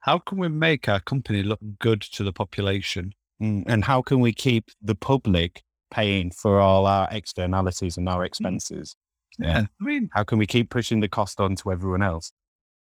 how 0.00 0.18
can 0.18 0.38
we 0.38 0.48
make 0.48 0.88
our 0.88 1.00
company 1.00 1.42
look 1.42 1.60
good 1.78 2.00
to 2.02 2.24
the 2.24 2.32
population. 2.32 3.14
Mm. 3.40 3.64
And 3.66 3.84
how 3.84 4.02
can 4.02 4.20
we 4.20 4.32
keep 4.32 4.70
the 4.82 4.94
public 4.94 5.62
paying 5.90 6.30
for 6.30 6.60
all 6.60 6.86
our 6.86 7.08
externalities 7.10 7.96
and 7.96 8.08
our 8.08 8.24
expenses? 8.24 8.96
Yeah. 9.38 9.64
I 9.80 9.84
mean, 9.84 10.10
How 10.12 10.24
can 10.24 10.38
we 10.38 10.46
keep 10.46 10.70
pushing 10.70 11.00
the 11.00 11.08
cost 11.08 11.40
on 11.40 11.56
to 11.56 11.72
everyone 11.72 12.02
else? 12.02 12.32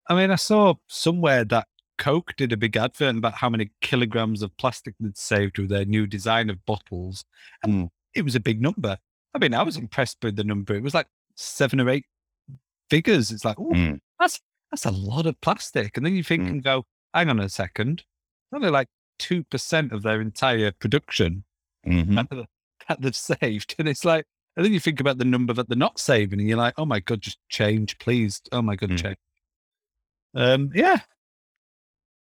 I 0.09 0.15
mean, 0.15 0.31
I 0.31 0.35
saw 0.35 0.75
somewhere 0.87 1.43
that 1.45 1.67
Coke 1.97 2.33
did 2.37 2.53
a 2.53 2.57
big 2.57 2.77
advert 2.77 3.17
about 3.17 3.33
how 3.33 3.49
many 3.49 3.71
kilograms 3.81 4.41
of 4.41 4.55
plastic 4.57 4.93
they'd 4.99 5.17
saved 5.17 5.57
with 5.57 5.69
their 5.69 5.83
new 5.85 6.05
design 6.07 6.49
of 6.49 6.63
bottles. 6.65 7.25
And 7.63 7.73
Mm. 7.85 7.89
it 8.13 8.21
was 8.21 8.35
a 8.35 8.39
big 8.39 8.61
number. 8.61 8.97
I 9.33 9.39
mean, 9.39 9.53
I 9.53 9.63
was 9.63 9.77
impressed 9.77 10.19
by 10.21 10.31
the 10.31 10.43
number. 10.43 10.75
It 10.75 10.83
was 10.83 10.93
like 10.93 11.07
seven 11.35 11.81
or 11.81 11.89
eight 11.89 12.05
figures. 12.89 13.31
It's 13.31 13.43
like, 13.45 13.59
oh, 13.59 13.71
Mm. 13.73 13.99
that's 14.19 14.39
that's 14.71 14.85
a 14.85 14.91
lot 14.91 15.25
of 15.25 15.39
plastic. 15.39 15.95
And 15.95 16.05
then 16.05 16.13
you 16.15 16.23
think 16.23 16.43
Mm. 16.43 16.49
and 16.49 16.63
go, 16.63 16.85
hang 17.13 17.29
on 17.29 17.39
a 17.39 17.47
second. 17.49 18.03
Only 18.53 18.69
like 18.69 18.89
two 19.17 19.43
percent 19.45 19.91
of 19.93 20.03
their 20.03 20.19
entire 20.21 20.71
production 20.73 21.45
Mhm. 21.85 22.47
that 22.87 23.01
they've 23.01 23.15
saved. 23.15 23.75
And 23.79 23.87
it's 23.87 24.03
like, 24.05 24.25
and 24.57 24.65
then 24.65 24.73
you 24.73 24.79
think 24.81 24.99
about 24.99 25.19
the 25.19 25.23
number 25.25 25.53
that 25.53 25.69
they're 25.69 25.77
not 25.77 25.99
saving, 25.99 26.39
and 26.39 26.49
you're 26.49 26.57
like, 26.57 26.73
oh 26.77 26.85
my 26.85 26.99
god, 26.99 27.21
just 27.21 27.37
change, 27.47 27.97
please. 27.99 28.41
Oh 28.51 28.61
my 28.61 28.75
god, 28.75 28.89
Mm. 28.89 29.01
change. 29.01 29.17
Um, 30.35 30.71
yeah. 30.75 30.97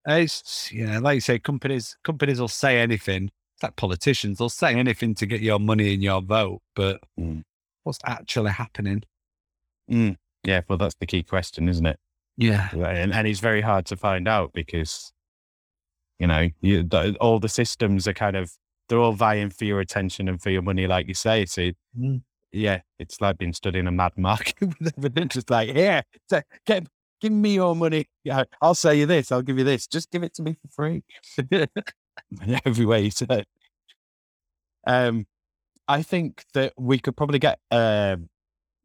It's 0.08 0.72
yeah, 0.72 0.98
like 1.00 1.16
you 1.16 1.22
say, 1.22 1.38
companies 1.38 1.96
companies 2.04 2.40
will 2.40 2.48
say 2.48 2.80
anything. 2.80 3.26
It's 3.56 3.64
like 3.64 3.76
politicians, 3.76 4.40
they'll 4.40 4.50
say 4.50 4.74
anything 4.74 5.14
to 5.16 5.28
get 5.28 5.42
your 5.42 5.60
money 5.60 5.94
and 5.94 6.02
your 6.02 6.22
vote, 6.22 6.62
but 6.76 7.02
Mm. 7.20 7.44
what's 7.84 8.00
actually 8.06 8.52
happening? 8.52 9.04
Mm. 9.90 10.16
Yeah, 10.44 10.62
well, 10.68 10.80
that's 10.80 10.96
the 10.96 11.06
key 11.06 11.22
question, 11.22 11.70
isn't 11.70 11.86
it? 11.86 12.00
Yeah. 12.38 12.70
And, 12.74 13.14
and 13.14 13.28
it's 13.28 13.40
very 13.42 13.62
hard 13.62 13.86
to 13.88 13.98
find 13.98 14.28
out 14.28 14.54
because, 14.54 15.14
you 16.18 16.26
know, 16.26 16.50
you, 16.62 16.82
the, 16.82 17.16
all 17.22 17.40
the 17.40 17.50
systems 17.50 18.08
are 18.08 18.14
kind 18.14 18.36
of, 18.36 18.52
they're 18.92 19.00
all 19.00 19.14
vying 19.14 19.50
for 19.50 19.66
your 19.66 19.80
attention 19.80 20.28
and 20.28 20.42
for 20.42 20.50
your 20.50 20.62
money, 20.62 20.86
like 20.86 21.08
you 21.08 21.14
say. 21.14 21.46
So, 21.46 21.72
Mm. 21.98 22.22
yeah, 22.52 22.82
it's 23.00 23.20
like 23.22 23.38
being 23.38 23.54
stood 23.54 23.76
in 23.76 23.88
a 23.88 23.92
mad 23.92 24.12
market 24.18 24.56
with 24.80 24.94
everything. 24.98 25.30
Just 25.30 25.50
like, 25.50 25.70
here, 25.70 26.04
t- 26.30 26.40
get, 26.66 26.88
give 27.22 27.32
me 27.32 27.56
your 27.56 27.76
money. 27.76 28.06
Yeah, 28.24 28.44
I'll 28.62 28.76
sell 28.76 28.94
you 28.94 29.06
this. 29.06 29.32
I'll 29.32 29.42
give 29.42 29.58
you 29.58 29.64
this. 29.64 29.88
Just 29.88 30.12
give 30.12 30.24
it 30.24 30.34
to 30.36 30.44
me 30.44 30.56
for 30.62 30.68
free. 30.70 31.04
Every 32.66 32.86
way 32.86 33.02
you 33.02 33.12
say. 33.12 33.44
Um, 34.88 35.26
I 35.88 36.02
think 36.02 36.44
that 36.54 36.74
we 36.78 37.00
could 37.00 37.16
probably 37.16 37.40
get 37.40 37.60
um 37.72 38.30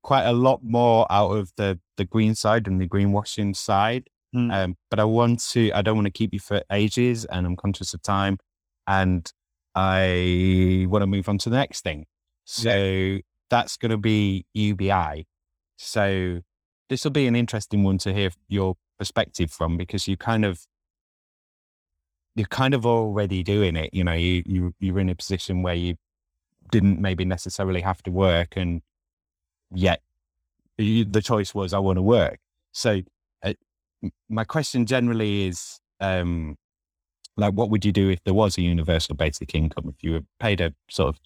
quite 0.02 0.24
a 0.24 0.32
lot 0.32 0.60
more 0.62 1.06
out 1.10 1.30
of 1.32 1.50
the 1.56 1.78
the 1.96 2.04
green 2.04 2.34
side 2.34 2.66
and 2.68 2.80
the 2.80 2.88
greenwashing 2.88 3.56
side. 3.56 4.08
Mm. 4.34 4.52
Um, 4.52 4.76
but 4.90 5.00
I 5.00 5.04
want 5.04 5.40
to. 5.50 5.72
I 5.72 5.82
don't 5.82 5.96
want 5.96 6.06
to 6.06 6.12
keep 6.12 6.32
you 6.32 6.40
for 6.40 6.62
ages, 6.70 7.24
and 7.26 7.46
I'm 7.46 7.56
conscious 7.56 7.94
of 7.94 8.02
time, 8.02 8.38
and 8.86 9.30
I 9.76 10.86
want 10.88 11.02
to 11.02 11.06
move 11.06 11.28
on 11.28 11.36
to 11.38 11.50
the 11.50 11.56
next 11.56 11.82
thing. 11.82 12.06
So 12.44 13.18
that's 13.50 13.76
going 13.76 13.90
to 13.90 13.98
be 13.98 14.46
UBI. 14.54 15.26
So 15.76 16.40
this 16.88 17.04
will 17.04 17.10
be 17.10 17.26
an 17.26 17.36
interesting 17.36 17.84
one 17.84 17.98
to 17.98 18.14
hear 18.14 18.30
your 18.48 18.76
perspective 18.98 19.50
from 19.50 19.76
because 19.76 20.08
you 20.08 20.16
kind 20.16 20.44
of 20.44 20.60
you're 22.34 22.46
kind 22.46 22.74
of 22.74 22.86
already 22.86 23.42
doing 23.42 23.76
it. 23.76 23.90
You 23.92 24.04
know, 24.04 24.14
you 24.14 24.42
you 24.46 24.74
you're 24.80 24.98
in 24.98 25.10
a 25.10 25.14
position 25.14 25.62
where 25.62 25.74
you 25.74 25.96
didn't 26.70 27.00
maybe 27.00 27.24
necessarily 27.24 27.82
have 27.82 28.02
to 28.04 28.10
work, 28.10 28.56
and 28.56 28.82
yet 29.70 30.00
you, 30.78 31.04
the 31.04 31.22
choice 31.22 31.54
was 31.54 31.74
I 31.74 31.78
want 31.78 31.96
to 31.96 32.02
work. 32.02 32.38
So 32.72 33.02
uh, 33.42 33.54
my 34.28 34.44
question 34.44 34.86
generally 34.86 35.48
is, 35.48 35.80
um, 36.00 36.56
like, 37.36 37.54
what 37.54 37.70
would 37.70 37.84
you 37.84 37.92
do 37.92 38.08
if 38.08 38.22
there 38.24 38.34
was 38.34 38.56
a 38.56 38.62
universal 38.62 39.14
basic 39.14 39.54
income? 39.54 39.88
If 39.88 40.02
you 40.02 40.12
were 40.12 40.22
paid 40.40 40.60
a 40.60 40.74
sort 40.88 41.10
of 41.10 41.20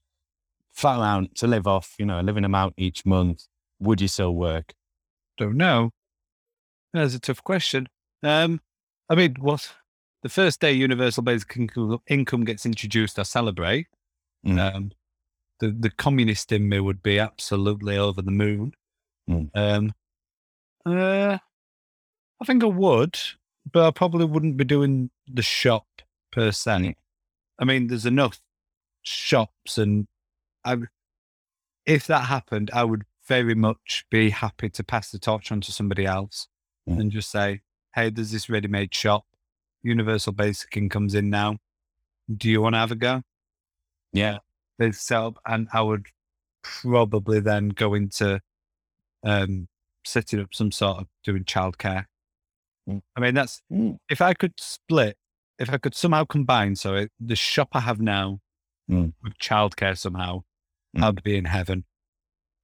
flat 0.73 0.97
amount 0.97 1.37
to 1.37 1.47
live 1.47 1.67
off, 1.67 1.95
you 1.99 2.07
know, 2.07 2.21
a 2.21 2.23
living 2.23 2.45
amount 2.45 2.75
each 2.77 3.07
month, 3.07 3.47
would 3.79 4.01
you 4.01 4.09
still 4.09 4.35
work? 4.35 4.75
Don't 5.39 5.57
know. 5.57 5.91
That's 6.93 7.15
a 7.15 7.21
tough 7.21 7.43
question. 7.45 7.89
Um, 8.23 8.61
I 9.09 9.15
mean, 9.15 9.37
what 9.39 9.73
the 10.23 10.29
first 10.29 10.61
day 10.61 10.73
universal 10.73 11.23
basic 11.23 11.57
income, 12.07 12.45
gets 12.45 12.67
introduced, 12.67 13.19
I 13.19 13.23
celebrate. 13.23 13.87
Mm. 14.47 14.75
Um, 14.75 14.93
the 15.61 15.71
the 15.71 15.91
communist 15.91 16.53
in 16.53 16.69
me 16.69 16.81
would 16.81 17.03
be 17.03 17.19
absolutely 17.19 17.97
over 17.97 18.23
the 18.23 18.31
moon. 18.31 18.73
Mm. 19.29 19.51
Um, 19.55 19.93
uh, 20.87 21.39
I 22.41 22.45
think 22.45 22.65
I 22.65 22.67
would, 22.67 23.19
but 23.73 23.87
I 23.87 23.91
probably 23.91 24.25
wouldn't 24.25 24.57
be 24.57 24.65
doing 24.65 25.11
the 25.27 25.43
shop 25.43 25.87
per 26.31 26.53
se. 26.53 26.95
I 27.59 27.65
mean, 27.65 27.89
there's 27.89 28.07
enough 28.07 28.41
shops, 29.03 29.79
and 29.79 30.07
I, 30.65 30.79
if 31.87 32.07
that 32.07 32.25
happened, 32.25 32.71
I 32.73 32.85
would 32.85 33.05
very 33.27 33.55
much 33.55 34.05
be 34.11 34.31
happy 34.31 34.69
to 34.71 34.83
pass 34.83 35.11
the 35.11 35.19
torch 35.19 35.53
on 35.53 35.61
to 35.63 35.73
somebody 35.73 36.07
else 36.07 36.49
and 36.87 37.13
just 37.13 37.31
say, 37.31 37.61
"Hey, 37.95 38.11
there's 38.11 38.33
this 38.33 38.49
ready-made 38.49 38.95
shop. 38.95 39.25
Universal 39.83 40.33
basic 40.33 40.77
income's 40.77 41.15
in 41.15 41.31
now. 41.31 41.59
Do 42.35 42.49
you 42.51 42.61
want 42.63 42.75
to 42.75 42.79
have 42.79 42.91
a 42.91 42.97
go?" 42.97 43.23
Yeah. 44.13 44.39
They 44.79 44.93
set 44.93 45.19
up, 45.19 45.39
and 45.47 45.69
I 45.73 45.83
would 45.83 46.07
probably 46.63 47.41
then 47.41 47.69
go 47.69 47.95
into 47.95 48.41
um, 49.23 49.69
setting 50.05 50.41
up 50.41 50.55
some 50.55 50.73
sort 50.73 50.99
of 50.99 51.07
doing 51.23 51.45
childcare. 51.45 52.07
Mm. 52.89 53.01
I 53.17 53.21
mean, 53.21 53.35
that's 53.35 53.63
if 54.09 54.21
I 54.21 54.35
could 54.35 54.55
split, 54.59 55.17
if 55.59 55.71
I 55.71 55.79
could 55.79 55.95
somehow 55.95 56.25
combine, 56.25 56.77
so 56.77 56.95
it, 56.95 57.11
the 57.21 57.37
shop 57.37 57.69
I 57.73 57.81
have 57.81 58.01
now 58.01 58.41
Mm. 58.91 59.13
with 59.23 59.39
childcare 59.39 59.97
somehow, 59.97 60.43
Mm. 60.97 61.05
I'd 61.05 61.23
be 61.23 61.37
in 61.37 61.45
heaven. 61.45 61.85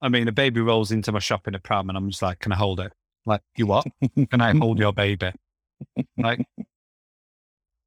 I 0.03 0.09
mean, 0.09 0.27
a 0.29 0.33
baby 0.33 0.61
rolls 0.61 0.91
into 0.91 1.13
my 1.13 1.21
shop 1.21 1.47
in 1.47 1.55
a 1.55 1.61
pram 1.61 1.89
and 1.89 1.97
I'm 1.97 2.11
just 2.11 2.21
like, 2.23 2.41
can 2.41 2.51
I 2.53 2.57
hold 2.57 2.81
it? 2.81 2.93
Like, 3.25 3.43
you 3.57 3.67
what? 3.67 3.87
Can 4.31 4.41
I 4.41 4.53
hold 4.57 4.79
your 4.79 4.93
baby? 4.93 5.33
Like, 6.17 6.45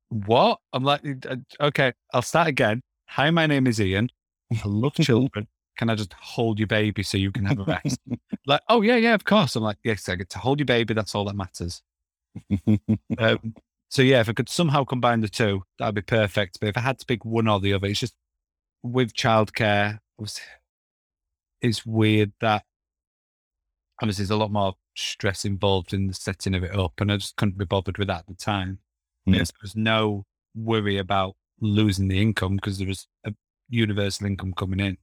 what? 0.09 0.59
I'm 0.73 0.83
like, 0.83 1.01
"Uh, 1.27 1.35
okay, 1.61 1.93
I'll 2.13 2.21
start 2.21 2.47
again. 2.47 2.81
Hi, 3.09 3.29
my 3.29 3.45
name 3.47 3.67
is 3.67 3.79
Ian. 3.81 4.09
I 4.51 4.61
love 4.67 4.93
children. 4.95 5.47
Can 5.77 5.89
I 5.89 5.95
just 5.95 6.13
hold 6.13 6.59
your 6.59 6.67
baby 6.67 7.03
so 7.03 7.17
you 7.17 7.31
can 7.31 7.45
have 7.45 7.59
a 7.59 7.63
rest? 7.63 7.99
like, 8.45 8.61
oh, 8.69 8.81
yeah, 8.81 8.95
yeah, 8.97 9.13
of 9.13 9.23
course. 9.23 9.55
I'm 9.55 9.63
like, 9.63 9.77
yes, 9.83 10.09
I 10.09 10.15
get 10.15 10.29
to 10.31 10.39
hold 10.39 10.59
your 10.59 10.65
baby. 10.65 10.93
That's 10.93 11.15
all 11.15 11.25
that 11.25 11.35
matters. 11.35 11.81
Um, 13.17 13.53
so, 13.89 14.01
yeah, 14.03 14.19
if 14.21 14.29
I 14.29 14.33
could 14.33 14.49
somehow 14.49 14.83
combine 14.83 15.21
the 15.21 15.27
two, 15.29 15.63
that'd 15.79 15.95
be 15.95 16.01
perfect. 16.01 16.59
But 16.59 16.69
if 16.69 16.77
I 16.77 16.81
had 16.81 16.99
to 16.99 17.05
pick 17.05 17.25
one 17.25 17.47
or 17.47 17.59
the 17.59 17.73
other, 17.73 17.87
it's 17.87 17.99
just 17.99 18.13
with 18.83 19.13
childcare, 19.13 19.97
it's 21.61 21.85
weird 21.85 22.31
that 22.39 22.63
obviously 24.01 24.23
there's 24.23 24.29
a 24.31 24.37
lot 24.37 24.51
more 24.51 24.73
stress 24.95 25.43
involved 25.43 25.93
in 25.93 26.07
the 26.07 26.13
setting 26.13 26.53
of 26.55 26.63
it 26.63 26.75
up. 26.75 26.93
And 27.01 27.11
I 27.11 27.17
just 27.17 27.35
couldn't 27.35 27.57
be 27.57 27.65
bothered 27.65 27.97
with 27.97 28.07
that 28.09 28.19
at 28.19 28.27
the 28.27 28.35
time. 28.35 28.79
Mm. 29.27 29.33
There 29.33 29.45
was 29.61 29.75
no 29.75 30.25
worry 30.55 30.97
about 30.97 31.35
losing 31.59 32.07
the 32.07 32.21
income 32.21 32.55
because 32.55 32.77
there 32.77 32.87
was 32.87 33.07
a 33.25 33.33
universal 33.69 34.27
income 34.27 34.53
coming 34.53 34.79
in. 34.79 34.97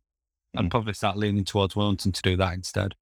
I'd 0.56 0.66
Mm. 0.66 0.70
probably 0.70 0.94
start 0.94 1.16
leaning 1.16 1.44
towards 1.44 1.76
wanting 1.76 2.12
to 2.12 2.22
do 2.22 2.36
that 2.36 2.54
instead. 2.54 2.94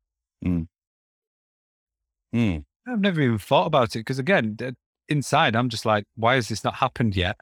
Mm. 2.34 2.64
I've 2.86 3.00
never 3.00 3.20
even 3.20 3.38
thought 3.38 3.66
about 3.66 3.96
it 3.96 4.00
because, 4.00 4.18
again, 4.18 4.54
d- 4.54 4.72
inside, 5.08 5.56
I'm 5.56 5.68
just 5.68 5.86
like, 5.86 6.04
why 6.16 6.34
has 6.34 6.48
this 6.48 6.64
not 6.64 6.74
happened 6.74 7.16
yet? 7.16 7.36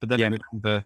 But 0.00 0.08
then 0.10 0.18
Yeah. 0.18 0.30
Remember 0.52 0.84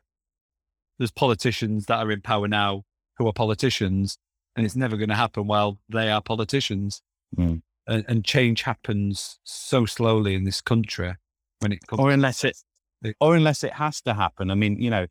there's 0.99 1.11
politicians 1.11 1.87
that 1.87 1.99
are 1.99 2.11
in 2.11 2.21
power 2.23 2.49
now 2.49 2.85
who 3.19 3.27
are 3.27 3.33
politicians, 3.33 4.19
and 4.55 4.65
it's 4.65 4.77
never 4.77 4.97
going 4.97 5.09
to 5.09 5.15
happen 5.15 5.47
while 5.47 5.79
they 5.89 6.11
are 6.11 6.23
politicians. 6.23 7.03
Mm. 7.37 7.63
And, 7.89 8.05
and 8.09 8.25
change 8.25 8.63
happens 8.63 9.39
so 9.45 9.87
slowly 9.87 10.35
in 10.35 10.45
this 10.45 10.61
country 10.61 11.15
when 11.61 11.73
it 11.73 11.87
comes 11.87 12.01
Or 12.01 12.11
unless 12.11 12.45
it, 12.45 12.57
It- 13.03 13.17
or 13.21 13.37
unless 13.37 13.63
it 13.63 13.75
has 13.75 14.01
to 14.03 14.15
happen. 14.15 14.51
I 14.51 14.55
mean, 14.55 14.81
you 14.81 14.91
know, 14.91 15.07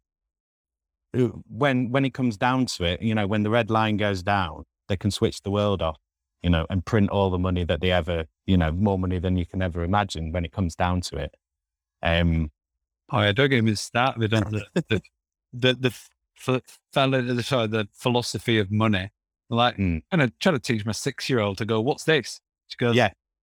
when 1.47 1.91
when 1.91 2.03
it 2.03 2.13
comes 2.13 2.35
down 2.37 2.65
to 2.65 2.83
it, 2.83 3.01
you 3.01 3.15
know, 3.15 3.25
when 3.27 3.43
the 3.43 3.49
red 3.49 3.69
line 3.69 3.95
goes 3.97 4.21
down, 4.23 4.63
they 4.89 4.97
can 4.97 5.11
switch 5.11 5.41
the 5.43 5.51
world 5.51 5.81
off, 5.81 5.97
you 6.45 6.49
know, 6.51 6.67
and 6.69 6.85
print 6.85 7.09
all 7.09 7.31
the 7.31 7.39
money 7.39 7.63
that 7.65 7.81
they 7.81 7.91
ever, 7.91 8.25
you 8.45 8.55
know, 8.55 8.71
more 8.71 8.99
money 8.99 9.17
than 9.17 9.35
you 9.35 9.47
can 9.47 9.61
ever 9.63 9.83
imagine 9.83 10.31
when 10.31 10.45
it 10.45 10.51
comes 10.51 10.75
down 10.75 11.01
to 11.01 11.17
it. 11.17 11.35
Um, 12.03 12.51
Oh, 13.11 13.21
yeah, 13.21 13.31
don't 13.33 13.49
get 13.49 13.63
me 13.63 13.73
started 13.75 14.33
on 14.33 14.43
the 14.51 14.65
the 14.89 15.01
the, 15.53 15.73
the, 15.73 15.87
f- 15.89 16.09
fel- 16.35 16.61
the, 17.11 17.43
sorry, 17.43 17.67
the 17.67 17.87
philosophy 17.93 18.57
of 18.59 18.71
money. 18.71 19.11
Like, 19.49 19.77
Mm. 19.77 20.01
and 20.11 20.21
I 20.23 20.31
try 20.39 20.51
to 20.51 20.59
teach 20.59 20.85
my 20.85 20.91
six 20.91 21.29
year 21.29 21.39
old 21.39 21.57
to 21.59 21.65
go, 21.65 21.81
"What's 21.81 22.03
this?" 22.03 22.41
She 22.67 22.77
goes, 22.77 22.95
Yeah. 22.95 23.11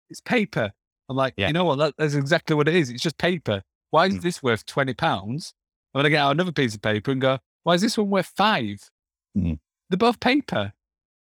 it's 0.09 0.21
paper." 0.21 0.71
I'm 1.09 1.15
like, 1.15 1.33
Yeah. 1.37 1.47
you 1.47 1.53
know 1.53 1.65
what? 1.65 1.77
That, 1.79 1.93
that's 1.97 2.13
exactly 2.13 2.55
what 2.55 2.67
it 2.67 2.75
is. 2.75 2.89
It's 2.91 3.01
just 3.03 3.17
paper. 3.17 3.63
Why 3.91 4.05
is 4.07 4.15
Mm. 4.15 4.21
this 4.21 4.41
worth 4.43 4.65
twenty 4.65 4.93
pounds? 4.95 5.53
I'm 5.93 5.99
gonna 5.99 6.09
get 6.11 6.19
out 6.19 6.31
another 6.31 6.51
piece 6.51 6.73
of 6.75 6.81
paper 6.81 7.11
and 7.11 7.19
go, 7.21 7.37
"Why 7.63 7.73
is 7.73 7.81
this 7.81 7.97
one 7.97 8.09
worth 8.11 8.31
five? 8.35 8.89
Mm. 9.37 9.59
They're 9.89 9.97
both 9.97 10.19
paper. 10.19 10.73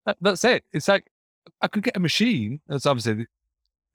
That, 0.06 0.18
that's 0.22 0.44
it. 0.46 0.64
It's 0.74 0.88
like 0.90 1.08
I 1.62 1.68
could 1.68 1.84
get 1.84 1.98
a 1.98 2.00
machine. 2.00 2.62
That's 2.68 2.86
obviously 2.86 3.28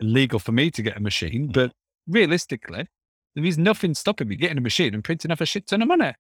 illegal 0.00 0.38
for 0.38 0.52
me 0.52 0.70
to 0.70 0.82
get 0.82 0.96
a 0.96 1.00
machine, 1.00 1.48
Mm. 1.48 1.52
but 1.52 1.72
realistically, 2.06 2.86
there 3.34 3.44
is 3.44 3.58
nothing 3.58 3.94
stopping 3.94 4.28
me 4.28 4.36
getting 4.36 4.58
a 4.58 4.60
machine 4.62 4.94
and 4.94 5.02
printing 5.04 5.30
off 5.30 5.40
a 5.40 5.46
shit 5.46 5.66
ton 5.66 5.82
of 5.82 5.88
money 5.88 6.12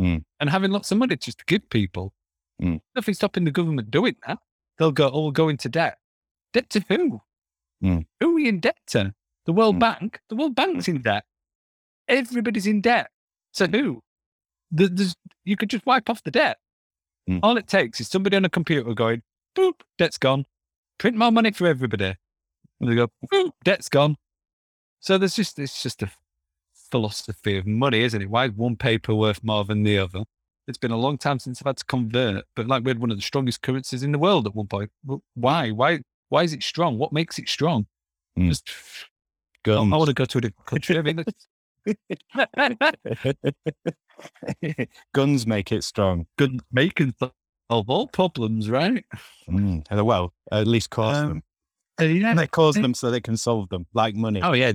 Mm. 0.00 0.24
and 0.40 0.50
having 0.50 0.70
lots 0.70 0.90
of 0.92 0.98
money 0.98 1.16
just 1.16 1.38
to 1.38 1.44
give 1.46 1.68
people. 1.70 2.12
Mm. 2.60 2.80
Nothing 2.94 3.14
stopping 3.14 3.44
the 3.44 3.50
government 3.50 3.90
doing 3.90 4.16
that. 4.26 4.38
They'll 4.78 4.92
go, 4.92 5.08
oh, 5.10 5.22
we'll 5.22 5.30
go 5.32 5.48
into 5.48 5.68
debt. 5.68 5.98
Debt 6.52 6.68
to 6.70 6.80
who? 6.88 7.20
Mm. 7.82 8.06
Who 8.20 8.30
are 8.30 8.34
we 8.34 8.48
in 8.48 8.60
debt 8.60 8.78
to? 8.88 9.14
The 9.44 9.52
World 9.52 9.76
Mm. 9.76 9.80
Bank? 9.80 10.20
The 10.28 10.36
World 10.36 10.54
Bank's 10.54 10.88
in 10.88 11.02
debt. 11.02 11.24
Everybody's 12.08 12.66
in 12.66 12.80
debt. 12.80 13.10
So 13.52 13.66
who? 13.66 14.02
There's, 14.70 15.14
you 15.44 15.56
could 15.56 15.70
just 15.70 15.86
wipe 15.86 16.08
off 16.10 16.22
the 16.22 16.30
debt. 16.30 16.58
Mm. 17.28 17.40
All 17.42 17.56
it 17.56 17.66
takes 17.66 18.00
is 18.00 18.08
somebody 18.08 18.36
on 18.36 18.44
a 18.44 18.48
computer 18.50 18.92
going, 18.94 19.22
boop, 19.56 19.80
debt's 19.98 20.18
gone. 20.18 20.46
Print 20.98 21.16
more 21.16 21.32
money 21.32 21.52
for 21.52 21.66
everybody. 21.66 22.14
And 22.80 22.90
they 22.90 22.94
go, 22.94 23.08
debt's 23.64 23.88
gone. 23.88 24.16
So 25.00 25.18
there's 25.18 25.36
just, 25.36 25.58
it's 25.58 25.82
just 25.82 26.02
a 26.02 26.10
philosophy 26.90 27.58
of 27.58 27.66
money, 27.66 28.02
isn't 28.02 28.22
it? 28.22 28.30
Why 28.30 28.46
is 28.46 28.52
one 28.52 28.76
paper 28.76 29.14
worth 29.14 29.42
more 29.42 29.64
than 29.64 29.82
the 29.82 29.98
other? 29.98 30.24
It's 30.68 30.78
been 30.78 30.90
a 30.90 30.96
long 30.96 31.16
time 31.16 31.38
since 31.38 31.62
I've 31.62 31.66
had 31.66 31.76
to 31.78 31.84
convert, 31.84 32.44
but 32.56 32.66
like 32.66 32.84
we 32.84 32.90
had 32.90 32.98
one 32.98 33.10
of 33.10 33.16
the 33.16 33.22
strongest 33.22 33.62
currencies 33.62 34.02
in 34.02 34.12
the 34.12 34.18
world 34.18 34.46
at 34.46 34.54
one 34.54 34.66
point. 34.66 34.90
Why? 35.34 35.70
Why? 35.70 36.00
Why 36.28 36.42
is 36.42 36.52
it 36.52 36.62
strong? 36.62 36.98
What 36.98 37.12
makes 37.12 37.38
it 37.38 37.48
strong? 37.48 37.86
Mm. 38.36 38.48
Just, 38.48 38.70
guns. 39.62 39.92
I 39.92 39.96
want 39.96 40.08
to 40.08 40.14
go 40.14 40.24
to 40.24 40.38
a 40.38 40.40
different 40.40 40.66
country. 40.66 40.98
I 40.98 41.02
mean, 41.02 41.24
Guns 45.14 45.46
make 45.46 45.72
it 45.72 45.84
strong. 45.84 46.26
good 46.36 46.60
making 46.72 47.14
solve 47.70 47.90
all 47.90 48.06
problems, 48.08 48.70
right? 48.70 49.04
Mm. 49.48 49.84
Uh, 49.90 50.04
Well, 50.04 50.32
at 50.50 50.66
least 50.66 50.90
cause 50.90 51.16
Um, 51.16 51.28
them. 51.28 51.42
Uh, 52.00 52.04
yeah. 52.04 52.34
They 52.34 52.46
cause 52.46 52.74
them 52.74 52.92
so 52.94 53.10
they 53.10 53.20
can 53.20 53.36
solve 53.36 53.68
them, 53.70 53.86
like 53.94 54.14
money. 54.14 54.42
Oh 54.42 54.52
yeah, 54.52 54.72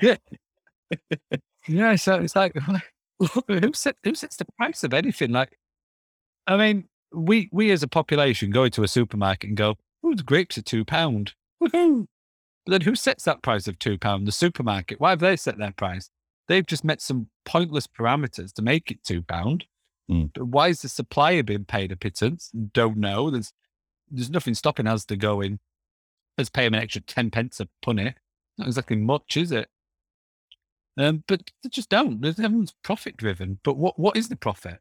yeah. 0.00 0.16
yeah. 1.68 1.96
So 1.96 2.14
it's 2.20 2.34
like, 2.36 2.56
who 3.48 3.72
set 3.74 3.96
who 4.02 4.14
sets 4.14 4.36
the 4.36 4.46
price 4.56 4.84
of 4.84 4.94
anything? 4.94 5.32
Like, 5.32 5.58
I 6.46 6.56
mean, 6.56 6.88
we 7.12 7.48
we 7.52 7.70
as 7.70 7.82
a 7.82 7.88
population 7.88 8.50
go 8.50 8.64
into 8.64 8.82
a 8.82 8.88
supermarket 8.88 9.48
and 9.48 9.56
go, 9.56 9.76
"Oh, 10.02 10.14
the 10.14 10.22
grapes 10.22 10.56
are 10.56 10.62
two 10.62 10.84
pound." 10.84 11.34
Woohoo! 11.62 12.06
But 12.64 12.70
then 12.72 12.80
who 12.82 12.94
sets 12.94 13.24
that 13.24 13.42
price 13.42 13.66
of 13.68 13.78
two 13.78 13.98
pound? 13.98 14.26
The 14.26 14.32
supermarket. 14.32 15.00
Why 15.00 15.10
have 15.10 15.18
they 15.18 15.36
set 15.36 15.58
their 15.58 15.72
price? 15.72 16.08
They've 16.48 16.66
just 16.66 16.84
met 16.84 17.00
some 17.02 17.28
pointless 17.44 17.86
parameters 17.86 18.52
to 18.54 18.62
make 18.62 18.90
it 18.90 19.02
two 19.04 19.22
pound. 19.22 19.66
Mm. 20.12 20.30
But 20.34 20.44
why 20.46 20.68
is 20.68 20.82
the 20.82 20.88
supplier 20.88 21.42
being 21.42 21.64
paid 21.64 21.92
a 21.92 21.96
pittance? 21.96 22.50
Don't 22.72 22.98
know. 22.98 23.30
There's 23.30 23.52
there's 24.10 24.30
nothing 24.30 24.54
stopping 24.54 24.86
us 24.86 25.04
to 25.06 25.16
go 25.16 25.40
in. 25.40 25.58
Let's 26.36 26.50
pay 26.50 26.64
them 26.64 26.74
an 26.74 26.82
extra 26.82 27.00
ten 27.02 27.30
pence 27.30 27.60
a 27.60 27.68
punny. 27.84 28.14
Not 28.58 28.66
exactly 28.68 28.96
much, 28.96 29.36
is 29.36 29.52
it? 29.52 29.68
Um, 30.98 31.24
but 31.26 31.50
they 31.62 31.70
just 31.70 31.88
don't. 31.88 32.20
There's- 32.20 32.38
Everyone's 32.38 32.74
profit 32.82 33.16
driven. 33.16 33.58
But 33.64 33.76
what 33.76 33.98
what 33.98 34.16
is 34.16 34.28
the 34.28 34.36
profit? 34.36 34.80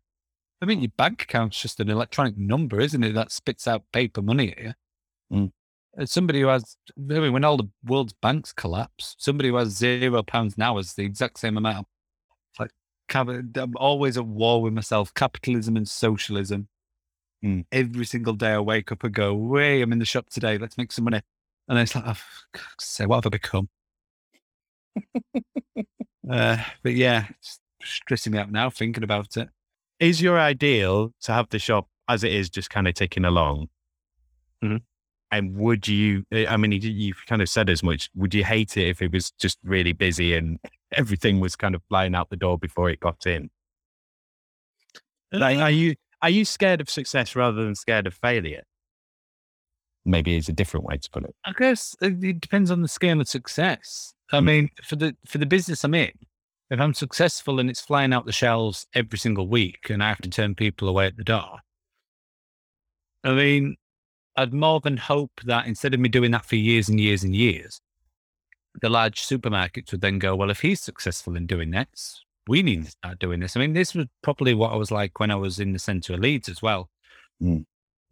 I 0.62 0.66
mean, 0.66 0.82
your 0.82 0.92
bank 0.98 1.24
account's 1.24 1.60
just 1.60 1.80
an 1.80 1.90
electronic 1.90 2.38
number, 2.38 2.80
isn't 2.80 3.04
it? 3.04 3.14
That 3.14 3.32
spits 3.32 3.68
out 3.68 3.84
paper 3.92 4.22
money 4.22 4.52
at 4.52 4.60
you. 4.64 4.74
Mm. 5.34 5.52
As 5.98 6.12
somebody 6.12 6.42
who 6.42 6.48
has, 6.48 6.78
I 6.98 7.02
mean, 7.02 7.34
when 7.34 7.44
all 7.44 7.58
the 7.58 7.70
world's 7.84 8.14
banks 8.14 8.54
collapse, 8.54 9.16
somebody 9.18 9.50
who 9.50 9.56
has 9.56 9.70
zero 9.70 10.22
pounds 10.24 10.58
now 10.58 10.78
has 10.78 10.94
the 10.94 11.04
exact 11.04 11.40
same 11.40 11.58
amount. 11.58 11.88
It's 13.12 13.16
like, 13.16 13.54
cap- 13.54 13.64
I'm 13.64 13.78
always 13.78 14.18
at 14.18 14.26
war 14.26 14.62
with 14.62 14.74
myself. 14.74 15.14
Capitalism 15.14 15.78
and 15.78 15.88
socialism. 15.88 16.68
Mm. 17.44 17.66
Every 17.72 18.06
single 18.06 18.34
day 18.34 18.52
I 18.52 18.60
wake 18.60 18.92
up 18.92 19.04
and 19.04 19.14
go, 19.14 19.34
"Way, 19.34 19.82
I'm 19.82 19.92
in 19.92 20.00
the 20.00 20.06
shop 20.06 20.30
today. 20.30 20.58
Let's 20.58 20.78
make 20.78 20.92
some 20.92 21.06
money." 21.06 21.22
And 21.68 21.80
it's 21.80 21.96
like, 21.96 22.04
oh, 22.08 22.16
sake, 22.80 23.08
what 23.08 23.24
have 23.24 23.28
I 23.28 23.30
become? 23.30 23.70
uh, 26.30 26.58
but 26.84 26.94
yeah, 26.94 27.26
it's 27.40 27.60
stressing 27.84 28.34
me 28.34 28.40
out 28.40 28.52
now 28.52 28.70
thinking 28.70 29.04
about 29.04 29.38
it. 29.38 29.50
Is 30.00 30.22
your 30.22 30.40
ideal 30.40 31.14
to 31.22 31.32
have 31.34 31.50
the 31.50 31.60
shop 31.60 31.88
as 32.08 32.24
it 32.24 32.34
is, 32.34 32.50
just 32.50 32.70
kind 32.70 32.88
of 32.88 32.94
ticking 32.94 33.26
along? 33.26 33.70
Mhm. 34.64 34.82
And 35.32 35.56
would 35.56 35.88
you? 35.88 36.26
eh, 36.32 36.46
I 36.48 36.58
mean, 36.58 36.74
you've 36.74 37.26
kind 37.26 37.42
of 37.42 37.50
said 37.50 37.70
as 37.70 37.82
much. 37.82 38.10
Would 38.16 38.34
you 38.34 38.44
hate 38.44 38.76
it 38.78 38.90
if 38.90 39.02
it 39.02 39.12
was 39.12 39.32
just 39.32 39.58
really 39.64 39.94
busy 39.94 40.36
and 40.36 40.60
everything 40.92 41.40
was 41.40 41.56
kind 41.56 41.76
of 41.76 41.82
flying 41.90 42.16
out 42.16 42.30
the 42.30 42.38
door 42.38 42.58
before 42.58 42.90
it 42.90 43.00
got 43.00 43.26
in? 43.26 43.50
Like, 45.32 45.58
are 45.60 45.72
you 45.72 45.96
are 46.22 46.30
you 46.30 46.46
scared 46.46 46.82
of 46.82 46.90
success 46.90 47.36
rather 47.36 47.64
than 47.64 47.76
scared 47.76 48.06
of 48.08 48.14
failure? 48.14 48.64
Maybe 50.04 50.36
it's 50.36 50.50
a 50.50 50.54
different 50.54 50.86
way 50.86 50.98
to 50.98 51.10
put 51.10 51.24
it. 51.24 51.36
I 51.46 51.54
guess 51.54 51.96
it, 52.02 52.40
depends 52.42 52.72
on 52.72 52.82
the 52.82 52.88
scale 52.88 53.22
of 53.22 53.28
success. 53.28 54.14
I 54.32 54.40
Mm. 54.40 54.46
mean, 54.46 54.70
for 54.84 54.96
the 54.96 55.16
for 55.26 55.38
the 55.38 55.46
business 55.46 55.84
I'm 55.84 55.94
in, 55.94 56.12
if 56.70 56.80
I'm 56.80 56.94
successful 56.94 57.60
and 57.60 57.70
it's 57.70 57.82
flying 57.82 58.14
out 58.14 58.26
the 58.26 58.32
shelves 58.32 58.88
every 58.94 59.20
single 59.20 59.48
week, 59.48 59.90
and 59.90 60.04
I 60.04 60.10
have 60.10 60.22
to 60.22 60.30
turn 60.30 60.56
people 60.56 60.90
away 60.90 61.06
at 61.06 61.18
the 61.18 61.24
door, 61.24 61.60
I 63.24 63.34
mean, 63.34 63.76
I'd 64.36 64.54
more 64.54 64.80
than 64.80 64.98
hope 64.98 65.42
that 65.46 65.68
instead 65.68 65.94
of 65.94 66.00
me 66.00 66.10
doing 66.10 66.32
that 66.32 66.46
for 66.46 66.56
years 66.56 66.90
and 66.90 67.00
years 67.00 67.24
and 67.24 67.36
years, 67.36 67.80
the 68.80 68.90
large 68.90 69.22
supermarkets 69.22 69.92
would 69.92 70.02
then 70.02 70.20
go, 70.20 70.36
well, 70.36 70.50
if 70.50 70.62
he's 70.62 70.82
successful 70.82 71.36
in 71.36 71.46
doing 71.46 71.72
this, 71.72 72.24
we 72.48 72.64
need 72.64 72.86
to 72.86 72.92
start 72.92 73.20
doing 73.20 73.40
this. 73.40 73.56
I 73.56 73.60
mean, 73.60 73.74
this 73.74 73.94
was 73.94 74.08
probably 74.24 74.54
what 74.54 74.72
I 74.72 74.76
was 74.76 74.92
like 74.92 75.20
when 75.20 75.32
I 75.32 75.36
was 75.36 75.60
in 75.60 75.74
the 75.74 75.80
centre 75.80 76.14
of 76.14 76.20
Leeds 76.20 76.50
as 76.50 76.62
well. 76.62 76.90
Mm. 77.42 77.66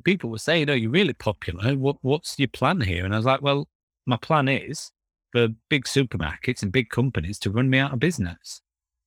People 0.04 0.30
were 0.30 0.38
saying, 0.38 0.70
"Oh, 0.70 0.74
you're 0.74 0.92
really 0.92 1.14
popular. 1.14 1.76
What, 1.76 1.98
what's 2.02 2.40
your 2.40 2.48
plan 2.48 2.82
here?" 2.82 3.06
And 3.06 3.14
I 3.14 3.18
was 3.18 3.26
like, 3.26 3.42
"Well, 3.42 3.68
my 4.06 4.18
plan 4.18 4.48
is 4.48 4.92
for 5.32 5.50
big 5.70 5.86
supermarkets 5.86 6.62
and 6.62 6.72
big 6.72 6.90
companies 6.90 7.40
to 7.40 7.52
run 7.52 7.70
me 7.70 7.78
out 7.78 7.94
of 7.94 8.00
business. 8.00 8.62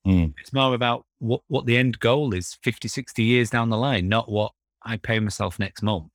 Mm. 0.07 0.35
It's 0.41 0.53
more 0.53 0.75
about 0.75 1.05
what, 1.19 1.43
what 1.49 1.67
the 1.67 1.77
end 1.77 1.99
goal 2.01 2.35
is 2.35 2.59
50, 2.63 2.89
60 2.89 3.23
years 3.23 3.51
down 3.51 3.71
the 3.71 3.77
line, 3.77 4.09
not 4.09 4.31
what 4.31 4.53
I 4.83 4.97
pay 4.97 5.21
myself 5.21 5.59
next 5.59 5.83
month. 5.83 6.11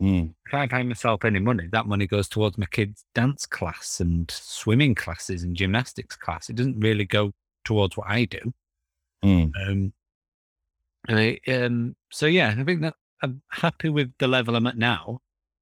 Mm. 0.00 0.34
If 0.46 0.54
I 0.54 0.66
pay 0.66 0.82
myself 0.82 1.24
any 1.24 1.38
money, 1.38 1.68
that 1.72 1.86
money 1.86 2.06
goes 2.06 2.28
towards 2.28 2.58
my 2.58 2.66
kids' 2.66 3.04
dance 3.14 3.46
class 3.46 4.00
and 4.00 4.30
swimming 4.30 4.94
classes 4.94 5.42
and 5.42 5.56
gymnastics 5.56 6.16
class. 6.16 6.50
It 6.50 6.56
doesn't 6.56 6.80
really 6.80 7.04
go 7.04 7.32
towards 7.64 7.96
what 7.96 8.08
I 8.08 8.26
do. 8.26 8.52
Mm. 9.24 9.52
Um, 9.66 9.92
I- 11.08 11.40
um, 11.48 11.96
so 12.10 12.26
yeah, 12.26 12.54
I 12.56 12.64
think 12.64 12.82
that 12.82 12.94
I'm 13.22 13.40
happy 13.50 13.88
with 13.88 14.12
the 14.18 14.28
level 14.28 14.54
I'm 14.56 14.66
at 14.66 14.76
now, 14.76 15.20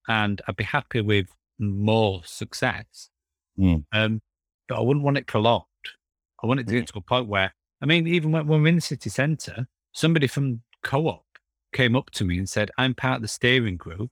and 0.09 0.41
I'd 0.49 0.57
be 0.57 0.65
happy 0.65 1.01
with 1.01 1.29
more 1.59 2.23
success. 2.25 3.11
Mm. 3.59 3.85
Um, 3.93 4.21
but 4.69 4.79
I 4.79 4.81
wouldn't 4.81 5.05
want 5.05 5.19
it 5.19 5.27
prolonged. 5.27 5.65
I 6.43 6.47
want 6.47 6.61
it 6.61 6.67
to 6.67 6.75
get 6.75 6.89
to 6.89 6.99
a 6.99 7.01
point 7.01 7.29
where, 7.29 7.55
I 7.81 7.87
mean, 7.87 8.07
even 8.09 8.33
when, 8.33 8.47
when 8.47 8.63
we're 8.63 8.69
in 8.69 8.75
the 8.77 8.81
city 8.81 9.11
centre, 9.11 9.67
somebody 9.93 10.27
from 10.27 10.63
co-op 10.83 11.25
came 11.73 11.95
up 11.95 12.11
to 12.13 12.25
me 12.25 12.39
and 12.39 12.49
said, 12.49 12.71
"I'm 12.77 12.95
part 12.95 13.17
of 13.17 13.23
the 13.23 13.29
steering 13.29 13.77
group 13.77 14.11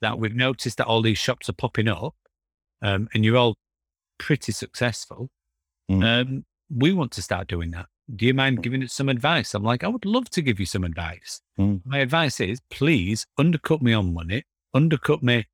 that 0.00 0.18
we've 0.18 0.34
noticed 0.34 0.78
that 0.78 0.86
all 0.86 1.02
these 1.02 1.18
shops 1.18 1.48
are 1.48 1.54
popping 1.54 1.88
up, 1.88 2.14
um, 2.82 3.08
and 3.14 3.24
you're 3.24 3.36
all 3.36 3.56
pretty 4.18 4.52
successful. 4.52 5.30
Mm. 5.90 6.04
Um, 6.04 6.44
we 6.74 6.92
want 6.92 7.12
to 7.12 7.22
start 7.22 7.48
doing 7.48 7.70
that. 7.72 7.86
Do 8.14 8.26
you 8.26 8.34
mind 8.34 8.62
giving 8.62 8.82
us 8.82 8.92
some 8.92 9.08
advice?" 9.08 9.54
I'm 9.54 9.64
like, 9.64 9.84
"I 9.84 9.88
would 9.88 10.04
love 10.04 10.30
to 10.30 10.42
give 10.42 10.60
you 10.60 10.66
some 10.66 10.84
advice. 10.84 11.40
Mm. 11.58 11.82
My 11.84 11.98
advice 11.98 12.40
is, 12.40 12.60
please 12.70 13.26
undercut 13.38 13.82
me 13.82 13.92
on 13.92 14.12
money, 14.12 14.44
undercut 14.74 15.22
me 15.22 15.44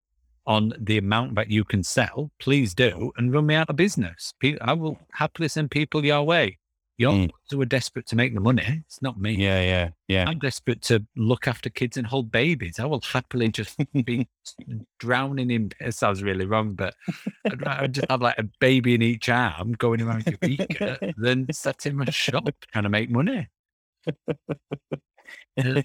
on 0.47 0.73
the 0.79 0.99
amount 0.99 1.35
that 1.37 1.51
you 1.51 1.65
can 1.65 1.83
sell. 1.83 2.31
Please 2.39 2.75
do, 2.75 3.13
and 3.17 3.33
run 3.33 3.47
me 3.47 3.55
out 3.55 3.71
of 3.71 3.77
business. 3.77 4.35
I 4.61 4.73
will 4.73 4.99
happily 5.13 5.49
send 5.49 5.71
people 5.71 6.05
your 6.05 6.23
way. 6.23 6.59
You're 6.99 7.13
Mm. 7.13 7.31
the 7.49 7.57
who 7.57 7.63
are 7.63 7.67
desperate 7.67 8.07
to 8.09 8.17
make 8.17 8.35
the 8.35 8.41
money. 8.41 8.83
It's 8.87 9.01
not 9.03 9.19
me. 9.19 9.33
Yeah, 9.33 9.61
yeah, 9.63 9.89
yeah. 10.09 10.29
I'm 10.29 10.39
desperate 10.39 10.83
to 10.83 11.05
look 11.17 11.49
after 11.49 11.71
kids 11.71 11.97
and 11.97 12.07
hold 12.07 12.31
babies. 12.31 12.79
I 12.79 12.85
will 12.85 13.01
happily 13.01 13.49
just 13.49 13.77
be 14.05 14.29
drowning 15.01 15.51
in. 15.51 15.73
It 15.81 15.95
sounds 15.95 16.23
really 16.23 16.45
wrong, 16.47 16.75
but 16.75 16.95
I'd 17.47 17.65
rather 17.65 17.89
just 17.89 18.11
have 18.11 18.21
like 18.23 18.39
a 18.39 18.45
baby 18.61 18.95
in 18.95 19.03
each 19.03 19.29
arm 19.29 19.73
going 19.73 20.03
around 20.03 20.27
Eureka 20.43 20.99
than 21.17 21.47
setting 21.53 21.97
my 21.97 22.05
shop 22.11 22.49
trying 22.73 22.85
to 22.85 22.91
make 22.91 23.11
money. 23.11 23.49
I 25.59 25.85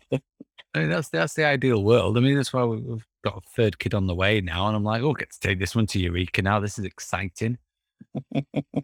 mean, 0.76 0.90
that's 0.90 1.10
that's 1.10 1.34
the 1.34 1.46
ideal 1.46 1.84
world. 1.84 2.18
I 2.18 2.22
mean, 2.22 2.36
that's 2.36 2.54
why 2.54 2.64
we- 2.66 2.78
we've 2.82 3.06
got 3.24 3.38
a 3.38 3.50
third 3.56 3.80
kid 3.80 3.94
on 3.94 4.08
the 4.08 4.16
way 4.16 4.42
now, 4.42 4.68
and 4.68 4.76
I'm 4.76 4.84
like, 4.84 5.02
oh, 5.02 5.14
get 5.14 5.32
to 5.32 5.40
take 5.40 5.58
this 5.60 5.76
one 5.76 5.88
to 5.88 6.00
Eureka 6.00 6.42
now. 6.42 6.60
This 6.60 6.78
is 6.78 6.86
exciting. 6.86 7.58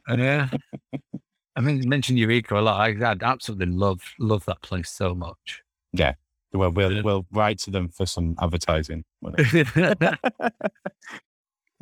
Yeah. 0.10 0.50
I 1.55 1.61
mean, 1.61 1.81
you 1.84 1.88
mentioned 1.89 2.17
Eureka 2.17 2.57
a 2.59 2.61
lot. 2.61 2.80
I, 2.81 2.89
I 3.11 3.15
absolutely 3.21 3.67
love 3.67 4.01
love 4.19 4.43
that 4.45 4.61
place 4.61 4.89
so 4.89 5.13
much. 5.13 5.61
Yeah. 5.91 6.13
Well, 6.51 6.71
we'll 6.71 6.91
Yeah. 6.93 7.01
we'll 7.03 7.25
write 7.31 7.59
to 7.59 7.71
them 7.71 7.89
for 7.89 8.05
some 8.05 8.35
advertising. 8.41 9.03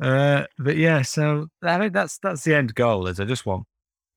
uh, 0.00 0.44
but 0.58 0.76
yeah, 0.76 1.02
so 1.02 1.48
I 1.62 1.78
think 1.78 1.92
that's 1.92 2.18
that's 2.18 2.44
the 2.44 2.54
end 2.54 2.74
goal. 2.74 3.06
Is 3.06 3.20
I 3.20 3.24
just 3.24 3.46
want 3.46 3.64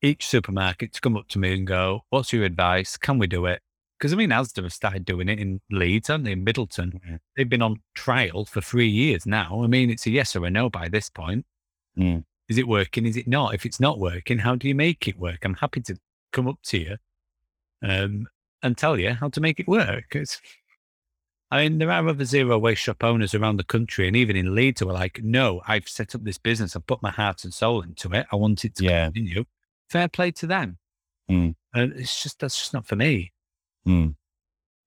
each 0.02 0.28
supermarket 0.28 0.94
to 0.94 1.02
come 1.02 1.16
up 1.18 1.28
to 1.30 1.40
me 1.40 1.54
and 1.54 1.68
go, 1.68 2.02
"What's 2.10 2.34
your 2.34 2.44
advice? 2.44 2.98
Can 2.98 3.18
we 3.20 3.28
do 3.28 3.46
it?" 3.46 3.62
Because 3.98 4.12
I 4.14 4.16
mean, 4.18 4.30
Asda 4.32 4.64
have 4.64 4.74
started 4.74 5.06
doing 5.06 5.30
it 5.30 5.40
in 5.40 5.62
Leeds, 5.72 6.08
haven't 6.10 6.24
they? 6.26 6.34
In 6.34 6.44
Middleton, 6.44 7.00
Yeah. 7.08 7.18
they've 7.38 7.48
been 7.50 7.62
on 7.62 7.82
trial 7.94 8.44
for 8.46 8.60
three 8.62 8.90
years 8.90 9.26
now. 9.26 9.62
I 9.64 9.68
mean, 9.68 9.90
it's 9.90 10.06
a 10.06 10.10
yes 10.12 10.36
or 10.36 10.46
a 10.46 10.50
no 10.50 10.70
by 10.70 10.90
this 10.90 11.10
point. 11.10 11.46
Mm. 11.98 12.26
Is 12.48 12.58
it 12.58 12.68
working? 12.68 13.06
Is 13.06 13.18
it 13.18 13.28
not? 13.28 13.54
If 13.56 13.66
it's 13.66 13.80
not 13.80 14.00
working, 14.00 14.38
how 14.40 14.56
do 14.56 14.68
you 14.68 14.76
make 14.76 15.08
it 15.08 15.18
work? 15.20 15.44
I'm 15.44 15.56
happy 15.56 15.82
to 15.82 15.98
come 16.32 16.48
up 16.48 16.60
to 16.66 16.78
you 16.78 16.98
um, 17.84 18.28
and 18.62 18.78
tell 18.78 19.00
you 19.00 19.14
how 19.14 19.30
to 19.30 19.42
make 19.42 19.60
it 19.60 19.68
work. 19.68 20.16
It's, 20.16 20.40
I 21.50 21.64
mean, 21.64 21.78
there 21.80 21.92
are 21.92 22.08
other 22.08 22.26
zero 22.26 22.58
waste 22.60 22.82
shop 22.84 23.04
owners 23.04 23.34
around 23.34 23.58
the 23.58 23.64
country 23.64 24.08
and 24.08 24.16
even 24.16 24.36
in 24.36 24.54
Leeds 24.54 24.82
who 24.82 24.90
are 24.90 24.94
like, 24.94 25.22
no, 25.24 25.62
I've 25.68 25.88
set 25.88 26.14
up 26.14 26.24
this 26.24 26.38
business. 26.38 26.76
I've 26.76 26.88
put 26.88 27.02
my 27.02 27.12
heart 27.12 27.44
and 27.44 27.54
soul 27.54 27.82
into 27.82 28.12
it. 28.14 28.28
I 28.32 28.36
want 28.36 28.64
it 28.66 28.76
to 28.76 28.84
Yeah. 28.84 29.06
continue. 29.06 29.46
Fair 29.90 30.08
play 30.08 30.32
to 30.32 30.48
them. 30.48 30.78
Mm. 31.30 31.56
And 31.74 31.94
it's 31.94 32.22
just, 32.22 32.40
that's 32.40 32.58
just 32.58 32.74
not 32.74 32.86
for 32.86 32.96
me. 32.96 33.32
Mm. 33.88 34.16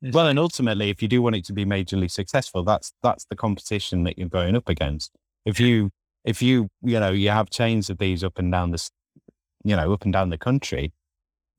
Well, 0.01 0.29
and 0.29 0.39
ultimately, 0.39 0.91
if 0.91 1.03
you 1.03 1.09
do 1.09 1.23
want 1.23 1.37
it 1.37 1.45
to 1.47 1.53
be 1.53 1.65
majorly 1.65 2.09
successful, 2.09 2.63
that's 2.63 2.93
that's 3.03 3.25
the 3.25 3.35
competition 3.35 4.05
that 4.05 4.17
you're 4.17 4.29
going 4.29 4.55
up 4.55 4.69
against. 4.69 5.11
If 5.45 5.59
you 5.59 5.91
if 6.29 6.43
you 6.43 6.69
you 6.83 7.01
know 7.01 7.11
you 7.11 7.31
have 7.31 7.49
chains 7.51 7.89
of 7.91 7.99
these 7.99 8.23
up 8.23 8.39
and 8.39 8.53
down 8.53 8.71
this, 8.71 8.91
you 9.65 9.75
know, 9.77 9.93
up 9.93 10.05
and 10.05 10.13
down 10.13 10.31
the 10.31 10.39
country, 10.39 10.93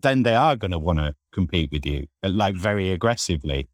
then 0.01 0.23
they 0.23 0.35
are 0.35 0.55
going 0.55 0.71
to 0.71 0.79
want 0.79 0.99
to 0.99 1.15
compete 1.33 1.71
with 1.71 1.85
you, 1.85 2.07
uh, 2.23 2.29
like 2.29 2.55
very 2.55 2.91
aggressively. 2.91 3.67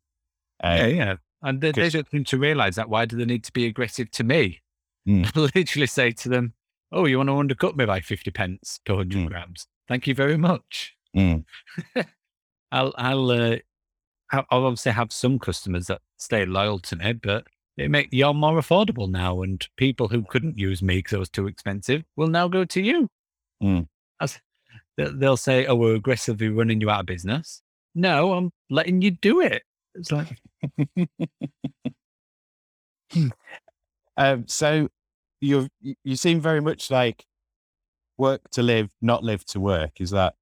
Uh, 0.63 0.77
yeah, 0.79 0.87
yeah. 0.87 1.15
And 1.41 1.61
they, 1.61 1.71
they 1.71 1.89
don't 1.89 2.09
seem 2.09 2.23
to 2.23 2.37
realize 2.37 2.75
that. 2.75 2.89
Why 2.89 3.05
do 3.05 3.15
they 3.17 3.25
need 3.25 3.43
to 3.43 3.51
be 3.51 3.65
aggressive 3.67 4.09
to 4.11 4.23
me? 4.23 4.61
Mm. 5.07 5.25
I 5.35 5.39
literally 5.55 5.87
say 5.87 6.11
to 6.11 6.29
them, 6.29 6.53
oh, 6.91 7.05
you 7.05 7.17
want 7.17 7.29
to 7.29 7.37
undercut 7.37 7.75
me 7.77 7.85
by 7.85 7.99
50 7.99 8.31
pence 8.31 8.79
per 8.85 8.93
100 8.95 9.17
Mm. 9.19 9.27
grams? 9.27 9.67
Thank 9.87 10.07
you 10.07 10.15
very 10.15 10.37
much. 10.37 10.95
mm, 11.15 11.43
I'll, 12.71 12.93
I'll, 12.97 13.29
uh, 13.31 13.57
I'll 14.31 14.45
obviously 14.65 14.93
have 14.93 15.11
some 15.13 15.37
customers 15.39 15.87
that 15.87 16.01
stay 16.17 16.45
loyal 16.45 16.79
to 16.79 16.95
me, 16.95 17.13
but 17.13 17.45
it 17.77 17.89
make 17.91 18.09
you're 18.11 18.33
more 18.33 18.59
affordable 18.59 19.09
now. 19.09 19.41
And 19.41 19.65
people 19.77 20.07
who 20.07 20.23
couldn't 20.23 20.57
use 20.57 20.81
me 20.81 20.97
because 20.97 21.13
it 21.13 21.19
was 21.19 21.29
too 21.29 21.47
expensive 21.47 22.03
will 22.15 22.27
now 22.27 22.47
go 22.47 22.65
to 22.65 22.81
you. 22.81 23.09
Mm. 23.61 23.87
As- 24.19 24.39
they- 24.97 25.11
they'll 25.11 25.37
say, 25.37 25.65
oh, 25.65 25.75
we're 25.75 25.95
aggressively 25.95 26.49
running 26.49 26.79
you 26.81 26.89
out 26.89 27.01
of 27.01 27.05
business. 27.05 27.61
No, 27.95 28.33
I'm 28.33 28.51
letting 28.69 29.01
you 29.01 29.11
do 29.11 29.41
it. 29.41 29.63
It's 29.93 30.11
like, 30.11 30.37
Um, 34.17 34.47
so 34.47 34.87
you 35.41 35.67
you 36.03 36.15
seem 36.15 36.39
very 36.39 36.61
much 36.61 36.89
like 36.89 37.25
work 38.17 38.41
to 38.51 38.63
live, 38.63 38.89
not 39.01 39.23
live 39.23 39.45
to 39.47 39.59
work. 39.59 39.99
Is 39.99 40.11
that 40.11 40.35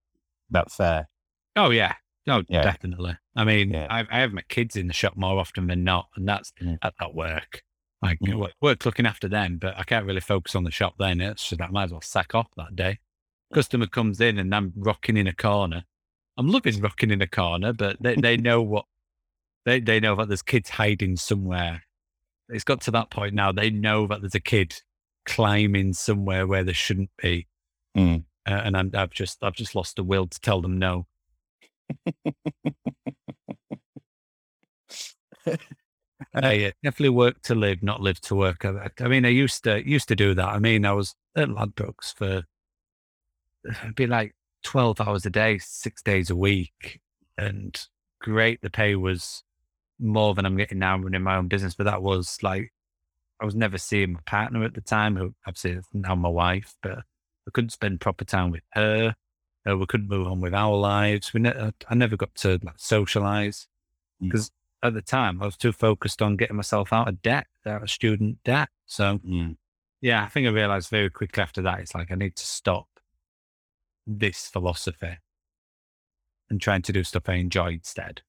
that 0.52 0.72
fair? 0.72 1.10
Oh 1.56 1.72
yeah, 1.72 1.94
no, 2.26 2.44
Yeah. 2.48 2.62
definitely. 2.64 3.18
I 3.36 3.44
mean, 3.44 3.72
Yeah. 3.72 3.88
I, 3.90 4.06
I 4.12 4.20
have 4.22 4.32
my 4.34 4.44
kids 4.50 4.76
in 4.76 4.88
the 4.88 4.94
shop 4.94 5.16
more 5.16 5.40
often 5.40 5.68
than 5.68 5.84
not, 5.84 6.10
and 6.16 6.28
that's 6.28 6.52
Mm. 6.62 6.78
at 6.82 6.94
that 7.00 7.14
work. 7.14 7.64
Like 8.02 8.20
Mm. 8.20 8.50
work, 8.62 8.86
looking 8.86 9.06
after 9.06 9.30
them, 9.30 9.58
but 9.58 9.78
I 9.78 9.84
can't 9.84 10.06
really 10.06 10.20
focus 10.20 10.56
on 10.56 10.64
the 10.66 10.72
shop 10.72 10.96
then. 11.00 11.22
It's 11.22 11.48
just 11.50 11.62
I 11.62 11.68
might 11.68 11.86
as 11.86 11.92
well 11.92 12.02
sack 12.02 12.36
off 12.36 12.48
that 12.58 12.76
day. 12.76 13.00
Customer 13.54 13.88
comes 13.88 14.20
in 14.20 14.38
and 14.40 14.54
I'm 14.54 14.74
rocking 14.76 15.16
in 15.16 15.28
a 15.28 15.34
corner. 15.34 15.86
I'm 16.38 16.48
loving 16.50 16.82
rocking 16.82 17.12
in 17.12 17.22
a 17.22 17.28
corner, 17.28 17.72
but 17.72 17.98
they, 18.02 18.16
they 18.16 18.36
know 18.38 18.62
what 18.62 18.86
they 19.66 19.80
they 19.80 20.00
know 20.02 20.16
that 20.18 20.28
there's 20.28 20.42
kids 20.42 20.70
hiding 20.72 21.16
somewhere. 21.16 21.84
It's 22.50 22.64
got 22.66 22.82
to 22.82 22.92
that 22.92 23.10
point 23.10 23.34
now. 23.36 23.52
They 23.54 23.70
know 23.70 24.06
that 24.08 24.20
there's 24.22 24.36
a 24.36 24.40
kid 24.42 24.76
climbing 25.26 25.94
somewhere 25.94 26.46
where 26.46 26.64
there 26.66 26.74
shouldn't 26.74 27.12
be, 27.22 27.48
Mm. 27.96 28.26
uh, 28.46 28.50
and 28.66 28.76
I'm, 28.76 28.92
I've 28.94 29.12
just 29.12 29.42
I've 29.44 29.54
just 29.56 29.76
lost 29.76 29.96
the 29.96 30.04
will 30.04 30.28
to 30.28 30.40
tell 30.42 30.62
them 30.62 30.78
no. 30.78 31.08
I 36.36 36.66
uh, 36.66 36.72
definitely 36.84 37.10
work 37.10 37.42
to 37.44 37.56
live, 37.56 37.84
not 37.84 38.02
live 38.02 38.20
to 38.22 38.36
work. 38.36 38.66
I, 38.66 38.90
I 39.00 39.08
mean, 39.08 39.26
I 39.26 39.30
used 39.30 39.64
to 39.66 39.88
used 39.88 40.08
to 40.10 40.16
do 40.16 40.34
that. 40.36 40.48
I 40.48 40.60
mean, 40.60 40.86
I 40.86 40.94
was 40.94 41.16
at 41.36 41.50
Ladbrokes 41.50 42.14
for 42.16 42.44
it'd 43.66 43.96
be 43.96 44.08
like 44.08 44.34
twelve 44.64 45.00
hours 45.02 45.26
a 45.26 45.30
day, 45.30 45.58
six 45.60 46.02
days 46.02 46.30
a 46.30 46.36
week, 46.36 47.00
and 47.38 47.80
great. 48.22 48.62
The 48.62 48.70
pay 48.70 48.96
was 48.96 49.44
more 50.00 50.34
than 50.36 50.46
I'm 50.46 50.58
getting 50.58 50.80
now 50.80 50.98
running 50.98 51.24
my 51.24 51.38
own 51.38 51.48
business, 51.48 51.76
but 51.76 51.86
that 51.86 52.02
was 52.04 52.38
like 52.44 52.72
I 53.42 53.46
was 53.46 53.56
never 53.56 53.78
seeing 53.78 54.14
my 54.14 54.22
partner 54.26 54.64
at 54.64 54.74
the 54.76 54.82
time, 54.82 55.16
who 55.18 55.34
obviously 55.48 55.72
is 55.74 55.86
now 55.94 56.16
my 56.16 56.30
wife, 56.30 56.76
but 56.84 57.00
I 57.00 57.52
couldn't 57.54 57.72
spend 57.72 58.02
proper 58.02 58.26
time 58.26 58.52
with 58.52 58.64
her. 58.74 59.16
Uh, 59.70 59.78
we 59.78 59.86
couldn't 59.86 60.10
move 60.10 60.28
on 60.28 60.42
with 60.42 60.54
our 60.54 60.76
lives. 60.76 61.34
We 61.34 61.40
ne- 61.42 61.72
I 61.90 61.96
never 61.96 62.18
got 62.18 62.36
to 62.36 62.60
like, 62.64 62.76
socialize 62.78 63.68
Mm. 64.22 64.28
because 64.28 64.52
at 64.84 64.94
the 64.94 65.02
time 65.02 65.42
I 65.42 65.46
was 65.46 65.58
too 65.58 65.72
focused 65.72 66.22
on 66.22 66.36
getting 66.36 66.56
myself 66.58 66.92
out 66.94 67.08
of 67.08 67.22
debt, 67.22 67.48
out 67.66 67.82
of 67.84 67.90
student 67.90 68.44
debt. 68.44 68.70
So 68.86 69.20
Mm. 69.20 69.58
yeah, 70.02 70.24
I 70.24 70.28
think 70.28 70.46
I 70.48 70.52
realized 70.52 70.90
very 70.90 71.10
quickly 71.10 71.42
after 71.42 71.62
that, 71.62 71.80
it's 71.80 71.96
like 71.96 72.12
I 72.12 72.16
need 72.16 72.36
to 72.36 72.46
stop 72.46 72.88
this 74.06 74.48
philosophy 74.50 75.18
and 76.50 76.60
trying 76.62 76.82
to 76.84 76.92
do 76.92 77.04
stuff 77.06 77.30
I 77.30 77.36
enjoy 77.36 77.72
instead. 77.72 78.22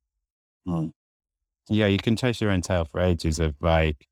Yeah, 1.69 1.87
you 1.87 1.99
can 1.99 2.17
chase 2.17 2.41
your 2.41 2.51
own 2.51 2.61
tail 2.63 2.85
for 2.85 3.01
ages 3.01 3.39
of 3.41 3.57
like 3.61 4.07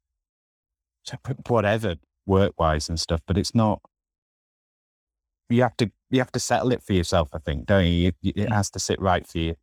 whatever 1.46 1.96
work 2.26 2.58
wise 2.58 2.88
and 2.88 2.98
stuff, 3.00 3.20
but 3.26 3.38
it's 3.38 3.54
not. 3.54 3.80
You 5.48 5.62
have 5.62 5.76
to 5.78 5.90
you 6.12 6.20
have 6.20 6.32
to 6.32 6.40
settle 6.40 6.70
it 6.72 6.82
for 6.82 6.92
yourself. 6.92 7.30
I 7.32 7.38
think, 7.38 7.66
don't 7.66 7.86
you? 7.86 8.12
It 8.22 8.36
Mm. 8.36 8.52
has 8.52 8.70
to 8.70 8.78
sit 8.78 9.00
right 9.00 9.26
for 9.26 9.38
you. 9.38 9.54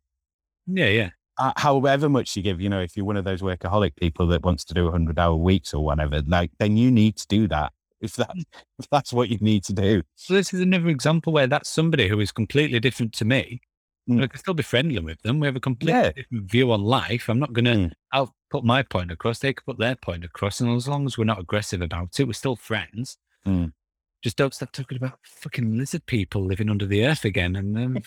Yeah, 0.66 0.88
yeah. 0.88 1.10
Uh, 1.38 1.52
however 1.56 2.08
much 2.08 2.36
you 2.36 2.42
give, 2.42 2.60
you 2.60 2.68
know, 2.68 2.80
if 2.80 2.96
you're 2.96 3.06
one 3.06 3.16
of 3.16 3.24
those 3.24 3.40
workaholic 3.40 3.96
people 3.96 4.26
that 4.26 4.42
wants 4.42 4.64
to 4.66 4.74
do 4.74 4.90
hundred 4.90 5.18
hour 5.18 5.34
weeks 5.34 5.72
or 5.72 5.82
whatever, 5.82 6.20
like 6.26 6.50
then 6.58 6.76
you 6.76 6.90
need 6.90 7.16
to 7.16 7.26
do 7.28 7.48
that. 7.48 7.72
If 8.00 8.16
that 8.16 8.30
if 8.78 8.88
that's 8.90 9.12
what 9.12 9.28
you 9.30 9.38
need 9.40 9.64
to 9.64 9.72
do. 9.72 10.02
So 10.16 10.34
this 10.34 10.52
is 10.52 10.60
another 10.60 10.88
example 10.88 11.32
where 11.32 11.46
that's 11.46 11.68
somebody 11.70 12.08
who 12.08 12.20
is 12.20 12.32
completely 12.32 12.80
different 12.80 13.12
to 13.14 13.24
me, 13.24 13.60
Mm. 14.08 14.24
I 14.24 14.26
can 14.28 14.38
still 14.40 14.54
be 14.54 14.62
friendly 14.62 14.98
with 14.98 15.20
them. 15.22 15.40
We 15.40 15.46
have 15.46 15.56
a 15.56 15.60
completely 15.60 16.00
Yeah. 16.00 16.12
different 16.12 16.50
view 16.50 16.72
on 16.72 16.80
life. 16.82 17.28
I'm 17.28 17.38
not 17.38 17.52
going 17.52 17.66
to, 17.66 17.74
Mm. 17.74 17.92
I'll 18.12 18.34
put 18.50 18.64
my 18.64 18.82
point 18.82 19.12
across. 19.12 19.38
They 19.38 19.52
can 19.52 19.62
put 19.64 19.78
their 19.78 19.94
point 19.94 20.24
across. 20.24 20.60
And 20.60 20.74
as 20.74 20.88
long 20.88 21.04
as 21.06 21.16
we're 21.18 21.24
not 21.26 21.38
aggressive 21.38 21.82
about 21.82 22.18
it, 22.18 22.24
we're 22.26 22.32
still 22.32 22.56
friends. 22.56 23.18
Mm. 23.46 23.72
Just 24.22 24.36
don't 24.36 24.52
start 24.52 24.72
talking 24.72 24.98
about 24.98 25.18
fucking 25.22 25.78
lizard 25.78 26.04
people 26.04 26.44
living 26.44 26.68
under 26.68 26.84
the 26.86 27.06
earth 27.06 27.24
again. 27.24 27.56
And 27.56 27.78
um, 27.78 27.98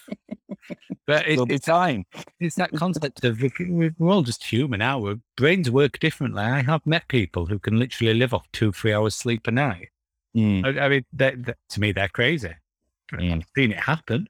but 1.08 1.28
it, 1.28 1.40
it's, 1.50 1.66
time. 1.66 2.06
it's 2.40 2.56
that 2.56 2.72
concept 2.74 3.24
of 3.26 3.42
we- 3.42 3.52
we- 3.68 3.92
we're 3.98 4.14
all 4.14 4.22
just 4.22 4.44
human. 4.44 4.82
Our 4.82 5.16
brains 5.36 5.72
work 5.72 5.98
differently. 6.00 6.44
I 6.44 6.62
have 6.62 6.86
met 6.86 7.08
people 7.08 7.48
who 7.48 7.58
can 7.58 7.80
literally 7.80 8.14
live 8.14 8.34
off 8.34 8.46
two, 8.52 8.72
three 8.72 8.94
hours 8.94 9.16
sleep 9.16 9.48
a 9.48 9.52
night. 9.52 9.90
Mm. 10.38 10.66
I, 10.80 10.86
I 10.86 10.90
mean, 10.90 11.06
they, 11.12 11.34
they- 11.36 11.54
to 11.70 11.80
me, 11.80 11.92
they're 11.92 12.10
crazy. 12.10 12.54
Mm. 13.12 13.34
I've 13.38 13.46
seen 13.56 13.72
it 13.72 13.80
happen. 13.80 14.28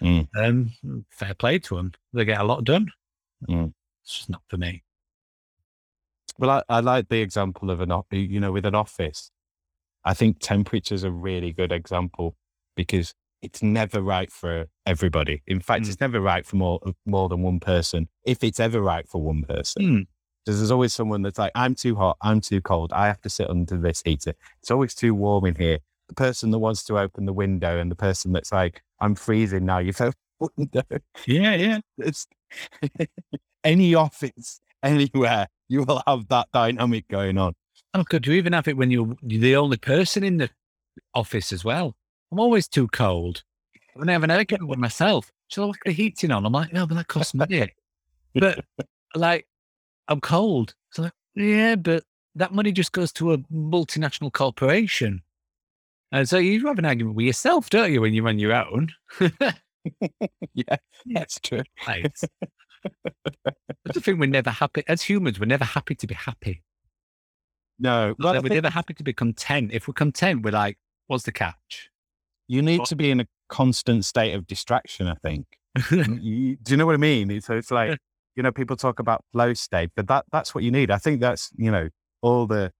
Mm. 0.00 0.28
Um, 0.36 1.04
fair 1.10 1.34
play 1.34 1.58
to 1.60 1.76
them. 1.76 1.92
They 2.12 2.24
get 2.24 2.40
a 2.40 2.44
lot 2.44 2.62
done. 2.64 2.90
Mm. 3.48 3.72
It's 4.04 4.16
just 4.18 4.30
not 4.30 4.42
for 4.48 4.56
me. 4.56 4.84
Well, 6.38 6.50
I, 6.50 6.62
I 6.68 6.80
like 6.80 7.08
the 7.08 7.20
example 7.20 7.70
of 7.70 7.80
an, 7.80 7.90
you 8.10 8.38
know, 8.40 8.52
with 8.52 8.66
an 8.66 8.74
office. 8.74 9.30
I 10.04 10.14
think 10.14 10.38
temperature 10.40 10.94
is 10.94 11.04
a 11.04 11.10
really 11.10 11.52
good 11.52 11.72
example 11.72 12.36
because 12.76 13.14
it's 13.42 13.62
never 13.62 14.00
right 14.02 14.30
for 14.32 14.66
everybody. 14.86 15.42
In 15.46 15.60
fact, 15.60 15.84
Mm. 15.84 15.88
it's 15.88 16.00
never 16.00 16.20
right 16.20 16.46
for 16.46 16.56
more 16.56 16.80
more 17.06 17.28
than 17.28 17.42
one 17.42 17.60
person. 17.60 18.08
If 18.24 18.42
it's 18.44 18.60
ever 18.60 18.80
right 18.80 19.08
for 19.08 19.20
one 19.22 19.42
person, 19.44 19.82
Hmm. 19.82 20.00
because 20.44 20.58
there's 20.60 20.70
always 20.70 20.94
someone 20.94 21.22
that's 21.22 21.38
like, 21.38 21.52
"I'm 21.54 21.74
too 21.74 21.94
hot, 21.96 22.16
I'm 22.22 22.40
too 22.40 22.60
cold, 22.60 22.92
I 22.92 23.06
have 23.06 23.20
to 23.22 23.30
sit 23.30 23.48
under 23.50 23.76
this 23.78 24.02
heater. 24.04 24.34
It's 24.60 24.70
always 24.70 24.94
too 24.94 25.14
warm 25.14 25.44
in 25.46 25.54
here." 25.56 25.78
The 26.08 26.14
person 26.14 26.50
that 26.50 26.58
wants 26.58 26.84
to 26.84 26.98
open 26.98 27.24
the 27.26 27.32
window 27.32 27.78
and 27.78 27.90
the 27.90 27.96
person 27.96 28.32
that's 28.32 28.52
like, 28.52 28.82
"I'm 29.00 29.14
freezing 29.14 29.64
now." 29.66 29.78
You've 29.78 30.00
opened 30.00 30.16
the 30.40 30.50
window. 30.56 30.82
Yeah, 31.26 31.54
yeah. 31.54 31.80
It's 31.98 32.26
any 33.64 33.94
office, 33.94 34.60
anywhere, 34.82 35.48
you 35.68 35.82
will 35.84 36.02
have 36.06 36.28
that 36.28 36.48
dynamic 36.52 37.08
going 37.08 37.38
on. 37.38 37.54
Oh, 37.94 38.02
could 38.04 38.26
you 38.26 38.34
even 38.34 38.52
have 38.52 38.66
it 38.66 38.76
when 38.76 38.90
you're, 38.90 39.16
you're 39.22 39.40
the 39.40 39.56
only 39.56 39.76
person 39.76 40.24
in 40.24 40.38
the 40.38 40.50
office 41.14 41.52
as 41.52 41.64
well? 41.64 41.94
I'm 42.32 42.40
always 42.40 42.66
too 42.66 42.88
cold. 42.88 43.44
When 43.94 44.08
I 44.08 44.12
have 44.12 44.24
an 44.24 44.32
argument 44.32 44.68
with 44.68 44.80
myself, 44.80 45.30
shall 45.46 45.64
I 45.64 45.66
whack 45.68 45.80
the 45.84 45.92
heating 45.92 46.32
on? 46.32 46.44
I'm 46.44 46.52
like, 46.52 46.72
no, 46.72 46.86
but 46.86 46.96
that 46.96 47.06
costs 47.06 47.34
money. 47.34 47.72
but 48.34 48.64
like, 49.14 49.46
I'm 50.08 50.20
cold. 50.20 50.74
So 50.90 51.02
like, 51.02 51.12
yeah, 51.36 51.76
but 51.76 52.02
that 52.34 52.52
money 52.52 52.72
just 52.72 52.90
goes 52.90 53.12
to 53.12 53.32
a 53.32 53.38
multinational 53.38 54.32
corporation. 54.32 55.22
And 56.10 56.28
so 56.28 56.38
you 56.38 56.66
have 56.66 56.78
an 56.80 56.84
argument 56.84 57.14
with 57.14 57.26
yourself, 57.26 57.70
don't 57.70 57.92
you, 57.92 58.00
when 58.00 58.12
you're 58.12 58.28
on 58.28 58.38
your 58.38 58.54
own? 58.54 58.90
Yeah, 60.54 60.76
that's 61.06 61.38
true. 61.40 61.62
Right. 61.86 62.10
I 63.46 63.52
just 63.92 64.04
think 64.04 64.18
we're 64.18 64.26
never 64.26 64.50
happy. 64.50 64.82
As 64.88 65.02
humans, 65.02 65.38
we're 65.38 65.46
never 65.46 65.64
happy 65.64 65.94
to 65.96 66.06
be 66.06 66.14
happy. 66.14 66.62
No, 67.78 68.14
but 68.18 68.42
we're 68.42 68.48
never 68.54 68.70
happy 68.70 68.94
to 68.94 69.02
be 69.02 69.12
content. 69.12 69.72
If 69.72 69.88
we're 69.88 69.94
content, 69.94 70.44
we're 70.44 70.52
like, 70.52 70.78
what's 71.06 71.24
the 71.24 71.32
catch? 71.32 71.90
you 72.46 72.60
need 72.60 72.78
But- 72.78 72.88
to 72.88 72.96
be 72.96 73.10
in 73.10 73.20
a 73.20 73.26
constant 73.48 74.04
state 74.04 74.34
of 74.34 74.46
distraction. 74.46 75.06
I 75.08 75.14
think. 75.14 75.46
You- 75.90 76.56
do 76.56 76.72
you 76.72 76.76
know 76.76 76.86
what 76.86 76.94
I 76.94 76.98
mean? 76.98 77.30
It's- 77.30 77.46
So 77.46 77.56
it's 77.56 77.70
like 77.70 77.98
you 78.36 78.42
know, 78.42 78.52
people 78.52 78.76
talk 78.76 78.98
about 78.98 79.24
flow 79.32 79.54
state, 79.54 79.90
but 79.96 80.08
that 80.08 80.24
that's 80.32 80.54
what 80.54 80.62
you 80.64 80.70
need. 80.70 80.90
I 80.90 80.98
think 80.98 81.20
that's 81.20 81.50
you 81.56 81.70
know 81.70 81.88
all 82.22 82.46
the 82.46 82.72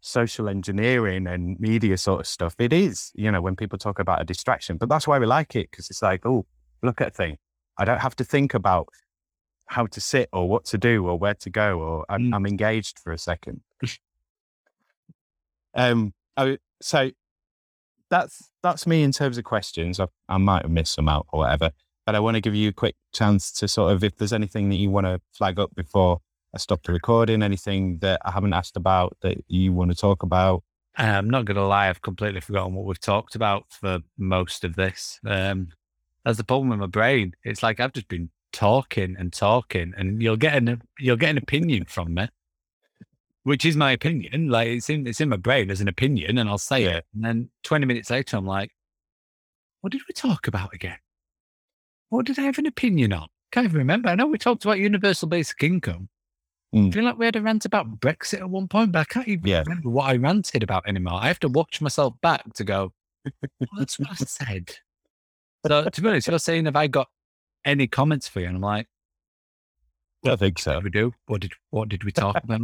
social 0.00 0.48
engineering 0.48 1.26
and 1.26 1.58
media 1.60 1.96
sort 1.96 2.20
of 2.20 2.26
stuff. 2.26 2.54
It 2.58 2.72
is 2.72 3.10
you 3.14 3.30
know 3.30 3.40
when 3.40 3.56
people 3.56 3.78
talk 3.78 3.98
about 3.98 4.20
a 4.20 4.24
distraction, 4.24 4.76
but 4.76 4.88
that's 4.88 5.06
why 5.06 5.18
we 5.18 5.26
like 5.26 5.56
it 5.56 5.70
because 5.70 5.88
it's 5.90 6.02
like 6.02 6.26
oh 6.26 6.44
look 6.82 7.00
at 7.00 7.08
a 7.08 7.10
thing. 7.10 7.36
I 7.78 7.84
don't 7.84 8.00
have 8.00 8.14
to 8.16 8.24
think 8.24 8.52
about 8.54 8.88
how 9.66 9.86
to 9.86 10.00
sit 10.00 10.28
or 10.32 10.48
what 10.48 10.64
to 10.66 10.78
do 10.78 11.06
or 11.08 11.18
where 11.18 11.34
to 11.34 11.50
go 11.50 11.78
or 11.80 12.04
I'm, 12.08 12.30
Mm. 12.30 12.34
I'm 12.34 12.46
engaged 12.46 12.98
for 12.98 13.12
a 13.12 13.18
second. 13.18 13.62
um. 15.74 16.12
I, 16.36 16.58
so 16.82 17.10
that's 18.10 18.50
that's 18.62 18.86
me 18.86 19.02
in 19.02 19.12
terms 19.12 19.38
of 19.38 19.44
questions. 19.44 20.00
I, 20.00 20.08
I 20.28 20.36
might 20.36 20.62
have 20.62 20.70
missed 20.70 20.94
some 20.94 21.08
out 21.08 21.26
or 21.32 21.40
whatever, 21.40 21.70
but 22.04 22.14
I 22.14 22.20
want 22.20 22.34
to 22.34 22.40
give 22.40 22.54
you 22.54 22.70
a 22.70 22.72
quick 22.72 22.96
chance 23.12 23.52
to 23.52 23.68
sort 23.68 23.92
of, 23.92 24.02
if 24.02 24.16
there's 24.16 24.32
anything 24.32 24.68
that 24.70 24.76
you 24.76 24.90
want 24.90 25.06
to 25.06 25.20
flag 25.32 25.58
up 25.60 25.74
before 25.74 26.18
I 26.54 26.58
stop 26.58 26.82
the 26.82 26.92
recording, 26.92 27.42
anything 27.42 27.98
that 27.98 28.20
I 28.24 28.32
haven't 28.32 28.52
asked 28.52 28.76
about 28.76 29.16
that 29.22 29.44
you 29.48 29.72
want 29.72 29.90
to 29.90 29.96
talk 29.96 30.22
about. 30.22 30.62
I'm 30.96 31.28
not 31.28 31.44
going 31.44 31.56
to 31.56 31.66
lie, 31.66 31.88
I've 31.88 32.02
completely 32.02 32.40
forgotten 32.40 32.74
what 32.74 32.84
we've 32.84 33.00
talked 33.00 33.34
about 33.34 33.64
for 33.68 34.00
most 34.16 34.62
of 34.64 34.76
this. 34.76 35.18
Um, 35.26 35.68
that's 36.24 36.38
the 36.38 36.44
problem 36.44 36.68
with 36.70 36.78
my 36.78 36.86
brain. 36.86 37.34
It's 37.42 37.62
like 37.62 37.80
I've 37.80 37.92
just 37.92 38.08
been 38.08 38.30
talking 38.52 39.16
and 39.18 39.32
talking, 39.32 39.92
and 39.96 40.22
you'll 40.22 40.36
get 40.36 40.54
an 40.54 40.82
you'll 40.98 41.16
get 41.16 41.30
an 41.30 41.38
opinion 41.38 41.84
from 41.86 42.14
me, 42.14 42.28
which 43.44 43.64
is 43.64 43.76
my 43.76 43.92
opinion. 43.92 44.48
Like 44.48 44.68
it's 44.68 44.90
in 44.90 45.06
it's 45.06 45.20
in 45.20 45.28
my 45.28 45.36
brain 45.36 45.70
as 45.70 45.80
an 45.80 45.88
opinion, 45.88 46.36
and 46.38 46.48
I'll 46.48 46.58
say 46.58 46.84
it. 46.84 47.04
And 47.14 47.24
then 47.24 47.50
20 47.62 47.86
minutes 47.86 48.10
later, 48.10 48.36
I'm 48.36 48.46
like, 48.46 48.72
what 49.80 49.92
did 49.92 50.02
we 50.08 50.12
talk 50.12 50.46
about 50.48 50.74
again? 50.74 50.98
What 52.08 52.26
did 52.26 52.38
I 52.38 52.42
have 52.42 52.58
an 52.58 52.66
opinion 52.66 53.12
on? 53.12 53.28
Can't 53.52 53.64
even 53.66 53.78
remember. 53.78 54.08
I 54.08 54.14
know 54.14 54.26
we 54.26 54.38
talked 54.38 54.64
about 54.64 54.78
universal 54.78 55.28
basic 55.28 55.62
income. 55.62 56.08
Mm. 56.74 56.88
I 56.88 56.90
feel 56.90 57.04
like 57.04 57.18
we 57.18 57.24
had 57.26 57.36
a 57.36 57.42
rant 57.42 57.64
about 57.64 58.00
Brexit 58.00 58.40
at 58.40 58.50
one 58.50 58.66
point, 58.68 58.92
but 58.92 58.98
I 59.00 59.04
can't 59.04 59.28
even 59.28 59.46
Yeah. 59.46 59.62
remember 59.66 59.90
what 59.90 60.10
I 60.10 60.16
ranted 60.16 60.62
about 60.62 60.88
anymore. 60.88 61.14
I 61.20 61.28
have 61.28 61.38
to 61.40 61.48
watch 61.48 61.80
myself 61.80 62.14
back 62.20 62.52
to 62.54 62.64
go, 62.64 62.92
well, 63.42 63.68
that's 63.78 63.98
what 63.98 64.10
I 64.10 64.14
said. 64.24 64.76
So 65.66 65.84
to 65.88 66.00
be 66.02 66.08
honest, 66.08 66.26
you're 66.28 66.38
saying, 66.38 66.64
have 66.64 66.76
I 66.76 66.88
got 66.88 67.08
any 67.64 67.86
comments 67.86 68.26
for 68.28 68.40
you? 68.40 68.46
And 68.48 68.56
I'm 68.56 68.62
like, 68.62 68.88
I 70.26 70.36
think 70.36 70.58
so. 70.58 70.80
we 70.80 70.90
do? 70.90 71.12
What 71.26 71.40
did 71.42 71.52
what 71.70 71.88
did 71.88 72.02
we 72.04 72.10
talk 72.12 72.42
about? 72.42 72.62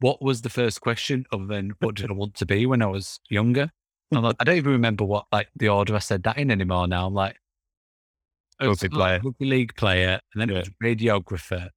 What 0.00 0.20
was 0.22 0.42
the 0.42 0.50
first 0.50 0.80
question 0.80 1.26
other 1.32 1.46
than 1.46 1.72
what 1.80 1.94
did 1.94 2.10
I 2.10 2.14
want 2.14 2.34
to 2.36 2.46
be 2.46 2.66
when 2.66 2.82
I 2.82 2.86
was 2.86 3.20
younger? 3.28 3.70
I'm 4.12 4.22
like, 4.22 4.36
I 4.40 4.44
don't 4.44 4.56
even 4.56 4.72
remember 4.72 5.04
what 5.04 5.26
like 5.30 5.48
the 5.56 5.68
order 5.68 5.94
I 5.94 5.98
said 6.00 6.22
that 6.24 6.38
in 6.38 6.50
anymore 6.50 6.88
now. 6.88 7.06
I'm 7.06 7.14
like 7.14 7.36
Rugby 8.60 8.72
it's 8.72 8.82
not 8.84 8.92
player. 8.92 9.20
rugby 9.24 9.46
league 9.46 9.74
player, 9.76 10.20
and 10.34 10.40
then 10.40 10.50
it 10.50 10.54
was 10.58 10.70
radiographer. 10.82 11.68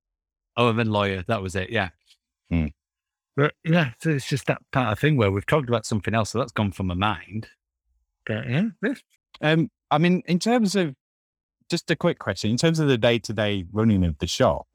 Oh, 0.58 0.70
and 0.70 0.78
then 0.80 0.92
lawyer. 0.92 1.24
That 1.28 1.42
was 1.42 1.56
it. 1.56 1.70
Yeah. 1.70 1.90
Hmm. 2.50 2.68
But 3.36 3.54
yeah, 3.64 3.92
so 4.00 4.12
it's 4.12 4.28
just 4.28 4.46
that 4.48 4.62
part 4.72 4.92
of 4.92 5.00
thing 5.00 5.18
where 5.18 5.32
we've 5.32 5.46
talked 5.46 5.68
about 5.70 5.86
something 5.86 6.14
else, 6.14 6.32
so 6.32 6.40
that's 6.40 6.52
gone 6.52 6.72
from 6.72 6.88
my 6.88 6.94
mind. 6.94 7.48
But 8.26 8.48
yeah, 8.50 8.66
this 8.82 9.02
Um, 9.42 9.70
I 9.90 9.98
mean, 9.98 10.22
in 10.28 10.40
terms 10.40 10.76
of 10.76 10.94
just 11.70 11.90
a 11.90 11.96
quick 11.96 12.20
question, 12.20 12.52
in 12.52 12.58
terms 12.58 12.80
of 12.80 12.88
the 12.88 12.98
day 12.98 13.18
to 13.20 13.34
day 13.34 13.66
running 13.72 14.04
of 14.06 14.18
the 14.20 14.28
shop, 14.28 14.68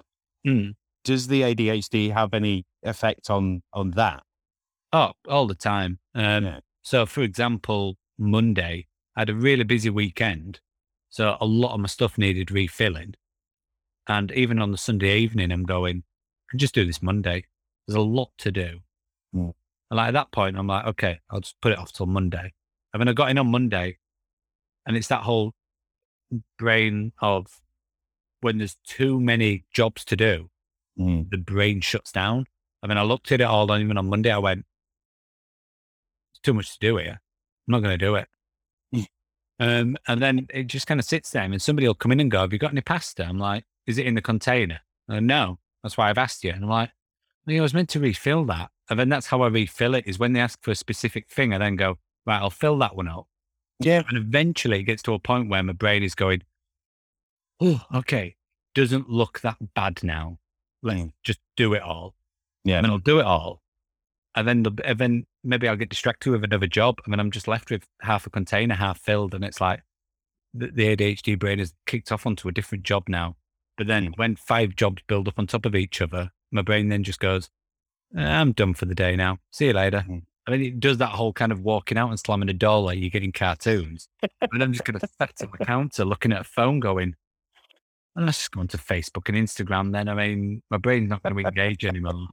Hmm. 0.45 0.71
Does 1.05 1.29
the 1.29 1.43
ADHD 1.43 2.13
have 2.13 2.35
any 2.35 2.67
effect 2.83 3.31
on 3.31 3.63
on 3.73 3.93
that? 3.93 4.23
Oh, 4.93 5.13
all 5.29 5.47
the 5.47 5.55
time. 5.55 5.99
Um, 6.15 6.45
Yeah. 6.45 6.61
So, 6.83 7.05
for 7.05 7.23
example, 7.23 7.97
Monday, 8.19 8.87
I 9.15 9.21
had 9.21 9.31
a 9.31 9.35
really 9.35 9.65
busy 9.65 9.91
weekend. 9.91 10.61
So, 11.11 11.37
a 11.41 11.47
lot 11.47 11.75
of 11.75 11.81
my 11.81 11.87
stuff 11.87 12.17
needed 12.17 12.51
refilling. 12.51 13.15
And 14.07 14.31
even 14.33 14.59
on 14.59 14.71
the 14.71 14.79
Sunday 14.79 15.19
evening, 15.19 15.53
I'm 15.53 15.65
going, 15.65 16.05
I 16.49 16.53
can 16.53 16.59
just 16.59 16.75
do 16.75 16.87
this 16.87 17.03
Monday. 17.03 17.45
There's 17.87 17.97
a 17.97 18.01
lot 18.01 18.31
to 18.39 18.51
do. 18.51 18.79
Mm. 19.35 19.53
And 19.91 19.97
like 19.97 20.09
at 20.09 20.15
that 20.15 20.33
point, 20.33 20.57
I'm 20.57 20.67
like, 20.67 20.87
okay, 20.87 21.21
I'll 21.31 21.41
just 21.41 21.61
put 21.61 21.73
it 21.73 21.79
off 21.79 21.93
till 21.93 22.07
Monday. 22.07 22.53
And 22.93 23.01
then 23.01 23.09
I 23.09 23.13
got 23.13 23.31
in 23.31 23.39
on 23.39 23.51
Monday, 23.51 23.99
and 24.87 24.97
it's 24.97 25.09
that 25.09 25.23
whole 25.23 25.53
brain 26.59 27.13
of 27.21 27.61
when 28.41 28.59
there's 28.59 28.77
too 28.87 29.21
many 29.21 29.65
jobs 29.73 30.05
to 30.07 30.17
do, 30.17 30.51
Mm. 30.99 31.31
the 31.31 31.39
brain 31.39 31.81
shuts 31.81 32.13
down. 32.13 32.47
I 32.83 32.87
mean, 32.87 32.99
I 32.99 33.03
looked 33.03 33.33
at 33.33 33.41
it 33.41 33.45
all, 33.45 33.71
and 33.71 33.83
even 33.83 33.99
on 33.99 34.09
Monday, 34.09 34.31
I 34.31 34.39
went, 34.39 34.65
it's 36.33 36.41
too 36.41 36.55
much 36.55 36.73
to 36.73 36.79
do 36.81 36.97
here. 36.97 37.21
I'm 37.69 37.73
not 37.73 37.81
going 37.81 37.99
to 37.99 38.05
do 38.05 38.15
it. 38.15 38.29
Mm. 38.95 39.07
um, 39.61 39.97
and 40.07 40.23
then 40.23 40.47
it 40.51 40.67
just 40.67 40.87
kind 40.87 41.01
of 41.01 41.07
sits 41.07 41.31
there, 41.31 41.43
and 41.43 41.63
somebody 41.63 41.87
will 41.87 41.95
come 41.95 42.13
in 42.13 42.21
and 42.21 42.31
go, 42.31 42.41
Have 42.41 42.53
you 42.53 42.59
got 42.59 42.73
any 42.73 42.81
pasta? 42.81 43.25
I'm 43.25 43.39
like, 43.39 43.65
Is 43.87 43.99
it 43.99 44.07
in 44.07 44.15
the 44.15 44.23
container? 44.23 44.81
Uh, 45.09 45.21
no, 45.21 45.59
that's 45.83 45.97
why 45.97 46.11
I've 46.11 46.19
asked 46.19 46.45
you. 46.45 46.51
And 46.51 46.65
I'm 46.65 46.71
like, 46.71 46.91
well, 47.47 47.57
I 47.57 47.61
was 47.61 47.75
meant 47.75 47.89
to 47.91 48.01
refill 48.01 48.45
that. 48.47 48.71
And 48.91 48.99
then 48.99 49.09
that's 49.09 49.27
how 49.27 49.43
I 49.43 49.49
refill 49.49 49.95
it 49.95 50.07
is 50.07 50.19
when 50.19 50.33
they 50.33 50.41
ask 50.41 50.63
for 50.63 50.71
a 50.71 50.75
specific 50.75 51.29
thing, 51.31 51.55
I 51.55 51.59
then 51.59 51.77
go, 51.77 51.99
Right, 52.27 52.41
I'll 52.41 52.51
fill 52.51 52.79
that 52.79 52.95
one 52.95 53.09
up. 53.09 53.27
Yeah. 53.81 54.03
And 54.09 54.19
eventually 54.19 54.81
it 54.81 54.85
gets 54.85 55.03
to 55.05 55.15
a 55.15 55.19
point 55.19 55.49
where 55.49 55.63
my 55.63 55.73
brain 55.73 56.03
is 56.03 56.15
going, 56.15 56.43
Oh, 57.61 57.81
okay, 57.95 58.37
doesn't 58.75 59.09
look 59.09 59.41
that 59.41 59.57
bad 59.75 60.03
now. 60.03 60.39
Mm. 60.85 61.11
just 61.25 61.41
do 61.57 61.75
it 61.75 61.83
all 61.83 62.15
Yeah. 62.65 62.77
and 62.77 62.85
then 62.85 62.91
I'll 62.93 62.99
do 62.99 63.19
it 63.21 63.27
all. 63.27 63.63
And 64.35 64.47
then, 64.47 64.65
and 64.85 64.99
then 64.99 65.27
maybe 65.43 65.67
I'll 65.69 65.75
get 65.77 65.89
distracted 65.89 66.31
with 66.31 66.45
another 66.45 66.67
job. 66.69 66.99
And 67.05 67.13
then 67.13 67.19
I'm 67.19 67.31
just 67.33 67.49
left 67.49 67.71
with 67.71 67.85
half 68.03 68.27
a 68.27 68.31
container, 68.31 68.75
half 68.75 69.01
filled. 69.01 69.35
And 69.35 69.45
it's 69.45 69.61
like 69.61 69.83
the, 70.55 70.69
the 70.71 70.95
ADHD 70.97 71.37
brain 71.39 71.59
has 71.59 71.75
kicked 71.87 72.13
off 72.13 72.25
onto 72.27 72.47
a 72.49 72.53
different 72.53 72.85
job 72.85 73.05
now. 73.09 73.37
But 73.77 73.87
then 73.89 74.13
when 74.17 74.37
five 74.37 74.77
jobs 74.77 75.03
build 75.09 75.27
up 75.29 75.39
on 75.39 75.47
top 75.49 75.67
of 75.67 75.75
each 75.75 76.01
other, 76.01 76.31
my 76.53 76.63
brain 76.63 76.89
then 76.89 77.03
just 77.05 77.19
goes, 77.21 77.51
"Eh, 78.17 78.23
I'm 78.23 78.53
done 78.53 78.75
for 78.75 78.85
the 78.87 78.95
day 78.95 79.17
now. 79.17 79.39
See 79.51 79.67
you 79.67 79.73
later. 79.73 80.05
Mhm. 80.09 80.23
I 80.47 80.51
mean, 80.53 80.63
it 80.63 80.81
does 80.81 80.99
that 80.99 81.11
whole 81.11 81.33
kind 81.33 81.53
of 81.53 81.61
walking 81.61 81.99
out 81.99 82.09
and 82.11 82.19
slamming 82.19 82.49
a 82.49 82.55
door 82.55 82.81
like 82.81 82.99
you're 82.99 83.11
getting 83.11 83.33
cartoons. 83.33 84.09
and 84.41 84.63
I'm 84.63 84.73
just 84.73 84.85
going 84.85 84.99
to 84.99 85.07
sit 85.07 85.43
on 85.43 85.51
the 85.59 85.65
counter 85.65 86.05
looking 86.05 86.33
at 86.33 86.41
a 86.41 86.45
phone 86.45 86.81
going, 86.81 87.17
And 88.17 88.27
let's 88.27 88.39
just 88.39 88.51
go 88.51 88.61
onto 88.61 88.79
Facebook 88.79 89.29
and 89.29 89.37
Instagram 89.37 89.93
then. 89.93 90.09
I 90.09 90.15
mean, 90.15 90.63
my 90.71 90.77
brain's 90.79 91.09
not 91.09 91.23
going 91.23 91.37
to 91.37 91.41
engage 91.49 91.85
anymore. 91.85 92.27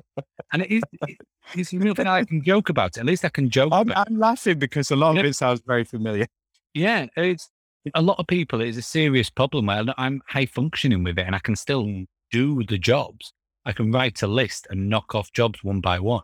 And 0.52 0.64
it 0.64 0.72
is, 0.72 0.84
it, 1.08 1.18
it's 1.54 1.74
a 1.74 1.78
real 1.78 1.94
thing 1.94 2.08
I 2.08 2.24
can 2.24 2.44
joke 2.44 2.70
about. 2.70 2.98
It. 2.98 3.02
At 3.02 3.06
least 3.06 3.24
I 3.24 3.30
can 3.30 3.50
joke 3.50 3.72
I'm, 3.72 3.90
about 3.92 4.08
I'm 4.08 4.18
laughing 4.18 4.58
because 4.58 4.90
a 4.90 4.96
lot 4.96 5.14
Yeah. 5.14 5.22
of 5.22 5.26
it 5.28 5.36
sounds 5.36 5.62
very 5.68 5.84
familiar. 5.84 6.26
Yeah, 6.74 7.06
it's 7.16 7.50
a 7.94 8.02
lot 8.02 8.18
of 8.20 8.26
people. 8.28 8.62
It's 8.62 8.78
a 8.78 8.82
serious 8.82 9.30
problem 9.30 9.68
where 9.68 9.84
I'm 9.98 10.22
high 10.28 10.48
functioning 10.48 11.04
with 11.04 11.20
it, 11.20 11.26
and 11.28 11.36
I 11.36 11.40
can 11.40 11.56
still 11.56 11.88
do 12.32 12.64
the 12.64 12.78
jobs. 12.80 13.32
I 13.66 13.72
can 13.72 13.92
write 13.92 14.22
a 14.24 14.28
list 14.28 14.68
and 14.70 14.90
knock 14.90 15.14
off 15.14 15.32
jobs 15.34 15.64
one 15.64 15.82
by 15.82 16.00
one, 16.00 16.24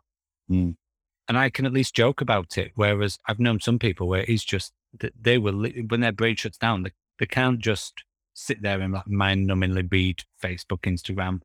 Mm. 0.49 0.76
and 1.30 1.38
I 1.38 1.49
can 1.49 1.65
at 1.65 1.73
least 1.73 1.94
joke 1.95 2.19
about 2.19 2.57
it. 2.57 2.72
Whereas 2.76 3.18
I've 3.28 3.40
known 3.40 3.60
some 3.60 3.80
people 3.80 4.07
where 4.07 4.26
it's 4.28 4.44
just 4.44 4.73
that 4.99 5.14
they 5.19 5.38
will 5.38 5.65
when 5.88 6.02
their 6.02 6.11
brain 6.11 6.36
shuts 6.36 6.57
down, 6.57 6.84
they, 6.84 6.91
they 7.19 7.26
can't 7.28 7.60
just 7.60 8.03
sit 8.33 8.61
there 8.61 8.79
and 8.81 8.93
like 8.93 9.07
mind-numbingly 9.07 9.91
read 9.91 10.23
Facebook, 10.41 10.81
Instagram, 10.81 11.41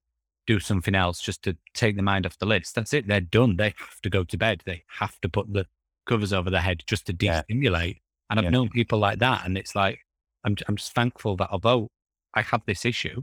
do 0.46 0.60
something 0.60 0.94
else 0.94 1.20
just 1.20 1.42
to 1.42 1.56
take 1.74 1.96
the 1.96 2.02
mind 2.02 2.26
off 2.26 2.38
the 2.38 2.46
list. 2.46 2.74
That's 2.74 2.92
it. 2.92 3.08
They're 3.08 3.20
done. 3.20 3.56
They 3.56 3.74
have 3.78 4.00
to 4.02 4.10
go 4.10 4.22
to 4.24 4.36
bed. 4.38 4.62
They 4.64 4.84
have 4.98 5.20
to 5.20 5.28
put 5.28 5.52
the 5.52 5.66
covers 6.06 6.32
over 6.32 6.50
their 6.50 6.60
head 6.60 6.82
just 6.86 7.06
to 7.06 7.16
Yeah. 7.18 7.40
de-stimulate. 7.42 8.00
And 8.30 8.38
I've 8.38 8.44
Yeah. 8.44 8.50
known 8.50 8.68
people 8.70 8.98
like 8.98 9.18
that, 9.20 9.44
and 9.44 9.56
it's 9.58 9.74
like 9.74 10.00
I'm 10.44 10.56
I'm 10.68 10.76
just 10.76 10.92
thankful 10.92 11.36
that 11.38 11.50
although 11.50 11.88
I 12.34 12.42
have 12.42 12.62
this 12.66 12.84
issue, 12.84 13.22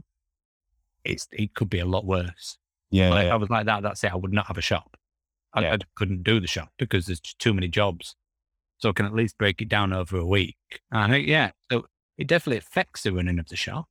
it's 1.04 1.26
it 1.32 1.54
could 1.54 1.70
be 1.70 1.78
a 1.78 1.84
lot 1.86 2.04
worse. 2.04 2.58
Yeah, 2.90 3.08
if 3.18 3.24
yeah. 3.26 3.32
I 3.32 3.36
was 3.36 3.50
like 3.50 3.66
that, 3.66 3.82
that's 3.82 4.04
it. 4.04 4.12
I 4.12 4.16
would 4.16 4.32
not 4.32 4.46
have 4.46 4.58
a 4.58 4.62
shop. 4.62 4.96
I, 5.52 5.62
Yeah. 5.62 5.74
I 5.74 5.78
couldn't 5.96 6.22
do 6.22 6.40
the 6.40 6.46
shop 6.46 6.70
because 6.78 7.06
there's 7.06 7.20
too 7.20 7.54
many 7.54 7.68
jobs. 7.68 8.16
So 8.78 8.90
I 8.90 8.92
can 8.92 9.06
at 9.06 9.14
least 9.14 9.38
break 9.38 9.62
it 9.62 9.68
down 9.68 9.92
over 9.92 10.16
a 10.18 10.26
week. 10.26 10.56
And 10.90 11.00
I 11.00 11.08
think, 11.08 11.28
yeah, 11.28 11.52
so 11.70 11.86
it 12.18 12.26
definitely 12.26 12.58
affects 12.58 13.02
the 13.02 13.12
running 13.12 13.38
of 13.38 13.48
the 13.48 13.56
shop. 13.56 13.88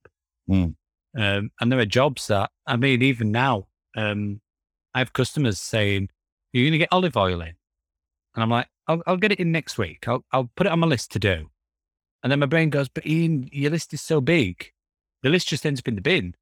Mm. 0.49 0.75
Um, 1.17 1.51
and 1.59 1.71
there 1.71 1.79
are 1.79 1.85
jobs 1.85 2.27
that, 2.27 2.51
I 2.65 2.75
mean, 2.75 3.01
even 3.01 3.31
now, 3.31 3.67
um, 3.95 4.41
I 4.93 4.99
have 4.99 5.13
customers 5.13 5.59
saying, 5.59 6.09
You're 6.51 6.63
going 6.65 6.73
to 6.73 6.77
get 6.77 6.89
olive 6.91 7.17
oil 7.17 7.41
in. 7.41 7.55
And 8.35 8.43
I'm 8.43 8.49
like, 8.49 8.67
I'll, 8.87 9.01
I'll 9.05 9.17
get 9.17 9.31
it 9.31 9.39
in 9.39 9.51
next 9.51 9.77
week. 9.77 10.07
I'll, 10.07 10.23
I'll 10.31 10.49
put 10.55 10.67
it 10.67 10.71
on 10.71 10.79
my 10.79 10.87
list 10.87 11.11
to 11.11 11.19
do. 11.19 11.49
And 12.21 12.31
then 12.31 12.39
my 12.39 12.45
brain 12.45 12.69
goes, 12.69 12.89
But 12.89 13.05
Ian, 13.05 13.49
your 13.51 13.71
list 13.71 13.93
is 13.93 14.01
so 14.01 14.21
big. 14.21 14.71
The 15.21 15.29
list 15.29 15.47
just 15.47 15.65
ends 15.65 15.81
up 15.81 15.87
in 15.87 15.95
the 15.95 16.01
bin. 16.01 16.35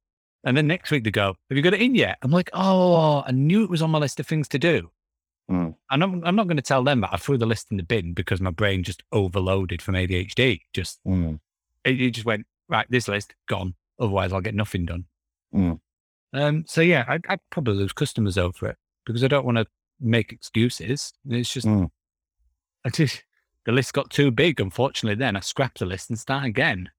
And 0.44 0.56
then 0.56 0.66
next 0.66 0.90
week 0.90 1.04
they 1.04 1.10
go, 1.10 1.36
Have 1.50 1.56
you 1.56 1.62
got 1.62 1.74
it 1.74 1.82
in 1.82 1.94
yet? 1.94 2.18
I'm 2.22 2.30
like, 2.30 2.50
Oh, 2.52 3.22
I 3.26 3.32
knew 3.32 3.64
it 3.64 3.70
was 3.70 3.82
on 3.82 3.90
my 3.90 3.98
list 3.98 4.20
of 4.20 4.26
things 4.26 4.48
to 4.48 4.58
do. 4.58 4.90
Mm. 5.50 5.74
And 5.90 6.02
I'm, 6.02 6.24
I'm 6.24 6.36
not 6.36 6.46
going 6.46 6.56
to 6.56 6.62
tell 6.62 6.82
them 6.84 7.00
that 7.02 7.12
I 7.12 7.16
threw 7.16 7.36
the 7.36 7.46
list 7.46 7.68
in 7.70 7.76
the 7.76 7.82
bin 7.82 8.14
because 8.14 8.40
my 8.40 8.50
brain 8.50 8.82
just 8.84 9.02
overloaded 9.12 9.82
from 9.82 9.94
ADHD. 9.94 10.60
Just, 10.72 11.00
Mm. 11.06 11.40
It, 11.84 12.10
just 12.10 12.26
went, 12.26 12.46
Right, 12.68 12.86
this 12.88 13.08
list 13.08 13.34
gone. 13.48 13.74
Otherwise, 13.98 14.32
I'll 14.32 14.40
get 14.40 14.54
nothing 14.54 14.86
done. 14.86 15.04
Mm. 15.54 15.80
Um, 16.32 16.64
so 16.66 16.80
yeah, 16.80 17.04
I, 17.06 17.18
I'd 17.28 17.40
probably 17.50 17.74
lose 17.74 17.92
customers 17.92 18.38
over 18.38 18.66
it 18.68 18.76
because 19.04 19.22
I 19.22 19.28
don't 19.28 19.44
want 19.44 19.58
to 19.58 19.66
make 20.00 20.32
excuses. 20.32 21.12
It's 21.28 21.52
just, 21.52 21.66
Mm. 21.66 21.90
I 22.84 22.88
just, 22.90 23.22
the 23.66 23.72
list 23.72 23.92
got 23.92 24.10
too 24.10 24.30
big. 24.30 24.60
Unfortunately, 24.60 25.16
then 25.16 25.36
I 25.36 25.40
scrapped 25.40 25.80
the 25.80 25.86
list 25.86 26.08
and 26.10 26.18
start 26.18 26.44
again. 26.44 26.90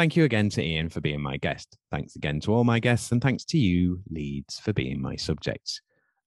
Thank 0.00 0.16
you 0.16 0.24
again 0.24 0.48
to 0.48 0.64
Ian 0.64 0.88
for 0.88 1.02
being 1.02 1.20
my 1.20 1.36
guest. 1.36 1.76
Thanks 1.90 2.16
again 2.16 2.40
to 2.40 2.54
all 2.54 2.64
my 2.64 2.80
guests, 2.80 3.12
and 3.12 3.20
thanks 3.20 3.44
to 3.44 3.58
you, 3.58 4.00
Leeds, 4.08 4.58
for 4.58 4.72
being 4.72 4.98
my 4.98 5.14
subjects. 5.14 5.82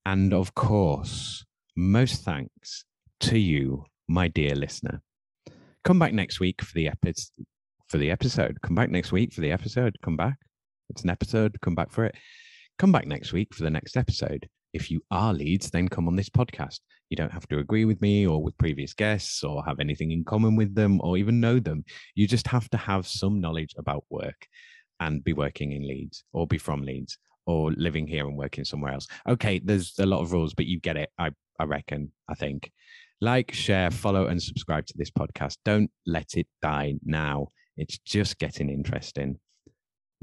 And 0.06 0.32
of 0.32 0.54
course, 0.54 1.44
most 1.76 2.24
thanks 2.24 2.86
to 3.22 3.40
you, 3.40 3.86
my 4.08 4.28
dear 4.28 4.54
listener. 4.54 5.02
Come 5.84 5.98
back 5.98 6.14
next 6.14 6.40
week 6.40 6.62
for 6.62 6.72
the 6.76 6.88
episode. 6.88 7.48
For 7.90 7.98
the 7.98 8.12
episode, 8.12 8.62
come 8.62 8.76
back 8.76 8.92
next 8.92 9.12
week 9.12 9.34
for 9.34 9.42
the 9.42 9.52
episode. 9.52 9.96
Come 10.04 10.18
back. 10.18 10.36
It's 10.92 11.02
an 11.02 11.10
episode. 11.10 11.60
Come 11.62 11.74
back 11.74 11.90
for 11.90 12.06
it. 12.06 12.14
Come 12.78 12.92
back 12.92 13.08
next 13.08 13.34
week 13.34 13.56
for 13.56 13.64
the 13.64 13.72
next 13.72 13.98
episode. 13.98 14.48
If 14.74 14.90
you 14.90 15.02
are 15.12 15.34
Leeds, 15.34 15.70
then 15.70 15.88
come 15.88 16.08
on 16.08 16.16
this 16.16 16.30
podcast. 16.30 16.80
You 17.10 17.16
don't 17.16 17.32
have 17.32 17.48
to 17.50 17.60
agree 17.60 17.86
with 17.86 18.02
me 18.02 18.26
or 18.26 18.42
with 18.42 18.58
previous 18.58 18.94
guests 18.94 19.44
or 19.44 19.64
have 19.66 19.80
anything 19.80 20.12
in 20.12 20.24
common 20.24 20.56
with 20.56 20.74
them 20.74 21.00
or 21.02 21.16
even 21.18 21.40
know 21.40 21.60
them. 21.60 21.86
You 22.16 22.28
just 22.28 22.48
have 22.48 22.70
to 22.72 22.78
have 22.78 23.08
some 23.08 23.40
knowledge 23.40 23.76
about 23.78 24.04
work 24.10 24.48
and 25.00 25.24
be 25.24 25.34
working 25.34 25.74
in 25.74 25.88
Leeds 25.88 26.24
or 26.34 26.48
be 26.48 26.58
from 26.58 26.82
Leeds 26.82 27.20
or 27.46 27.72
living 27.74 28.08
here 28.08 28.26
and 28.28 28.36
working 28.36 28.66
somewhere 28.66 28.94
else. 28.94 29.08
Okay, 29.28 29.60
there's 29.64 29.94
a 30.00 30.06
lot 30.06 30.22
of 30.22 30.32
rules, 30.32 30.56
but 30.56 30.66
you 30.66 30.80
get 30.80 30.98
it. 30.98 31.10
I, 31.20 31.32
I 31.60 31.66
reckon, 31.66 32.12
I 32.28 32.34
think. 32.34 32.72
Like, 33.22 33.54
share, 33.54 33.92
follow, 33.92 34.26
and 34.26 34.42
subscribe 34.42 34.88
to 34.88 34.94
this 34.98 35.12
podcast. 35.12 35.58
Don't 35.64 35.92
let 36.06 36.34
it 36.36 36.48
die 36.62 36.96
now. 37.06 37.50
It's 37.78 37.98
just 38.00 38.40
getting 38.40 38.70
interesting. 38.70 39.40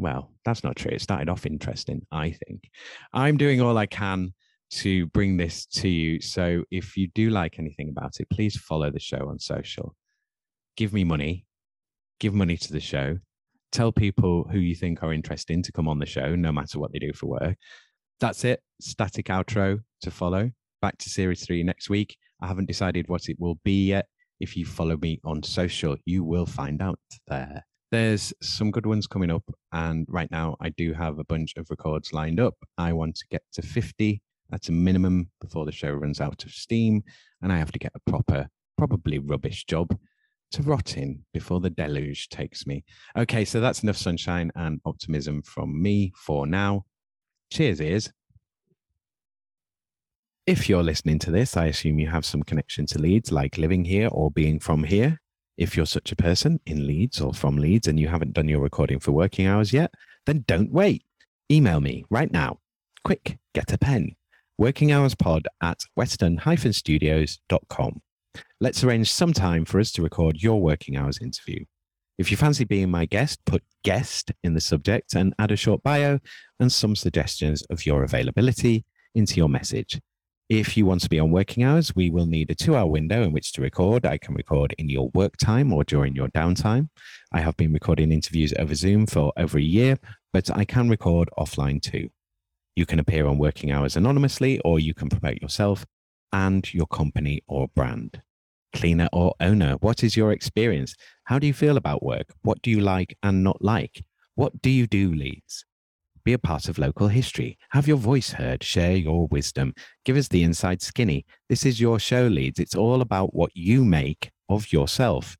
Well, 0.01 0.31
that's 0.47 0.65
not 0.65 0.77
true. 0.77 0.93
It 0.93 1.03
started 1.03 1.29
off 1.29 1.45
interesting, 1.45 2.07
I 2.11 2.31
think. 2.31 2.71
I'm 3.13 3.37
doing 3.37 3.61
all 3.61 3.77
I 3.77 3.85
can 3.85 4.33
to 4.71 5.07
bring 5.09 5.37
this 5.37 5.67
to 5.67 5.89
you. 5.89 6.23
So 6.23 6.65
if 6.71 6.97
you 6.97 7.09
do 7.09 7.29
like 7.29 7.59
anything 7.59 7.91
about 7.91 8.15
it, 8.19 8.31
please 8.31 8.57
follow 8.57 8.91
the 8.91 8.99
show 8.99 9.29
on 9.29 9.39
social. 9.39 9.95
Give 10.79 10.95
me 10.95 11.05
money, 11.05 11.45
give 12.19 12.33
money 12.33 12.57
to 12.57 12.73
the 12.73 12.81
show. 12.81 13.19
Tell 13.73 13.93
people 13.93 14.49
who 14.51 14.59
you 14.59 14.75
think 14.75 15.03
are 15.03 15.13
interesting 15.13 15.63
to 15.65 15.73
come 15.73 15.87
on 15.87 15.99
the 15.99 16.07
show, 16.07 16.35
no 16.35 16.51
matter 16.51 16.79
what 16.79 16.93
they 16.93 16.99
do 16.99 17.13
for 17.13 17.27
work. 17.27 17.59
That's 18.21 18.43
it. 18.45 18.63
Static 18.81 19.27
outro 19.27 19.81
to 20.01 20.11
follow. 20.11 20.51
Back 20.81 20.97
to 20.97 21.11
series 21.11 21.45
three 21.45 21.63
next 21.63 21.91
week. 21.91 22.17
I 22.41 22.47
haven't 22.47 22.69
decided 22.69 23.07
what 23.11 23.29
it 23.29 23.37
will 23.39 23.61
be 23.65 23.89
yet. 23.89 24.07
If 24.41 24.57
you 24.57 24.65
follow 24.65 24.97
me 24.97 25.21
on 25.25 25.43
social, 25.43 25.99
you 26.07 26.25
will 26.25 26.47
find 26.47 26.81
out 26.81 26.99
there. 27.29 27.67
There's 27.91 28.33
some 28.41 28.71
good 28.71 28.87
ones 28.87 29.07
coming 29.07 29.31
up. 29.31 29.45
And 29.73 30.07
right 30.09 30.31
now, 30.31 30.57
I 30.61 30.69
do 30.71 30.93
have 30.93 31.19
a 31.19 31.25
bunch 31.25 31.55
of 31.57 31.69
records 31.71 32.13
lined 32.13 32.41
up. 32.41 32.55
I 32.79 32.93
want 32.93 33.17
to 33.17 33.27
get 33.31 33.43
to 33.53 33.63
50 33.63 34.23
that's 34.51 34.69
a 34.69 34.73
minimum 34.73 35.31
before 35.41 35.65
the 35.65 35.73
show 35.73 35.93
runs 35.93 36.21
out 36.21 36.45
of 36.45 36.53
steam. 36.53 37.03
And 37.41 37.53
I 37.53 37.59
have 37.59 37.73
to 37.73 37.79
get 37.79 37.93
a 37.95 38.11
proper, 38.11 38.49
probably 38.77 39.19
rubbish 39.19 39.65
job 39.65 39.97
to 40.53 40.63
rot 40.63 40.97
in 40.97 41.25
before 41.33 41.61
the 41.61 41.71
deluge 41.71 42.29
takes 42.29 42.67
me. 42.67 42.85
Okay, 43.17 43.45
so 43.45 43.61
that's 43.61 43.83
enough 43.83 43.97
sunshine 43.97 44.51
and 44.57 44.81
optimism 44.85 45.43
from 45.43 45.81
me 45.81 46.13
for 46.17 46.47
now. 46.47 46.85
Cheers, 47.53 47.81
ears. 47.81 48.13
If 50.47 50.69
you're 50.69 50.83
listening 50.83 51.21
to 51.21 51.31
this, 51.31 51.57
I 51.57 51.67
assume 51.67 52.01
you 52.01 52.09
have 52.09 52.25
some 52.25 52.43
connection 52.43 52.87
to 52.87 52.99
Leeds, 52.99 53.31
like 53.31 53.59
living 53.59 53.85
here 53.85 54.09
or 54.11 54.33
being 54.33 54.59
from 54.59 54.83
here. 54.83 55.21
If 55.61 55.77
you're 55.77 55.87
such 55.87 56.11
a 56.11 56.17
person 56.17 56.59
in 56.65 56.87
Leeds 56.87 57.21
or 57.21 57.35
from 57.35 57.59
Leeds 57.59 57.87
and 57.87 58.01
you 58.01 58.09
haven't 58.09 58.33
done 58.33 58.49
your 58.49 58.63
recording 58.63 58.99
for 58.99 59.13
working 59.13 59.47
hours 59.47 59.75
yet, 59.75 59.93
then 60.25 60.43
don't 60.49 60.73
wait. 60.73 61.05
Email 61.53 61.81
me 61.81 62.07
right 62.09 62.33
now. 62.33 62.61
Quick, 63.05 63.39
get 63.55 63.73
a 63.73 63.79
pen 63.79 64.17
working 64.57 64.93
hours 64.93 65.15
pod 65.15 65.47
at 65.63 65.81
western-studios.com. 65.97 68.01
Let's 68.61 68.85
arrange 68.85 69.11
some 69.11 69.33
time 69.33 69.65
for 69.65 69.81
us 69.81 69.91
to 69.93 70.03
record 70.03 70.43
your 70.43 70.61
working 70.61 70.99
hours 70.99 71.19
interview. 71.21 71.65
If 72.19 72.31
you 72.31 72.37
fancy 72.37 72.65
being 72.65 72.91
my 72.91 73.07
guest, 73.07 73.41
put 73.47 73.63
guest 73.85 74.33
in 74.43 74.53
the 74.55 74.61
subject 74.61 75.15
and 75.15 75.35
add 75.39 75.51
a 75.51 75.57
short 75.57 75.83
bio 75.83 76.19
and 76.59 76.71
some 76.71 76.95
suggestions 76.97 77.63
of 77.71 77.87
your 77.87 78.03
availability 78.03 78.85
into 79.15 79.37
your 79.37 79.49
message. 79.49 79.99
If 80.51 80.77
you 80.77 80.85
want 80.85 81.01
to 81.03 81.09
be 81.09 81.21
on 81.21 81.31
working 81.31 81.63
hours, 81.63 81.95
we 81.95 82.11
will 82.11 82.27
need 82.27 82.51
a 82.51 82.57
two 82.57 82.75
hour 82.75 82.89
window 82.89 83.23
in 83.23 83.31
which 83.31 83.53
to 83.53 83.63
record. 83.63 84.05
I 84.05 84.19
can 84.19 84.35
record 84.35 84.75
in 84.79 84.89
your 84.89 85.09
work 85.15 85.37
time 85.37 85.73
or 85.73 85.85
during 85.85 86.17
your 86.17 86.27
downtime. 86.27 86.89
I 87.33 87.41
have 87.41 87.57
been 87.57 87.73
recording 87.73 88.11
interviews 88.11 88.53
over 88.59 88.75
Zoom 88.75 89.07
for 89.07 89.33
over 89.37 89.59
a 89.59 89.63
year, 89.63 89.97
but 90.33 90.51
I 90.51 90.65
can 90.65 90.89
record 90.89 91.31
offline 91.39 91.81
too. 91.81 92.09
You 92.75 92.85
can 92.85 92.99
appear 92.99 93.29
on 93.29 93.39
working 93.39 93.71
hours 93.71 93.95
anonymously, 93.95 94.59
or 94.65 94.81
you 94.81 94.93
can 94.93 95.09
promote 95.09 95.41
yourself 95.41 95.87
and 96.33 96.75
your 96.75 96.87
company 96.87 97.45
or 97.47 97.69
brand. 97.77 98.21
Cleaner 98.75 99.09
or 99.13 99.35
owner, 99.39 99.75
what 99.75 100.03
is 100.03 100.17
your 100.17 100.33
experience? 100.33 100.97
How 101.27 101.39
do 101.39 101.47
you 101.47 101.55
feel 101.55 101.77
about 101.77 102.03
work? 102.03 102.35
What 102.43 102.61
do 102.63 102.73
you 102.73 102.81
like 102.81 103.17
and 103.23 103.45
not 103.45 103.63
like? 103.63 104.03
What 104.35 104.61
do 104.61 104.71
you 104.71 104.89
do, 104.89 105.15
Leeds? 105.15 105.65
Be 106.31 106.35
a 106.35 106.39
part 106.39 106.69
of 106.69 106.79
local 106.79 107.09
history. 107.09 107.59
Have 107.71 107.89
your 107.89 107.97
voice 107.97 108.31
heard. 108.31 108.63
Share 108.63 108.95
your 108.95 109.27
wisdom. 109.27 109.75
Give 110.05 110.17
us 110.17 110.29
the 110.29 110.45
inside 110.45 110.81
skinny. 110.81 111.27
This 111.49 111.67
is 111.67 111.81
your 111.81 111.99
show, 111.99 112.29
Leeds. 112.29 112.61
It's 112.61 112.77
all 112.77 113.01
about 113.01 113.35
what 113.35 113.51
you 113.53 113.85
make 113.85 114.31
of 114.49 114.73
yourself. 114.73 115.37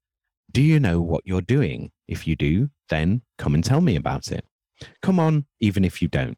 Do 0.51 0.61
you 0.61 0.81
know 0.81 1.01
what 1.01 1.23
you're 1.25 1.43
doing? 1.43 1.93
If 2.09 2.27
you 2.27 2.35
do, 2.35 2.71
then 2.89 3.23
come 3.39 3.55
and 3.55 3.63
tell 3.63 3.81
me 3.81 3.95
about 3.95 4.33
it. 4.33 4.45
Come 5.01 5.21
on, 5.21 5.47
even 5.61 5.85
if 5.85 6.03
you 6.03 6.09
don't. 6.09 6.37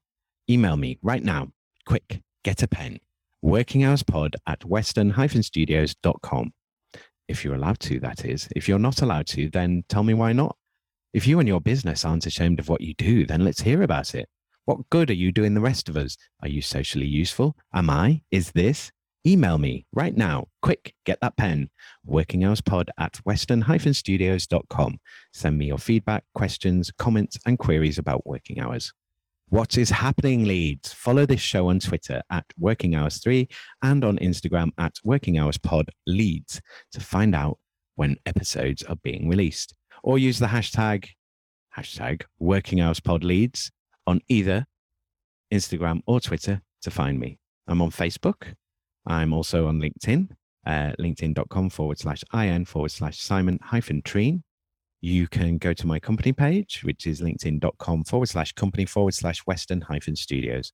Email 0.50 0.76
me 0.76 0.98
right 1.00 1.24
now. 1.24 1.48
Quick, 1.86 2.20
get 2.44 2.62
a 2.62 2.68
pen. 2.68 3.00
Working 3.40 3.84
hours 3.84 4.02
pod 4.02 4.36
at 4.46 4.66
western-studios.com. 4.66 6.52
If 7.26 7.42
you're 7.42 7.54
allowed 7.54 7.80
to, 7.80 8.00
that 8.00 8.26
is. 8.26 8.50
If 8.54 8.68
you're 8.68 8.78
not 8.78 9.00
allowed 9.00 9.28
to, 9.28 9.48
then 9.48 9.84
tell 9.88 10.02
me 10.02 10.12
why 10.12 10.34
not. 10.34 10.58
If 11.14 11.26
you 11.26 11.38
and 11.38 11.48
your 11.48 11.62
business 11.62 12.04
aren't 12.04 12.26
ashamed 12.26 12.60
of 12.60 12.68
what 12.68 12.82
you 12.82 12.92
do, 12.92 13.24
then 13.24 13.44
let's 13.44 13.62
hear 13.62 13.82
about 13.82 14.14
it. 14.14 14.28
What 14.64 14.88
good 14.90 15.10
are 15.10 15.14
you 15.14 15.32
doing 15.32 15.54
the 15.54 15.60
rest 15.60 15.88
of 15.88 15.96
us? 15.96 16.16
Are 16.40 16.48
you 16.48 16.62
socially 16.62 17.06
useful? 17.06 17.56
Am 17.74 17.90
I? 17.90 18.22
Is 18.30 18.52
this? 18.52 18.92
Email 19.26 19.58
me 19.58 19.86
right 19.92 20.16
now. 20.16 20.46
Quick, 20.62 20.94
get 21.04 21.18
that 21.20 21.36
pen. 21.36 21.68
Working 22.04 22.44
hours 22.44 22.60
pod 22.60 22.88
at 22.96 23.16
western-studios.com. 23.24 24.98
Send 25.32 25.58
me 25.58 25.66
your 25.66 25.78
feedback, 25.78 26.22
questions, 26.34 26.92
comments, 26.96 27.38
and 27.44 27.58
queries 27.58 27.98
about 27.98 28.24
working 28.24 28.60
hours. 28.60 28.92
What 29.48 29.76
is 29.76 29.90
happening, 29.90 30.44
Leeds? 30.44 30.92
Follow 30.92 31.26
this 31.26 31.40
show 31.40 31.68
on 31.68 31.80
Twitter 31.80 32.22
at 32.30 32.44
Working 32.56 32.94
Hours 32.94 33.18
3 33.18 33.48
and 33.82 34.04
on 34.04 34.16
Instagram 34.18 34.70
at 34.78 34.94
Working 35.02 35.38
Hours 35.38 35.58
Pod 35.58 35.90
Leeds 36.06 36.60
to 36.92 37.00
find 37.00 37.34
out 37.34 37.58
when 37.96 38.16
episodes 38.26 38.84
are 38.84 38.96
being 39.02 39.28
released. 39.28 39.74
Or 40.04 40.18
use 40.18 40.38
the 40.38 40.46
hashtag 40.46 41.08
hashtag 41.76 42.22
Working 42.38 42.80
Hours 42.80 43.00
Pod 43.00 43.24
Leeds 43.24 43.70
on 44.06 44.20
either 44.28 44.66
Instagram 45.52 46.00
or 46.06 46.20
Twitter 46.20 46.62
to 46.82 46.90
find 46.90 47.18
me. 47.18 47.38
I'm 47.66 47.82
on 47.82 47.90
Facebook. 47.90 48.54
I'm 49.06 49.32
also 49.32 49.66
on 49.66 49.80
LinkedIn, 49.80 50.28
uh, 50.66 50.92
linkedin.com 50.98 51.70
forward 51.70 51.98
slash 51.98 52.22
in 52.32 52.64
forward 52.64 52.90
slash 52.90 53.18
Simon 53.18 53.58
hyphen 53.62 54.02
Treen 54.02 54.44
you 55.02 55.26
can 55.26 55.58
go 55.58 55.72
to 55.74 55.86
my 55.86 55.98
company 55.98 56.32
page, 56.32 56.80
which 56.84 57.06
is 57.08 57.20
linkedin.com 57.20 58.04
forward 58.04 58.28
slash 58.28 58.52
company 58.52 58.86
forward 58.86 59.12
slash 59.12 59.40
Western 59.40 59.80
hyphen 59.80 60.14
studios. 60.14 60.72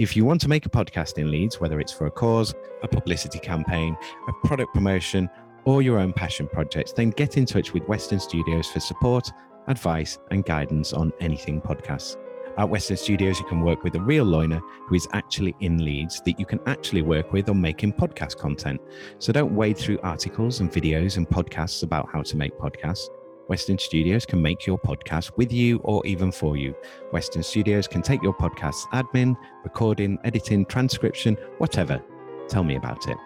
If 0.00 0.16
you 0.16 0.24
want 0.24 0.40
to 0.42 0.48
make 0.48 0.66
a 0.66 0.68
podcast 0.68 1.16
in 1.16 1.30
Leeds, 1.30 1.60
whether 1.60 1.78
it's 1.80 1.92
for 1.92 2.06
a 2.06 2.10
cause, 2.10 2.54
a 2.82 2.88
publicity 2.88 3.38
campaign, 3.38 3.96
a 4.26 4.46
product 4.46 4.74
promotion, 4.74 5.30
or 5.64 5.80
your 5.80 6.00
own 6.00 6.12
passion 6.12 6.48
projects, 6.48 6.92
then 6.92 7.10
get 7.10 7.36
in 7.36 7.46
touch 7.46 7.72
with 7.72 7.86
Western 7.88 8.18
Studios 8.18 8.68
for 8.68 8.80
support, 8.80 9.30
advice, 9.68 10.18
and 10.32 10.44
guidance 10.44 10.92
on 10.92 11.12
anything 11.20 11.60
podcasts. 11.60 12.16
At 12.58 12.68
Western 12.68 12.96
Studios, 12.96 13.38
you 13.38 13.46
can 13.46 13.60
work 13.60 13.84
with 13.84 13.94
a 13.94 14.00
real 14.00 14.24
loiner 14.24 14.60
who 14.88 14.96
is 14.96 15.06
actually 15.12 15.54
in 15.60 15.84
Leeds 15.84 16.20
that 16.24 16.40
you 16.40 16.44
can 16.44 16.58
actually 16.66 17.02
work 17.02 17.32
with 17.32 17.48
on 17.48 17.60
making 17.60 17.92
podcast 17.92 18.36
content. 18.36 18.80
So 19.20 19.32
don't 19.32 19.54
wade 19.54 19.78
through 19.78 20.00
articles 20.02 20.58
and 20.58 20.68
videos 20.68 21.18
and 21.18 21.28
podcasts 21.28 21.84
about 21.84 22.08
how 22.12 22.22
to 22.22 22.36
make 22.36 22.58
podcasts. 22.58 23.10
Western 23.46 23.78
Studios 23.78 24.26
can 24.26 24.42
make 24.42 24.66
your 24.66 24.76
podcast 24.76 25.36
with 25.36 25.52
you 25.52 25.78
or 25.84 26.04
even 26.04 26.32
for 26.32 26.56
you. 26.56 26.74
Western 27.12 27.44
Studios 27.44 27.86
can 27.86 28.02
take 28.02 28.24
your 28.24 28.34
podcast's 28.34 28.86
admin, 28.86 29.36
recording, 29.62 30.18
editing, 30.24 30.66
transcription, 30.66 31.36
whatever. 31.58 32.02
Tell 32.48 32.64
me 32.64 32.74
about 32.74 33.06
it. 33.06 33.16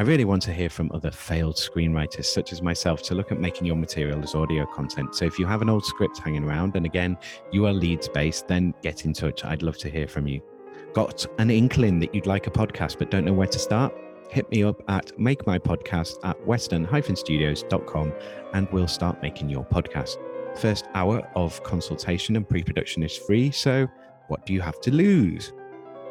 I 0.00 0.02
really 0.02 0.24
want 0.24 0.40
to 0.44 0.52
hear 0.54 0.70
from 0.70 0.90
other 0.94 1.10
failed 1.10 1.56
screenwriters 1.56 2.24
such 2.24 2.54
as 2.54 2.62
myself 2.62 3.02
to 3.02 3.14
look 3.14 3.30
at 3.32 3.38
making 3.38 3.66
your 3.66 3.76
material 3.76 4.22
as 4.22 4.34
audio 4.34 4.64
content. 4.64 5.14
So 5.14 5.26
if 5.26 5.38
you 5.38 5.44
have 5.44 5.60
an 5.60 5.68
old 5.68 5.84
script 5.84 6.16
hanging 6.16 6.42
around 6.42 6.74
and 6.74 6.86
again, 6.86 7.18
you 7.52 7.66
are 7.66 7.72
Leeds 7.74 8.08
based, 8.08 8.48
then 8.48 8.72
get 8.80 9.04
in 9.04 9.12
touch. 9.12 9.44
I'd 9.44 9.60
love 9.62 9.76
to 9.76 9.90
hear 9.90 10.08
from 10.08 10.26
you. 10.26 10.40
Got 10.94 11.26
an 11.38 11.50
inkling 11.50 11.98
that 11.98 12.14
you'd 12.14 12.24
like 12.24 12.46
a 12.46 12.50
podcast 12.50 12.98
but 12.98 13.10
don't 13.10 13.26
know 13.26 13.34
where 13.34 13.46
to 13.48 13.58
start? 13.58 13.92
hit 14.30 14.50
me 14.50 14.62
up 14.62 14.80
at 14.88 15.18
make 15.18 15.46
my 15.46 15.58
podcast 15.58 16.16
at 16.22 16.40
western-studios.com 16.46 18.12
and 18.54 18.68
we'll 18.72 18.88
start 18.88 19.20
making 19.20 19.50
your 19.50 19.64
podcast. 19.66 20.16
First 20.56 20.86
hour 20.94 21.28
of 21.36 21.62
consultation 21.62 22.36
and 22.36 22.48
pre 22.48 22.62
production 22.62 23.02
is 23.02 23.16
free, 23.16 23.50
so 23.50 23.86
what 24.28 24.46
do 24.46 24.54
you 24.54 24.60
have 24.60 24.80
to 24.80 24.90
lose? 24.90 25.52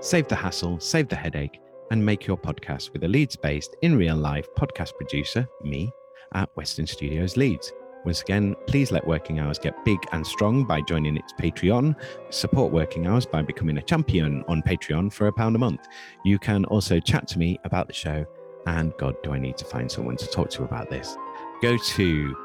Save 0.01 0.27
the 0.27 0.35
hassle, 0.35 0.79
save 0.79 1.07
the 1.07 1.15
headache, 1.15 1.59
and 1.91 2.05
make 2.05 2.27
your 2.27 2.37
podcast 2.37 2.93
with 2.93 3.03
a 3.03 3.07
Leeds 3.07 3.35
based 3.35 3.75
in 3.81 3.97
real 3.97 4.15
life 4.15 4.47
podcast 4.57 4.95
producer, 4.95 5.47
me, 5.63 5.91
at 6.33 6.49
Western 6.55 6.87
Studios 6.87 7.37
Leeds. 7.37 7.73
Once 8.05 8.21
again, 8.21 8.55
please 8.65 8.91
let 8.91 9.05
Working 9.05 9.39
Hours 9.39 9.59
get 9.59 9.83
big 9.83 9.99
and 10.13 10.25
strong 10.25 10.63
by 10.63 10.81
joining 10.81 11.17
its 11.17 11.33
Patreon. 11.33 11.95
Support 12.29 12.71
Working 12.71 13.07
Hours 13.07 13.25
by 13.25 13.41
becoming 13.41 13.77
a 13.77 13.81
champion 13.81 14.43
on 14.47 14.61
Patreon 14.61 15.11
for 15.11 15.27
a 15.27 15.33
pound 15.33 15.55
a 15.55 15.59
month. 15.59 15.85
You 16.23 16.39
can 16.39 16.63
also 16.65 16.99
chat 16.99 17.27
to 17.29 17.39
me 17.39 17.59
about 17.65 17.87
the 17.87 17.93
show. 17.93 18.25
And 18.67 18.93
God, 18.97 19.15
do 19.21 19.33
I 19.33 19.39
need 19.39 19.57
to 19.57 19.65
find 19.65 19.91
someone 19.91 20.15
to 20.17 20.27
talk 20.27 20.49
to 20.51 20.63
about 20.63 20.89
this? 20.89 21.15
Go 21.61 21.77
to 21.77 22.35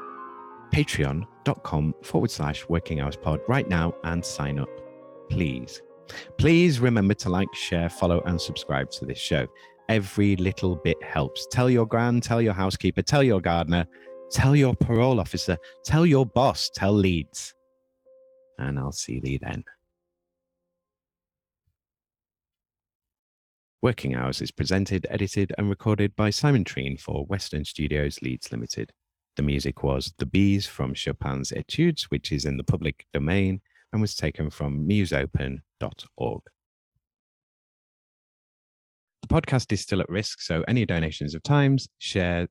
patreon.com 0.73 1.95
forward 2.03 2.31
slash 2.31 2.67
working 2.67 2.99
hours 2.99 3.15
pod 3.15 3.39
right 3.47 3.67
now 3.69 3.95
and 4.03 4.25
sign 4.25 4.59
up, 4.59 4.69
please. 5.29 5.81
Please 6.37 6.79
remember 6.79 7.13
to 7.15 7.29
like, 7.29 7.53
share, 7.53 7.89
follow, 7.89 8.21
and 8.25 8.39
subscribe 8.39 8.91
to 8.91 9.05
this 9.05 9.19
show. 9.19 9.47
Every 9.89 10.35
little 10.35 10.75
bit 10.77 11.01
helps. 11.03 11.47
Tell 11.51 11.69
your 11.69 11.85
grand, 11.85 12.23
tell 12.23 12.41
your 12.41 12.53
housekeeper, 12.53 13.01
tell 13.01 13.23
your 13.23 13.39
gardener, 13.39 13.85
Tell 14.31 14.55
your 14.55 14.75
parole 14.75 15.19
officer, 15.19 15.57
tell 15.83 16.05
your 16.05 16.25
boss, 16.25 16.69
tell 16.73 16.93
Leeds. 16.93 17.53
And 18.57 18.79
I'll 18.79 18.91
see 18.91 19.19
thee 19.19 19.39
then. 19.41 19.63
Working 23.81 24.15
Hours 24.15 24.41
is 24.41 24.51
presented, 24.51 25.05
edited, 25.09 25.53
and 25.57 25.69
recorded 25.69 26.15
by 26.15 26.31
Simon 26.31 26.63
Treen 26.63 26.97
for 26.97 27.25
Western 27.25 27.63
Studios 27.63 28.19
Leeds 28.23 28.51
Limited. 28.51 28.91
The 29.35 29.43
music 29.43 29.83
was 29.83 30.13
The 30.17 30.25
Bees 30.25 30.65
from 30.65 30.95
Chopin's 30.95 31.51
Etudes, 31.51 32.09
which 32.09 32.31
is 32.31 32.45
in 32.45 32.57
the 32.57 32.63
public 32.63 33.05
domain 33.13 33.61
and 33.91 34.01
was 34.01 34.15
taken 34.15 34.49
from 34.49 34.87
musopen.org. 34.87 36.41
The 39.21 39.27
podcast 39.27 39.71
is 39.71 39.81
still 39.81 40.01
at 40.01 40.09
risk, 40.09 40.41
so 40.41 40.63
any 40.67 40.85
donations 40.85 41.33
of 41.33 41.41
times, 41.41 41.87
share, 41.97 42.47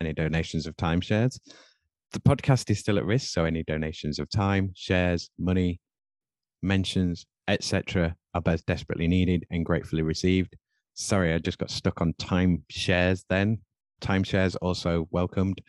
any 0.00 0.12
donations 0.12 0.66
of 0.66 0.76
time 0.76 1.00
shares. 1.00 1.38
The 2.12 2.20
podcast 2.20 2.70
is 2.70 2.78
still 2.78 2.96
at 2.96 3.04
risk, 3.04 3.30
so 3.30 3.44
any 3.44 3.62
donations 3.62 4.18
of 4.18 4.30
time, 4.30 4.70
shares, 4.74 5.30
money, 5.38 5.80
mentions, 6.62 7.26
etc., 7.46 8.16
are 8.34 8.40
both 8.40 8.64
desperately 8.64 9.08
needed 9.08 9.44
and 9.50 9.66
gratefully 9.66 10.02
received. 10.02 10.56
Sorry, 10.94 11.34
I 11.34 11.38
just 11.38 11.58
got 11.58 11.70
stuck 11.70 12.00
on 12.00 12.14
time 12.18 12.64
shares 12.70 13.24
then. 13.28 13.58
Timeshares 14.00 14.56
also 14.62 15.08
welcomed. 15.10 15.60